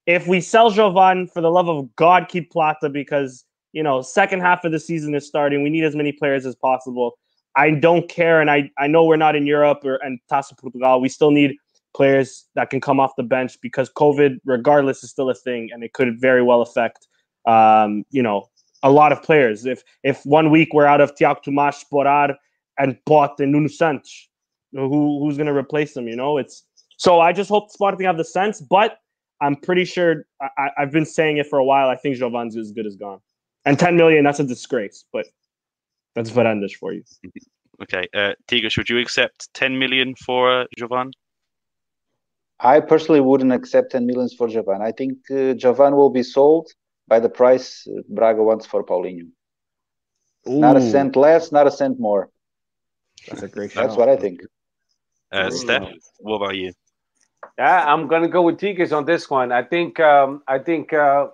If 0.06 0.26
we 0.26 0.40
sell 0.40 0.72
Jovane, 0.72 1.30
for 1.30 1.42
the 1.42 1.52
love 1.52 1.68
of 1.68 1.94
God, 1.98 2.30
keep 2.30 2.50
Plata 2.50 2.88
because 2.90 3.44
you 3.74 3.84
know 3.84 4.02
second 4.02 4.40
half 4.42 4.64
of 4.64 4.72
the 4.72 4.80
season 4.80 5.16
is 5.16 5.28
starting. 5.28 5.64
We 5.64 5.70
need 5.70 5.84
as 5.84 5.96
many 5.96 6.12
players 6.14 6.46
as 6.46 6.56
possible. 6.56 7.18
I 7.56 7.72
don't 7.72 8.08
care, 8.10 8.42
and 8.42 8.50
I 8.50 8.72
I 8.78 8.88
know 8.88 9.06
we're 9.06 9.18
not 9.18 9.36
in 9.36 9.46
Europe 9.46 9.82
or 9.84 9.96
and 9.98 10.20
Taça 10.32 10.58
Portugal. 10.58 11.02
We 11.02 11.10
still 11.10 11.32
need 11.32 11.56
players 11.96 12.46
that 12.56 12.70
can 12.70 12.80
come 12.80 13.00
off 13.00 13.16
the 13.18 13.24
bench 13.24 13.58
because 13.62 13.90
COVID, 13.90 14.38
regardless, 14.46 15.04
is 15.04 15.10
still 15.10 15.30
a 15.30 15.36
thing, 15.36 15.70
and 15.72 15.84
it 15.84 15.94
could 15.94 16.20
very 16.20 16.44
well 16.44 16.62
affect, 16.62 17.08
um, 17.46 18.04
you 18.12 18.22
know, 18.22 18.50
a 18.84 18.92
lot 18.92 19.12
of 19.12 19.22
players. 19.24 19.66
If 19.66 19.84
if 20.04 20.26
one 20.26 20.52
week 20.52 20.74
we're 20.74 20.86
out 20.86 21.02
of 21.02 21.16
Tiago 21.16 21.42
Tomás, 21.46 21.84
Sporar, 21.84 22.36
and 22.78 22.98
Pote 23.06 23.40
and 23.40 23.52
Nuno 23.52 23.68
Santos, 23.68 24.30
who 24.72 25.20
who's 25.20 25.38
going 25.38 25.48
to 25.48 25.54
replace 25.54 25.94
them? 25.94 26.08
You 26.08 26.16
know, 26.16 26.38
it's 26.38 26.64
so 26.98 27.20
I 27.20 27.34
just 27.34 27.50
hope 27.50 27.72
Sporting 27.72 28.06
have 28.06 28.18
the 28.18 28.26
sense, 28.26 28.62
but 28.62 29.00
I'm 29.42 29.56
pretty 29.56 29.86
sure 29.86 30.26
I, 30.42 30.70
have 30.78 30.92
been 30.92 31.06
saying 31.06 31.38
it 31.38 31.48
for 31.48 31.60
a 31.60 31.64
while. 31.64 31.90
I 31.90 31.96
think 31.96 32.18
Jovane's 32.18 32.58
as 32.58 32.72
good 32.72 32.86
as 32.86 32.96
gone, 32.96 33.20
and 33.66 33.80
10 33.80 33.96
million 33.96 34.24
that's 34.24 34.40
a 34.40 34.44
disgrace, 34.44 35.06
but 35.12 35.28
that's 36.20 36.32
Varandas 36.32 36.74
for 36.74 36.92
you. 36.92 37.04
Okay, 37.82 38.06
uh, 38.14 38.34
Tigres, 38.48 38.76
would 38.76 38.90
you 38.90 39.00
accept 39.00 39.48
10 39.54 39.80
million 39.80 40.16
for 40.16 40.52
uh, 40.52 40.66
Jovane? 40.78 41.14
I 42.60 42.82
personally 42.82 43.22
wouldn't 43.22 43.54
accept 43.54 43.94
10 43.94 44.06
millions 44.06 44.34
for 44.34 44.50
Jovane. 44.50 44.82
I 44.82 44.92
think 44.92 45.14
uh, 45.32 45.56
Jovane 45.56 45.96
will 45.96 46.10
be 46.10 46.24
sold 46.24 46.68
by 47.08 47.22
the 47.22 47.30
price 47.30 47.88
uh, 47.88 48.02
Braga 48.10 48.44
wants 48.44 48.66
for 48.66 48.84
Paulinho. 48.84 49.28
Ooh. 50.50 50.60
Not 50.60 50.76
a 50.76 50.82
cent 50.82 51.16
less, 51.16 51.54
not 51.54 51.68
a 51.68 51.72
cent 51.72 52.02
more. 52.02 52.30
That's 53.30 53.44
a 53.44 53.48
great. 53.48 53.74
That's 53.74 53.96
what 53.96 54.10
I 54.10 54.18
think. 54.18 54.42
Uh, 55.32 55.50
Steph, 55.52 55.88
what 56.20 56.36
about 56.36 56.56
you? 56.56 56.74
Yeah, 57.58 57.86
I'm 57.86 58.08
gonna 58.08 58.28
go 58.28 58.42
with 58.42 58.60
Tigres 58.60 58.92
on 58.92 59.06
this 59.06 59.30
one. 59.30 59.54
I 59.54 59.64
think 59.64 60.02
um, 60.02 60.44
I 60.48 60.60
think 60.60 60.92
uh, 60.92 61.28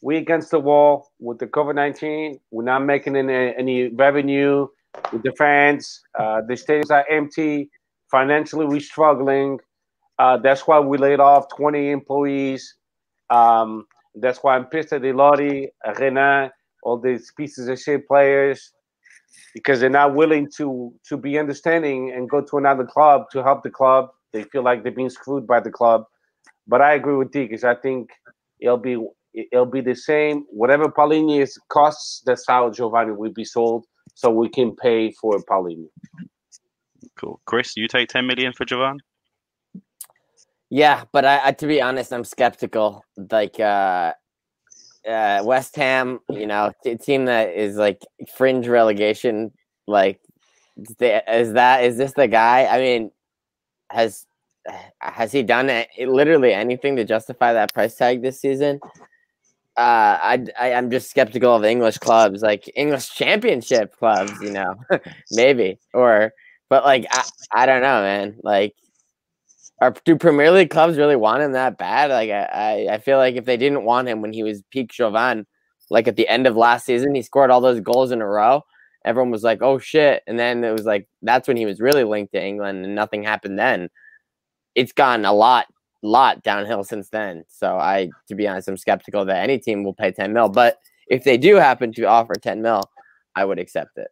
we 0.00 0.16
against 0.16 0.50
the 0.50 0.60
wall 0.60 1.10
with 1.18 1.38
the 1.38 1.46
COVID 1.46 1.74
nineteen. 1.74 2.40
We're 2.50 2.64
not 2.64 2.84
making 2.84 3.16
any, 3.16 3.54
any 3.56 3.88
revenue 3.88 4.68
with 5.12 5.22
the 5.22 5.32
fans. 5.32 6.02
Uh, 6.18 6.42
the 6.46 6.54
stadiums 6.54 6.90
are 6.90 7.06
empty. 7.10 7.70
Financially, 8.10 8.66
we're 8.66 8.80
struggling. 8.80 9.58
Uh, 10.18 10.38
that's 10.38 10.66
why 10.66 10.80
we 10.80 10.96
laid 10.96 11.20
off 11.20 11.46
20 11.56 11.90
employees. 11.90 12.74
Um, 13.30 13.86
that's 14.14 14.38
why 14.38 14.56
I'm 14.56 14.66
pissed 14.66 14.92
at 14.92 15.02
Ilori, 15.02 15.68
Renan, 15.98 16.50
all 16.82 16.98
these 16.98 17.32
pieces 17.36 17.68
of 17.68 17.78
shit 17.78 18.06
players, 18.08 18.72
because 19.52 19.80
they're 19.80 19.90
not 19.90 20.14
willing 20.14 20.48
to 20.56 20.94
to 21.08 21.16
be 21.16 21.38
understanding 21.38 22.12
and 22.12 22.30
go 22.30 22.40
to 22.40 22.56
another 22.56 22.84
club 22.84 23.24
to 23.32 23.42
help 23.42 23.62
the 23.62 23.70
club. 23.70 24.08
They 24.32 24.44
feel 24.44 24.62
like 24.62 24.82
they're 24.82 24.92
being 24.92 25.10
screwed 25.10 25.46
by 25.46 25.60
the 25.60 25.70
club. 25.70 26.04
But 26.66 26.80
I 26.80 26.94
agree 26.94 27.16
with 27.16 27.30
Deek, 27.30 27.50
because 27.50 27.64
I 27.64 27.74
think 27.74 28.10
it'll 28.60 28.78
be 28.78 28.96
it'll 29.36 29.66
be 29.66 29.80
the 29.80 29.94
same. 29.94 30.44
Whatever 30.48 30.86
Paulinho 30.86 31.46
costs, 31.68 32.22
that's 32.26 32.44
how 32.46 32.70
Jovane 32.70 33.16
will 33.16 33.32
be 33.32 33.44
sold, 33.44 33.84
so 34.14 34.30
we 34.30 34.48
can 34.48 34.74
pay 34.74 35.12
for 35.12 35.38
Paulinho. 35.50 35.88
Cool, 37.16 37.40
Chris. 37.44 37.76
You 37.76 37.88
take 37.88 38.08
ten 38.08 38.26
million 38.26 38.52
for 38.52 38.64
Jovane. 38.64 38.98
Yeah, 40.70 41.04
but 41.12 41.24
I, 41.24 41.48
I, 41.48 41.52
to 41.52 41.66
be 41.66 41.80
honest, 41.80 42.12
I'm 42.12 42.24
skeptical. 42.24 43.04
Like 43.30 43.60
uh, 43.60 44.12
uh, 45.08 45.42
West 45.44 45.76
Ham, 45.76 46.18
you 46.30 46.46
know, 46.46 46.72
a 46.84 46.96
team 46.96 47.26
that 47.26 47.54
is 47.54 47.76
like 47.76 48.02
fringe 48.36 48.66
relegation. 48.66 49.52
Like, 49.86 50.20
is 50.76 51.52
that 51.52 51.84
is 51.84 51.96
this 51.96 52.12
the 52.14 52.26
guy? 52.26 52.66
I 52.66 52.80
mean, 52.80 53.10
has 53.90 54.26
has 55.00 55.30
he 55.32 55.42
done 55.42 55.70
it, 55.70 55.88
literally 55.98 56.52
anything 56.52 56.96
to 56.96 57.04
justify 57.04 57.52
that 57.52 57.72
price 57.72 57.94
tag 57.94 58.22
this 58.22 58.40
season? 58.40 58.80
Uh, 59.76 60.18
I, 60.22 60.46
I 60.58 60.68
am 60.70 60.90
just 60.90 61.10
skeptical 61.10 61.54
of 61.54 61.64
English 61.64 61.98
clubs, 61.98 62.40
like 62.42 62.70
English 62.76 63.14
Championship 63.14 63.94
clubs, 63.98 64.32
you 64.40 64.50
know, 64.50 64.74
maybe 65.32 65.78
or 65.92 66.32
but 66.70 66.84
like 66.84 67.06
I, 67.10 67.24
I 67.54 67.66
don't 67.66 67.82
know, 67.82 68.00
man. 68.00 68.38
Like 68.42 68.74
are 69.80 69.94
do 70.04 70.16
Premier 70.16 70.50
League 70.50 70.70
clubs 70.70 70.96
really 70.96 71.16
want 71.16 71.42
him 71.42 71.52
that 71.52 71.78
bad? 71.78 72.10
Like 72.10 72.30
I, 72.30 72.88
I 72.94 72.98
feel 72.98 73.18
like 73.18 73.36
if 73.36 73.44
they 73.44 73.56
didn't 73.56 73.84
want 73.84 74.08
him 74.08 74.22
when 74.22 74.32
he 74.32 74.42
was 74.42 74.62
peak 74.70 74.90
Jovane, 74.92 75.44
like 75.90 76.08
at 76.08 76.16
the 76.16 76.28
end 76.28 76.46
of 76.46 76.56
last 76.56 76.86
season, 76.86 77.14
he 77.14 77.22
scored 77.22 77.50
all 77.50 77.60
those 77.60 77.80
goals 77.80 78.10
in 78.10 78.22
a 78.22 78.26
row. 78.26 78.62
Everyone 79.04 79.30
was 79.30 79.44
like, 79.44 79.62
"Oh 79.62 79.78
shit!" 79.78 80.22
And 80.26 80.38
then 80.38 80.64
it 80.64 80.72
was 80.72 80.84
like 80.84 81.08
that's 81.22 81.46
when 81.46 81.56
he 81.56 81.66
was 81.66 81.80
really 81.80 82.04
linked 82.04 82.32
to 82.32 82.42
England, 82.44 82.84
and 82.84 82.94
nothing 82.94 83.22
happened 83.22 83.58
then. 83.58 83.88
It's 84.74 84.92
gone 84.92 85.24
a 85.24 85.32
lot, 85.32 85.66
lot 86.06 86.42
downhill 86.42 86.84
since 86.84 87.08
then. 87.10 87.44
So 87.48 87.76
I, 87.76 88.10
to 88.28 88.34
be 88.34 88.46
honest, 88.46 88.68
I'm 88.68 88.76
skeptical 88.76 89.24
that 89.24 89.42
any 89.42 89.58
team 89.58 89.84
will 89.84 89.94
pay 89.94 90.12
10 90.12 90.32
mil. 90.32 90.48
But 90.48 90.78
if 91.08 91.24
they 91.24 91.36
do 91.36 91.56
happen 91.56 91.92
to 91.94 92.04
offer 92.04 92.34
10 92.34 92.62
mil, 92.62 92.82
I 93.34 93.44
would 93.44 93.58
accept 93.58 93.98
it. 93.98 94.08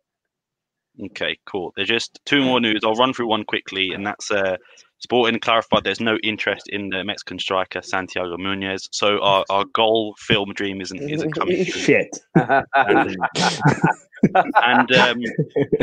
Okay, 1.06 1.36
cool. 1.46 1.72
There's 1.74 1.88
just 1.88 2.20
two 2.24 2.42
more 2.42 2.60
news. 2.60 2.82
I'll 2.84 2.94
run 2.94 3.12
through 3.12 3.26
one 3.26 3.44
quickly, 3.44 3.90
and 3.92 4.06
that's 4.06 4.30
uh, 4.30 4.56
Sporting 5.04 5.38
clarified 5.38 5.84
there's 5.84 6.00
no 6.00 6.16
interest 6.22 6.62
in 6.70 6.88
the 6.88 7.04
Mexican 7.04 7.38
striker 7.38 7.82
Santiago 7.82 8.38
Muñoz. 8.38 8.88
So 8.90 9.20
our, 9.20 9.44
our 9.50 9.66
goal 9.74 10.14
film 10.18 10.54
dream 10.54 10.80
isn't 10.80 10.98
isn't 10.98 11.32
coming. 11.32 11.62
Shit. 11.62 12.08
and, 12.34 12.64
and 14.34 14.92
um, 14.92 15.20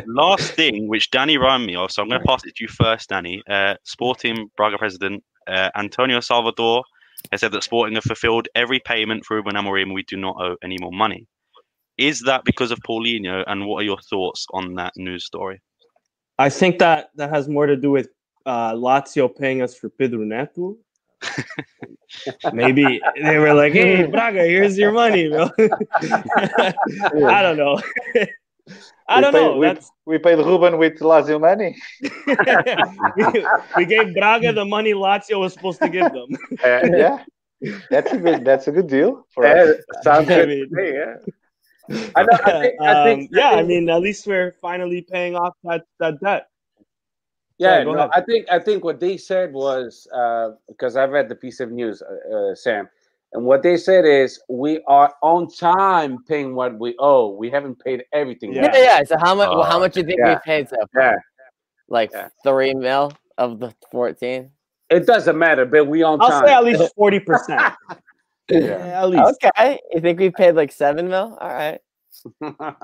last 0.07 0.53
thing, 0.53 0.88
which 0.88 1.12
Danny 1.12 1.38
reminded 1.38 1.68
me 1.68 1.76
of, 1.76 1.91
so 1.91 2.01
I'm 2.01 2.09
going 2.09 2.20
to 2.20 2.28
pass 2.28 2.43
it 2.45 2.55
to 2.55 2.64
you 2.64 2.68
first, 2.68 3.09
Danny. 3.09 3.43
Uh, 3.47 3.76
Sporting 3.84 4.49
Braga 4.57 4.80
president 4.80 5.24
uh, 5.47 5.69
Antonio 5.75 6.19
Salvador 6.19 6.83
has 7.31 7.41
said 7.41 7.51
that 7.51 7.63
Sporting 7.63 7.95
have 7.95 8.03
fulfilled 8.03 8.47
every 8.55 8.79
payment 8.79 9.25
for 9.25 9.35
Ruben 9.37 9.55
Amorim 9.55 9.83
and 9.83 9.93
we 9.93 10.03
do 10.03 10.17
not 10.17 10.35
owe 10.39 10.55
any 10.63 10.77
more 10.79 10.91
money. 10.91 11.27
Is 11.97 12.21
that 12.21 12.43
because 12.45 12.71
of 12.71 12.79
Paulinho? 12.79 13.43
And 13.47 13.67
what 13.67 13.81
are 13.81 13.85
your 13.85 13.99
thoughts 14.09 14.47
on 14.53 14.75
that 14.75 14.93
news 14.95 15.25
story? 15.25 15.61
I 16.39 16.49
think 16.49 16.79
that 16.79 17.09
that 17.15 17.29
has 17.29 17.47
more 17.47 17.67
to 17.67 17.75
do 17.75 17.91
with 17.91 18.09
uh, 18.45 18.73
Lazio 18.73 19.33
paying 19.33 19.61
us 19.61 19.75
for 19.75 19.89
Pedro 19.89 20.23
Neto. 20.23 20.77
Maybe 22.53 22.99
they 23.21 23.37
were 23.37 23.53
like, 23.53 23.73
"Hey, 23.73 24.07
Braga, 24.07 24.43
here's 24.43 24.75
your 24.75 24.91
money, 24.91 25.29
bro." 25.29 25.49
I 25.59 27.41
don't 27.43 27.57
know. 27.57 27.79
I 29.07 29.18
we 29.18 29.22
don't 29.22 29.34
paid, 29.34 29.41
know. 29.41 29.57
We, 29.57 29.68
That's... 29.68 29.91
we 30.05 30.18
paid 30.18 30.38
Ruben 30.38 30.78
with 30.78 30.99
Lazio 30.99 31.39
money. 31.39 31.76
we, 33.16 33.45
we, 33.78 33.86
gave 33.86 34.14
Braga 34.16 34.53
the 34.53 34.66
money 34.66 34.93
Lazio 34.93 35.39
was 35.39 35.53
supposed 35.53 35.82
to 35.82 35.89
give 35.89 36.12
them. 36.12 36.30
Uh, 36.64 36.82
yeah, 36.95 37.24
that's 37.89 38.12
a 38.12 38.18
good. 38.18 38.45
That's 38.45 38.68
a 38.68 38.72
good 38.72 38.88
deal 38.88 39.26
for 39.34 39.45
yeah, 39.45 39.64
us. 39.64 40.03
Sounds 40.03 40.28
good. 40.28 40.43
I 40.43 40.45
mean, 40.45 40.70
yeah. 40.74 41.16
I, 42.16 42.24
know, 42.24 42.38
I 42.45 42.62
think, 42.62 42.82
I 42.82 43.03
think, 43.03 43.22
um, 43.24 43.30
yeah, 43.32 43.51
I 43.51 43.64
mean, 43.64 43.89
at 43.89 44.01
least 44.01 44.26
we're 44.28 44.53
finally 44.62 45.01
paying 45.01 45.36
off 45.36 45.55
that, 45.64 45.84
that 45.99 46.20
debt. 46.22 46.47
Yeah, 47.57 47.84
no, 47.84 48.09
I 48.12 48.22
think 48.22 48.47
I 48.49 48.57
think 48.57 48.84
what 48.84 48.99
they 48.99 49.18
said 49.18 49.53
was 49.53 50.07
uh, 50.12 50.51
because 50.68 50.95
I 50.95 51.05
read 51.05 51.30
the 51.30 51.36
piece 51.36 51.59
of 51.59 51.72
news, 51.72 52.01
uh, 52.01 52.36
uh, 52.36 52.55
Sam, 52.55 52.89
and 53.34 53.45
what 53.45 53.63
they 53.63 53.77
said 53.77 54.05
is 54.05 54.41
we 54.49 54.82
are 54.88 55.13
on 55.21 55.47
time 55.49 56.23
paying 56.27 56.53
what 56.53 56.77
we 56.77 56.95
owe. 56.99 57.29
We 57.29 57.49
haven't 57.49 57.79
paid 57.84 58.03
everything. 58.11 58.53
Yeah, 58.53 58.69
yeah. 58.73 58.84
yeah. 58.84 59.03
So 59.03 59.17
how 59.17 59.34
much? 59.36 59.49
well, 59.49 59.63
how 59.63 59.79
much 59.79 59.93
do 59.93 60.01
you 60.01 60.05
think 60.05 60.19
yeah. 60.23 60.34
we 60.34 60.39
paid 60.43 60.67
so 60.69 60.75
far? 60.93 61.11
Yeah, 61.11 61.15
like 61.88 62.11
yeah. 62.13 62.27
three 62.43 62.73
mil 62.73 63.13
of 63.38 63.59
the 63.59 63.73
fourteen. 63.89 64.51
It 64.89 65.05
doesn't 65.05 65.38
matter, 65.38 65.65
but 65.65 65.88
we 65.88 66.03
on 66.03 66.21
I'll 66.21 66.27
time. 66.27 66.41
I'll 66.43 66.47
say 66.47 66.53
at 66.53 66.63
least 66.79 66.93
forty 66.97 67.19
percent. 67.19 67.73
yeah, 68.49 69.01
at 69.01 69.09
least. 69.09 69.38
Okay, 69.45 69.79
you 69.93 70.01
think 70.01 70.19
we 70.19 70.29
paid 70.29 70.55
like 70.55 70.73
seven 70.73 71.07
mil? 71.07 71.38
All 71.39 71.47
right. 71.47 71.79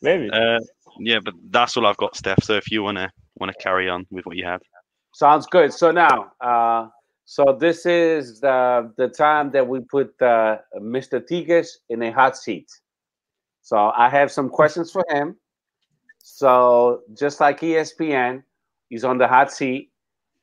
Maybe. 0.00 0.30
Uh, 0.30 0.60
yeah, 1.00 1.18
but 1.24 1.34
that's 1.50 1.76
all 1.76 1.86
I've 1.86 1.96
got, 1.96 2.14
Steph. 2.14 2.44
So 2.44 2.54
if 2.54 2.70
you 2.70 2.84
wanna 2.84 3.10
wanna 3.36 3.54
carry 3.60 3.88
on 3.88 4.06
with 4.10 4.26
what 4.26 4.36
you 4.36 4.44
have, 4.44 4.60
sounds 5.12 5.46
good. 5.46 5.72
So 5.72 5.90
now, 5.90 6.30
uh, 6.40 6.86
so 7.24 7.56
this 7.58 7.86
is 7.86 8.40
the 8.40 8.92
the 8.96 9.08
time 9.08 9.50
that 9.52 9.66
we 9.66 9.80
put 9.80 10.20
uh, 10.20 10.58
Mr. 10.78 11.26
Tigres 11.26 11.78
in 11.88 12.02
a 12.02 12.12
hot 12.12 12.36
seat. 12.36 12.70
So 13.62 13.92
I 13.96 14.08
have 14.08 14.30
some 14.30 14.50
questions 14.50 14.90
for 14.90 15.04
him. 15.08 15.36
So 16.18 17.02
just 17.16 17.40
like 17.40 17.60
ESPN, 17.60 18.42
he's 18.88 19.04
on 19.04 19.18
the 19.18 19.28
hot 19.28 19.52
seat. 19.52 19.90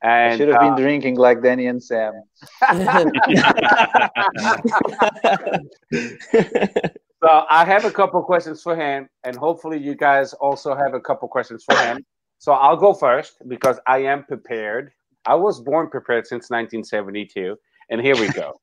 And, 0.02 0.34
I 0.34 0.36
should 0.36 0.48
have 0.48 0.56
uh, 0.56 0.74
been 0.74 0.82
drinking 0.82 1.16
like 1.16 1.42
Danny 1.42 1.66
and 1.66 1.82
Sam. 1.82 2.12
So 7.22 7.44
I 7.48 7.64
have 7.64 7.84
a 7.84 7.90
couple 7.92 8.20
questions 8.24 8.62
for 8.62 8.74
him, 8.74 9.08
and 9.22 9.36
hopefully 9.36 9.78
you 9.78 9.94
guys 9.94 10.32
also 10.32 10.74
have 10.74 10.92
a 10.92 11.00
couple 11.00 11.28
questions 11.28 11.62
for 11.62 11.76
him. 11.76 12.04
So 12.38 12.50
I'll 12.50 12.76
go 12.76 12.92
first 12.92 13.36
because 13.46 13.78
I 13.86 13.98
am 13.98 14.24
prepared. 14.24 14.90
I 15.24 15.34
was 15.34 15.60
born 15.60 15.88
prepared 15.88 16.26
since 16.26 16.50
1972, 16.50 17.56
and 17.90 18.00
here 18.00 18.16
we 18.16 18.28
go. 18.28 18.60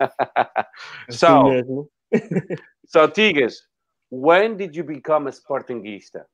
so, 1.10 1.88
so 2.86 3.06
Tigres, 3.08 3.62
when 4.10 4.56
did 4.56 4.76
you 4.76 4.84
become 4.84 5.26
a 5.26 5.30
Sportingista? 5.30 6.24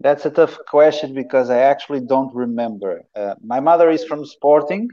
That's 0.00 0.26
a 0.26 0.30
tough 0.30 0.58
question 0.68 1.14
because 1.14 1.50
I 1.50 1.58
actually 1.58 2.00
don't 2.00 2.34
remember. 2.34 3.02
Uh, 3.16 3.34
my 3.42 3.60
mother 3.60 3.90
is 3.90 4.04
from 4.04 4.24
Sporting, 4.26 4.88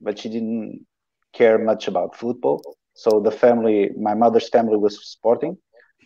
but 0.00 0.18
she 0.18 0.28
didn't 0.28 0.86
care 1.32 1.58
much 1.58 1.88
about 1.88 2.16
football. 2.16 2.62
So 2.94 3.20
the 3.20 3.30
family, 3.30 3.90
my 3.98 4.14
mother's 4.14 4.48
family 4.48 4.76
was 4.76 4.94
sporting. 5.14 5.56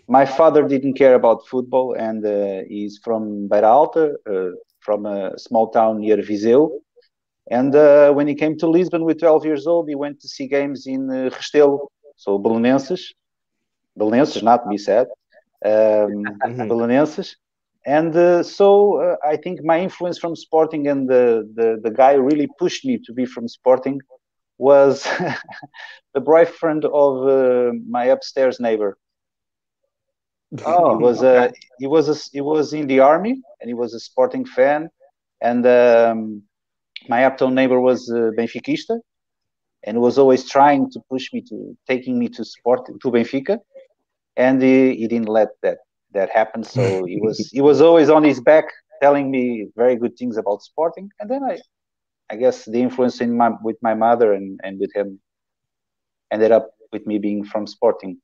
my 0.07 0.27
father 0.27 0.63
didn't 0.69 0.95
care 0.95 1.15
about 1.15 1.47
football, 1.47 1.95
and 1.95 2.25
uh, 2.27 2.63
he's 2.69 2.99
from 3.03 3.49
Beira 3.49 3.71
Alta, 3.79 4.15
uh, 4.31 4.51
from 4.85 5.07
a 5.07 5.39
small 5.39 5.71
town 5.71 6.01
near 6.01 6.17
Viseu. 6.19 6.71
And 7.51 7.75
uh, 7.75 8.13
when 8.13 8.27
he 8.29 8.35
came 8.35 8.57
to 8.59 8.69
Lisbon 8.69 9.05
with 9.05 9.21
12 9.21 9.45
years 9.45 9.67
old, 9.67 9.89
he 9.89 9.95
went 9.95 10.21
to 10.21 10.29
see 10.29 10.47
games 10.49 10.87
in 10.87 11.11
uh, 11.11 11.31
Restelo, 11.37 11.89
so 12.17 12.39
Belenenses. 12.39 13.03
Belenenses, 13.99 14.43
not 14.43 14.59
to 14.63 14.69
be 14.69 14.79
said. 14.79 15.07
Um, 15.65 16.43
Mhm. 16.45 16.69
Belenenses. 16.69 17.37
And 17.87 18.15
uh, 18.17 18.43
so 18.43 19.01
uh, 19.01 19.17
I 19.27 19.37
think 19.37 19.61
my 19.65 19.81
influence 19.81 20.19
from 20.19 20.37
Sporting 20.37 20.87
and 20.89 21.09
the, 21.09 21.49
the, 21.55 21.79
the 21.83 21.91
guy 21.91 22.15
who 22.15 22.23
really 22.23 22.49
pushed 22.59 22.85
me 22.85 22.99
to 23.07 23.13
be 23.13 23.25
from 23.27 23.49
Sporting 23.49 24.01
was 24.59 25.05
the 26.15 26.21
boyfriend 26.21 26.85
of 26.85 27.27
uh, 27.29 27.73
my 27.89 28.05
upstairs 28.05 28.61
neighbor. 28.61 28.97
Oh, 30.65 30.89
he 30.89 30.95
was 30.97 31.23
uh, 31.23 31.49
he 31.79 31.87
was 31.87 32.09
a, 32.09 32.17
he 32.33 32.41
was 32.41 32.73
in 32.73 32.87
the 32.87 33.01
army 33.01 33.35
and 33.61 33.69
he 33.69 33.75
was 33.75 33.95
a 33.95 34.01
Sporting 34.01 34.45
fan, 34.45 34.89
and 35.43 35.67
um, 35.67 36.43
my 37.09 37.25
uptown 37.25 37.55
neighbor 37.55 37.81
was 37.81 38.11
uh, 38.11 38.31
Benfiquista, 38.39 38.99
and 39.85 40.01
was 40.01 40.19
always 40.19 40.49
trying 40.49 40.91
to 40.91 41.01
push 41.11 41.33
me 41.33 41.43
to 41.49 41.77
taking 41.89 42.19
me 42.19 42.29
to 42.29 42.45
sport 42.45 42.81
to 43.03 43.11
Benfica, 43.11 43.59
and 44.37 44.63
he, 44.63 44.95
he 44.97 45.07
didn't 45.09 45.29
let 45.29 45.49
that 45.63 45.79
that 46.13 46.31
happen. 46.31 46.63
So 46.65 47.05
he 47.09 47.19
was 47.21 47.49
he 47.53 47.61
was 47.61 47.81
always 47.81 48.09
on 48.11 48.25
his 48.25 48.41
back 48.41 48.65
telling 49.03 49.31
me 49.31 49.69
very 49.77 49.97
good 49.97 50.17
things 50.19 50.37
about 50.37 50.63
Sporting, 50.63 51.11
and 51.21 51.31
then 51.31 51.43
I 51.45 51.59
I 52.31 52.37
guess 52.37 52.65
the 52.65 52.81
influence 52.81 53.21
in 53.21 53.37
my 53.37 53.51
with 53.63 53.77
my 53.83 53.95
mother 53.95 54.33
and 54.33 54.59
and 54.63 54.79
with 54.81 54.91
him 54.95 55.21
ended 56.33 56.53
up 56.53 56.71
with 56.93 57.07
me 57.07 57.19
being 57.19 57.45
from 57.45 57.67
Sporting. 57.67 58.19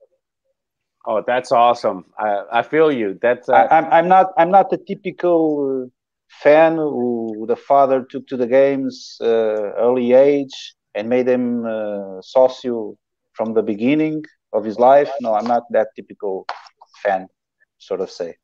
Oh, 1.07 1.23
that's 1.27 1.51
awesome. 1.53 2.05
I, 2.19 2.45
I 2.53 2.63
feel 2.63 2.93
you. 2.93 3.19
That's 3.23 3.49
uh, 3.49 3.67
I, 3.71 3.79
I'm 3.79 3.87
I'm 3.93 4.09
not 4.09 4.33
I'm 4.37 4.51
not 4.51 4.71
the 4.71 4.79
typical 4.79 5.91
fan 6.29 6.77
who 6.77 7.47
the 7.49 7.57
father 7.57 8.05
took 8.09 8.27
to 8.29 8.37
the 8.37 8.47
games 8.47 9.17
uh, 9.21 9.73
early 9.79 10.13
age 10.13 10.75
and 10.95 11.09
made 11.09 11.27
him 11.29 11.65
uh, 11.65 12.21
socio 12.21 12.97
from 13.33 13.55
the 13.55 13.63
beginning 13.63 14.25
of 14.53 14.65
his 14.65 14.79
life. 14.79 15.11
No, 15.21 15.35
I'm 15.35 15.47
not 15.47 15.63
that 15.71 15.89
typical 15.97 16.47
fan, 17.03 17.29
sort 17.79 18.01
of 18.01 18.11
say. 18.11 18.37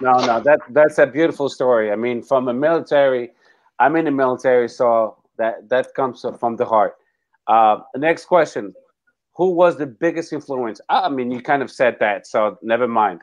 no, 0.00 0.12
no. 0.24 0.40
That 0.40 0.60
that's 0.70 0.98
a 0.98 1.06
beautiful 1.06 1.48
story. 1.48 1.92
I 1.92 1.96
mean, 1.96 2.22
from 2.22 2.48
a 2.48 2.54
military, 2.54 3.30
I'm 3.78 3.96
in 3.96 4.06
the 4.06 4.10
military, 4.10 4.68
so 4.68 5.16
that 5.38 5.68
that 5.68 5.94
comes 5.94 6.24
from 6.38 6.56
the 6.56 6.64
heart. 6.64 6.94
Uh, 7.46 7.78
next 7.96 8.26
question: 8.26 8.74
Who 9.36 9.50
was 9.52 9.76
the 9.76 9.86
biggest 9.86 10.32
influence? 10.32 10.80
I 10.88 11.06
I 11.06 11.08
mean, 11.08 11.30
you 11.30 11.40
kind 11.40 11.62
of 11.62 11.70
said 11.70 11.96
that, 12.00 12.26
so 12.26 12.58
never 12.62 12.88
mind. 12.88 13.20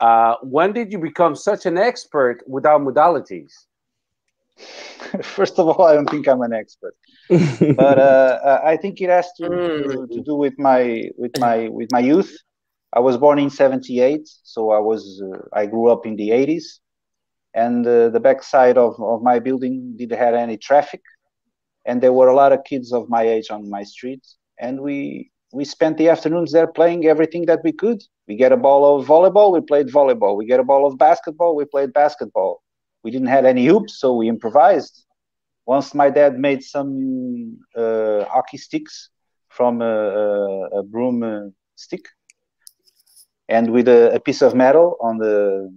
Uh, 0.00 0.36
when 0.42 0.72
did 0.72 0.90
you 0.90 0.98
become 0.98 1.36
such 1.36 1.66
an 1.66 1.76
expert 1.76 2.42
without 2.46 2.80
modalities? 2.80 3.52
First 5.22 5.58
of 5.58 5.68
all, 5.68 5.86
I 5.86 5.94
don't 5.94 6.08
think 6.08 6.26
I'm 6.28 6.42
an 6.42 6.52
expert, 6.52 6.94
but 7.28 7.98
uh, 7.98 8.38
uh, 8.44 8.60
I 8.64 8.76
think 8.76 9.00
it 9.00 9.10
has 9.10 9.32
to, 9.38 9.48
to, 9.48 10.06
to 10.06 10.22
do 10.22 10.34
with 10.34 10.58
my 10.58 11.10
with 11.16 11.32
my 11.38 11.68
with 11.68 11.88
my 11.92 12.00
youth. 12.00 12.36
I 12.92 13.00
was 13.00 13.16
born 13.16 13.38
in 13.38 13.50
'78, 13.50 14.28
so 14.42 14.70
I 14.70 14.78
was 14.78 15.22
uh, 15.22 15.38
I 15.52 15.66
grew 15.66 15.88
up 15.88 16.06
in 16.06 16.16
the 16.16 16.30
'80s, 16.30 16.80
and 17.54 17.86
uh, 17.86 18.10
the 18.10 18.20
backside 18.20 18.76
of, 18.76 19.00
of 19.00 19.22
my 19.22 19.38
building 19.38 19.94
didn't 19.96 20.18
have 20.18 20.34
any 20.34 20.56
traffic, 20.56 21.02
and 21.86 22.02
there 22.02 22.12
were 22.12 22.28
a 22.28 22.34
lot 22.34 22.52
of 22.52 22.64
kids 22.64 22.92
of 22.92 23.08
my 23.08 23.22
age 23.22 23.50
on 23.50 23.68
my 23.70 23.82
street, 23.82 24.26
and 24.58 24.80
we 24.80 25.30
we 25.52 25.64
spent 25.64 25.98
the 25.98 26.08
afternoons 26.08 26.52
there 26.52 26.66
playing 26.66 27.06
everything 27.06 27.46
that 27.46 27.60
we 27.64 27.72
could. 27.72 28.02
We 28.28 28.36
get 28.36 28.52
a 28.52 28.56
ball 28.56 28.98
of 28.98 29.06
volleyball, 29.06 29.52
we 29.52 29.60
played 29.60 29.88
volleyball. 29.88 30.36
We 30.36 30.46
get 30.46 30.60
a 30.60 30.64
ball 30.64 30.86
of 30.86 30.96
basketball, 30.98 31.56
we 31.56 31.64
played 31.64 31.92
basketball. 31.92 32.62
We 33.02 33.10
didn't 33.10 33.28
have 33.28 33.44
any 33.44 33.66
hoops, 33.66 33.98
so 34.00 34.14
we 34.14 34.28
improvised. 34.28 35.04
Once 35.66 35.94
my 35.94 36.10
dad 36.10 36.38
made 36.38 36.62
some 36.62 37.58
uh, 37.76 38.24
hockey 38.24 38.58
sticks 38.58 39.10
from 39.48 39.82
a, 39.82 39.84
a, 39.84 40.78
a 40.78 40.82
broom 40.82 41.22
uh, 41.22 41.48
stick, 41.76 42.04
and 43.48 43.70
with 43.72 43.88
a, 43.88 44.14
a 44.14 44.20
piece 44.20 44.42
of 44.42 44.54
metal 44.54 44.96
on 45.00 45.18
the 45.18 45.72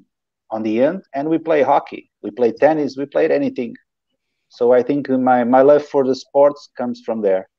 on 0.52 0.62
the 0.64 0.84
end, 0.84 1.04
and 1.16 1.28
we 1.30 1.38
play 1.40 1.64
hockey. 1.64 2.12
We 2.22 2.30
played 2.32 2.58
tennis. 2.58 2.98
We 2.98 3.06
played 3.06 3.32
anything. 3.32 3.76
So 4.50 4.72
I 4.72 4.84
think 4.84 5.10
my 5.10 5.44
my 5.44 5.62
love 5.62 5.86
for 5.86 6.06
the 6.06 6.16
sports 6.16 6.70
comes 6.78 7.02
from 7.06 7.22
there. 7.22 7.50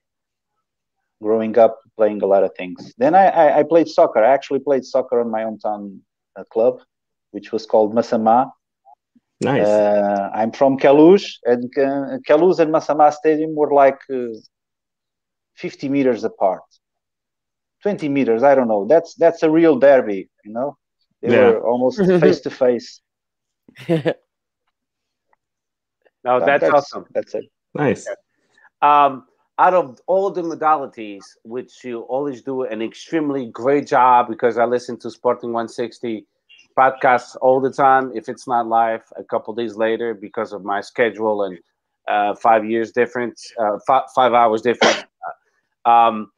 Growing 1.21 1.59
up, 1.59 1.79
playing 1.97 2.23
a 2.23 2.27
lot 2.27 2.45
of 2.45 2.53
things. 2.57 2.95
Then 2.99 3.15
I 3.15 3.27
I, 3.29 3.59
I 3.61 3.63
played 3.63 3.89
soccer. 3.89 4.23
I 4.25 4.33
actually 4.33 4.61
played 4.61 4.85
soccer 4.85 5.21
on 5.21 5.31
my 5.31 5.43
hometown 5.43 5.99
uh, 6.37 6.45
club, 6.53 6.81
which 7.33 7.53
was 7.53 7.67
called 7.67 7.95
Massamá. 7.95 8.51
nice. 9.41 9.69
Uh, 9.69 10.31
I'm 10.35 10.53
from 10.53 10.79
Queluz, 10.79 11.39
and 11.45 11.65
uh, 11.79 12.19
Queluz 12.29 12.59
and 12.59 12.73
Massamá 12.73 13.13
Stadium 13.13 13.55
were 13.55 13.73
like 13.73 14.01
uh, 14.13 14.35
50 15.57 15.89
meters 15.89 16.25
apart, 16.25 16.63
20 17.83 18.09
meters. 18.09 18.43
I 18.43 18.55
don't 18.55 18.69
know. 18.69 18.87
That's 18.87 19.15
that's 19.15 19.43
a 19.43 19.51
real 19.51 19.79
derby, 19.79 20.29
you 20.45 20.53
know. 20.53 20.77
They 21.23 21.31
Yeah. 21.31 21.39
were 21.39 21.65
almost 21.67 22.01
face 22.21 22.41
to 22.41 22.51
face. 22.51 23.01
No, 26.25 26.41
Uh, 26.41 26.45
that's, 26.45 26.65
awesome. 26.71 27.07
That's 27.15 27.35
it. 27.35 27.45
nice. 27.75 28.07
Um, 28.83 29.27
out 29.59 29.75
of 29.75 30.01
all 30.07 30.31
the 30.31 30.43
modalities, 30.43 31.23
which 31.45 31.85
you 31.85 32.01
always 32.03 32.43
do 32.43 32.63
an 32.63 32.83
extremely 32.83 33.47
great 33.47 33.87
job, 33.87 34.29
because 34.29 34.59
I 34.59 34.65
listen 34.65 34.99
to 34.99 35.11
Sporting 35.11 35.53
160 35.53 36.27
podcasts 36.77 37.37
all 37.41 37.61
the 37.61 37.71
time. 37.71 38.13
If 38.15 38.29
it's 38.29 38.49
not 38.49 38.67
live, 38.67 39.03
a 39.17 39.23
couple 39.23 39.55
days 39.55 39.77
later, 39.77 40.13
because 40.15 40.53
of 40.53 40.65
my 40.65 40.81
schedule 40.81 41.45
and 41.45 41.59
uh, 42.09 42.35
five 42.35 42.65
years 42.65 42.91
difference, 42.93 43.53
uh, 43.59 43.79
five, 43.87 44.05
five 44.15 44.33
hours 44.33 44.63
difference. 44.63 45.05
Um, 45.87 46.33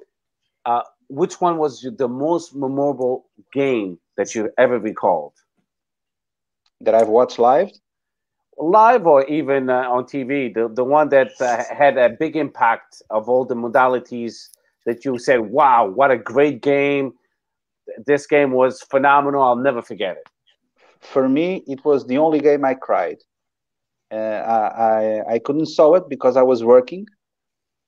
uh, 0.65 0.83
which 1.09 1.41
one 1.41 1.57
was 1.57 1.89
the 1.99 2.09
most 2.09 2.53
memorable 2.57 3.27
game 3.53 3.97
that 4.17 4.35
you 4.35 4.51
ever 4.59 4.81
recalled? 4.81 5.35
That 6.81 6.97
I've 6.97 7.07
watched 7.07 7.39
live. 7.39 7.71
Live 8.59 9.07
or 9.07 9.25
even 9.27 9.69
uh, 9.71 9.89
on 9.91 10.05
TV, 10.05 10.53
the, 10.53 10.69
the 10.69 10.85
one 10.85 11.09
that 11.11 11.33
uh, 11.41 11.63
had 11.75 11.99
a 11.99 12.11
big 12.11 12.37
impact 12.37 13.03
of 13.11 13.29
all 13.29 13.45
the 13.45 13.55
modalities 13.55 14.49
that 14.87 15.05
you 15.05 15.19
said, 15.19 15.41
wow, 15.41 15.87
what 15.87 16.11
a 16.11 16.17
great 16.17 16.63
game. 16.63 17.13
This 18.07 18.27
game 18.27 18.53
was 18.53 18.83
phenomenal. 18.83 19.43
I'll 19.43 19.57
never 19.57 19.83
forget 19.83 20.17
it. 20.17 20.29
For 21.01 21.29
me, 21.29 21.63
it 21.67 21.85
was 21.85 22.07
the 22.07 22.19
only 22.19 22.41
game 22.41 22.65
I 22.65 22.75
cried. 22.75 23.19
Uh, 24.11 24.17
I, 24.17 25.35
I 25.35 25.39
couldn't 25.41 25.67
saw 25.67 25.95
it 25.95 26.09
because 26.09 26.37
I 26.37 26.43
was 26.43 26.65
working. 26.65 27.07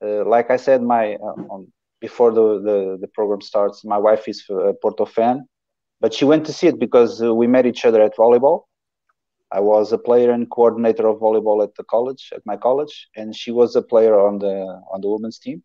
Uh, 0.03 0.25
like 0.25 0.51
I 0.51 0.57
said, 0.57 0.81
my 0.81 1.15
uh, 1.15 1.35
on, 1.49 1.71
before 1.99 2.31
the, 2.31 2.61
the 2.61 2.97
the 3.01 3.07
program 3.07 3.41
starts, 3.41 3.83
my 3.83 3.97
wife 3.97 4.27
is 4.27 4.43
a 4.49 4.73
Porto 4.81 5.05
fan, 5.05 5.45
but 5.99 6.13
she 6.13 6.23
went 6.23 6.45
to 6.45 6.53
see 6.53 6.67
it 6.67 6.79
because 6.79 7.21
uh, 7.21 7.33
we 7.33 7.47
met 7.47 7.65
each 7.65 7.83
other 7.83 8.01
at 8.01 8.15
volleyball. 8.15 8.63
I 9.51 9.59
was 9.61 9.91
a 9.91 9.97
player 9.97 10.31
and 10.31 10.49
coordinator 10.49 11.07
of 11.07 11.19
volleyball 11.19 11.63
at 11.63 11.75
the 11.75 11.83
college, 11.83 12.31
at 12.35 12.45
my 12.45 12.57
college, 12.57 13.07
and 13.15 13.35
she 13.35 13.51
was 13.51 13.75
a 13.75 13.81
player 13.81 14.19
on 14.19 14.39
the 14.39 14.55
on 14.93 15.01
the 15.01 15.09
women's 15.09 15.39
team. 15.39 15.63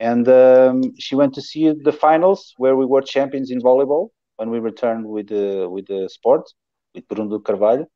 And 0.00 0.28
um, 0.28 0.82
she 0.98 1.14
went 1.14 1.34
to 1.34 1.42
see 1.42 1.70
the 1.72 1.92
finals 1.92 2.54
where 2.58 2.76
we 2.76 2.86
were 2.86 3.02
champions 3.02 3.50
in 3.50 3.60
volleyball 3.60 4.10
when 4.36 4.50
we 4.50 4.58
returned 4.58 5.06
with 5.06 5.28
the 5.28 5.68
with 5.68 5.86
the 5.86 6.08
sport 6.08 6.44
with 6.94 7.06
Bruno 7.08 7.38
Carvalho. 7.38 7.86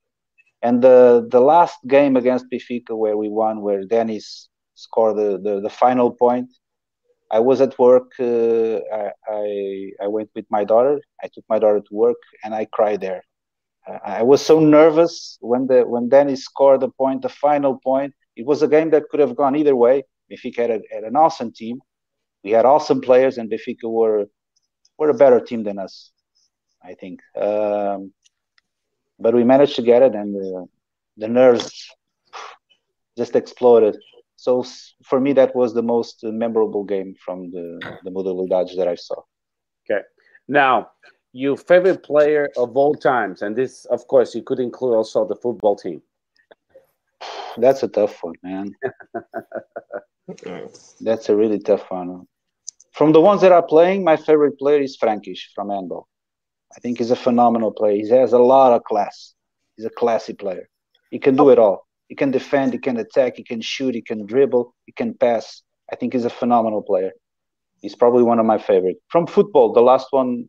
And 0.62 0.83
the 0.83 1.27
the 1.31 1.41
last 1.41 1.79
game 1.87 2.16
against 2.16 2.47
Benfica 2.51 2.97
where 2.97 3.16
we 3.16 3.29
won, 3.29 3.62
where 3.62 3.85
Dennis 3.85 4.49
scored 4.75 5.16
the, 5.16 5.39
the, 5.43 5.61
the 5.61 5.70
final 5.70 6.11
point, 6.12 6.51
I 7.31 7.41
was 7.41 7.61
at 7.61 7.79
work. 7.79 8.12
Uh, 8.20 8.77
I, 9.01 9.11
I 9.29 9.47
I 10.05 10.09
went 10.09 10.31
with 10.35 10.47
my 10.51 10.64
daughter. 10.64 11.01
I 11.23 11.29
took 11.33 11.45
my 11.49 11.59
daughter 11.59 11.81
to 11.81 11.95
work, 11.95 12.20
and 12.45 12.55
I 12.55 12.64
cried 12.66 13.01
there. 13.01 13.23
I 13.87 14.22
was 14.22 14.45
so 14.45 14.61
nervous 14.61 15.39
when 15.41 15.66
the 15.66 15.83
when 15.83 16.09
Dennis 16.09 16.45
scored 16.45 16.80
the 16.80 16.89
point, 16.89 17.22
the 17.22 17.28
final 17.28 17.78
point. 17.78 18.14
It 18.37 18.47
was 18.47 18.62
a 18.62 18.68
game 18.68 18.91
that 18.91 19.09
could 19.11 19.20
have 19.20 19.37
gone 19.37 19.57
either 19.57 19.76
way. 19.76 20.05
Benfica 20.30 20.57
had, 20.57 20.70
a, 20.70 20.80
had 20.91 21.05
an 21.05 21.16
awesome 21.16 21.53
team. 21.53 21.80
We 22.45 22.53
had 22.53 22.64
awesome 22.64 23.01
players, 23.01 23.39
and 23.39 23.51
Benfica 23.51 23.91
were 23.91 24.26
were 24.99 25.11
a 25.11 25.14
better 25.14 25.41
team 25.41 25.64
than 25.64 25.78
us, 25.78 26.12
I 26.83 26.95
think. 26.95 27.20
Um, 27.37 28.12
but 29.18 29.35
we 29.35 29.45
managed 29.45 29.76
to 29.76 29.83
get 29.83 30.03
it, 30.03 30.14
and 30.14 30.35
the, 30.35 30.66
the 31.16 31.28
nerves 31.28 31.89
just 33.16 33.37
exploded. 33.37 33.97
So 34.37 34.64
for 35.05 35.20
me, 35.20 35.33
that 35.35 35.55
was 35.55 35.74
the 35.74 35.83
most 35.83 36.20
memorable 36.22 36.85
game 36.85 37.14
from 37.24 37.51
the 37.51 37.80
the 38.05 38.11
modalidades 38.11 38.76
that 38.76 38.89
I 38.89 38.95
saw. 38.95 39.22
Okay, 39.85 40.03
now, 40.49 40.91
your 41.33 41.57
favorite 41.57 42.03
player 42.03 42.51
of 42.57 42.76
all 42.76 42.95
times, 42.95 43.43
and 43.43 43.57
this, 43.57 43.85
of 43.87 44.07
course, 44.07 44.35
you 44.35 44.43
could 44.43 44.61
include 44.61 44.95
also 44.95 45.26
the 45.26 45.37
football 45.37 45.76
team. 45.76 46.03
That's 47.57 47.83
a 47.83 47.89
tough 47.89 48.22
one, 48.22 48.35
man. 48.43 48.74
That's 51.01 51.28
a 51.28 51.37
really 51.37 51.59
tough 51.59 51.91
one. 51.91 52.26
From 52.93 53.12
the 53.12 53.20
ones 53.20 53.41
that 53.41 53.53
are 53.53 53.62
playing, 53.62 54.05
my 54.05 54.16
favorite 54.16 54.59
player 54.59 54.80
is 54.80 54.99
Frankis 54.99 55.41
from 55.55 55.70
handball. 55.70 56.09
I 56.76 56.80
think 56.80 56.99
he's 56.99 57.11
a 57.11 57.16
phenomenal 57.16 57.72
player. 57.72 57.97
He 57.97 58.09
has 58.11 58.33
a 58.33 58.39
lot 58.39 58.72
of 58.72 58.85
class. 58.85 59.35
He's 59.76 59.87
a 59.87 59.91
classy 59.91 60.35
player. 60.35 60.68
He 61.11 61.18
can 61.18 61.37
do 61.37 61.51
it 61.51 61.59
all. 61.59 61.87
He 62.09 62.14
can 62.14 62.30
defend, 62.30 62.74
he 62.74 62.78
can 62.78 62.99
attack, 62.99 63.37
he 63.37 63.45
can 63.45 63.62
shoot, 63.62 63.95
he 63.95 64.03
can 64.03 64.26
dribble, 64.26 64.74
he 64.85 64.93
can 64.93 65.14
pass. 65.14 65.62
I 65.91 65.97
think 65.97 66.12
he's 66.12 66.26
a 66.26 66.30
phenomenal 66.30 66.83
player. 66.83 67.12
He's 67.80 67.95
probably 67.95 68.22
one 68.22 68.39
of 68.39 68.47
my 68.47 68.59
favorite. 68.59 68.97
From 69.09 69.26
football, 69.26 69.72
the 69.72 69.80
last 69.80 70.09
one, 70.11 70.49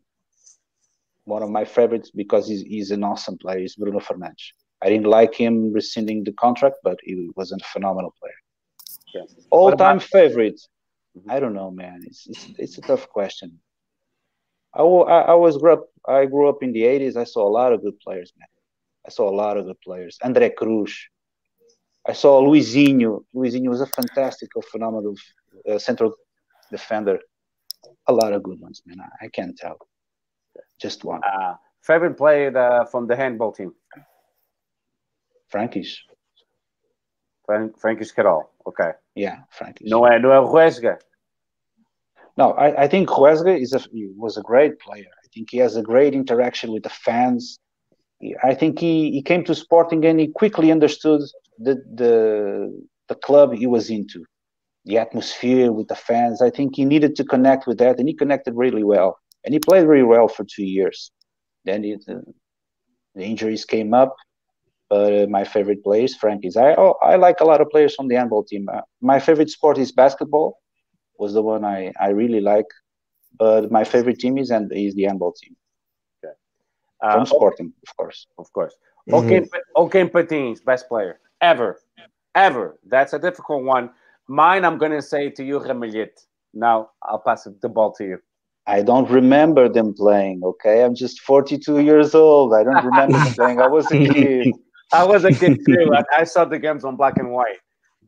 one 1.24 1.42
of 1.42 1.50
my 1.50 1.64
favorites 1.64 2.10
because 2.14 2.48
he's, 2.48 2.62
he's 2.62 2.90
an 2.90 3.02
awesome 3.04 3.38
player, 3.38 3.58
is 3.58 3.76
Bruno 3.76 4.00
Fernandes. 4.00 4.52
I 4.82 4.88
didn't 4.88 5.06
like 5.06 5.34
him 5.34 5.72
rescinding 5.72 6.24
the 6.24 6.32
contract, 6.32 6.76
but 6.82 6.98
he 7.02 7.30
was 7.36 7.52
a 7.52 7.58
phenomenal 7.72 8.14
player. 8.20 8.34
Yeah. 9.14 9.22
All 9.50 9.72
time 9.72 10.00
favorite. 10.00 10.60
I 11.28 11.40
don't 11.40 11.54
know, 11.54 11.70
man. 11.70 12.00
It's, 12.04 12.26
it's, 12.26 12.46
it's 12.58 12.78
a 12.78 12.80
tough 12.82 13.08
question. 13.08 13.60
I, 14.74 14.82
I, 14.82 15.20
I 15.20 15.34
was 15.34 15.56
grew 15.56 15.72
up. 15.72 15.88
I 16.06 16.26
grew 16.26 16.48
up 16.48 16.62
in 16.62 16.72
the 16.72 16.82
'80s. 16.82 17.16
I 17.16 17.24
saw 17.24 17.48
a 17.48 17.52
lot 17.60 17.72
of 17.72 17.82
good 17.82 17.98
players, 18.00 18.32
man. 18.38 18.48
I 19.06 19.10
saw 19.10 19.28
a 19.28 19.34
lot 19.34 19.56
of 19.56 19.66
good 19.66 19.80
players. 19.80 20.18
André 20.22 20.54
Cruz. 20.54 20.92
I 22.06 22.12
saw 22.12 22.42
Luizinho. 22.42 23.24
Luizinho 23.34 23.68
was 23.68 23.80
a 23.80 23.86
fantastic, 23.86 24.50
phenomenal 24.70 25.14
uh, 25.70 25.78
central 25.78 26.14
defender. 26.70 27.18
A 28.08 28.12
lot 28.12 28.32
of 28.32 28.42
good 28.42 28.60
ones, 28.60 28.82
man. 28.84 29.00
I, 29.00 29.26
I 29.26 29.28
can't 29.28 29.56
tell. 29.56 29.78
Just 30.84 31.02
one. 31.02 31.22
Uh, 31.24 31.54
favorite 31.80 32.14
player 32.18 32.54
uh, 32.54 32.84
from 32.84 33.06
the 33.06 33.16
handball 33.16 33.52
team? 33.52 33.72
Frankis. 35.50 35.96
Frank, 37.46 37.80
Frankis 37.80 38.14
Carol. 38.14 38.50
Okay. 38.66 38.92
Yeah, 39.14 39.36
Frankis. 39.58 39.88
No, 39.88 40.00
no 40.18 40.30
é 40.30 40.40
Ruesga. 40.40 40.98
No, 42.36 42.50
I, 42.52 42.84
I 42.84 42.88
think 42.88 43.08
Ruesga 43.08 43.58
is 43.58 43.72
a 43.72 43.80
was 44.14 44.36
a 44.36 44.42
great 44.42 44.78
player. 44.78 45.10
I 45.24 45.28
think 45.32 45.48
he 45.52 45.58
has 45.58 45.74
a 45.76 45.82
great 45.82 46.12
interaction 46.12 46.70
with 46.70 46.82
the 46.82 46.90
fans. 46.90 47.58
I 48.42 48.52
think 48.52 48.78
he, 48.78 49.10
he 49.12 49.22
came 49.22 49.42
to 49.44 49.54
Sporting 49.54 50.04
and 50.04 50.20
he 50.20 50.28
quickly 50.28 50.70
understood 50.70 51.22
the 51.58 51.76
the 52.00 52.14
the 53.08 53.14
club 53.14 53.54
he 53.54 53.66
was 53.66 53.88
into, 53.88 54.22
the 54.84 54.98
atmosphere 54.98 55.72
with 55.72 55.88
the 55.88 56.00
fans. 56.08 56.42
I 56.42 56.50
think 56.50 56.76
he 56.76 56.84
needed 56.84 57.16
to 57.16 57.24
connect 57.24 57.66
with 57.66 57.78
that, 57.78 57.98
and 57.98 58.06
he 58.06 58.14
connected 58.14 58.52
really 58.54 58.84
well. 58.84 59.18
And 59.44 59.52
he 59.52 59.58
played 59.60 59.86
very 59.86 60.02
well 60.02 60.28
for 60.28 60.44
two 60.44 60.64
years. 60.64 61.10
Then 61.64 61.84
it, 61.84 62.04
uh, 62.08 62.20
the 63.14 63.24
injuries 63.24 63.64
came 63.64 63.94
up, 63.94 64.14
but 64.88 65.12
uh, 65.12 65.26
my 65.26 65.44
favorite 65.44 65.82
players, 65.82 66.14
Frankie's. 66.14 66.56
I 66.56 66.74
oh, 66.74 66.96
I 67.02 67.16
like 67.16 67.40
a 67.40 67.44
lot 67.44 67.60
of 67.60 67.68
players 67.70 67.94
from 67.94 68.08
the 68.08 68.16
handball 68.16 68.44
team. 68.44 68.68
Uh, 68.72 68.80
my 69.00 69.18
favorite 69.18 69.50
sport 69.50 69.78
is 69.78 69.92
basketball 69.92 70.58
was 71.18 71.32
the 71.32 71.42
one 71.42 71.64
I, 71.64 71.92
I 72.00 72.08
really 72.08 72.40
like. 72.40 72.66
But 73.38 73.70
my 73.70 73.84
favorite 73.84 74.18
team 74.18 74.38
is 74.38 74.50
and 74.50 74.70
is 74.72 74.94
the 74.94 75.04
handball 75.04 75.32
team. 75.32 75.56
Okay. 76.24 76.34
Uh, 77.02 77.12
From 77.14 77.26
Sporting, 77.26 77.72
of 77.86 77.96
course. 77.96 78.26
Of 78.38 78.52
course. 78.52 78.74
Mm-hmm. 79.10 79.16
Okay, 79.16 79.48
okay, 79.76 80.08
Patins, 80.08 80.60
best 80.60 80.88
player 80.88 81.20
ever, 81.40 81.80
ever. 82.34 82.78
That's 82.86 83.12
a 83.12 83.18
difficult 83.18 83.64
one. 83.64 83.90
Mine, 84.28 84.64
I'm 84.64 84.78
gonna 84.78 85.02
say 85.02 85.30
to 85.30 85.44
you, 85.44 85.58
Ramalhete. 85.58 86.26
Now 86.54 86.90
I'll 87.02 87.18
pass 87.18 87.46
the 87.60 87.68
ball 87.68 87.92
to 87.94 88.04
you. 88.04 88.18
I 88.66 88.82
don't 88.82 89.10
remember 89.10 89.68
them 89.68 89.94
playing. 89.94 90.42
Okay, 90.42 90.82
I'm 90.82 90.94
just 90.94 91.20
42 91.20 91.80
years 91.80 92.14
old. 92.14 92.54
I 92.54 92.64
don't 92.64 92.84
remember 92.84 93.18
them 93.18 93.34
playing. 93.34 93.60
I 93.60 93.66
was 93.66 93.90
a 93.90 93.98
kid. 93.98 94.54
I 94.92 95.04
was 95.04 95.24
a 95.24 95.32
kid 95.32 95.60
too. 95.66 95.92
I, 95.94 96.20
I 96.20 96.24
saw 96.24 96.44
the 96.44 96.58
games 96.58 96.84
on 96.84 96.96
black 96.96 97.18
and 97.18 97.30
white. 97.30 97.58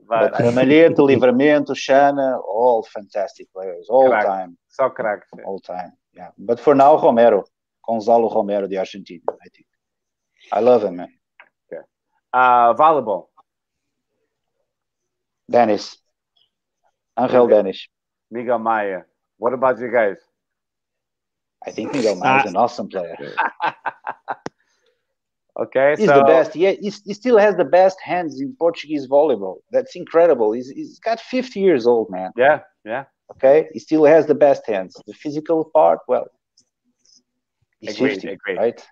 But, 0.08 0.32
but 0.32 0.40
Ramalhete, 0.40 0.96
Livramento, 0.96 1.70
Xana, 1.70 2.40
all 2.42 2.86
fantastic 2.94 3.52
players, 3.52 3.88
all 3.90 4.08
crack. 4.08 4.24
time. 4.24 4.56
So 4.68 4.88
correct. 4.88 5.24
All 5.44 5.58
time, 5.58 5.92
yeah. 6.14 6.28
But 6.38 6.60
for 6.60 6.74
now, 6.74 6.96
Romero, 7.02 7.44
Gonzalo 7.86 8.32
Romero, 8.32 8.68
the 8.68 8.76
Argentinian, 8.76 9.22
I 9.28 9.48
think. 9.52 9.66
I 10.52 10.60
love 10.60 10.84
him, 10.84 10.96
man. 10.96 11.08
Okay. 11.72 11.82
Uh, 12.32 12.72
volleyball. 12.74 13.26
Dennis. 15.50 15.96
Angel 17.18 17.48
Dennis. 17.48 17.88
Miguel 18.30 18.58
Maya. 18.58 19.02
What 19.38 19.54
about 19.54 19.78
you 19.80 19.90
guys? 19.90 20.18
I 21.66 21.70
think 21.70 21.92
Miguel 21.92 22.16
Maya 22.16 22.44
is 22.44 22.50
an 22.50 22.56
awesome 22.56 22.88
player. 22.88 23.34
Okay, 25.58 25.94
he's 25.96 26.08
so... 26.08 26.18
the 26.18 26.24
best. 26.24 26.54
Yeah, 26.54 26.72
he, 26.72 26.92
he 27.04 27.14
still 27.14 27.38
has 27.38 27.56
the 27.56 27.64
best 27.64 27.98
hands 28.02 28.40
in 28.40 28.54
Portuguese 28.58 29.08
volleyball. 29.08 29.56
That's 29.70 29.96
incredible. 29.96 30.52
He's, 30.52 30.68
he's 30.68 30.98
got 30.98 31.18
50 31.20 31.60
years 31.60 31.86
old, 31.86 32.10
man. 32.10 32.30
Yeah, 32.36 32.60
yeah. 32.84 33.04
Okay, 33.34 33.68
he 33.72 33.78
still 33.78 34.04
has 34.04 34.26
the 34.26 34.34
best 34.34 34.66
hands. 34.66 34.94
The 35.06 35.14
physical 35.14 35.64
part, 35.64 36.00
well, 36.08 36.26
he's 37.80 37.96
agreed, 37.96 38.16
50, 38.16 38.28
agreed. 38.28 38.56
right? 38.58 38.86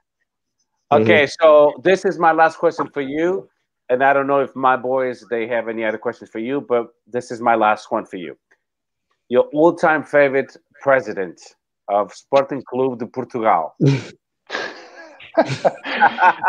Okay, 0.91 1.25
mm-hmm. 1.25 1.45
so 1.45 1.75
this 1.85 2.05
is 2.05 2.19
my 2.19 2.33
last 2.33 2.57
question 2.57 2.89
for 2.89 3.03
you, 3.03 3.49
and 3.91 4.03
I 4.03 4.13
don't 4.13 4.27
know 4.27 4.41
if 4.41 4.57
my 4.57 4.77
boys 4.77 5.25
they 5.31 5.47
have 5.47 5.69
any 5.69 5.85
other 5.85 5.99
questions 5.99 6.31
for 6.31 6.39
you, 6.39 6.63
but 6.63 6.87
this 7.07 7.31
is 7.31 7.41
my 7.41 7.55
last 7.55 7.93
one 7.93 8.07
for 8.07 8.17
you. 8.17 8.37
Your 9.29 9.45
all-time 9.53 10.03
favorite 10.03 10.57
president 10.81 11.41
of 11.89 12.13
Sporting 12.15 12.63
Clube 12.63 12.99
de 12.99 13.07
Portugal. 13.07 13.75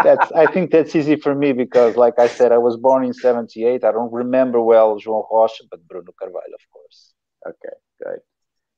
that's 0.04 0.32
I 0.32 0.46
think 0.48 0.72
that's 0.72 0.96
easy 0.96 1.16
for 1.16 1.34
me 1.34 1.54
because, 1.54 1.96
like 1.96 2.20
I 2.20 2.28
said, 2.28 2.52
I 2.52 2.58
was 2.58 2.78
born 2.78 3.04
in 3.04 3.14
'78. 3.14 3.84
I 3.84 3.92
don't 3.92 4.14
remember 4.14 4.62
well 4.62 5.00
João 5.00 5.26
Rocha, 5.32 5.64
but 5.70 5.86
Bruno 5.88 6.12
Carvalho, 6.20 6.54
of 6.54 6.72
course. 6.72 7.14
Okay, 7.48 7.76
good. 8.04 8.20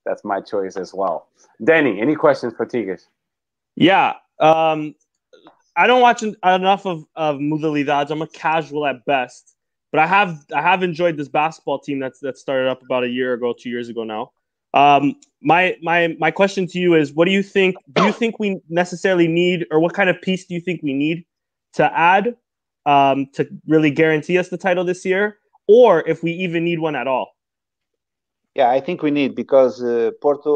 That's 0.06 0.24
my 0.24 0.40
choice 0.40 0.78
as 0.78 0.94
well. 0.94 1.28
Danny, 1.64 2.00
any 2.00 2.16
questions 2.16 2.54
for 2.56 2.66
Tigas 2.66 3.02
Yeah, 3.76 4.14
um, 4.40 4.96
I 5.76 5.88
don't 5.88 6.02
watch 6.02 6.24
enough 6.24 6.86
of 6.86 7.06
of 7.16 7.38
Modalidades. 7.38 8.10
I'm 8.10 8.22
a 8.22 8.28
casual 8.28 8.86
at 8.86 9.06
best, 9.06 9.56
but 9.92 10.00
I 10.00 10.08
have 10.08 10.46
I 10.56 10.62
have 10.62 10.84
enjoyed 10.84 11.18
this 11.18 11.28
basketball 11.28 11.80
team 11.80 12.00
that's 12.00 12.20
that 12.22 12.38
started 12.38 12.70
up 12.70 12.82
about 12.82 13.04
a 13.04 13.10
year 13.10 13.34
ago, 13.34 13.54
two 13.58 13.70
years 13.70 13.90
ago 13.90 14.04
now. 14.04 14.32
Um, 14.78 15.16
my 15.42 15.76
my 15.82 16.16
my 16.20 16.32
question 16.32 16.68
to 16.68 16.80
you 16.80 16.94
is, 16.94 17.12
what 17.14 17.26
do 17.26 17.32
you 17.32 17.42
think? 17.42 17.76
Do 17.94 18.04
you 18.06 18.12
think 18.12 18.38
we 18.40 18.60
necessarily 18.70 19.28
need, 19.28 19.66
or 19.72 19.80
what 19.80 19.94
kind 19.94 20.10
of 20.10 20.22
piece 20.22 20.46
do 20.46 20.54
you 20.54 20.62
think 20.62 20.82
we 20.84 20.94
need 20.94 21.26
to 21.74 21.86
add 21.98 22.36
um, 22.86 23.28
to 23.34 23.48
really 23.68 23.92
guarantee 23.92 24.38
us 24.38 24.50
the 24.50 24.58
title 24.58 24.84
this 24.84 25.04
year, 25.04 25.38
or 25.68 26.08
if 26.08 26.22
we 26.22 26.32
even 26.32 26.64
need 26.64 26.80
one 26.80 26.96
at 26.96 27.08
all? 27.08 27.28
Yeah, 28.54 28.70
I 28.70 28.80
think 28.80 29.02
we 29.02 29.12
need 29.12 29.36
because 29.36 29.84
uh, 29.84 30.12
Porto 30.22 30.56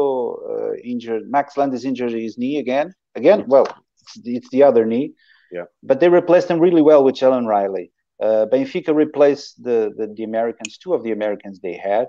uh, 0.52 0.74
injured, 0.84 1.22
Max 1.28 1.56
Landis 1.56 1.84
injured 1.84 2.12
his 2.12 2.38
knee 2.38 2.58
again. 2.58 2.94
Again, 3.14 3.44
well, 3.46 3.66
it's, 4.00 4.20
it's, 4.24 4.50
the 4.50 4.62
other 4.62 4.84
knee. 4.84 5.14
Yeah. 5.52 5.64
But 5.82 6.00
they 6.00 6.08
replaced 6.08 6.48
him 6.48 6.58
really 6.58 6.82
well 6.82 7.04
with 7.04 7.22
Alan 7.22 7.46
Riley. 7.46 7.92
Uh, 8.20 8.46
Benfica 8.52 8.94
replaced 8.94 9.62
the, 9.62 9.92
the 9.96 10.12
the 10.16 10.24
Americans, 10.24 10.78
two 10.78 10.94
of 10.94 11.02
the 11.02 11.12
Americans 11.12 11.60
they 11.60 11.76
had. 11.76 12.06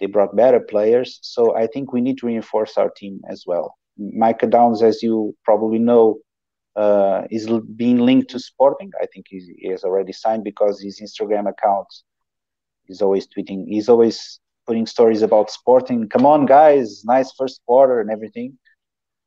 They 0.00 0.06
brought 0.06 0.36
better 0.36 0.60
players. 0.60 1.18
So 1.22 1.56
I 1.56 1.66
think 1.66 1.92
we 1.92 2.00
need 2.00 2.18
to 2.18 2.26
reinforce 2.26 2.76
our 2.76 2.90
team 2.90 3.20
as 3.28 3.44
well. 3.46 3.76
Micah 3.96 4.46
Downs, 4.46 4.82
as 4.82 5.02
you 5.02 5.36
probably 5.44 5.78
know, 5.78 6.18
uh, 6.76 7.22
is 7.30 7.48
being 7.76 7.98
linked 7.98 8.30
to 8.30 8.40
Sporting. 8.40 8.90
I 9.00 9.06
think 9.06 9.26
he 9.28 9.68
has 9.70 9.84
already 9.84 10.12
signed 10.12 10.44
because 10.44 10.80
his 10.80 11.00
Instagram 11.00 11.48
account 11.48 11.86
is 12.88 13.00
always 13.00 13.28
tweeting. 13.28 13.66
He's 13.68 13.88
always 13.88 14.40
putting 14.66 14.86
stories 14.86 15.22
about 15.22 15.50
Sporting. 15.50 16.08
Come 16.08 16.26
on, 16.26 16.46
guys! 16.46 17.04
Nice 17.04 17.32
first 17.32 17.60
quarter 17.66 18.00
and 18.00 18.10
everything. 18.10 18.58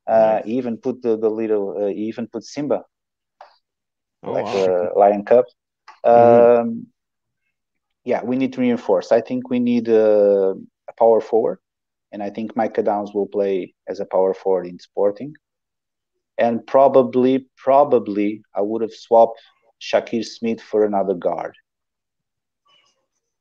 Uh, 0.06 0.42
he 0.44 0.58
even 0.58 0.76
put 0.76 1.02
the, 1.02 1.16
the 1.16 1.28
little. 1.28 1.84
Uh, 1.84 1.86
he 1.86 2.02
even 2.02 2.26
put 2.26 2.44
Simba, 2.44 2.84
oh, 4.22 4.32
like 4.32 4.44
wow. 4.44 4.52
the 4.52 4.90
Lion 4.96 5.24
Cup. 5.24 5.46
Mm-hmm. 6.04 6.80
Yeah, 8.08 8.22
we 8.24 8.36
need 8.36 8.54
to 8.54 8.62
reinforce. 8.62 9.12
I 9.12 9.20
think 9.20 9.50
we 9.50 9.58
need 9.58 9.86
a, 9.88 10.54
a 10.90 10.92
power 10.98 11.20
forward, 11.20 11.58
and 12.10 12.22
I 12.22 12.30
think 12.30 12.56
Micah 12.56 12.82
Downs 12.82 13.12
will 13.12 13.26
play 13.26 13.74
as 13.86 14.00
a 14.00 14.06
power 14.06 14.32
forward 14.32 14.66
in 14.66 14.78
Sporting. 14.78 15.34
And 16.38 16.66
probably, 16.66 17.46
probably, 17.58 18.40
I 18.54 18.62
would 18.62 18.80
have 18.80 18.94
swapped 18.94 19.38
Shakir 19.82 20.24
Smith 20.24 20.62
for 20.62 20.86
another 20.86 21.12
guard. 21.12 21.54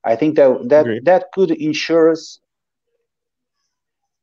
I 0.04 0.18
think 0.18 0.36
that 0.36 0.50
that 0.68 0.82
Agreed. 0.82 1.06
that 1.06 1.24
could 1.34 1.52
ensure 1.52 2.12
us. 2.12 2.42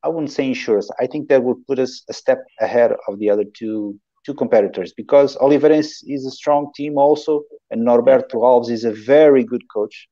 I 0.02 0.08
wouldn't 0.08 0.32
say 0.32 0.46
ensure 0.46 0.76
us. 0.76 0.90
I 1.00 1.06
think 1.06 1.30
that 1.30 1.42
would 1.42 1.66
put 1.66 1.78
us 1.78 2.04
a 2.10 2.12
step 2.12 2.40
ahead 2.60 2.92
of 3.08 3.18
the 3.18 3.30
other 3.30 3.46
two 3.58 3.98
two 4.26 4.34
competitors 4.34 4.92
because 4.94 5.38
Oliveirense 5.38 6.04
is 6.06 6.26
a 6.26 6.30
strong 6.40 6.70
team 6.76 6.98
also, 6.98 7.44
and 7.70 7.80
Norberto 7.88 8.36
Alves 8.48 8.68
is 8.68 8.84
a 8.84 8.92
very 8.92 9.42
good 9.42 9.64
coach. 9.72 10.06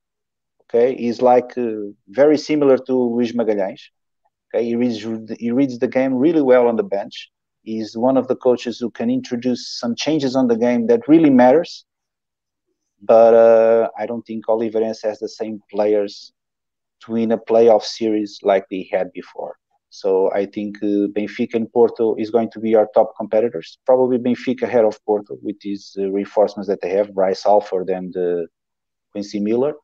Okay, 0.74 0.96
he's 0.96 1.20
like 1.20 1.56
uh, 1.58 1.92
very 2.08 2.38
similar 2.38 2.78
to 2.78 2.92
Luis 2.94 3.32
Magalhães. 3.32 3.82
Okay, 4.54 4.64
he 4.64 4.74
reads 4.74 5.04
he 5.38 5.50
reads 5.50 5.78
the 5.78 5.88
game 5.88 6.14
really 6.14 6.40
well 6.40 6.66
on 6.66 6.76
the 6.76 6.82
bench. 6.82 7.30
He's 7.62 7.96
one 7.96 8.16
of 8.16 8.26
the 8.28 8.36
coaches 8.36 8.78
who 8.78 8.90
can 8.90 9.10
introduce 9.10 9.78
some 9.78 9.94
changes 9.94 10.34
on 10.34 10.48
the 10.48 10.56
game 10.56 10.86
that 10.86 11.06
really 11.08 11.30
matters. 11.30 11.84
But 13.02 13.34
uh, 13.34 13.88
I 13.98 14.06
don't 14.06 14.22
think 14.22 14.46
Oliveirense 14.46 15.02
has 15.02 15.18
the 15.18 15.28
same 15.28 15.60
players 15.70 16.32
to 17.02 17.12
win 17.12 17.32
a 17.32 17.38
playoff 17.38 17.82
series 17.82 18.38
like 18.42 18.64
they 18.70 18.88
had 18.90 19.12
before. 19.12 19.56
So 19.90 20.32
I 20.32 20.46
think 20.46 20.78
uh, 20.82 21.12
Benfica 21.14 21.54
and 21.54 21.70
Porto 21.70 22.14
is 22.14 22.30
going 22.30 22.50
to 22.52 22.60
be 22.60 22.74
our 22.74 22.88
top 22.94 23.12
competitors. 23.16 23.78
Probably 23.84 24.18
Benfica 24.18 24.62
ahead 24.62 24.86
of 24.86 25.04
Porto 25.04 25.36
with 25.42 25.60
these 25.60 25.94
uh, 25.98 26.10
reinforcements 26.10 26.68
that 26.68 26.80
they 26.80 26.90
have, 26.90 27.12
Bryce 27.12 27.44
Alford 27.44 27.90
and 27.90 28.16
uh, 28.16 28.46
Quincy 29.12 29.38
Miller. 29.38 29.74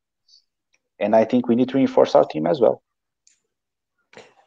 And 1.01 1.15
I 1.15 1.25
think 1.25 1.49
we 1.49 1.55
need 1.55 1.69
to 1.71 1.77
reinforce 1.77 2.15
our 2.15 2.25
team 2.25 2.47
as 2.47 2.61
well. 2.61 2.83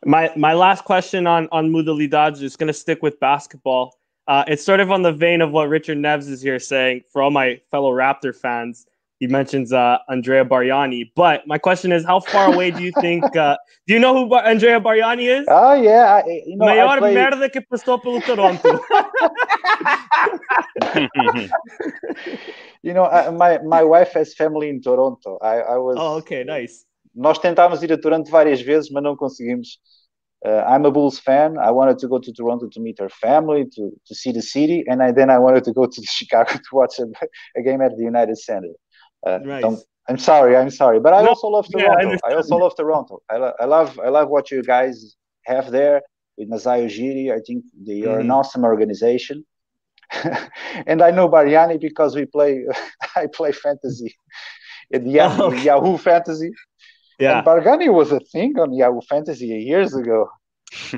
My 0.03 0.31
my 0.35 0.53
last 0.53 0.83
question 0.83 1.27
on 1.27 1.47
on 1.51 1.69
Modalidades 1.69 2.41
is 2.41 2.55
going 2.55 2.67
to 2.67 2.73
stick 2.73 3.01
with 3.03 3.19
basketball. 3.19 3.95
Uh, 4.27 4.43
it's 4.47 4.63
sort 4.63 4.79
of 4.79 4.91
on 4.91 5.01
the 5.01 5.11
vein 5.11 5.41
of 5.41 5.51
what 5.51 5.69
Richard 5.69 5.97
Neves 5.97 6.29
is 6.29 6.41
here 6.41 6.59
saying 6.59 7.01
for 7.11 7.21
all 7.21 7.31
my 7.31 7.59
fellow 7.69 7.91
Raptor 7.91 8.35
fans. 8.35 8.85
He 9.19 9.27
mentions 9.27 9.71
uh, 9.71 9.99
Andrea 10.09 10.43
Bargnani, 10.43 11.11
but 11.15 11.45
my 11.45 11.59
question 11.59 11.91
is, 11.91 12.03
how 12.03 12.21
far 12.21 12.51
away 12.51 12.71
do 12.71 12.81
you 12.81 12.91
think? 13.01 13.23
Uh, 13.35 13.55
do 13.87 13.93
you 13.93 13.99
know 13.99 14.15
who 14.15 14.27
Bar- 14.27 14.43
Andrea 14.47 14.79
Bargnani 14.79 15.41
is? 15.41 15.45
Oh 15.47 15.73
yeah, 15.73 16.21
I, 16.25 16.41
you 16.47 16.55
know, 16.55 16.65
Maior 16.65 16.97
play... 16.97 17.13
merda 17.13 17.47
que 17.47 17.61
passou 17.61 18.01
pelo 18.01 18.19
Toronto. 18.21 18.79
you 22.83 22.93
know, 22.93 23.05
I, 23.05 23.29
my 23.31 23.59
my 23.59 23.83
wife 23.83 24.13
has 24.13 24.33
family 24.33 24.69
in 24.69 24.81
Toronto. 24.81 25.37
I, 25.41 25.57
I 25.59 25.77
was. 25.77 25.97
Oh, 25.99 26.17
okay, 26.17 26.43
nice. 26.43 26.85
Nós 27.13 27.39
tentámos 27.39 27.83
ir 27.83 27.91
a 27.91 27.97
Toronto 27.99 28.29
várias 28.31 28.61
vezes, 28.61 28.89
mas 28.91 29.03
não 29.03 29.15
conseguimos. 29.15 29.79
Uh, 30.43 30.63
I'm 30.67 30.85
a 30.85 30.91
Bulls 30.91 31.19
fan. 31.19 31.57
I 31.59 31.69
wanted 31.71 31.99
to 31.99 32.07
go 32.07 32.19
to 32.19 32.33
Toronto 32.33 32.67
to 32.69 32.79
meet 32.81 32.97
her 32.99 33.09
family, 33.09 33.65
to, 33.75 33.91
to 34.07 34.15
see 34.15 34.31
the 34.31 34.41
city, 34.41 34.83
and 34.87 35.03
I, 35.03 35.11
then 35.11 35.29
I 35.29 35.37
wanted 35.37 35.63
to 35.65 35.73
go 35.73 35.85
to 35.85 36.01
Chicago 36.03 36.53
to 36.53 36.69
watch 36.71 36.97
a, 36.99 37.05
a 37.57 37.61
game 37.61 37.81
at 37.81 37.95
the 37.95 38.03
United 38.03 38.37
Center. 38.39 38.73
Uh, 39.25 39.39
nice. 39.45 39.85
I'm 40.09 40.17
sorry, 40.17 40.57
I'm 40.57 40.71
sorry, 40.71 40.99
but 40.99 41.13
I 41.13 41.21
No, 41.21 41.29
also 41.29 41.47
love 41.47 41.67
yeah, 41.67 41.77
Toronto. 41.77 42.17
I 42.23 42.31
I, 42.31 42.33
also 42.33 42.57
love 42.57 42.75
Toronto. 42.75 43.21
I, 43.29 43.37
lo- 43.37 43.53
I 43.59 43.65
love 43.65 43.99
I 43.99 44.09
love 44.09 44.29
what 44.29 44.49
you 44.49 44.63
guys 44.63 45.15
have 45.45 45.69
there 45.71 46.01
with 46.37 46.49
Masai 46.49 46.87
Ujiri. 46.87 47.31
I 47.31 47.39
think 47.45 47.63
they 47.87 48.03
are 48.05 48.19
an 48.19 48.27
Mhm. 48.27 48.31
awesome 48.31 48.63
organization. 48.63 49.45
and 50.87 51.01
I 51.01 51.11
know 51.11 51.29
Bargnani 51.29 51.79
because 51.79 52.15
we 52.15 52.25
play 52.25 52.65
I 53.15 53.27
play 53.27 53.51
fantasy 53.51 54.15
in 54.91 55.07
Yahoo, 55.09 55.43
Okay. 55.47 55.63
Yahoo 55.65 55.97
Fantasy. 55.97 56.51
Yeah. 57.19 57.37
And 57.39 57.47
Bargnani 57.47 57.93
was 57.93 58.11
a 58.11 58.19
thing 58.19 58.57
on 58.59 58.73
Yahoo 58.73 59.01
Fantasy 59.01 59.47
years 59.47 59.95
ago. 59.95 60.29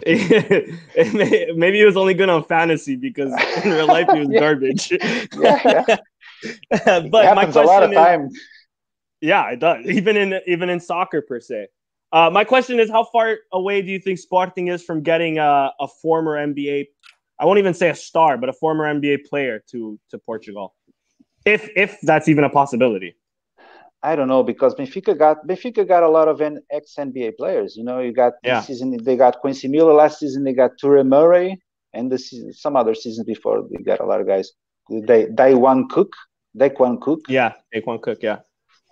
Maybe 0.06 1.78
he 1.78 1.86
was 1.86 1.98
only 1.98 2.14
good 2.14 2.30
on 2.30 2.44
fantasy 2.44 2.96
because 2.96 3.32
in 3.64 3.72
real 3.72 3.88
life 3.88 4.08
he 4.14 4.20
was 4.20 4.30
Yeah. 4.30 4.40
garbage. 4.40 4.92
Yeah, 4.92 5.60
yeah. 5.66 5.98
but 6.72 7.06
it 7.06 7.12
my 7.12 7.24
happens 7.24 7.54
question 7.54 7.64
a 7.64 7.66
lot 7.66 7.84
of 7.84 7.92
is, 7.92 7.98
time. 7.98 8.30
yeah, 9.22 9.50
it 9.52 9.60
does. 9.60 9.86
Even 9.86 10.18
in 10.18 10.40
even 10.48 10.70
in 10.70 10.80
soccer 10.80 11.22
per 11.22 11.40
se. 11.40 11.68
Uh, 12.12 12.30
my 12.30 12.44
question 12.44 12.80
is, 12.80 12.92
how 12.92 13.04
far 13.06 13.38
away 13.52 13.82
do 13.82 13.92
you 13.92 14.00
think 14.00 14.20
Sporting 14.20 14.68
is 14.68 14.84
from 14.84 15.02
getting 15.02 15.40
a, 15.40 15.72
a 15.80 15.88
former 16.02 16.36
NBA? 16.38 16.86
I 17.40 17.46
won't 17.46 17.60
even 17.60 17.74
say 17.74 17.90
a 17.90 17.96
star, 17.96 18.38
but 18.38 18.50
a 18.50 18.54
former 18.54 18.86
NBA 18.94 19.26
player 19.30 19.64
to 19.72 20.00
to 20.12 20.18
Portugal, 20.20 20.76
if 21.46 21.70
if 21.76 22.00
that's 22.02 22.28
even 22.28 22.44
a 22.44 22.50
possibility. 22.50 23.16
I 24.06 24.18
don't 24.18 24.28
know 24.28 24.44
because 24.44 24.76
Benfica 24.76 25.18
got 25.18 25.48
Benfica 25.48 25.88
got 25.88 26.04
a 26.04 26.10
lot 26.10 26.28
of 26.28 26.42
ex 26.72 26.96
NBA 26.98 27.38
players. 27.38 27.76
You 27.78 27.84
know, 27.86 28.00
you 28.00 28.12
got 28.12 28.34
Yeah. 28.44 28.60
this 28.60 28.68
season 28.68 28.98
they 29.04 29.16
got 29.16 29.40
Quincy 29.40 29.68
Miller 29.70 29.94
last 29.94 30.20
season. 30.20 30.44
They 30.44 30.54
got 30.54 30.72
Ture 30.80 31.04
Murray, 31.04 31.60
and 31.94 32.12
the 32.12 32.18
season, 32.18 32.52
some 32.54 32.76
other 32.76 32.96
seasons 32.96 33.26
before 33.26 33.58
they 33.70 33.82
got 33.84 34.00
a 34.02 34.06
lot 34.06 34.20
of 34.22 34.28
guys. 34.28 34.52
They 34.90 35.28
Daiwan 35.42 35.88
Cook, 35.88 36.12
Daequan 36.58 37.00
Cook, 37.00 37.22
Yeah, 37.30 37.54
Daequan 37.74 38.02
Cook. 38.02 38.22
Yeah. 38.22 38.40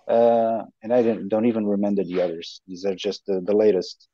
uh, 0.08 0.64
and 0.82 0.92
I 0.92 1.02
don't, 1.02 1.28
don't 1.28 1.46
even 1.46 1.64
remember 1.66 2.02
the 2.04 2.20
others. 2.22 2.60
These 2.66 2.84
are 2.86 2.94
just 2.94 3.24
the, 3.26 3.40
the 3.40 3.54
latest. 3.54 4.08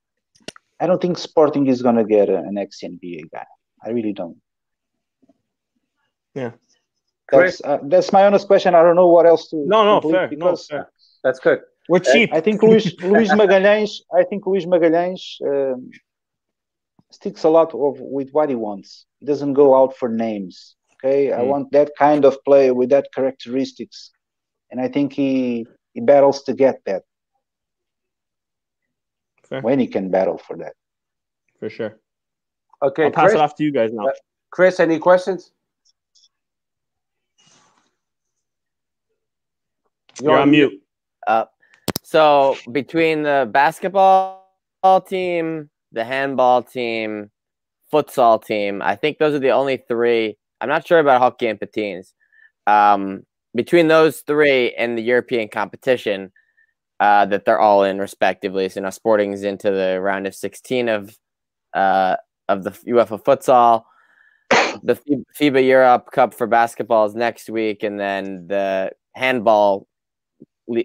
I 0.81 0.87
don't 0.87 1.01
think 1.01 1.17
Sporting 1.19 1.67
is 1.69 1.81
gonna 1.81 2.05
get 2.05 2.29
an 2.29 2.59
ex 2.59 2.81
NBA 2.83 3.31
guy. 3.31 3.47
I 3.85 3.91
really 3.91 4.13
don't. 4.13 4.37
Yeah. 6.35 6.53
That's 7.31 7.61
uh, 7.63 7.79
that's 7.85 8.13
my 8.13 8.25
honest 8.27 8.47
question. 8.47 8.75
I 8.75 8.83
don't 8.83 8.97
know 8.97 9.09
what 9.09 9.27
else 9.27 9.49
to 9.51 9.57
No, 9.57 9.85
no, 9.85 10.01
complete 10.01 10.13
fair. 10.13 10.29
No, 10.31 10.37
because 10.37 10.67
fair. 10.67 10.91
That's 11.23 11.41
good. 11.41 11.61
We're 11.89 12.01
cheap. 12.01 12.33
I 12.33 12.41
think 12.41 12.63
Luis, 12.63 12.95
Luis 13.03 13.31
Magalhães. 13.33 14.01
I 14.15 14.25
think 14.25 14.47
Luis 14.47 14.65
Magalhães 14.67 15.23
um, 15.45 15.91
sticks 17.11 17.45
a 17.45 17.49
lot 17.49 17.75
of 17.75 18.01
with 18.01 18.31
what 18.31 18.49
he 18.49 18.55
wants. 18.55 19.07
He 19.21 19.27
doesn't 19.27 19.55
go 19.55 19.75
out 19.75 19.97
for 19.97 20.09
names. 20.09 20.77
Okay, 20.95 21.33
I 21.33 21.41
Mm. 21.41 21.47
want 21.49 21.73
that 21.73 21.93
kind 21.99 22.25
of 22.25 22.43
player 22.45 22.75
with 22.75 22.91
that 22.91 23.07
characteristics, 23.15 24.11
and 24.71 24.81
I 24.81 24.89
think 24.89 25.13
he 25.13 25.67
he 25.95 26.01
battles 26.01 26.43
to 26.45 26.55
get 26.55 26.77
that 26.87 27.03
Fair. 29.49 29.61
when 29.63 29.79
he 29.79 29.87
can 29.87 30.11
battle 30.11 30.39
for 30.39 30.57
that. 30.59 30.75
for 31.59 31.69
sure. 31.71 31.99
Okay, 32.83 33.05
I'll 33.05 33.11
pass 33.11 33.31
Chris, 33.31 33.35
it 33.35 33.41
off 33.41 33.55
to 33.57 33.65
you 33.65 33.73
guys 33.73 33.93
now. 33.93 34.11
Chris, 34.51 34.81
any 34.81 34.99
questions? 34.99 35.51
You're 40.21 40.39
on 40.39 40.51
mute. 40.51 40.81
Uh, 41.27 41.45
so 42.03 42.57
between 42.73 43.23
the 43.23 43.49
basketball 43.51 44.45
team, 45.07 45.71
the 45.93 46.05
handball 46.05 46.63
team, 46.63 47.31
futsal 47.93 48.45
team, 48.45 48.83
I 48.83 48.97
think 48.97 49.19
those 49.19 49.35
are 49.35 49.39
the 49.39 49.51
only 49.51 49.85
three. 49.89 50.37
I'm 50.61 50.69
not 50.69 50.87
sure 50.87 50.99
about 50.99 51.21
hockey 51.21 51.47
and 51.47 51.61
patines. 51.61 52.15
Um, 52.67 53.25
between 53.55 53.89
those 53.89 54.21
three 54.21 54.75
and 54.75 54.99
the 54.99 55.03
European 55.03 55.49
competition, 55.49 56.33
uh, 57.01 57.27
that 57.27 57.45
they're 57.45 57.61
all 57.61 57.85
in 57.85 57.99
respectively. 57.99 58.69
So 58.69 58.81
now 58.81 58.91
Sporting's 58.91 59.43
into 59.43 59.71
the 59.71 60.01
round 60.01 60.27
of 60.27 60.35
16 60.35 60.89
of 60.89 61.17
uh, 61.75 62.17
of 62.49 62.65
the 62.65 62.71
UEFA 62.71 63.23
futsal. 63.23 63.85
The 64.83 64.97
Fi- 64.97 65.25
FIBA 65.39 65.67
Europe 65.67 66.11
Cup 66.13 66.33
for 66.33 66.47
basketball 66.47 67.07
is 67.07 67.15
next 67.15 67.51
week, 67.51 67.83
and 67.83 67.99
then 67.99 68.47
the 68.47 68.93
handball 69.15 69.87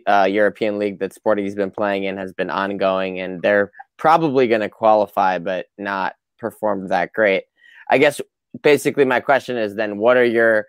uh, 0.07 0.27
European 0.29 0.79
league 0.79 0.99
that 0.99 1.13
Sporting's 1.13 1.55
been 1.55 1.71
playing 1.71 2.03
in 2.03 2.17
has 2.17 2.33
been 2.33 2.49
ongoing, 2.49 3.19
and 3.19 3.41
they're 3.41 3.71
probably 3.97 4.47
going 4.47 4.61
to 4.61 4.69
qualify, 4.69 5.39
but 5.39 5.67
not 5.77 6.15
perform 6.39 6.87
that 6.87 7.13
great. 7.13 7.43
I 7.89 7.97
guess 7.97 8.19
basically 8.61 9.05
my 9.05 9.19
question 9.19 9.57
is 9.57 9.75
then, 9.75 9.97
what 9.97 10.17
are 10.17 10.25
your 10.25 10.65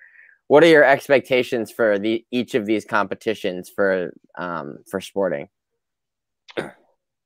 what 0.48 0.62
are 0.62 0.68
your 0.68 0.84
expectations 0.84 1.70
for 1.70 1.98
the 1.98 2.24
each 2.30 2.54
of 2.54 2.66
these 2.66 2.84
competitions 2.84 3.70
for 3.74 4.12
um, 4.36 4.78
for 4.90 5.00
Sporting? 5.00 5.48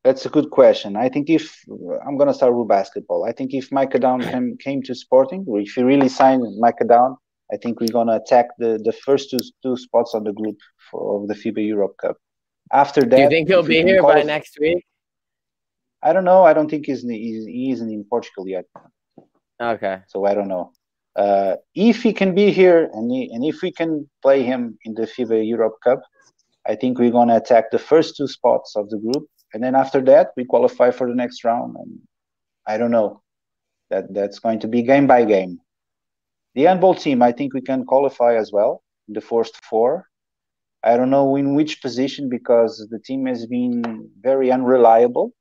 That's 0.04 0.24
a 0.26 0.28
good 0.28 0.50
question. 0.50 0.96
I 0.96 1.08
think 1.08 1.28
if 1.28 1.58
I'm 2.06 2.16
gonna 2.16 2.34
start 2.34 2.54
with 2.54 2.68
basketball, 2.68 3.24
I 3.24 3.32
think 3.32 3.52
if 3.52 3.70
Micah 3.72 3.98
Down 3.98 4.20
came, 4.20 4.56
came 4.56 4.82
to 4.84 4.94
Sporting, 4.94 5.44
if 5.48 5.72
he 5.74 5.82
really 5.82 6.08
signed 6.08 6.44
Micah 6.58 6.84
Down, 6.84 7.16
I 7.52 7.56
think 7.56 7.80
we're 7.80 7.92
gonna 7.92 8.16
attack 8.16 8.46
the, 8.58 8.80
the 8.82 8.92
first 8.92 9.30
two 9.30 9.40
two 9.62 9.76
spots 9.76 10.14
on 10.14 10.24
the 10.24 10.32
group 10.32 10.56
for 10.90 11.22
of 11.22 11.28
the 11.28 11.34
FIBA 11.34 11.66
Europe 11.66 11.96
Cup. 12.00 12.16
After 12.72 13.00
that, 13.02 13.16
Do 13.16 13.22
you 13.22 13.28
think 13.28 13.48
he'll 13.48 13.62
be 13.62 13.82
here 13.82 14.02
by 14.02 14.22
next 14.22 14.58
week? 14.60 14.84
I 16.02 16.12
don't 16.12 16.24
know. 16.24 16.44
I 16.44 16.52
don't 16.52 16.70
think 16.70 16.86
he's, 16.86 17.02
he's 17.02 17.44
he 17.46 17.70
isn't 17.72 17.90
in 17.90 18.04
Portugal 18.04 18.46
yet, 18.46 18.66
Okay. 19.60 19.98
so 20.06 20.24
I 20.26 20.34
don't 20.34 20.48
know. 20.48 20.72
Uh, 21.16 21.56
if 21.74 22.02
he 22.04 22.12
can 22.12 22.34
be 22.34 22.52
here 22.52 22.88
and 22.92 23.10
he, 23.10 23.28
and 23.32 23.44
if 23.44 23.62
we 23.62 23.72
can 23.72 24.08
play 24.22 24.44
him 24.44 24.78
in 24.84 24.94
the 24.94 25.02
FIBA 25.02 25.48
Europe 25.48 25.76
Cup, 25.82 26.00
I 26.68 26.76
think 26.76 26.98
we're 26.98 27.10
gonna 27.10 27.36
attack 27.36 27.72
the 27.72 27.78
first 27.78 28.16
two 28.16 28.28
spots 28.28 28.76
of 28.76 28.88
the 28.90 28.98
group, 28.98 29.26
and 29.54 29.62
then 29.62 29.74
after 29.74 30.00
that 30.02 30.32
we 30.36 30.44
qualify 30.44 30.90
for 30.90 31.08
the 31.08 31.14
next 31.14 31.44
round. 31.44 31.76
And 31.78 31.98
I 32.66 32.78
don't 32.78 32.90
know. 32.90 33.22
That 33.90 34.12
that's 34.12 34.38
going 34.38 34.60
to 34.60 34.68
be 34.68 34.82
game 34.82 35.06
by 35.06 35.24
game. 35.24 35.60
The 36.54 36.64
handball 36.64 36.94
team, 36.94 37.22
I 37.22 37.32
think 37.32 37.54
we 37.54 37.62
can 37.62 37.84
qualify 37.84 38.36
as 38.36 38.52
well 38.52 38.82
in 39.06 39.14
the 39.14 39.20
first 39.20 39.56
four. 39.64 40.08
I 40.82 40.96
don't 40.96 41.10
know 41.10 41.36
in 41.36 41.54
which 41.54 41.80
position 41.82 42.28
because 42.28 42.86
the 42.90 42.98
team 42.98 43.26
has 43.26 43.46
been 43.46 44.10
very 44.20 44.50
unreliable. 44.52 45.32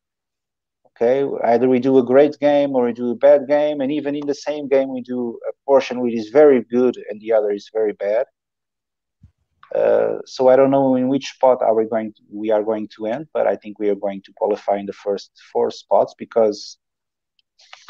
Okay, 0.89 1.27
either 1.43 1.69
we 1.69 1.79
do 1.79 1.99
a 1.99 2.05
great 2.05 2.39
game 2.39 2.75
or 2.75 2.85
we 2.85 2.93
do 2.93 3.11
a 3.11 3.15
bad 3.15 3.47
game, 3.47 3.81
and 3.81 3.91
even 3.91 4.15
in 4.15 4.25
the 4.25 4.33
same 4.33 4.67
game 4.67 4.89
we 4.91 5.01
do 5.01 5.39
a 5.47 5.51
portion 5.65 5.99
which 5.99 6.15
is 6.15 6.29
very 6.29 6.63
good 6.63 6.97
and 7.09 7.21
the 7.21 7.31
other 7.33 7.51
is 7.51 7.69
very 7.71 7.93
bad. 7.93 8.25
Uh, 9.75 10.19
so 10.25 10.47
I 10.47 10.55
don't 10.55 10.71
know 10.71 10.95
in 10.95 11.07
which 11.09 11.27
spot 11.31 11.61
are 11.61 11.75
we 11.75 11.85
going 11.85 12.13
to, 12.13 12.21
we 12.31 12.51
are 12.51 12.63
going 12.63 12.87
to 12.95 13.05
end, 13.07 13.27
but 13.33 13.47
I 13.47 13.55
think 13.55 13.79
we 13.79 13.89
are 13.89 13.95
going 13.95 14.21
to 14.23 14.33
qualify 14.33 14.77
in 14.77 14.85
the 14.85 14.93
first 14.93 15.31
four 15.51 15.71
spots 15.71 16.15
because 16.17 16.77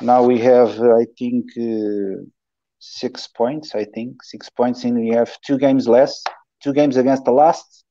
now 0.02 0.24
we 0.24 0.40
have 0.40 0.80
I 0.82 1.06
think 1.18 1.46
uh, 1.58 2.24
six 2.80 3.28
points. 3.28 3.76
I 3.76 3.86
think 3.86 4.24
six 4.24 4.50
points 4.50 4.84
in. 4.84 5.00
We 5.00 5.10
have 5.10 5.32
two 5.46 5.58
games 5.58 5.88
less, 5.88 6.24
two 6.64 6.74
games 6.74 6.98
against 6.98 7.26
the 7.26 7.32
last 7.32 7.84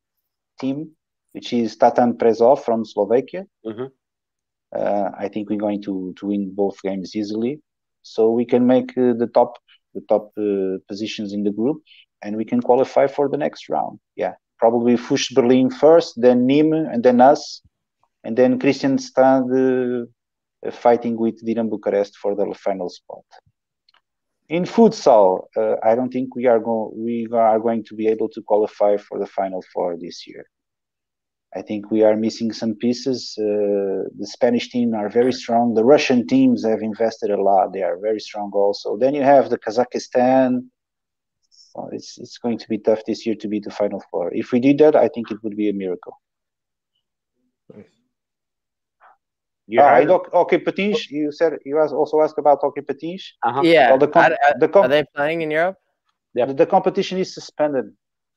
team, 0.61 0.91
which 1.33 1.53
is 1.53 1.77
Tatran 1.77 2.15
Prešov 2.15 2.65
from 2.65 2.85
Slovakia. 2.85 3.47
Mhm. 3.65 3.91
Uh, 4.75 5.11
I 5.17 5.29
think 5.29 5.49
we're 5.49 5.59
going 5.59 5.83
to 5.83 6.13
to 6.19 6.27
win 6.27 6.55
both 6.55 6.83
games 6.83 7.15
easily, 7.15 7.61
so 8.03 8.31
we 8.33 8.45
can 8.45 8.67
make 8.67 8.91
uh, 8.99 9.15
the 9.15 9.29
top 9.33 9.59
the 9.95 10.03
top 10.09 10.33
uh, 10.39 10.79
positions 10.89 11.33
in 11.33 11.43
the 11.43 11.53
group, 11.53 11.83
and 12.23 12.37
we 12.37 12.45
can 12.45 12.61
qualify 12.61 13.07
for 13.07 13.29
the 13.29 13.37
next 13.37 13.69
round. 13.69 13.99
Yeah, 14.17 14.35
probably 14.59 14.97
Füchse 14.97 15.35
Berlin 15.35 15.71
first, 15.71 16.21
then 16.21 16.47
Nîmes, 16.47 16.93
and 16.93 17.03
then 17.03 17.21
us, 17.21 17.63
and 18.25 18.37
then 18.37 18.59
Kristianstad 18.59 19.45
uh, 20.67 20.71
fighting 20.71 21.17
with 21.17 21.45
Dinamo 21.47 21.71
Bucharest 21.71 22.17
for 22.17 22.35
the 22.35 22.55
final 22.55 22.89
spot. 22.89 23.25
In 24.49 24.65
futsal, 24.65 25.47
uh, 25.57 25.75
I 25.83 25.95
don't 25.97 26.13
think 26.13 26.37
we 26.37 26.47
are 26.47 26.61
going 26.61 26.93
we 26.95 27.27
are 27.33 27.59
going 27.59 27.83
to 27.85 27.95
be 27.95 28.07
able 28.07 28.29
to 28.31 28.43
qualify 28.43 28.97
for 28.97 29.19
the 29.19 29.27
final 29.27 29.63
four 29.73 29.97
this 29.97 30.27
year. 30.27 30.45
I 31.55 31.63
think 31.63 31.91
we 31.91 32.03
are 32.03 32.17
missing 32.17 32.53
some 32.53 32.75
pieces. 32.75 33.35
Uh, 33.39 34.05
the 34.19 34.27
Spanish 34.37 34.69
team 34.71 34.95
are 34.95 35.09
very 35.09 35.33
strong. 35.33 35.75
The 35.75 35.85
Russian 35.85 36.27
teams 36.27 36.65
have 36.65 36.83
invested 36.83 37.31
a 37.31 37.43
lot. 37.43 37.73
They 37.73 37.83
are 37.83 37.99
very 37.99 38.21
strong 38.21 38.51
also. 38.53 38.97
Then 38.99 39.15
you 39.15 39.23
have 39.23 39.49
the 39.49 39.59
Kazakhstan. 39.59 40.67
Well, 41.77 41.91
it's 41.93 42.17
it's 42.17 42.39
going 42.39 42.57
to 42.59 42.69
be 42.69 42.79
tough 42.79 43.03
this 43.05 43.27
year 43.27 43.35
to 43.43 43.49
beat 43.49 43.65
the 43.65 43.71
final 43.71 44.03
four. 44.11 44.33
If 44.33 44.51
we 44.53 44.61
did 44.61 44.79
that, 44.79 44.97
I 44.97 45.09
think 45.09 45.31
it 45.31 45.39
would 45.43 45.57
be 45.57 45.69
a 45.69 45.75
miracle. 45.75 46.15
You 49.69 49.81
Ah, 49.81 49.89
heard 49.91 50.03
and 50.03 50.11
Ok- 50.11 50.31
Hockey 50.33 50.59
Patins, 50.59 51.11
you 51.11 51.31
said 51.33 51.53
you 51.67 51.79
asked- 51.83 51.93
also 51.93 52.21
asked 52.23 52.39
about 52.39 52.59
Hockey 52.63 52.83
Patins. 52.83 53.25
Uh-huh. 53.43 53.63
Yeah. 53.65 53.91
Well, 53.91 53.99
the 53.99 54.09
com- 54.09 54.25
I- 54.33 54.39
I- 54.49 54.59
the 54.59 54.69
com- 54.69 54.85
are 54.87 54.89
they 54.89 55.05
playing 55.17 55.43
in 55.43 55.51
Europe? 55.51 55.77
Yep. 56.35 56.49
the, 56.49 56.55
the 56.55 56.67
competition 56.67 57.19
is 57.19 57.35
suspended. 57.35 57.87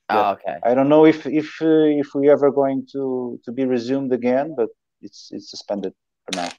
Oh, 0.09 0.31
okay. 0.31 0.57
I 0.63 0.73
don't 0.73 0.89
know 0.89 1.05
if 1.05 1.19
if 1.27 1.61
uh, 1.61 2.01
if 2.03 2.07
we 2.15 2.29
ever 2.35 2.49
going 2.51 2.87
to 2.93 3.39
to 3.45 3.51
be 3.51 3.63
resumed 3.75 4.11
again, 4.19 4.55
but 4.59 4.69
it's 5.05 5.29
it's 5.35 5.49
suspended 5.53 5.93
for 6.25 6.33
now. 6.41 6.49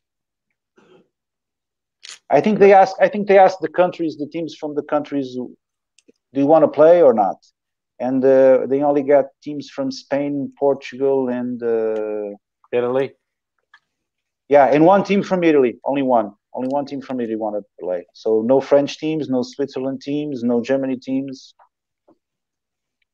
I 2.31 2.41
think 2.41 2.59
they 2.61 2.73
ask. 2.73 2.95
I 3.01 3.09
think 3.09 3.27
they 3.27 3.39
asked 3.39 3.61
the 3.61 3.73
countries, 3.83 4.17
the 4.17 4.29
teams 4.35 4.55
from 4.61 4.75
the 4.79 4.85
countries, 4.95 5.29
do 6.33 6.41
you 6.41 6.47
want 6.47 6.65
to 6.65 6.69
play 6.69 7.03
or 7.03 7.13
not? 7.13 7.37
And 7.99 8.25
uh, 8.25 8.67
they 8.67 8.83
only 8.83 9.03
got 9.03 9.27
teams 9.43 9.69
from 9.69 9.91
Spain, 9.91 10.53
Portugal, 10.59 11.29
and 11.29 11.63
uh, 11.63 12.37
Italy. 12.73 13.13
yeah, 14.49 14.67
and 14.67 14.87
one 14.87 15.05
team 15.05 15.23
from 15.23 15.45
Italy. 15.45 15.79
Only 15.85 16.03
one. 16.03 16.33
Only 16.55 16.69
one 16.69 16.87
team 16.87 17.01
from 17.01 17.21
Italy 17.21 17.37
wanted 17.37 17.61
to 17.61 17.85
play. 17.85 18.07
So 18.15 18.43
no 18.43 18.61
French 18.61 18.99
teams, 18.99 19.29
no 19.29 19.43
Switzerland 19.43 20.01
teams, 20.01 20.43
no 20.43 20.63
Germany 20.63 20.97
teams. 20.97 21.55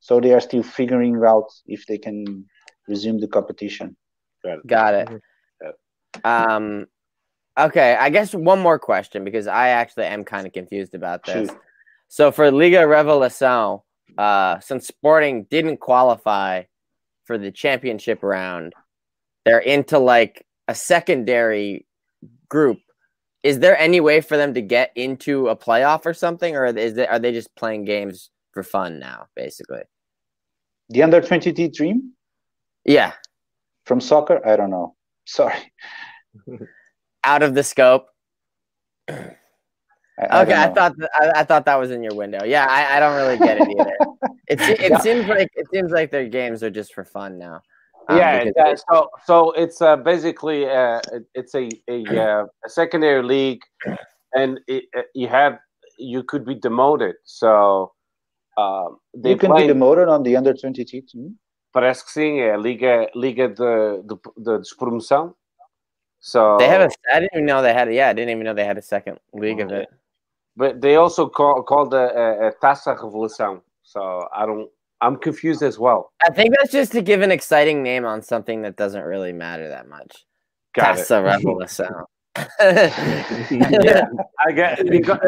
So 0.00 0.20
they 0.20 0.32
are 0.32 0.40
still 0.40 0.62
figuring 0.62 1.20
out 1.26 1.48
if 1.66 1.84
they 1.86 1.98
can 1.98 2.46
resume 2.88 3.18
the 3.18 3.28
competition. 3.28 3.96
Got 4.44 4.58
it. 4.58 4.66
Got 4.66 4.94
it. 4.94 5.22
Um, 6.24 6.86
okay, 7.58 7.96
I 7.96 8.10
guess 8.10 8.34
one 8.34 8.60
more 8.60 8.78
question 8.78 9.24
because 9.24 9.46
I 9.46 9.68
actually 9.68 10.06
am 10.06 10.24
kind 10.24 10.46
of 10.46 10.52
confused 10.52 10.94
about 10.94 11.24
this. 11.24 11.48
Shoot. 11.50 11.58
So 12.08 12.32
for 12.32 12.50
Liga 12.50 12.78
Revelação, 12.78 13.82
uh, 14.16 14.60
since 14.60 14.86
Sporting 14.86 15.44
didn't 15.50 15.78
qualify 15.78 16.62
for 17.24 17.38
the 17.38 17.50
championship 17.50 18.22
round, 18.22 18.72
they're 19.44 19.58
into 19.58 19.98
like 19.98 20.46
a 20.68 20.74
secondary 20.74 21.86
group. 22.48 22.78
Is 23.42 23.60
there 23.60 23.78
any 23.78 24.00
way 24.00 24.20
for 24.20 24.36
them 24.36 24.54
to 24.54 24.62
get 24.62 24.90
into 24.96 25.48
a 25.48 25.56
playoff 25.56 26.06
or 26.06 26.14
something, 26.14 26.56
or 26.56 26.66
is 26.66 26.96
it, 26.96 27.08
are 27.08 27.18
they 27.18 27.32
just 27.32 27.54
playing 27.54 27.84
games 27.84 28.30
for 28.52 28.62
fun 28.62 28.98
now, 28.98 29.26
basically? 29.36 29.82
The 30.88 31.02
under 31.02 31.20
23 31.20 31.68
team 31.70 32.12
Yeah, 32.84 33.12
from 33.84 34.00
soccer? 34.00 34.44
I 34.46 34.56
don't 34.56 34.70
know. 34.70 34.94
Sorry. 35.26 35.72
out 37.24 37.42
of 37.42 37.54
the 37.54 37.62
scope. 37.62 38.06
I, 40.18 40.24
I 40.24 40.42
Okay, 40.42 40.52
don't 40.52 40.60
I, 40.60 40.68
thought 40.74 40.96
th- 40.96 41.10
I, 41.14 41.40
I 41.40 41.44
thought 41.44 41.64
that 41.66 41.76
was 41.76 41.90
in 41.90 42.02
your 42.02 42.14
window. 42.14 42.44
Yeah, 42.44 42.66
I, 42.68 42.96
I 42.96 43.00
don't 43.00 43.16
really 43.16 43.38
get 43.38 43.58
it 43.58 43.70
either. 43.70 43.96
it 44.48 44.60
se- 44.60 44.76
it 44.80 44.90
Yeah. 44.92 44.98
seems 44.98 45.26
like 45.26 45.50
it 45.54 45.66
seems 45.72 45.92
like 45.92 46.10
their 46.10 46.28
games 46.28 46.62
are 46.62 46.70
just 46.70 46.94
for 46.94 47.04
fun 47.04 47.38
now. 47.38 47.60
Um, 48.08 48.18
yeah, 48.18 48.44
because 48.44 48.54
yeah, 48.56 48.74
so 48.90 49.08
so 49.24 49.52
it's 49.52 49.82
uh, 49.82 49.96
basically 49.96 50.68
uh, 50.68 51.00
it's 51.34 51.54
a 51.54 51.68
a, 51.88 52.04
uh, 52.16 52.46
a 52.64 52.68
secondary 52.68 53.22
league, 53.22 53.60
and 54.32 54.60
it, 54.68 54.84
uh, 54.96 55.02
you 55.14 55.28
have 55.28 55.58
you 55.98 56.22
could 56.22 56.44
be 56.44 56.54
demoted. 56.54 57.16
So 57.24 57.92
um, 58.56 58.98
they 59.14 59.30
you 59.30 59.36
can 59.36 59.50
play, 59.50 59.62
be 59.62 59.72
demoted 59.72 60.08
on 60.08 60.22
the 60.22 60.36
under 60.36 60.54
23 60.54 61.02
team. 61.02 61.38
parece 61.76 62.02
que 62.02 62.10
sim, 62.10 62.40
é 62.40 62.54
a 62.54 62.56
Liga, 62.56 63.10
Liga 63.14 63.48
de, 63.48 64.02
de, 64.02 64.16
de 64.38 64.58
Despromoção. 64.60 65.34
So 66.20 66.56
they 66.56 66.68
have 66.68 66.80
a. 66.80 66.88
I 67.12 67.20
didn't 67.20 67.34
even 67.34 67.44
know 67.44 67.60
they 67.60 67.74
had. 67.74 67.92
Yeah, 67.92 68.08
I 68.08 68.14
didn't 68.14 68.30
even 68.30 68.44
know 68.44 68.54
they 68.54 68.64
had 68.64 68.78
a 68.78 68.82
second 68.82 69.18
league 69.34 69.60
of 69.60 69.70
it. 69.70 69.88
But 70.56 70.80
they 70.80 70.96
also 70.96 71.28
call 71.28 71.62
called 71.62 71.92
a, 71.94 71.96
a, 72.16 72.48
a 72.48 72.52
Taça 72.62 72.96
Revelação. 72.96 73.60
So 73.82 74.26
I 74.34 74.46
don't. 74.46 74.68
I'm 75.02 75.16
confused 75.16 75.62
as 75.62 75.78
well. 75.78 76.10
I 76.26 76.30
think 76.32 76.54
that's 76.56 76.72
just 76.72 76.92
to 76.92 77.02
give 77.02 77.20
an 77.20 77.30
exciting 77.30 77.82
name 77.82 78.04
on 78.06 78.22
something 78.22 78.62
that 78.62 78.76
doesn't 78.76 79.02
really 79.04 79.32
matter 79.32 79.68
that 79.68 79.88
much. 79.88 80.24
Got 80.74 80.98
it. 80.98 81.02
Taça 81.02 81.22
Revelação. 81.22 82.04
yeah, 83.50 84.04
I 84.46 84.52
get 84.52 84.86
because, 84.90 85.18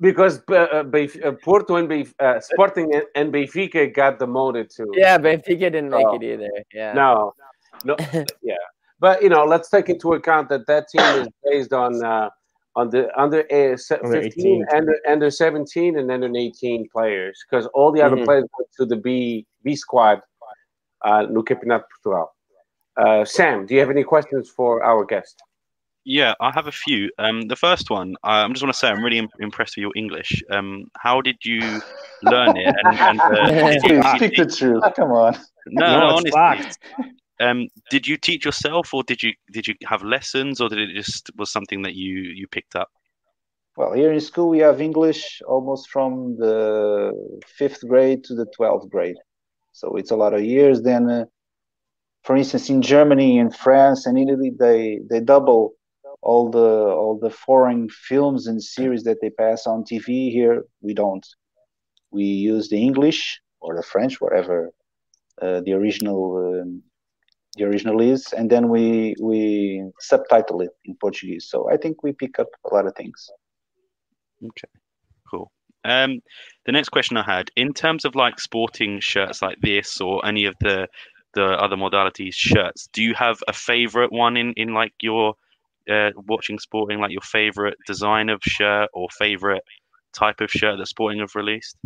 because 0.00 0.40
uh, 0.50 0.54
uh, 0.54 0.84
Benf- 0.84 1.24
uh, 1.24 1.32
Porto 1.32 1.76
and 1.76 1.88
Benf- 1.88 2.14
uh, 2.20 2.40
Sporting 2.40 2.94
and, 2.94 3.04
and 3.14 3.32
Benfica 3.32 3.92
got 3.92 4.18
demoted 4.18 4.70
too. 4.70 4.90
yeah, 4.94 5.18
Benfica 5.18 5.58
didn't 5.72 5.90
make 5.90 6.06
Oh. 6.06 6.14
it 6.16 6.22
either. 6.22 6.48
Yeah. 6.72 6.92
No, 6.92 7.32
no, 7.84 7.96
yeah, 8.42 8.54
but 9.00 9.22
you 9.22 9.28
know, 9.28 9.44
let's 9.44 9.68
take 9.68 9.88
into 9.88 10.12
account 10.12 10.48
that 10.50 10.66
that 10.66 10.88
team 10.88 11.02
is 11.22 11.28
based 11.44 11.72
on 11.72 12.02
on 12.78 12.90
the 12.90 13.02
under 13.20 13.40
uh, 13.58 13.76
se- 13.76 14.00
Under 14.04 14.22
15, 14.22 14.64
18. 14.70 14.76
under 14.78 14.94
under 15.14 15.30
17, 15.30 15.98
and 15.98 16.10
under 16.10 16.30
18 16.36 16.88
players, 16.94 17.36
because 17.44 17.66
all 17.74 17.90
the 17.92 18.02
other 18.06 18.16
Mhm. 18.16 18.24
players 18.26 18.44
went 18.56 18.68
to 18.78 18.84
the 18.86 18.96
B 19.06 19.46
B 19.64 19.74
squad 19.84 20.18
uh, 21.04 21.22
no 21.34 21.42
Campeonato 21.42 21.84
Portugal. 22.02 22.28
Uh, 23.02 23.24
Sam, 23.24 23.66
do 23.66 23.74
you 23.74 23.80
have 23.80 23.90
any 23.90 24.04
questions 24.14 24.50
for 24.56 24.82
our 24.90 25.04
guest? 25.04 25.36
Yeah, 26.04 26.32
I 26.40 26.50
have 26.58 26.66
a 26.68 26.72
few. 26.86 27.10
Um, 27.18 27.36
the 27.52 27.56
first 27.66 27.90
one, 27.90 28.08
I 28.24 28.42
I'm 28.42 28.52
just 28.54 28.62
want 28.64 28.72
to 28.74 28.78
say 28.78 28.88
I'm 28.88 29.02
really 29.06 29.18
im- 29.18 29.28
impressed 29.40 29.74
with 29.76 29.82
your 29.86 29.92
English. 30.02 30.30
Um, 30.50 30.70
how 31.04 31.20
did 31.28 31.36
you 31.50 31.60
learn 32.22 32.56
it? 32.56 32.74
And, 32.82 32.98
and 33.08 33.20
uh, 33.20 33.46
did 33.70 33.82
you, 33.84 34.02
Speak, 34.02 34.16
speak 34.16 34.36
the 34.42 34.46
truth. 34.58 34.82
Come 34.96 35.10
on. 35.12 35.32
no, 35.66 35.86
No, 35.86 35.98
no, 36.00 36.06
honestly. 36.16 37.17
Um, 37.40 37.68
did 37.90 38.06
you 38.06 38.16
teach 38.16 38.44
yourself, 38.44 38.92
or 38.92 39.02
did 39.04 39.22
you 39.22 39.32
did 39.52 39.66
you 39.66 39.74
have 39.86 40.02
lessons, 40.02 40.60
or 40.60 40.68
did 40.68 40.78
it 40.78 40.94
just 40.94 41.30
was 41.36 41.50
something 41.50 41.82
that 41.82 41.94
you 41.94 42.14
you 42.34 42.48
picked 42.48 42.74
up? 42.74 42.88
Well, 43.76 43.92
here 43.92 44.12
in 44.12 44.20
school 44.20 44.48
we 44.48 44.58
have 44.58 44.80
English 44.80 45.40
almost 45.46 45.88
from 45.88 46.36
the 46.36 47.12
fifth 47.46 47.86
grade 47.86 48.24
to 48.24 48.34
the 48.34 48.46
twelfth 48.56 48.90
grade, 48.90 49.16
so 49.72 49.96
it's 49.96 50.10
a 50.10 50.16
lot 50.16 50.34
of 50.34 50.42
years. 50.42 50.82
Then, 50.82 51.08
uh, 51.08 51.24
for 52.24 52.36
instance, 52.36 52.70
in 52.70 52.82
Germany, 52.82 53.38
in 53.38 53.50
France, 53.50 54.06
and 54.06 54.18
Italy, 54.18 54.50
they 54.58 55.00
they 55.08 55.20
double 55.20 55.74
all 56.22 56.50
the 56.50 56.58
all 57.00 57.18
the 57.20 57.30
foreign 57.30 57.88
films 57.88 58.48
and 58.48 58.60
series 58.60 59.04
that 59.04 59.18
they 59.20 59.30
pass 59.30 59.66
on 59.66 59.84
TV. 59.84 60.32
Here 60.32 60.64
we 60.80 60.92
don't. 60.92 61.26
We 62.10 62.24
use 62.24 62.68
the 62.68 62.82
English 62.82 63.40
or 63.60 63.76
the 63.76 63.82
French, 63.82 64.20
whatever 64.20 64.72
uh, 65.40 65.60
the 65.60 65.72
original 65.72 66.60
um, 66.62 66.82
the 67.56 67.64
original 67.64 68.00
is, 68.00 68.32
and 68.32 68.50
then 68.50 68.68
we 68.68 69.14
we 69.20 69.84
subtitle 70.00 70.60
it 70.60 70.70
in 70.84 70.96
Portuguese. 71.00 71.48
So 71.48 71.70
I 71.70 71.76
think 71.76 72.02
we 72.02 72.12
pick 72.12 72.38
up 72.38 72.48
a 72.70 72.74
lot 72.74 72.86
of 72.86 72.94
things. 72.94 73.30
Okay, 74.44 74.68
cool. 75.30 75.50
Um, 75.84 76.20
the 76.66 76.72
next 76.72 76.90
question 76.90 77.16
I 77.16 77.24
had, 77.24 77.50
in 77.56 77.72
terms 77.72 78.04
of 78.04 78.14
like 78.14 78.38
sporting 78.38 79.00
shirts 79.00 79.42
like 79.42 79.58
this 79.62 80.00
or 80.00 80.24
any 80.26 80.44
of 80.44 80.54
the 80.60 80.88
the 81.34 81.44
other 81.44 81.76
modalities 81.76 82.34
shirts, 82.34 82.88
do 82.92 83.02
you 83.02 83.14
have 83.14 83.38
a 83.48 83.52
favorite 83.52 84.12
one 84.12 84.36
in 84.36 84.52
in 84.56 84.74
like 84.74 84.92
your 85.00 85.34
uh, 85.90 86.10
watching 86.26 86.58
sporting, 86.58 87.00
like 87.00 87.12
your 87.12 87.22
favorite 87.22 87.76
design 87.86 88.28
of 88.28 88.40
shirt 88.42 88.90
or 88.92 89.08
favorite 89.18 89.62
type 90.12 90.40
of 90.40 90.50
shirt 90.50 90.78
that 90.78 90.86
Sporting 90.86 91.20
have 91.20 91.34
released? 91.34 91.76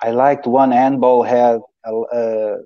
I 0.00 0.10
liked 0.10 0.46
one 0.46 0.72
handball 0.72 1.22
had 1.22 1.60
uh, 1.84 2.56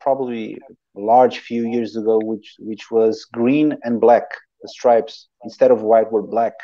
probably 0.00 0.58
large 0.94 1.38
few 1.40 1.64
years 1.66 1.96
ago, 1.96 2.18
which 2.20 2.56
which 2.58 2.90
was 2.90 3.24
green 3.32 3.78
and 3.84 4.00
black. 4.00 4.28
The 4.62 4.68
stripes 4.68 5.28
instead 5.44 5.70
of 5.70 5.82
white 5.82 6.10
were 6.12 6.22
black, 6.22 6.54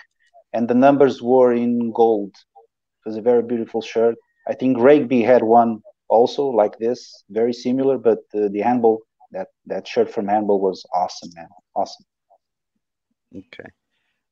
and 0.52 0.68
the 0.68 0.74
numbers 0.74 1.22
were 1.22 1.52
in 1.52 1.92
gold. 1.92 2.34
It 2.34 3.08
was 3.08 3.16
a 3.16 3.22
very 3.30 3.42
beautiful 3.42 3.80
shirt. 3.82 4.16
I 4.48 4.54
think 4.54 4.78
Rugby 4.78 5.22
had 5.22 5.42
one 5.42 5.82
also 6.08 6.46
like 6.46 6.78
this, 6.78 7.24
very 7.30 7.52
similar, 7.52 7.98
but 7.98 8.20
uh, 8.34 8.48
the 8.52 8.60
handball 8.62 9.02
that 9.32 9.48
that 9.66 9.86
shirt 9.86 10.10
from 10.10 10.28
handball 10.28 10.60
was 10.60 10.84
awesome, 10.94 11.30
man, 11.34 11.48
awesome. 11.74 12.04
Okay. 13.36 13.70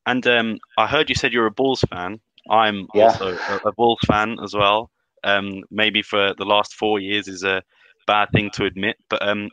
And 0.07 0.27
um, 0.27 0.59
I 0.79 0.87
heard 0.87 1.09
you 1.09 1.15
said 1.15 1.33
you're 1.33 1.47
a 1.47 1.51
Bulls 1.53 1.83
fan. 1.91 2.21
I'm 2.51 2.89
Yeah. 2.95 3.17
also 3.17 3.39
a, 3.47 3.57
a 3.69 3.73
Bulls 3.73 4.01
fan 4.07 4.37
as 4.43 4.55
well. 4.55 4.91
Um, 5.25 5.63
maybe 5.71 6.03
for 6.03 6.35
the 6.37 6.45
last 6.45 6.75
four 6.75 7.01
years 7.01 7.29
is 7.29 7.43
a 7.45 7.63
bad 8.07 8.29
thing 8.33 8.51
to 8.55 8.65
admit, 8.65 8.97
but 9.11 9.27
um, 9.27 9.49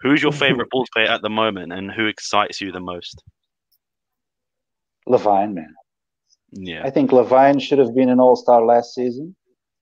who's 0.00 0.22
your 0.22 0.32
favorite 0.32 0.68
Bulls 0.72 0.88
player 0.92 1.08
at 1.08 1.22
the 1.22 1.30
moment, 1.30 1.72
and 1.72 1.90
who 1.90 2.06
excites 2.06 2.60
you 2.60 2.72
the 2.72 2.80
most? 2.80 3.22
LaVine, 5.08 5.54
man. 5.54 5.74
Yeah. 6.52 6.82
I 6.84 6.90
think 6.90 7.10
LaVine 7.10 7.60
should 7.60 7.78
have 7.78 7.94
been 7.94 8.08
an 8.08 8.20
All 8.20 8.36
Star 8.36 8.64
last 8.64 8.94
season. 8.94 9.36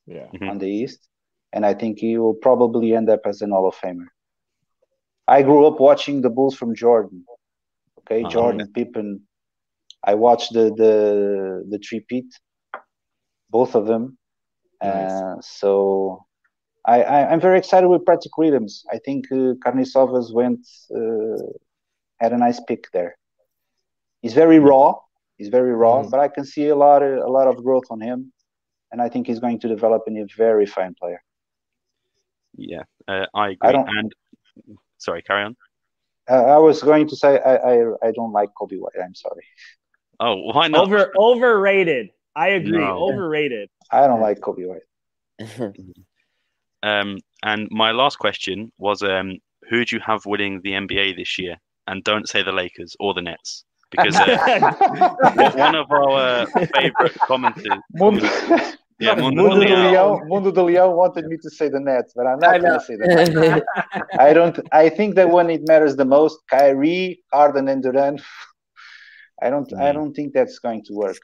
Yeah. 0.07 0.27
Mhm. 0.35 0.51
on 0.51 0.59
the 0.59 0.69
East, 0.69 1.09
and 1.55 1.65
I 1.65 1.73
think 1.73 1.99
he 1.99 2.19
will 2.19 2.35
probably 2.35 2.95
end 2.95 3.09
up 3.09 3.21
as 3.25 3.41
an 3.41 3.53
Hall 3.53 3.67
of 3.67 3.75
Famer. 3.75 4.09
I 5.27 5.43
grew 5.43 5.67
up 5.67 5.81
watching 5.81 6.21
the 6.21 6.29
Bulls 6.29 6.55
from 6.55 6.75
Jordan, 6.75 7.25
Okay, 8.01 8.21
uh-huh. 8.21 8.31
Jordan 8.31 8.71
Pippen. 8.75 9.23
I 10.07 10.15
watched 10.15 10.53
the 10.53 10.65
the 10.75 11.65
the 11.71 11.79
three-peat, 11.79 12.27
both 13.49 13.75
of 13.75 13.87
them. 13.87 14.19
Nice. 14.83 15.11
Uh, 15.11 15.37
so 15.41 16.27
I, 16.87 17.03
I 17.03 17.33
am 17.33 17.41
very 17.41 17.59
excited 17.59 17.89
with 17.89 18.05
Patrick 18.05 18.37
Williams. 18.37 18.85
I 18.91 18.99
think 18.99 19.27
uh, 19.33 19.55
Karnisovas 19.65 20.33
went 20.33 20.67
uh, 20.95 21.43
had 22.21 22.33
a 22.33 22.39
nice 22.39 22.61
pick 22.61 22.91
there. 22.93 23.17
He's 24.21 24.35
very 24.35 24.59
raw. 24.59 24.95
He's 25.39 25.49
very 25.49 25.73
raw, 25.73 26.01
mm-hmm. 26.01 26.11
but 26.11 26.21
I 26.21 26.29
can 26.29 26.45
see 26.45 26.69
a 26.69 26.77
lot 26.77 27.03
of 27.03 27.19
a 27.19 27.31
lot 27.31 27.49
of 27.49 27.63
growth 27.63 27.85
on 27.91 28.01
him, 28.01 28.33
and 28.93 29.01
I 29.03 29.09
think 29.09 29.27
he's 29.27 29.41
going 29.41 29.59
to 29.61 29.69
develop 29.69 30.03
into 30.07 30.23
a 30.23 30.27
very 30.37 30.67
fine 30.67 30.95
player. 30.95 31.23
Yeah, 32.57 32.85
uh, 33.09 33.27
I 33.35 33.51
agree. 33.51 33.69
I 33.69 33.73
don't, 33.73 33.89
and 33.89 34.15
sorry, 34.99 35.23
carry 35.23 35.45
on. 35.45 35.57
Uh, 36.31 36.35
I 36.35 36.59
was 36.59 36.83
going 36.83 37.09
to 37.09 37.17
say 37.17 37.41
I, 37.41 37.57
I 37.57 38.09
I 38.09 38.13
don't 38.13 38.33
like 38.33 38.51
Coby 38.59 38.79
White. 38.79 38.95
I'm 39.03 39.15
sorry. 39.15 39.45
Oh, 40.21 40.53
why 40.53 40.69
not? 40.69 40.83
Over 40.83 41.13
overrated. 41.19 42.11
I 42.37 42.49
agree. 42.51 42.79
No. 42.79 43.09
Overrated. 43.09 43.71
I 43.91 44.07
don't 44.07 44.21
like 44.21 44.39
Coby 44.41 44.67
White. 44.69 44.87
um, 46.85 47.19
and 47.43 47.69
my 47.71 47.91
last 47.93 48.19
question 48.19 48.71
was, 48.79 49.03
um, 49.03 49.39
who 49.69 49.85
do 49.85 49.97
you 49.97 50.03
have 50.05 50.27
winning 50.27 50.61
the 50.63 50.73
NBA 50.73 51.17
this 51.17 51.39
year? 51.39 51.57
And 51.87 52.03
don't 52.05 52.29
say 52.29 52.43
the 52.43 52.53
Lakers 52.53 52.97
or 52.99 53.13
the 53.15 53.23
Nets 53.23 53.65
because 53.91 54.17
uh, 54.17 55.53
one 55.57 55.75
of 55.75 55.91
our 55.91 56.47
favorite 56.47 57.15
commenters. 57.29 58.77
Yeah, 59.01 59.15
Mundo, 59.17 59.43
Mundo, 59.43 59.61
de 59.61 59.75
Leão, 59.75 60.21
Mundo 60.29 60.53
de 60.53 60.61
Leão 60.61 60.95
wanted 60.95 61.27
me 61.27 61.37
to 61.39 61.51
say 61.51 61.69
the 61.69 61.81
Nets, 61.81 62.13
but 62.15 62.29
I'm 62.29 62.39
not 62.39 62.61
going 62.61 62.79
to 62.79 62.81
say 62.81 62.95
that. 62.95 63.65
I 64.21 64.33
don't. 64.33 64.57
I 64.71 64.89
think 64.89 65.17
that 65.17 65.29
when 65.31 65.51
it 65.51 65.63
matters 65.67 65.97
the 65.97 66.05
most, 66.05 66.39
Kyrie, 66.49 67.21
Harden, 67.33 67.67
and 67.69 67.83
Durant. 67.83 68.23
I 69.43 69.51
don't. 69.51 69.69
Mm. 69.69 69.81
I 69.81 69.91
don't 69.91 70.15
think 70.15 70.33
that's 70.33 70.61
going 70.61 70.85
to 70.85 70.93
work. 70.95 71.19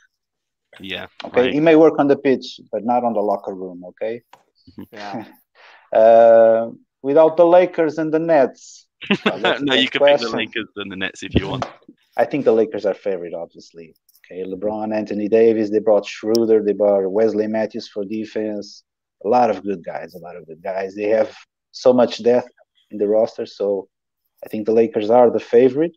Yeah. 0.81 1.07
Okay. 1.24 1.43
Right. 1.43 1.55
It 1.55 1.61
may 1.61 1.77
work 1.77 2.01
on 2.01 2.09
the 2.09 2.16
pitch, 2.16 2.61
but 2.73 2.85
not 2.85 3.05
on 3.05 3.12
the 3.12 3.20
locker 3.20 3.55
room. 3.55 3.85
Okay. 3.91 4.23
Yeah. 4.93 5.27
Uh, 5.93 6.71
without 7.03 7.37
the 7.37 7.47
Lakers 7.47 7.99
and 7.99 8.12
the 8.12 8.19
Nets. 8.19 8.87
no, 9.27 9.75
you 9.75 9.89
can 9.89 10.05
pick 10.05 10.21
the 10.21 10.31
Lakers 10.35 10.69
and 10.77 10.91
the 10.91 10.97
Nets 10.97 11.23
if 11.23 11.35
you 11.35 11.49
want. 11.49 11.67
I 12.17 12.25
think 12.25 12.45
the 12.45 12.53
Lakers 12.53 12.85
are 12.85 12.95
favorite, 12.95 13.35
obviously. 13.35 13.95
Okay, 14.31 14.45
LeBron, 14.45 14.95
Anthony 14.95 15.29
Davis, 15.29 15.71
they 15.71 15.79
brought 15.79 16.07
Schroeder, 16.07 16.62
they 16.62 16.73
brought 16.73 17.11
Wesley 17.11 17.47
Matthews 17.47 17.89
for 17.89 18.05
defense. 18.05 18.85
A 19.25 19.29
lot 19.29 19.51
of 19.51 19.62
good 19.62 19.85
guys, 19.85 20.15
a 20.15 20.19
lot 20.19 20.37
of 20.37 20.47
good 20.47 20.62
guys. 20.62 20.95
They 20.95 21.09
have 21.09 21.35
so 21.73 21.93
much 21.93 22.23
depth 22.23 22.51
in 22.91 22.99
the 22.99 23.09
roster, 23.09 23.47
so 23.47 23.89
I 24.45 24.49
think 24.49 24.67
the 24.67 24.73
Lakers 24.73 25.11
are 25.11 25.31
the 25.31 25.41
favorite. 25.41 25.97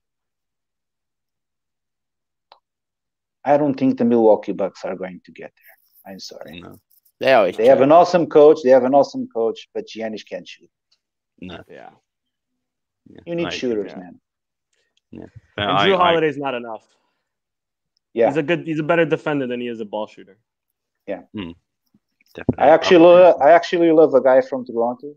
I 3.45 3.57
don't 3.57 3.75
think 3.75 3.97
the 3.97 4.05
Milwaukee 4.05 4.53
Bucks 4.53 4.85
are 4.85 4.95
going 4.95 5.21
to 5.25 5.31
get 5.31 5.51
there. 5.55 6.11
I'm 6.13 6.19
sorry. 6.19 6.61
No. 6.61 6.79
They 7.23 7.33
always 7.33 7.55
they 7.55 7.67
have 7.67 7.79
an 7.79 7.91
awesome 7.93 8.27
coach. 8.27 8.59
They 8.63 8.71
have 8.71 8.83
an 8.83 8.93
awesome 8.93 9.29
coach, 9.33 9.69
but 9.73 9.87
Giannis 9.87 10.27
can't 10.27 10.45
shoot. 10.45 10.69
No. 11.39 11.63
Yeah. 11.69 11.91
yeah. 13.09 13.19
You 13.25 13.35
need 13.35 13.53
shooters, 13.53 13.91
yeah. 13.91 13.97
man. 13.97 14.19
Yeah. 15.11 15.25
And 15.55 15.79
Jrue 15.79 15.97
Holiday's 15.97 16.37
not 16.37 16.53
enough. 16.53 16.83
Yeah, 18.13 18.27
he's 18.27 18.37
a 18.37 18.43
good. 18.43 18.67
He's 18.67 18.79
a 18.79 18.83
better 18.83 19.05
defender 19.05 19.47
than 19.47 19.61
he 19.61 19.67
is 19.67 19.79
a 19.79 19.85
ball 19.85 20.05
shooter. 20.05 20.37
Yeah, 21.07 21.21
mm, 21.35 21.55
definitely. 22.35 22.65
I 22.65 22.69
actually, 22.69 22.97
love, 22.97 23.41
I 23.41 23.51
actually 23.51 23.91
love 23.91 24.13
a 24.13 24.21
guy 24.21 24.41
from 24.41 24.65
Toronto, 24.65 25.15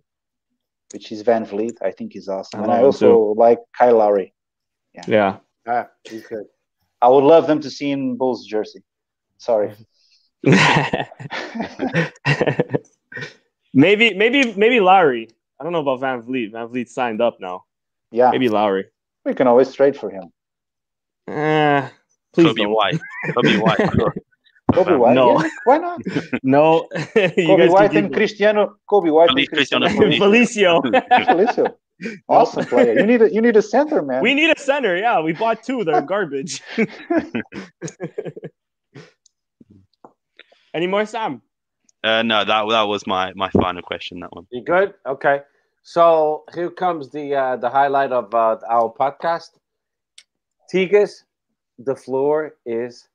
which 0.92 1.10
is 1.10 1.24
VanVleet. 1.24 1.76
I 1.82 1.90
think 1.90 2.12
he's 2.12 2.28
awesome, 2.28 2.60
I 2.60 2.62
and 2.64 2.72
I 2.72 2.82
also 2.82 3.10
too. 3.10 3.34
like 3.36 3.58
Kyle 3.76 3.98
Lowry. 3.98 4.32
Yeah, 4.94 5.04
yeah, 5.08 5.36
ah, 5.66 5.88
he's 6.04 6.26
good. 6.26 6.46
I 7.02 7.08
would 7.08 7.24
love 7.24 7.46
them 7.46 7.60
to 7.60 7.70
see 7.70 7.90
in 7.90 8.16
Bulls 8.16 8.46
jersey. 8.46 8.82
Sorry. 9.38 9.74
maybe, 13.74 14.14
maybe, 14.14 14.54
maybe 14.54 14.80
Lowry. 14.80 15.28
I 15.58 15.64
don't 15.64 15.72
know 15.72 15.80
about 15.80 16.00
VanVleet. 16.00 16.52
Van 16.52 16.68
Vliet 16.68 16.88
signed 16.88 17.20
up 17.20 17.38
now. 17.40 17.64
Yeah, 18.10 18.30
maybe 18.30 18.48
Lowry. 18.48 18.86
We 19.24 19.34
can 19.34 19.46
always 19.46 19.72
trade 19.74 19.96
for 19.96 20.10
him. 20.10 20.24
Uh, 21.28 21.88
Please 22.32 22.48
Coby 22.48 22.56
don't. 22.58 22.70
White. 22.70 23.00
Coby 23.28 23.60
White. 23.60 23.78
Coby 24.72 24.98
White. 24.98 25.14
No. 25.14 25.40
Yeah, 25.40 25.48
why 25.64 25.78
not? 25.78 26.00
no. 26.42 26.88
Coby 26.94 27.70
White 27.70 27.96
and 27.96 28.12
Cristiano. 28.12 28.76
Coby 28.90 29.12
White 29.12 29.30
and 29.30 29.48
Cristiano. 29.48 29.88
Felicio. 29.88 30.82
Felicio. 30.82 31.74
Awesome 32.28 32.66
player. 32.66 32.98
You 32.98 33.06
need 33.06 33.22
a 33.22 33.32
you 33.32 33.40
need 33.40 33.56
a 33.56 33.62
center, 33.62 34.02
man. 34.02 34.22
We 34.22 34.34
need 34.34 34.54
a 34.54 34.58
center. 34.58 34.96
Yeah, 34.96 35.20
we 35.20 35.32
bought 35.32 35.62
two. 35.62 35.82
They're 35.82 36.02
garbage. 36.02 36.62
Any 40.77 40.86
more, 40.86 41.07
Sam? 41.07 41.40
Uh, 42.05 42.23
no, 42.23 42.44
that 42.44 42.69
that 42.69 42.82
was 42.82 43.07
my 43.07 43.32
my 43.35 43.48
final 43.48 43.81
question. 43.81 44.20
That 44.20 44.31
one. 44.36 44.47
You 44.53 44.62
good? 44.62 44.93
Okay. 45.07 45.40
So 45.82 46.44
here 46.55 46.69
comes 46.69 47.09
the 47.09 47.35
uh, 47.35 47.57
the 47.57 47.70
highlight 47.70 48.12
of 48.12 48.35
uh, 48.35 48.59
our 48.69 48.93
podcast. 48.93 49.53
Tigas, 50.70 51.23
the 51.78 51.97
floor 51.97 52.57
is 52.66 53.09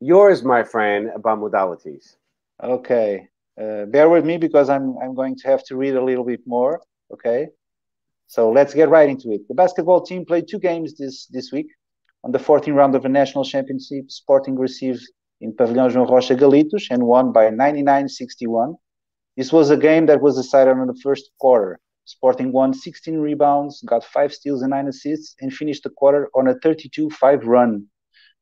yours, 0.00 0.42
my 0.42 0.62
friend, 0.62 1.10
about 1.14 1.38
modalities. 1.38 2.16
Okay. 2.62 3.28
Uh, 3.58 3.86
bear 3.86 4.10
with 4.10 4.26
me 4.26 4.36
because 4.36 4.68
I'm, 4.68 4.98
I'm 4.98 5.14
going 5.14 5.36
to 5.36 5.48
have 5.48 5.64
to 5.68 5.76
read 5.76 5.94
a 5.96 6.04
little 6.04 6.24
bit 6.24 6.40
more. 6.46 6.82
Okay. 7.14 7.48
So 8.26 8.50
let's 8.50 8.74
get 8.74 8.90
right 8.90 9.08
into 9.08 9.32
it. 9.32 9.48
The 9.48 9.54
basketball 9.54 10.02
team 10.04 10.26
played 10.26 10.48
two 10.48 10.58
games 10.58 10.98
this, 10.98 11.26
this 11.28 11.50
week. 11.50 11.68
On 12.24 12.32
the 12.32 12.38
14th 12.38 12.74
round 12.74 12.94
of 12.94 13.04
the 13.04 13.08
national 13.08 13.44
championship, 13.44 14.10
Sporting 14.10 14.56
received 14.56 15.06
in 15.40 15.52
Pavilhão 15.52 15.90
João 15.90 16.08
Rocha 16.08 16.34
Galitos 16.34 16.86
and 16.90 17.02
won 17.02 17.32
by 17.32 17.50
99-61. 17.50 18.76
This 19.36 19.52
was 19.52 19.70
a 19.70 19.76
game 19.76 20.06
that 20.06 20.20
was 20.20 20.36
decided 20.36 20.76
on 20.78 20.86
the 20.86 20.98
first 21.02 21.30
quarter. 21.38 21.78
Sporting 22.04 22.52
won 22.52 22.72
16 22.72 23.18
rebounds, 23.18 23.82
got 23.82 24.04
five 24.04 24.32
steals 24.32 24.62
and 24.62 24.70
nine 24.70 24.86
assists, 24.86 25.34
and 25.40 25.52
finished 25.52 25.82
the 25.82 25.90
quarter 25.90 26.30
on 26.34 26.48
a 26.48 26.54
32-5 26.54 27.44
run. 27.44 27.86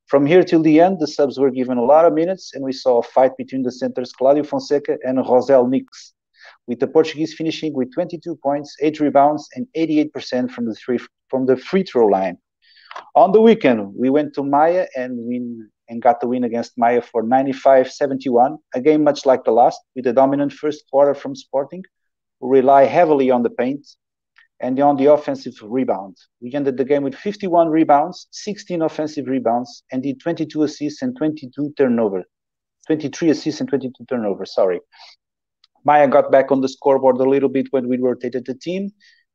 From 0.07 0.27
here 0.27 0.45
till 0.45 0.63
the 0.63 0.81
end, 0.81 1.01
the 1.01 1.07
subs 1.07 1.39
were 1.39 1.51
given 1.51 1.79
a 1.79 1.85
lot 1.85 2.05
of 2.05 2.13
minutes, 2.13 2.55
and 2.55 2.63
we 2.63 2.73
saw 2.73 2.99
a 2.99 3.03
fight 3.03 3.37
between 3.39 3.63
the 3.63 3.73
centers 3.73 4.13
Claudio 4.13 4.45
Fonseca 4.45 4.99
and 5.03 5.19
Rosel 5.19 5.69
Nix, 5.69 6.13
with 6.67 6.79
the 6.79 6.87
Portuguese 6.87 7.33
finishing 7.33 7.73
with 7.73 7.93
22 7.95 8.37
points, 8.37 8.77
8 8.83 9.01
rebounds, 9.01 9.49
and 9.55 9.67
88% 9.75 10.51
from 10.51 10.67
the, 10.67 10.75
three, 10.75 10.99
from 11.31 11.47
the 11.47 11.57
free 11.57 11.85
throw 11.85 12.07
line. 12.07 12.37
On 13.15 13.33
the 13.33 13.41
weekend, 13.41 13.95
we 13.97 14.11
went 14.11 14.35
to 14.35 14.43
Maia 14.43 14.87
and 14.95 15.17
win 15.17 15.71
and 15.89 16.03
got 16.03 16.21
the 16.21 16.29
win 16.29 16.45
against 16.45 16.79
Maia 16.79 17.03
for 17.03 17.23
95-71, 17.23 18.59
a 18.75 18.81
game 18.81 19.05
much 19.05 19.27
like 19.27 19.45
the 19.45 19.53
last, 19.53 19.81
with 19.95 20.07
a 20.07 20.13
dominant 20.13 20.53
first 20.53 20.85
quarter 20.91 21.15
from 21.15 21.35
Sporting, 21.35 21.83
who 22.41 22.51
rely 22.51 22.85
heavily 22.85 23.31
on 23.31 23.43
the 23.43 23.51
paint 23.51 23.87
and 24.61 24.79
on 24.81 24.97
the 24.97 25.07
offensive 25.07 25.55
rebound. 25.63 26.17
We 26.41 26.55
ended 26.55 26.77
the 26.77 26.85
game 26.85 27.03
with 27.03 27.15
51 27.15 27.69
rebounds, 27.69 28.29
16 28.31 28.83
offensive 28.83 29.27
rebounds, 29.27 29.83
and 29.93 30.03
did 30.03 30.21
22 30.21 30.63
assists 30.63 31.03
and 31.03 31.17
22 31.17 31.75
turnover. 31.77 32.25
23 32.87 33.31
assists 33.31 33.61
and 33.61 33.69
22 33.69 34.05
turnover, 34.09 34.45
sorry. 34.47 34.81
Maya 35.85 36.09
got 36.09 36.31
back 36.31 36.51
on 36.51 36.61
the 36.61 36.69
scoreboard 36.69 37.17
a 37.19 37.29
little 37.29 37.49
bit 37.49 37.67
when 37.71 37.89
we 37.89 37.99
rotated 37.99 38.47
the 38.47 38.55
team, 38.55 38.91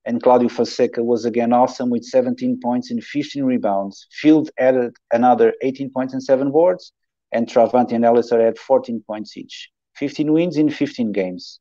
and 0.06 0.22
Claudio 0.24 0.50
Fonseca 0.50 1.04
was 1.04 1.26
again 1.26 1.54
awesome 1.54 1.90
with 1.90 2.04
17 2.04 2.60
points 2.62 2.92
and 2.92 3.04
15 3.04 3.44
rebounds. 3.44 4.08
Field 4.12 4.50
added 4.58 4.96
another 5.12 5.54
18 5.62 5.92
points 5.92 6.14
and 6.14 6.24
7 6.24 6.52
boards, 6.52 6.94
and 7.32 7.48
Travante 7.48 7.94
and 7.94 8.06
Ellisor 8.06 8.44
had 8.44 8.58
14 8.58 9.04
points 9.06 9.38
each. 9.38 9.70
15 9.96 10.32
wins 10.32 10.58
in 10.58 10.70
15 10.70 11.12
games. 11.12 11.60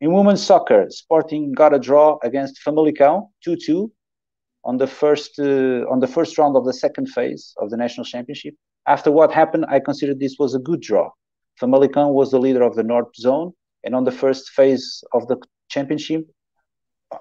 In 0.00 0.12
women's 0.12 0.44
soccer, 0.44 0.86
Sporting 0.88 1.52
got 1.52 1.74
a 1.74 1.78
draw 1.78 2.18
against 2.22 2.60
Famalicão, 2.64 3.28
2-2, 3.46 3.90
on 4.64 4.76
the 4.76 4.86
first 4.86 5.38
uh, 5.38 5.86
on 5.90 6.00
the 6.00 6.06
first 6.06 6.36
round 6.38 6.56
of 6.56 6.64
the 6.64 6.72
second 6.72 7.06
phase 7.06 7.54
of 7.58 7.70
the 7.70 7.76
national 7.76 8.04
championship. 8.04 8.54
After 8.86 9.10
what 9.10 9.32
happened, 9.32 9.66
I 9.68 9.80
considered 9.80 10.20
this 10.20 10.36
was 10.38 10.54
a 10.54 10.58
good 10.58 10.80
draw. 10.80 11.10
Famalicão 11.60 12.12
was 12.12 12.30
the 12.30 12.38
leader 12.38 12.62
of 12.62 12.76
the 12.76 12.82
North 12.82 13.14
Zone, 13.16 13.52
and 13.84 13.94
on 13.94 14.04
the 14.04 14.12
first 14.12 14.50
phase 14.50 15.02
of 15.12 15.26
the 15.28 15.36
championship, 15.68 16.26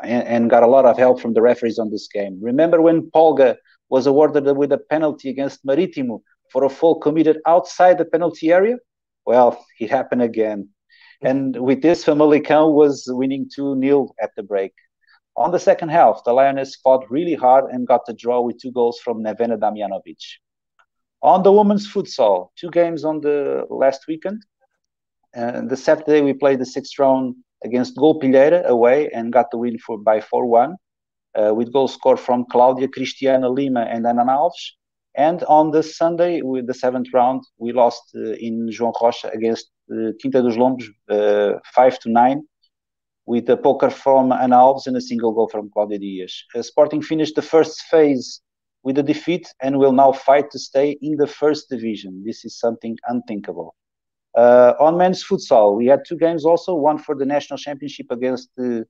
and, 0.04 0.28
and 0.28 0.50
got 0.50 0.64
a 0.64 0.68
lot 0.68 0.86
of 0.86 0.98
help 0.98 1.20
from 1.20 1.34
the 1.34 1.42
referees 1.42 1.80
on 1.80 1.90
this 1.90 2.08
game. 2.08 2.40
Remember 2.42 2.82
when 2.82 3.10
Polga 3.12 3.58
was 3.90 4.08
awarded 4.08 4.46
with 4.56 4.72
a 4.72 4.78
penalty 4.78 5.30
against 5.30 5.66
Marítimo 5.66 6.22
for 6.52 6.64
a 6.64 6.70
foul 6.70 7.00
committed 7.00 7.40
outside 7.46 7.98
the 7.98 8.06
penalty 8.06 8.52
area? 8.52 8.78
Well, 9.26 9.66
it 9.80 9.90
happened 9.90 10.22
again. 10.22 10.70
And 11.22 11.56
with 11.56 11.82
this, 11.82 12.06
Famalicão 12.06 12.74
was 12.74 13.04
winning 13.08 13.50
2 13.54 13.80
0 13.82 14.10
at 14.22 14.32
the 14.36 14.44
break. 14.44 14.74
On 15.36 15.52
the 15.52 15.60
second 15.60 15.90
half, 15.90 16.24
the 16.24 16.34
Lioness 16.34 16.76
fought 16.76 17.10
really 17.10 17.36
hard 17.36 17.66
and 17.72 17.88
got 17.88 18.06
the 18.06 18.14
draw 18.14 18.42
with 18.42 18.60
two 18.60 18.72
goals 18.72 19.00
from 19.00 19.24
Nevena 19.24 19.58
Damjanovic. 19.58 20.22
On 21.22 21.44
the 21.44 21.52
women's 21.52 21.92
futsal, 21.92 22.50
two 22.58 22.70
games 22.72 23.04
on 23.04 23.22
the 23.22 23.66
last 23.70 24.06
weekend. 24.08 24.44
And 25.34 25.70
the 25.70 25.78
Saturday, 25.78 26.22
we 26.22 26.34
played 26.34 26.60
the 26.60 26.66
sixth 26.66 26.98
round 26.98 27.36
against 27.64 27.98
Golpilheira 27.98 28.64
away 28.66 29.10
and 29.14 29.34
got 29.34 29.52
the 29.52 29.58
win 29.58 29.78
for 29.80 29.98
by 29.98 30.22
4 30.22 30.46
1, 30.46 30.76
uh, 31.36 31.54
with 31.54 31.74
goals 31.74 31.94
scored 31.94 32.20
from 32.20 32.46
Claudia, 32.52 32.88
Cristiana 32.88 33.54
Lima, 33.54 33.82
and 33.82 34.06
Ana 34.06 34.26
Alves. 34.26 34.74
And 35.16 35.44
on 35.44 35.72
the 35.72 35.84
Sunday, 35.84 36.42
with 36.42 36.68
the 36.68 36.74
seventh 36.74 37.08
round, 37.14 37.42
we 37.58 37.74
lost 37.74 38.04
uh, 38.16 38.32
in 38.34 38.70
João 38.70 38.94
Rocha 39.02 39.30
against 39.34 39.70
uh, 39.92 40.12
Quinta 40.22 40.42
dos 40.42 40.56
Lombos, 40.56 40.86
uh, 41.10 41.60
five 41.74 42.00
to 42.00 42.10
nine, 42.10 42.44
with 43.26 43.50
a 43.50 43.58
poker 43.58 43.90
from 43.90 44.32
Ana 44.32 44.56
Alves 44.58 44.88
and 44.88 44.96
a 44.98 45.02
single 45.02 45.34
goal 45.34 45.50
from 45.50 45.70
Claudia 45.72 46.00
Dias. 46.00 46.46
Uh, 46.56 46.62
Sporting 46.62 47.02
finished 47.02 47.36
the 47.36 47.42
first 47.42 47.82
phase 47.92 48.42
with 48.84 48.98
a 48.98 49.04
defeat 49.04 49.54
and 49.62 49.78
will 49.78 49.92
now 49.92 50.12
fight 50.12 50.50
to 50.52 50.60
stay 50.60 50.98
in 51.02 51.18
the 51.18 51.28
first 51.28 51.70
division. 51.70 52.24
This 52.26 52.46
is 52.46 52.58
something 52.58 52.98
unthinkable. 53.08 53.76
Uh, 54.40 54.74
on 54.80 54.98
men's 54.98 55.22
futsal, 55.22 55.76
we 55.76 55.86
had 55.86 56.02
two 56.08 56.18
games 56.26 56.46
also, 56.46 56.74
one 56.74 56.98
for 56.98 57.14
the 57.14 57.26
national 57.26 57.58
championship 57.58 58.08
against 58.10 58.48
the 58.56 58.88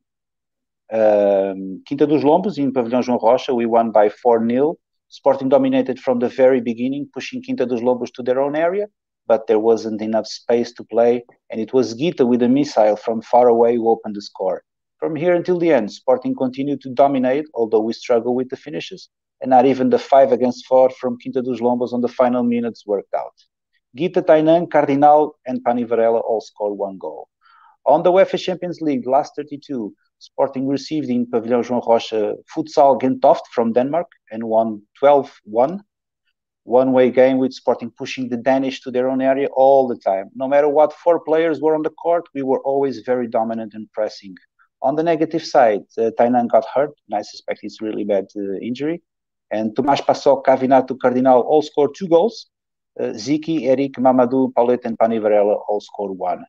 um, 0.93 1.81
Quinta 1.87 2.05
dos 2.05 2.23
Lombos 2.23 2.59
in 2.59 2.71
Pavilhão 2.71 3.01
João 3.01 3.19
Rocha. 3.19 3.55
We 3.55 3.65
won 3.65 3.91
by 3.91 4.09
4 4.09 4.47
0. 4.47 4.77
Sporting 5.07 5.49
dominated 5.49 5.97
from 5.99 6.19
the 6.19 6.29
very 6.29 6.61
beginning, 6.61 7.09
pushing 7.15 7.41
Quinta 7.41 7.65
dos 7.65 7.81
Lombos 7.81 8.13
to 8.13 8.21
their 8.21 8.39
own 8.39 8.55
area, 8.55 8.87
but 9.25 9.47
there 9.47 9.57
wasn't 9.57 10.03
enough 10.03 10.27
space 10.27 10.71
to 10.73 10.83
play, 10.83 11.25
and 11.49 11.59
it 11.59 11.73
was 11.73 11.95
Guitta 11.95 12.27
with 12.27 12.43
a 12.43 12.47
missile 12.47 12.95
from 12.95 13.19
far 13.23 13.47
away 13.47 13.75
who 13.75 13.89
opened 13.89 14.15
the 14.15 14.21
score. 14.21 14.61
From 14.99 15.15
here 15.15 15.33
until 15.33 15.57
the 15.57 15.73
end, 15.73 15.91
Sporting 15.91 16.35
continued 16.35 16.81
to 16.81 16.93
dominate, 16.93 17.47
although 17.55 17.81
we 17.81 17.93
struggled 17.93 18.35
with 18.35 18.49
the 18.49 18.57
finishes, 18.57 19.09
and 19.41 19.49
not 19.49 19.65
even 19.65 19.89
the 19.89 19.97
5 19.97 20.31
against 20.31 20.67
4 20.67 20.91
from 20.91 21.17
Quinta 21.19 21.41
dos 21.41 21.59
Lombos 21.59 21.91
on 21.91 22.01
the 22.01 22.07
final 22.21 22.43
minutes 22.43 22.85
worked 22.85 23.15
out. 23.15 23.33
Guitta, 23.97 24.21
Tainan, 24.21 24.69
Cardinal, 24.69 25.35
and 25.45 25.63
Pany 25.63 25.87
Varela 25.87 26.19
all 26.19 26.41
scored 26.41 26.77
one 26.77 26.97
goal. 26.97 27.27
On 27.85 28.03
the 28.03 28.11
UEFA 28.11 28.39
Champions 28.39 28.81
League, 28.81 29.07
last 29.07 29.33
32, 29.35 29.93
Sporting 30.19 30.67
received 30.67 31.09
in 31.09 31.25
Pavilhão 31.25 31.63
João 31.63 31.81
Rocha 31.85 32.35
Futsal 32.53 32.99
Gentoft 33.01 33.47
from 33.53 33.71
Denmark 33.71 34.07
and 34.31 34.43
won 34.43 34.81
12-1. 35.01 35.79
One-way 36.65 37.09
game 37.09 37.37
with 37.37 37.53
Sporting 37.53 37.89
pushing 37.97 38.29
the 38.29 38.37
Danish 38.37 38.81
to 38.81 38.91
their 38.91 39.09
own 39.09 39.21
area 39.21 39.47
all 39.53 39.87
the 39.87 39.97
time. 39.97 40.29
No 40.35 40.47
matter 40.47 40.67
what 40.67 40.93
four 40.93 41.21
players 41.21 41.61
were 41.61 41.73
on 41.73 41.83
the 41.83 41.89
court, 41.89 42.27
we 42.35 42.43
were 42.43 42.59
always 42.59 42.99
very 42.99 43.27
dominant 43.27 43.73
and 43.73 43.91
pressing. 43.93 44.35
On 44.81 44.95
the 44.95 45.03
negative 45.03 45.43
side, 45.43 45.81
uh, 45.97 46.11
Tainan 46.19 46.49
got 46.49 46.65
hurt, 46.73 46.91
and 47.07 47.17
I 47.17 47.21
suspect 47.21 47.61
it's 47.63 47.81
really 47.81 48.03
bad 48.03 48.27
uh, 48.35 48.55
injury. 48.61 49.01
And 49.51 49.75
Tomas 49.75 50.01
Pasok, 50.01 50.45
Cavinato, 50.45 50.99
Cardinal 50.99 51.41
all 51.41 51.61
scored 51.61 51.95
two 51.95 52.07
goals. 52.07 52.47
Zicky, 52.99 53.67
Eric, 53.67 53.93
Mamadou, 53.93 54.53
Paulette, 54.53 54.85
and 54.85 54.97
Pany 54.97 55.21
Varela 55.21 55.55
all 55.67 55.81
scored 55.81 56.17
one. 56.17 56.43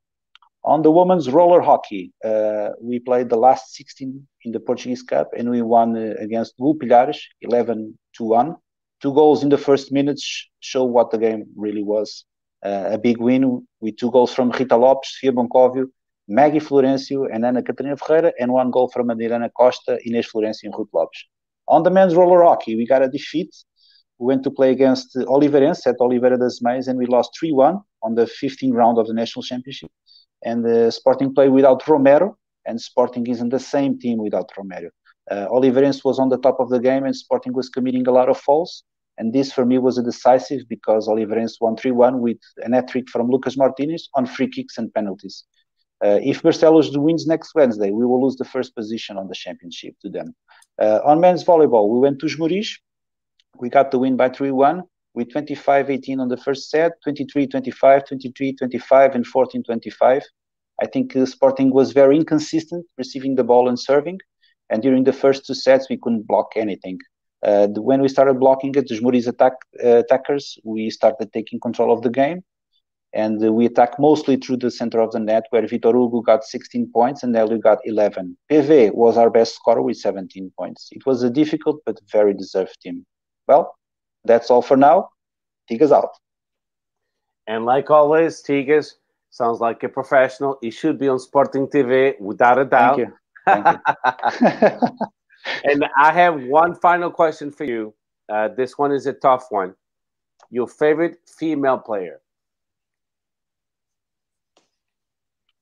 On 0.64 0.82
the 0.82 0.90
women's 0.90 1.31
roller 1.31 1.60
hockey, 1.60 2.12
uh, 2.22 2.70
we 2.81 2.98
played 2.98 3.31
the 3.31 3.36
last 3.36 3.74
16 3.74 4.27
in 4.44 4.52
the 4.52 4.60
Portuguese 4.60 5.02
Cup 5.02 5.31
and 5.36 5.48
we 5.48 5.62
won 5.62 5.97
uh, 5.97 6.14
against 6.18 6.56
Gul 6.59 6.74
Pilares 6.74 7.18
11 7.40 7.98
to 8.16 8.24
1. 8.24 8.56
Two 9.01 9.14
goals 9.14 9.43
in 9.43 9.48
the 9.48 9.56
first 9.56 9.90
minutes 9.90 10.48
show 10.60 10.85
what 10.85 11.10
the 11.10 11.16
game 11.18 11.47
really 11.56 11.82
was. 11.82 12.27
Uh, 12.62 12.90
a 12.90 12.98
big 12.98 13.16
win 13.16 13.66
with 13.81 13.97
two 13.97 14.10
goals 14.10 14.35
from 14.35 14.51
Rita 14.51 14.77
Lopes, 14.77 15.16
Fia 15.18 15.32
Boncóvio, 15.32 15.86
Maggie 16.28 16.60
Florencio, 16.60 17.27
and 17.32 17.47
Ana 17.47 17.62
Catarina 17.62 17.97
Ferreira, 17.97 18.32
and 18.39 18.52
one 18.52 18.70
goal 18.70 18.89
from 18.89 19.10
Adriana 19.10 19.48
Costa, 19.48 19.98
Inês 20.06 20.27
Florencio, 20.27 20.64
and 20.64 20.74
Ruth 20.77 20.90
Lopes. 20.93 21.24
On 21.68 21.82
the 21.82 21.90
men's 21.90 22.14
roller 22.14 22.43
hockey, 22.43 22.77
we 22.77 22.86
got 22.86 23.02
a 23.02 23.09
defeat. 23.09 23.55
We 24.20 24.26
went 24.26 24.44
to 24.44 24.51
play 24.51 24.70
against 24.70 25.16
Oliveirense 25.16 25.86
at 25.86 25.97
Oliveira 26.01 26.38
de 26.38 26.44
Azeméis 26.44 26.86
and 26.88 26.98
we 26.98 27.06
lost 27.06 27.30
3 27.40 27.52
1 27.52 27.80
on 28.02 28.14
the 28.14 28.26
15th 28.26 28.74
round 28.74 28.98
of 28.98 29.06
the 29.09 29.14
national 29.14 29.42
championship 29.42 29.90
and 30.42 30.66
uh, 30.66 30.90
Sporting 30.90 31.34
played 31.34 31.51
without 31.51 31.86
Romero, 31.86 32.36
and 32.66 32.80
Sporting 32.80 33.26
isn't 33.26 33.51
the 33.51 33.59
same 33.59 33.98
team 33.98 34.18
without 34.18 34.51
Romero. 34.56 34.90
Uh, 35.30 35.47
Oliveirense 35.48 36.05
was 36.05 36.18
on 36.18 36.28
the 36.28 36.38
top 36.38 36.60
of 36.60 36.70
the 36.70 36.80
game, 36.80 37.05
and 37.05 37.14
Sporting 37.14 37.52
was 37.52 37.68
committing 37.68 38.06
a 38.06 38.10
lot 38.10 38.28
of 38.28 38.38
fouls. 38.38 38.84
And 39.18 39.32
this 39.34 39.52
for 39.52 39.66
me 39.66 39.78
was 39.78 39.98
a 39.98 40.02
decisive 40.02 40.62
because 40.68 41.06
Oliveirense 41.06 41.60
won 41.60 41.76
3 41.76 41.90
1 41.90 42.20
with 42.20 42.38
an 42.59 42.72
hat 42.72 42.88
trick 42.88 43.09
from 43.10 43.28
Lucas 43.30 43.56
Martinez 43.56 44.09
on 44.14 44.24
free 44.24 44.48
kicks 44.48 44.78
and 44.78 44.92
penalties. 44.94 45.44
Uh, 46.02 46.18
if 46.22 46.42
Barcelos 46.42 46.97
wins 46.97 47.26
next 47.26 47.55
Wednesday, 47.55 47.90
we 47.90 48.06
will 48.06 48.24
lose 48.24 48.36
the 48.36 48.47
first 48.47 48.74
position 48.74 49.18
on 49.18 49.28
the 49.28 49.34
championship 49.34 49.94
to 50.01 50.09
them. 50.09 50.34
Uh, 50.80 51.01
on 51.05 51.20
men's 51.20 51.44
volleyball, 51.44 51.90
we 51.90 51.98
went 51.98 52.18
to 52.20 52.26
Esmoriz. 52.26 52.68
We 53.59 53.68
got 53.68 53.90
the 53.90 53.98
win 53.98 54.16
by 54.16 54.31
3 54.31 54.51
1 54.51 54.82
with 55.14 55.32
25-18 55.32 56.18
on 56.18 56.28
the 56.28 56.36
first 56.36 56.70
set, 56.70 56.93
23-25, 57.06 57.72
23-25, 57.82 59.14
and 59.14 59.27
14-25. 59.27 60.22
I 60.81 60.86
think 60.86 61.14
uh, 61.14 61.27
Sporting 61.27 61.72
was 61.72 61.93
very 61.93 62.16
inconsistent 62.16 62.86
receiving 62.97 63.35
the 63.35 63.44
ball 63.44 63.68
and 63.68 63.78
serving, 63.78 64.18
and 64.70 64.82
during 64.82 65.05
the 65.05 65.12
first 65.12 65.47
two 65.47 65.55
sets 65.55 65.89
we 65.90 65.98
couldn't 65.98 66.27
block 66.27 66.52
anything. 66.56 66.98
Uh, 67.43 67.68
when 67.68 68.01
we 68.01 68.09
started 68.09 68.39
blocking 68.39 68.74
it, 68.74 68.86
the 68.89 68.94
Esmoriz 68.94 69.27
attack, 69.27 69.55
uh, 69.82 69.98
attackers, 69.98 70.59
we 70.64 70.90
started 70.90 71.32
taking 71.32 71.59
control 71.60 71.93
of 71.93 72.02
the 72.02 72.10
game, 72.10 72.43
and 73.12 73.40
we 73.55 73.66
attacked 73.66 73.98
mostly 73.98 74.36
through 74.36 74.59
the 74.59 74.70
center 74.70 75.01
of 75.01 75.10
the 75.10 75.18
net, 75.18 75.44
where 75.51 75.62
Vitor 75.62 75.93
Hugo 75.93 76.20
got 76.20 76.44
16 76.44 76.90
points 76.93 77.22
and 77.22 77.35
Elio 77.35 77.59
got 77.59 77.78
11. 77.85 78.36
PV 78.51 78.94
was 78.94 79.16
our 79.16 79.31
best 79.31 79.56
scorer 79.56 79.82
with 79.82 79.97
17 79.97 80.52
points. 80.56 80.89
It 80.93 81.05
was 81.06 81.22
a 81.22 81.31
difficult 81.31 81.81
but 81.85 81.98
very 82.12 82.35
deserved 82.35 82.77
team. 82.82 83.05
Well, 83.51 83.77
that's 84.24 84.48
all 84.48 84.62
for 84.62 84.77
now. 84.77 85.10
Tiga's 85.68 85.90
out. 85.90 86.10
And 87.48 87.64
like 87.64 87.90
always, 87.90 88.40
Tigas 88.43 88.93
sounds 89.31 89.59
like 89.59 89.82
a 89.82 89.89
professional. 89.89 90.56
He 90.60 90.70
should 90.70 91.01
be 91.01 91.09
on 91.09 91.18
Sporting 91.18 91.66
TV 91.66 92.14
without 92.20 92.60
a 92.60 92.64
doubt. 92.64 92.97
Thank 92.97 93.09
you. 93.09 93.14
Thank 93.47 93.66
you. 93.66 94.98
and 95.72 95.85
I 95.98 96.12
have 96.12 96.44
one 96.44 96.77
final 96.77 97.10
question 97.10 97.51
for 97.51 97.64
you. 97.64 97.93
Uh, 98.28 98.51
this 98.56 98.78
one 98.78 98.93
is 98.93 99.06
a 99.06 99.14
tough 99.14 99.47
one. 99.51 99.74
Your 100.51 100.68
favorite 100.68 101.16
female 101.27 101.78
player? 101.78 102.20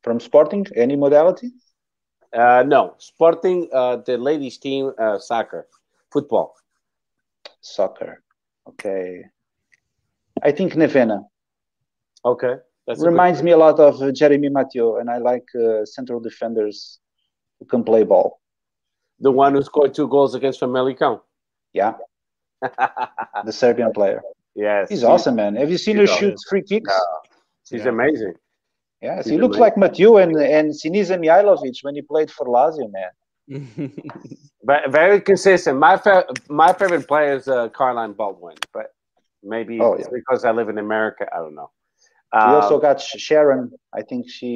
From 0.03 0.21
Sporting, 0.21 0.67
any 0.77 0.97
modality? 0.97 1.53
Uh, 2.35 2.65
no, 2.67 2.97
Sporting, 2.99 3.71
uh, 3.73 3.97
the 4.05 4.19
ladies' 4.19 4.59
team, 4.59 4.93
uh, 4.99 5.19
soccer, 5.19 5.67
football. 6.13 6.55
Soccer. 7.61 8.23
Okay. 8.69 9.25
I 10.43 10.53
think 10.53 10.75
Nevena. 10.75 11.25
Okay. 12.25 12.55
That's 12.87 13.01
Reminds 13.05 13.43
me 13.43 13.51
a 13.51 13.57
lot 13.59 13.79
of 13.81 14.15
Jeremy 14.15 14.49
Mathieu, 14.49 14.97
and 14.97 15.11
I 15.11 15.19
like 15.19 15.45
uh, 15.55 15.85
central 15.85 16.21
defenders 16.21 17.01
who 17.59 17.67
can 17.67 17.85
play 17.85 18.03
ball. 18.05 18.41
The 19.21 19.31
one 19.31 19.55
who 19.55 19.63
scored 19.63 19.95
two 19.95 20.09
goals 20.09 20.35
against 20.35 20.61
Famalicão. 20.61 21.21
Yeah. 21.73 21.95
the 23.45 23.53
Serbian 23.53 23.93
player. 23.93 24.23
Yes. 24.55 24.89
He's 24.89 25.05
awesome, 25.05 25.37
man. 25.37 25.57
Have 25.57 25.71
you 25.71 25.79
seen 25.79 25.97
her 25.99 26.07
shoot 26.07 26.37
free 26.49 26.63
kicks? 26.63 26.91
Yeah. 26.91 27.31
She's 27.69 27.85
Yeah. 27.85 27.91
amazing. 27.91 28.35
Yes, 29.03 29.27
He's 29.27 29.33
he 29.33 29.39
looks 29.39 29.57
amazing. 29.57 29.61
like 29.61 29.77
Mathieu 29.77 30.17
and, 30.17 30.35
and 30.37 30.73
Sinisa 30.73 31.17
Mihailovic 31.19 31.77
when 31.83 31.95
he 31.95 32.03
played 32.03 32.31
for 32.31 32.47
Lazio, 32.47 32.91
man. 32.91 33.11
But 34.65 34.91
very 34.91 35.21
consistent. 35.21 35.79
My 35.79 35.97
fa- 35.97 36.27
my 36.49 36.73
favorite 36.73 37.07
player 37.09 37.35
is 37.37 37.49
uh, 37.49 37.69
Carlyn 37.71 38.13
Baldwin, 38.17 38.57
but 38.73 38.87
maybe 39.43 39.81
Oh, 39.81 39.95
it's 39.95 40.09
yeah. 40.09 40.19
because 40.21 40.45
I 40.45 40.51
live 40.51 40.69
in 40.69 40.79
America. 40.79 41.27
I 41.33 41.39
don't 41.39 41.55
know. 41.55 41.71
we 42.35 42.39
Um, 42.41 42.51
also 42.57 42.79
got 42.79 43.01
Sharon. 43.01 43.71
I 43.99 44.03
think 44.03 44.29
she 44.29 44.53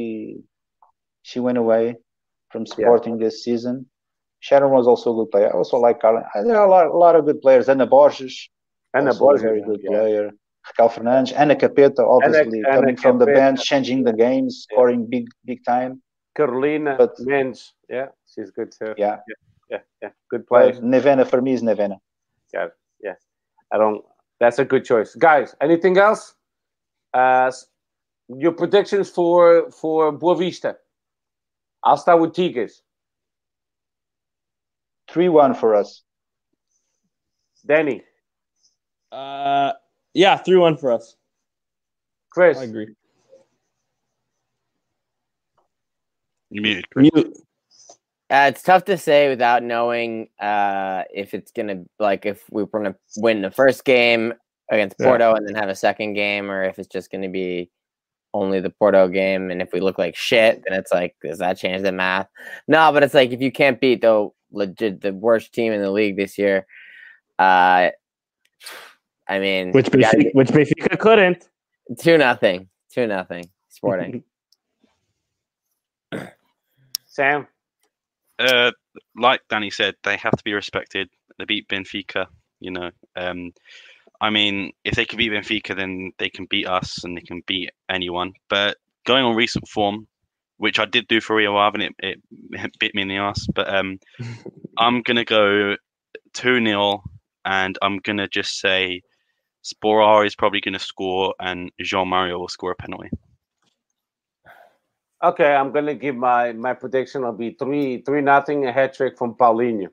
she 1.23 1.39
went 1.41 1.59
away 1.65 1.97
from 2.51 2.67
Sporting 2.67 3.17
this 3.19 3.43
season. 3.45 3.87
Sharon 4.41 4.73
was 4.73 4.87
also 4.89 5.13
a 5.13 5.17
good 5.25 5.31
player. 5.31 5.49
I 5.53 5.57
also 5.57 5.77
like 5.79 6.01
Carlyn. 6.03 6.25
Uh, 6.35 6.43
There 6.43 6.57
are 6.61 6.67
a 6.67 6.71
lot, 6.77 6.87
a 6.87 6.99
lot 7.07 7.15
of 7.17 7.25
good 7.25 7.41
players. 7.41 7.69
Ana 7.69 7.87
Borges, 7.87 8.35
and 8.95 9.07
the 9.07 9.13
also 9.13 9.25
boys 9.27 9.41
a 9.41 9.45
very 9.45 9.63
good 9.63 9.81
yeah. 9.83 9.91
player. 9.91 10.31
Raquel 10.67 10.91
Fernandes, 10.95 11.33
Ana 11.43 11.55
Capeta, 11.63 12.03
obviously 12.17 12.59
Ana 12.67 12.77
coming 12.81 12.97
from 13.05 13.19
the 13.19 13.27
bench, 13.27 13.59
changing 13.71 14.01
the 14.09 14.13
games, 14.13 14.53
Yeah. 14.71 14.75
scoring 14.75 15.07
big, 15.15 15.27
big 15.45 15.61
time. 15.65 16.03
Carolina 16.37 16.93
But- 16.99 17.17
Menz. 17.31 17.59
Yeah, 17.89 18.09
she's 18.35 18.51
good 18.51 18.73
too. 18.73 18.95
Yeah, 18.97 19.19
yeah, 19.71 19.79
yeah. 20.03 20.11
Good 20.31 20.47
player. 20.47 20.73
but 20.73 20.83
Nevena 20.83 21.29
for 21.29 21.41
me 21.41 21.53
is 21.53 21.63
Nevena. 21.63 21.99
Yeah, 22.53 22.69
yeah. 23.03 23.15
I 23.73 23.79
don't. 23.79 24.05
That's 24.41 24.59
a 24.59 24.65
good 24.65 24.85
choice, 24.85 25.15
guys. 25.15 25.55
Anything 25.61 25.99
else? 25.99 26.35
Uh, 27.15 27.51
your 28.29 28.53
predictions 28.53 29.11
for 29.11 29.71
for 29.71 30.13
Boavista? 30.13 30.77
I'll 31.85 31.97
start 31.97 32.21
with 32.21 32.33
Tigas. 32.33 32.81
Three 35.11 35.29
one 35.29 35.55
for 35.55 35.75
us. 35.75 36.03
Danny, 37.67 38.03
uh, 39.13 39.73
yeah, 40.15 40.37
three 40.39 40.57
one 40.57 40.77
for 40.77 40.91
us. 40.93 41.17
Chris, 42.31 42.59
I 42.59 42.65
agree. 42.65 42.89
You 46.51 46.63
muted. 46.63 46.91
Chris. 46.91 47.11
Mute. 47.15 47.37
Uh, 48.33 48.47
it's 48.49 48.63
tough 48.63 48.85
to 48.87 48.97
say 48.97 49.29
without 49.29 49.63
knowing 49.63 50.27
uh, 50.41 51.03
if 51.13 51.35
it's 51.35 51.53
gonna 51.53 51.85
like 51.99 52.25
if 52.25 52.43
we're 52.51 52.65
gonna 52.65 52.97
win 53.19 53.43
the 53.43 53.51
first 53.51 53.85
game 53.85 54.33
against 54.71 54.97
Yeah. 54.99 55.07
Porto 55.09 55.35
and 55.35 55.47
then 55.47 55.55
have 55.55 55.69
a 55.69 55.75
second 55.75 56.15
game, 56.15 56.51
or 56.51 56.65
if 56.65 56.79
it's 56.79 56.89
just 56.89 57.13
gonna 57.13 57.29
be 57.29 57.71
only 58.33 58.59
the 58.61 58.71
Porto 58.71 59.07
game. 59.09 59.51
And 59.51 59.61
if 59.61 59.75
we 59.75 59.81
look 59.81 59.99
like 59.99 60.17
shit, 60.17 60.63
then 60.67 60.79
it's 60.79 60.91
like, 60.91 61.15
does 61.23 61.39
that 61.41 61.59
change 61.59 61.83
the 61.83 61.93
math? 61.93 62.27
No, 62.67 62.91
but 62.91 63.03
it's 63.03 63.13
like 63.13 63.33
if 63.33 63.43
you 63.43 63.53
can't 63.53 63.79
beat 63.79 64.01
the 64.01 64.31
legit 64.51 65.03
the 65.03 65.13
worst 65.13 65.53
team 65.53 65.75
in 65.75 65.83
the 65.83 65.91
league 65.91 66.17
this 66.17 66.39
year, 66.39 66.67
uh, 67.39 67.91
I 69.29 69.39
mean, 69.39 69.73
Which 69.73 69.91
yeah, 69.95 70.11
Benfica, 70.11 70.35
which 70.35 70.49
Benfica 70.49 70.99
couldn't. 70.99 71.49
two 72.01 72.17
nothing, 72.17 72.71
two 72.91 73.07
nothing, 73.07 73.45
Sporting. 73.69 74.25
Sam. 77.07 77.47
Uh, 78.43 78.73
like 79.17 79.41
Danny 79.49 79.71
said, 79.71 79.95
they 80.05 80.17
have 80.17 80.33
to 80.33 80.45
be 80.45 80.55
respected. 80.55 81.09
They 81.39 81.45
beat 81.45 81.69
Benfica, 81.69 82.27
you 82.61 82.71
know. 82.71 82.91
Um, 83.17 83.53
I 84.21 84.31
mean, 84.31 84.73
if 84.85 84.95
they 84.95 85.05
can 85.05 85.19
beat 85.19 85.33
Benfica, 85.33 85.77
then 85.77 86.13
they 86.19 86.31
can 86.31 86.47
beat 86.49 86.67
us 86.67 87.05
and 87.05 87.17
they 87.17 87.23
can 87.23 87.43
beat 87.47 87.71
anyone. 87.89 88.33
But 88.49 88.77
going 89.07 89.25
on 89.25 89.35
recent 89.35 89.67
form, 89.69 90.07
which 90.59 90.79
I 90.79 90.85
did 90.85 91.09
do 91.09 91.21
for 91.21 91.37
Rio 91.37 91.57
Ave, 91.57 91.75
and 91.75 91.83
it, 91.83 91.95
it, 91.99 92.23
it 92.53 92.79
bit 92.79 92.95
me 92.95 93.03
in 93.03 93.09
the 93.09 93.17
ass. 93.17 93.47
But 93.55 93.73
um, 93.75 93.99
I'm 94.79 95.03
gonna 95.03 95.25
go 95.25 95.77
two 96.33 96.65
0 96.65 97.03
and 97.45 97.79
I'm 97.83 97.99
gonna 97.99 98.29
just 98.29 98.61
say 98.61 99.03
Sporar 99.65 100.27
is 100.27 100.37
probably 100.37 100.61
gonna 100.61 100.79
score, 100.79 101.35
and 101.41 101.71
João 101.81 102.07
Mário 102.07 102.39
will 102.39 102.49
score 102.49 102.73
a 102.73 102.77
penalty. 102.77 103.11
Okay, 105.23 105.55
I'm 105.55 105.73
gonna 105.73 105.95
give 105.95 106.17
my 106.17 106.53
my 106.53 106.75
prediction. 106.75 107.23
Will 107.23 107.33
be 107.33 107.57
three 107.59 108.03
three 108.03 108.21
nothing 108.21 108.67
a 108.67 108.73
hat 108.73 108.95
trick 108.95 109.17
from 109.17 109.35
Paulinho. 109.35 109.89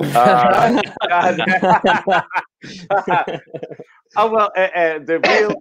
Uh, 0.00 0.80
oh 4.16 4.30
well, 4.30 4.52
uh, 4.56 4.60
uh, 4.60 4.98
the 5.00 5.18
real 5.26 5.54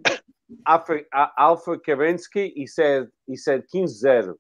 Alfred 0.68 1.06
uh, 1.14 1.28
Alfred 1.40 1.80
Kerensky. 1.88 2.52
He 2.54 2.68
said 2.68 3.08
he 3.26 3.36
said 3.36 3.64
15-0. 3.74 4.36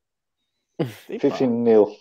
15 1.08 1.64
nil. 1.64 1.96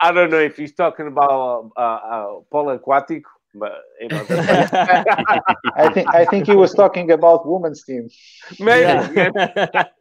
I 0.00 0.12
don't 0.12 0.30
know 0.30 0.38
if 0.38 0.56
he's 0.56 0.74
talking 0.74 1.08
about 1.08 1.70
uh, 1.76 1.80
uh, 1.80 2.26
Polo 2.50 2.74
Aquatic, 2.74 3.22
but 3.54 3.72
you 4.00 4.08
know, 4.08 4.24
I 4.30 5.90
think 5.92 6.14
I 6.14 6.24
think 6.24 6.46
he 6.46 6.56
was 6.56 6.72
talking 6.74 7.10
about 7.10 7.46
women's 7.46 7.84
team. 7.84 8.08
maybe. 8.58 9.14
Yeah. 9.14 9.84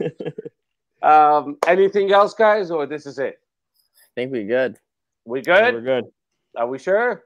Um, 1.04 1.58
anything 1.66 2.10
else, 2.12 2.32
guys, 2.32 2.70
or 2.70 2.86
this 2.86 3.04
is 3.04 3.18
it? 3.18 3.34
I 3.36 4.08
think 4.14 4.32
we 4.32 4.44
good. 4.44 4.78
We 5.26 5.42
good. 5.42 5.74
We're 5.74 5.80
good? 5.82 6.04
good. 6.04 6.12
Are 6.56 6.66
we 6.66 6.78
sure? 6.78 7.22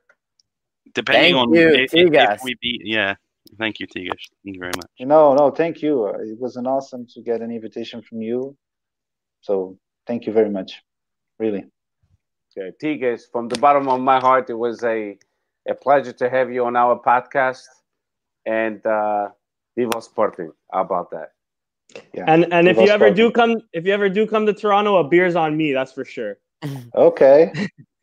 Depending 0.94 1.34
Thank 1.34 1.48
on 1.48 1.54
you, 1.54 1.68
if, 1.68 1.94
if, 1.94 2.42
we 2.42 2.56
beat, 2.60 2.82
yeah. 2.84 3.14
Thank 3.56 3.78
you, 3.78 3.86
Tigas. 3.86 4.24
Thank 4.44 4.56
you 4.56 4.58
very 4.58 4.72
much. 4.76 4.90
No, 4.98 5.34
no, 5.34 5.50
thank 5.50 5.80
you. 5.80 6.06
Uh, 6.06 6.18
It 6.18 6.40
was 6.40 6.56
an 6.56 6.66
awesome 6.66 7.06
to 7.14 7.22
get 7.22 7.40
an 7.40 7.52
invitation 7.52 8.02
from 8.02 8.20
you. 8.20 8.56
So 9.42 9.78
thank 10.08 10.26
you 10.26 10.32
very 10.32 10.50
much. 10.50 10.82
Really. 11.38 11.64
Okay, 12.50 12.72
Tigas, 12.82 13.22
from 13.30 13.48
the 13.48 13.58
bottom 13.58 13.88
of 13.88 14.00
my 14.00 14.18
heart, 14.18 14.50
it 14.50 14.58
was 14.58 14.82
a, 14.82 15.16
a 15.66 15.74
pleasure 15.74 16.12
to 16.12 16.28
have 16.28 16.52
you 16.52 16.64
on 16.66 16.76
our 16.76 17.00
podcast. 17.00 17.64
And 18.46 18.84
uh, 18.86 19.28
Viva 19.76 20.00
Sporting. 20.00 20.52
How 20.72 20.82
about 20.82 21.10
that? 21.10 21.32
Yeah. 22.14 22.24
And 22.26 22.52
and 22.52 22.68
if 22.68 22.76
Viva 22.76 22.86
you 22.86 22.92
ever 22.92 23.10
do 23.10 23.30
come 23.30 23.62
if 23.72 23.86
you 23.86 23.92
ever 23.92 24.08
do 24.08 24.26
come 24.26 24.46
to 24.46 24.52
Toronto, 24.52 24.96
a 24.96 25.04
beer's 25.08 25.36
on 25.36 25.56
me. 25.56 25.72
That's 25.72 25.92
for 25.92 26.04
sure. 26.04 26.38
Okay. 26.94 27.52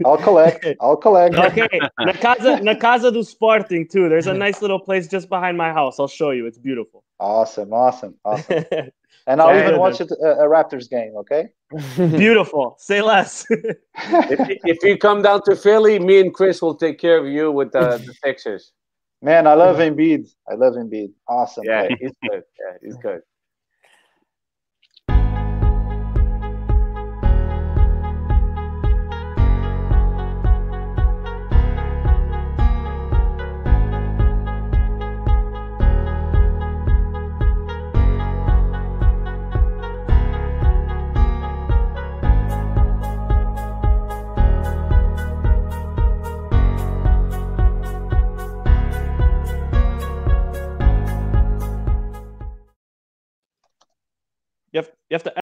I'll 0.05 0.17
collect. 0.17 0.65
I'll 0.81 0.97
collect. 0.97 1.35
Okay, 1.35 1.67
na 1.99 2.13
casa 2.13 2.59
na 2.61 2.75
casa 2.75 3.11
do 3.11 3.23
Sporting 3.23 3.87
too. 3.87 4.09
There's 4.09 4.27
a 4.27 4.33
nice 4.33 4.61
little 4.61 4.79
place 4.79 5.07
just 5.07 5.29
behind 5.29 5.57
my 5.57 5.71
house. 5.71 5.99
I'll 5.99 6.07
show 6.07 6.31
you. 6.31 6.45
It's 6.45 6.57
beautiful. 6.57 7.03
Awesome, 7.19 7.73
awesome, 7.73 8.15
awesome. 8.25 8.65
And 9.27 9.41
I'll 9.41 9.57
even 9.57 9.79
watch 9.79 10.01
it, 10.01 10.11
a, 10.11 10.43
a 10.43 10.47
Raptors 10.47 10.89
game, 10.89 11.13
okay? 11.17 11.49
beautiful. 11.95 12.75
Say 12.79 13.01
less. 13.01 13.45
If, 14.07 14.59
if 14.65 14.83
you 14.83 14.97
come 14.97 15.21
down 15.21 15.41
to 15.45 15.55
Philly, 15.55 15.97
me 15.99 16.19
and 16.19 16.33
Chris 16.33 16.61
will 16.61 16.75
take 16.75 16.99
care 16.99 17.17
of 17.17 17.27
you 17.27 17.51
with 17.51 17.71
the, 17.71 17.97
the 18.05 18.13
Sixers. 18.23 18.71
Man, 19.21 19.47
I 19.47 19.53
love 19.53 19.77
Embiid. 19.77 20.27
I 20.47 20.53
love 20.55 20.73
Embiid. 20.73 21.11
Awesome. 21.27 21.63
Yeah, 21.65 21.87
player. 21.87 21.97
he's 21.99 22.11
good. 22.29 22.43
Yeah, 22.59 22.77
he's 22.83 22.97
good. 22.97 23.21
You 55.09 55.15
have 55.15 55.23
to 55.23 55.33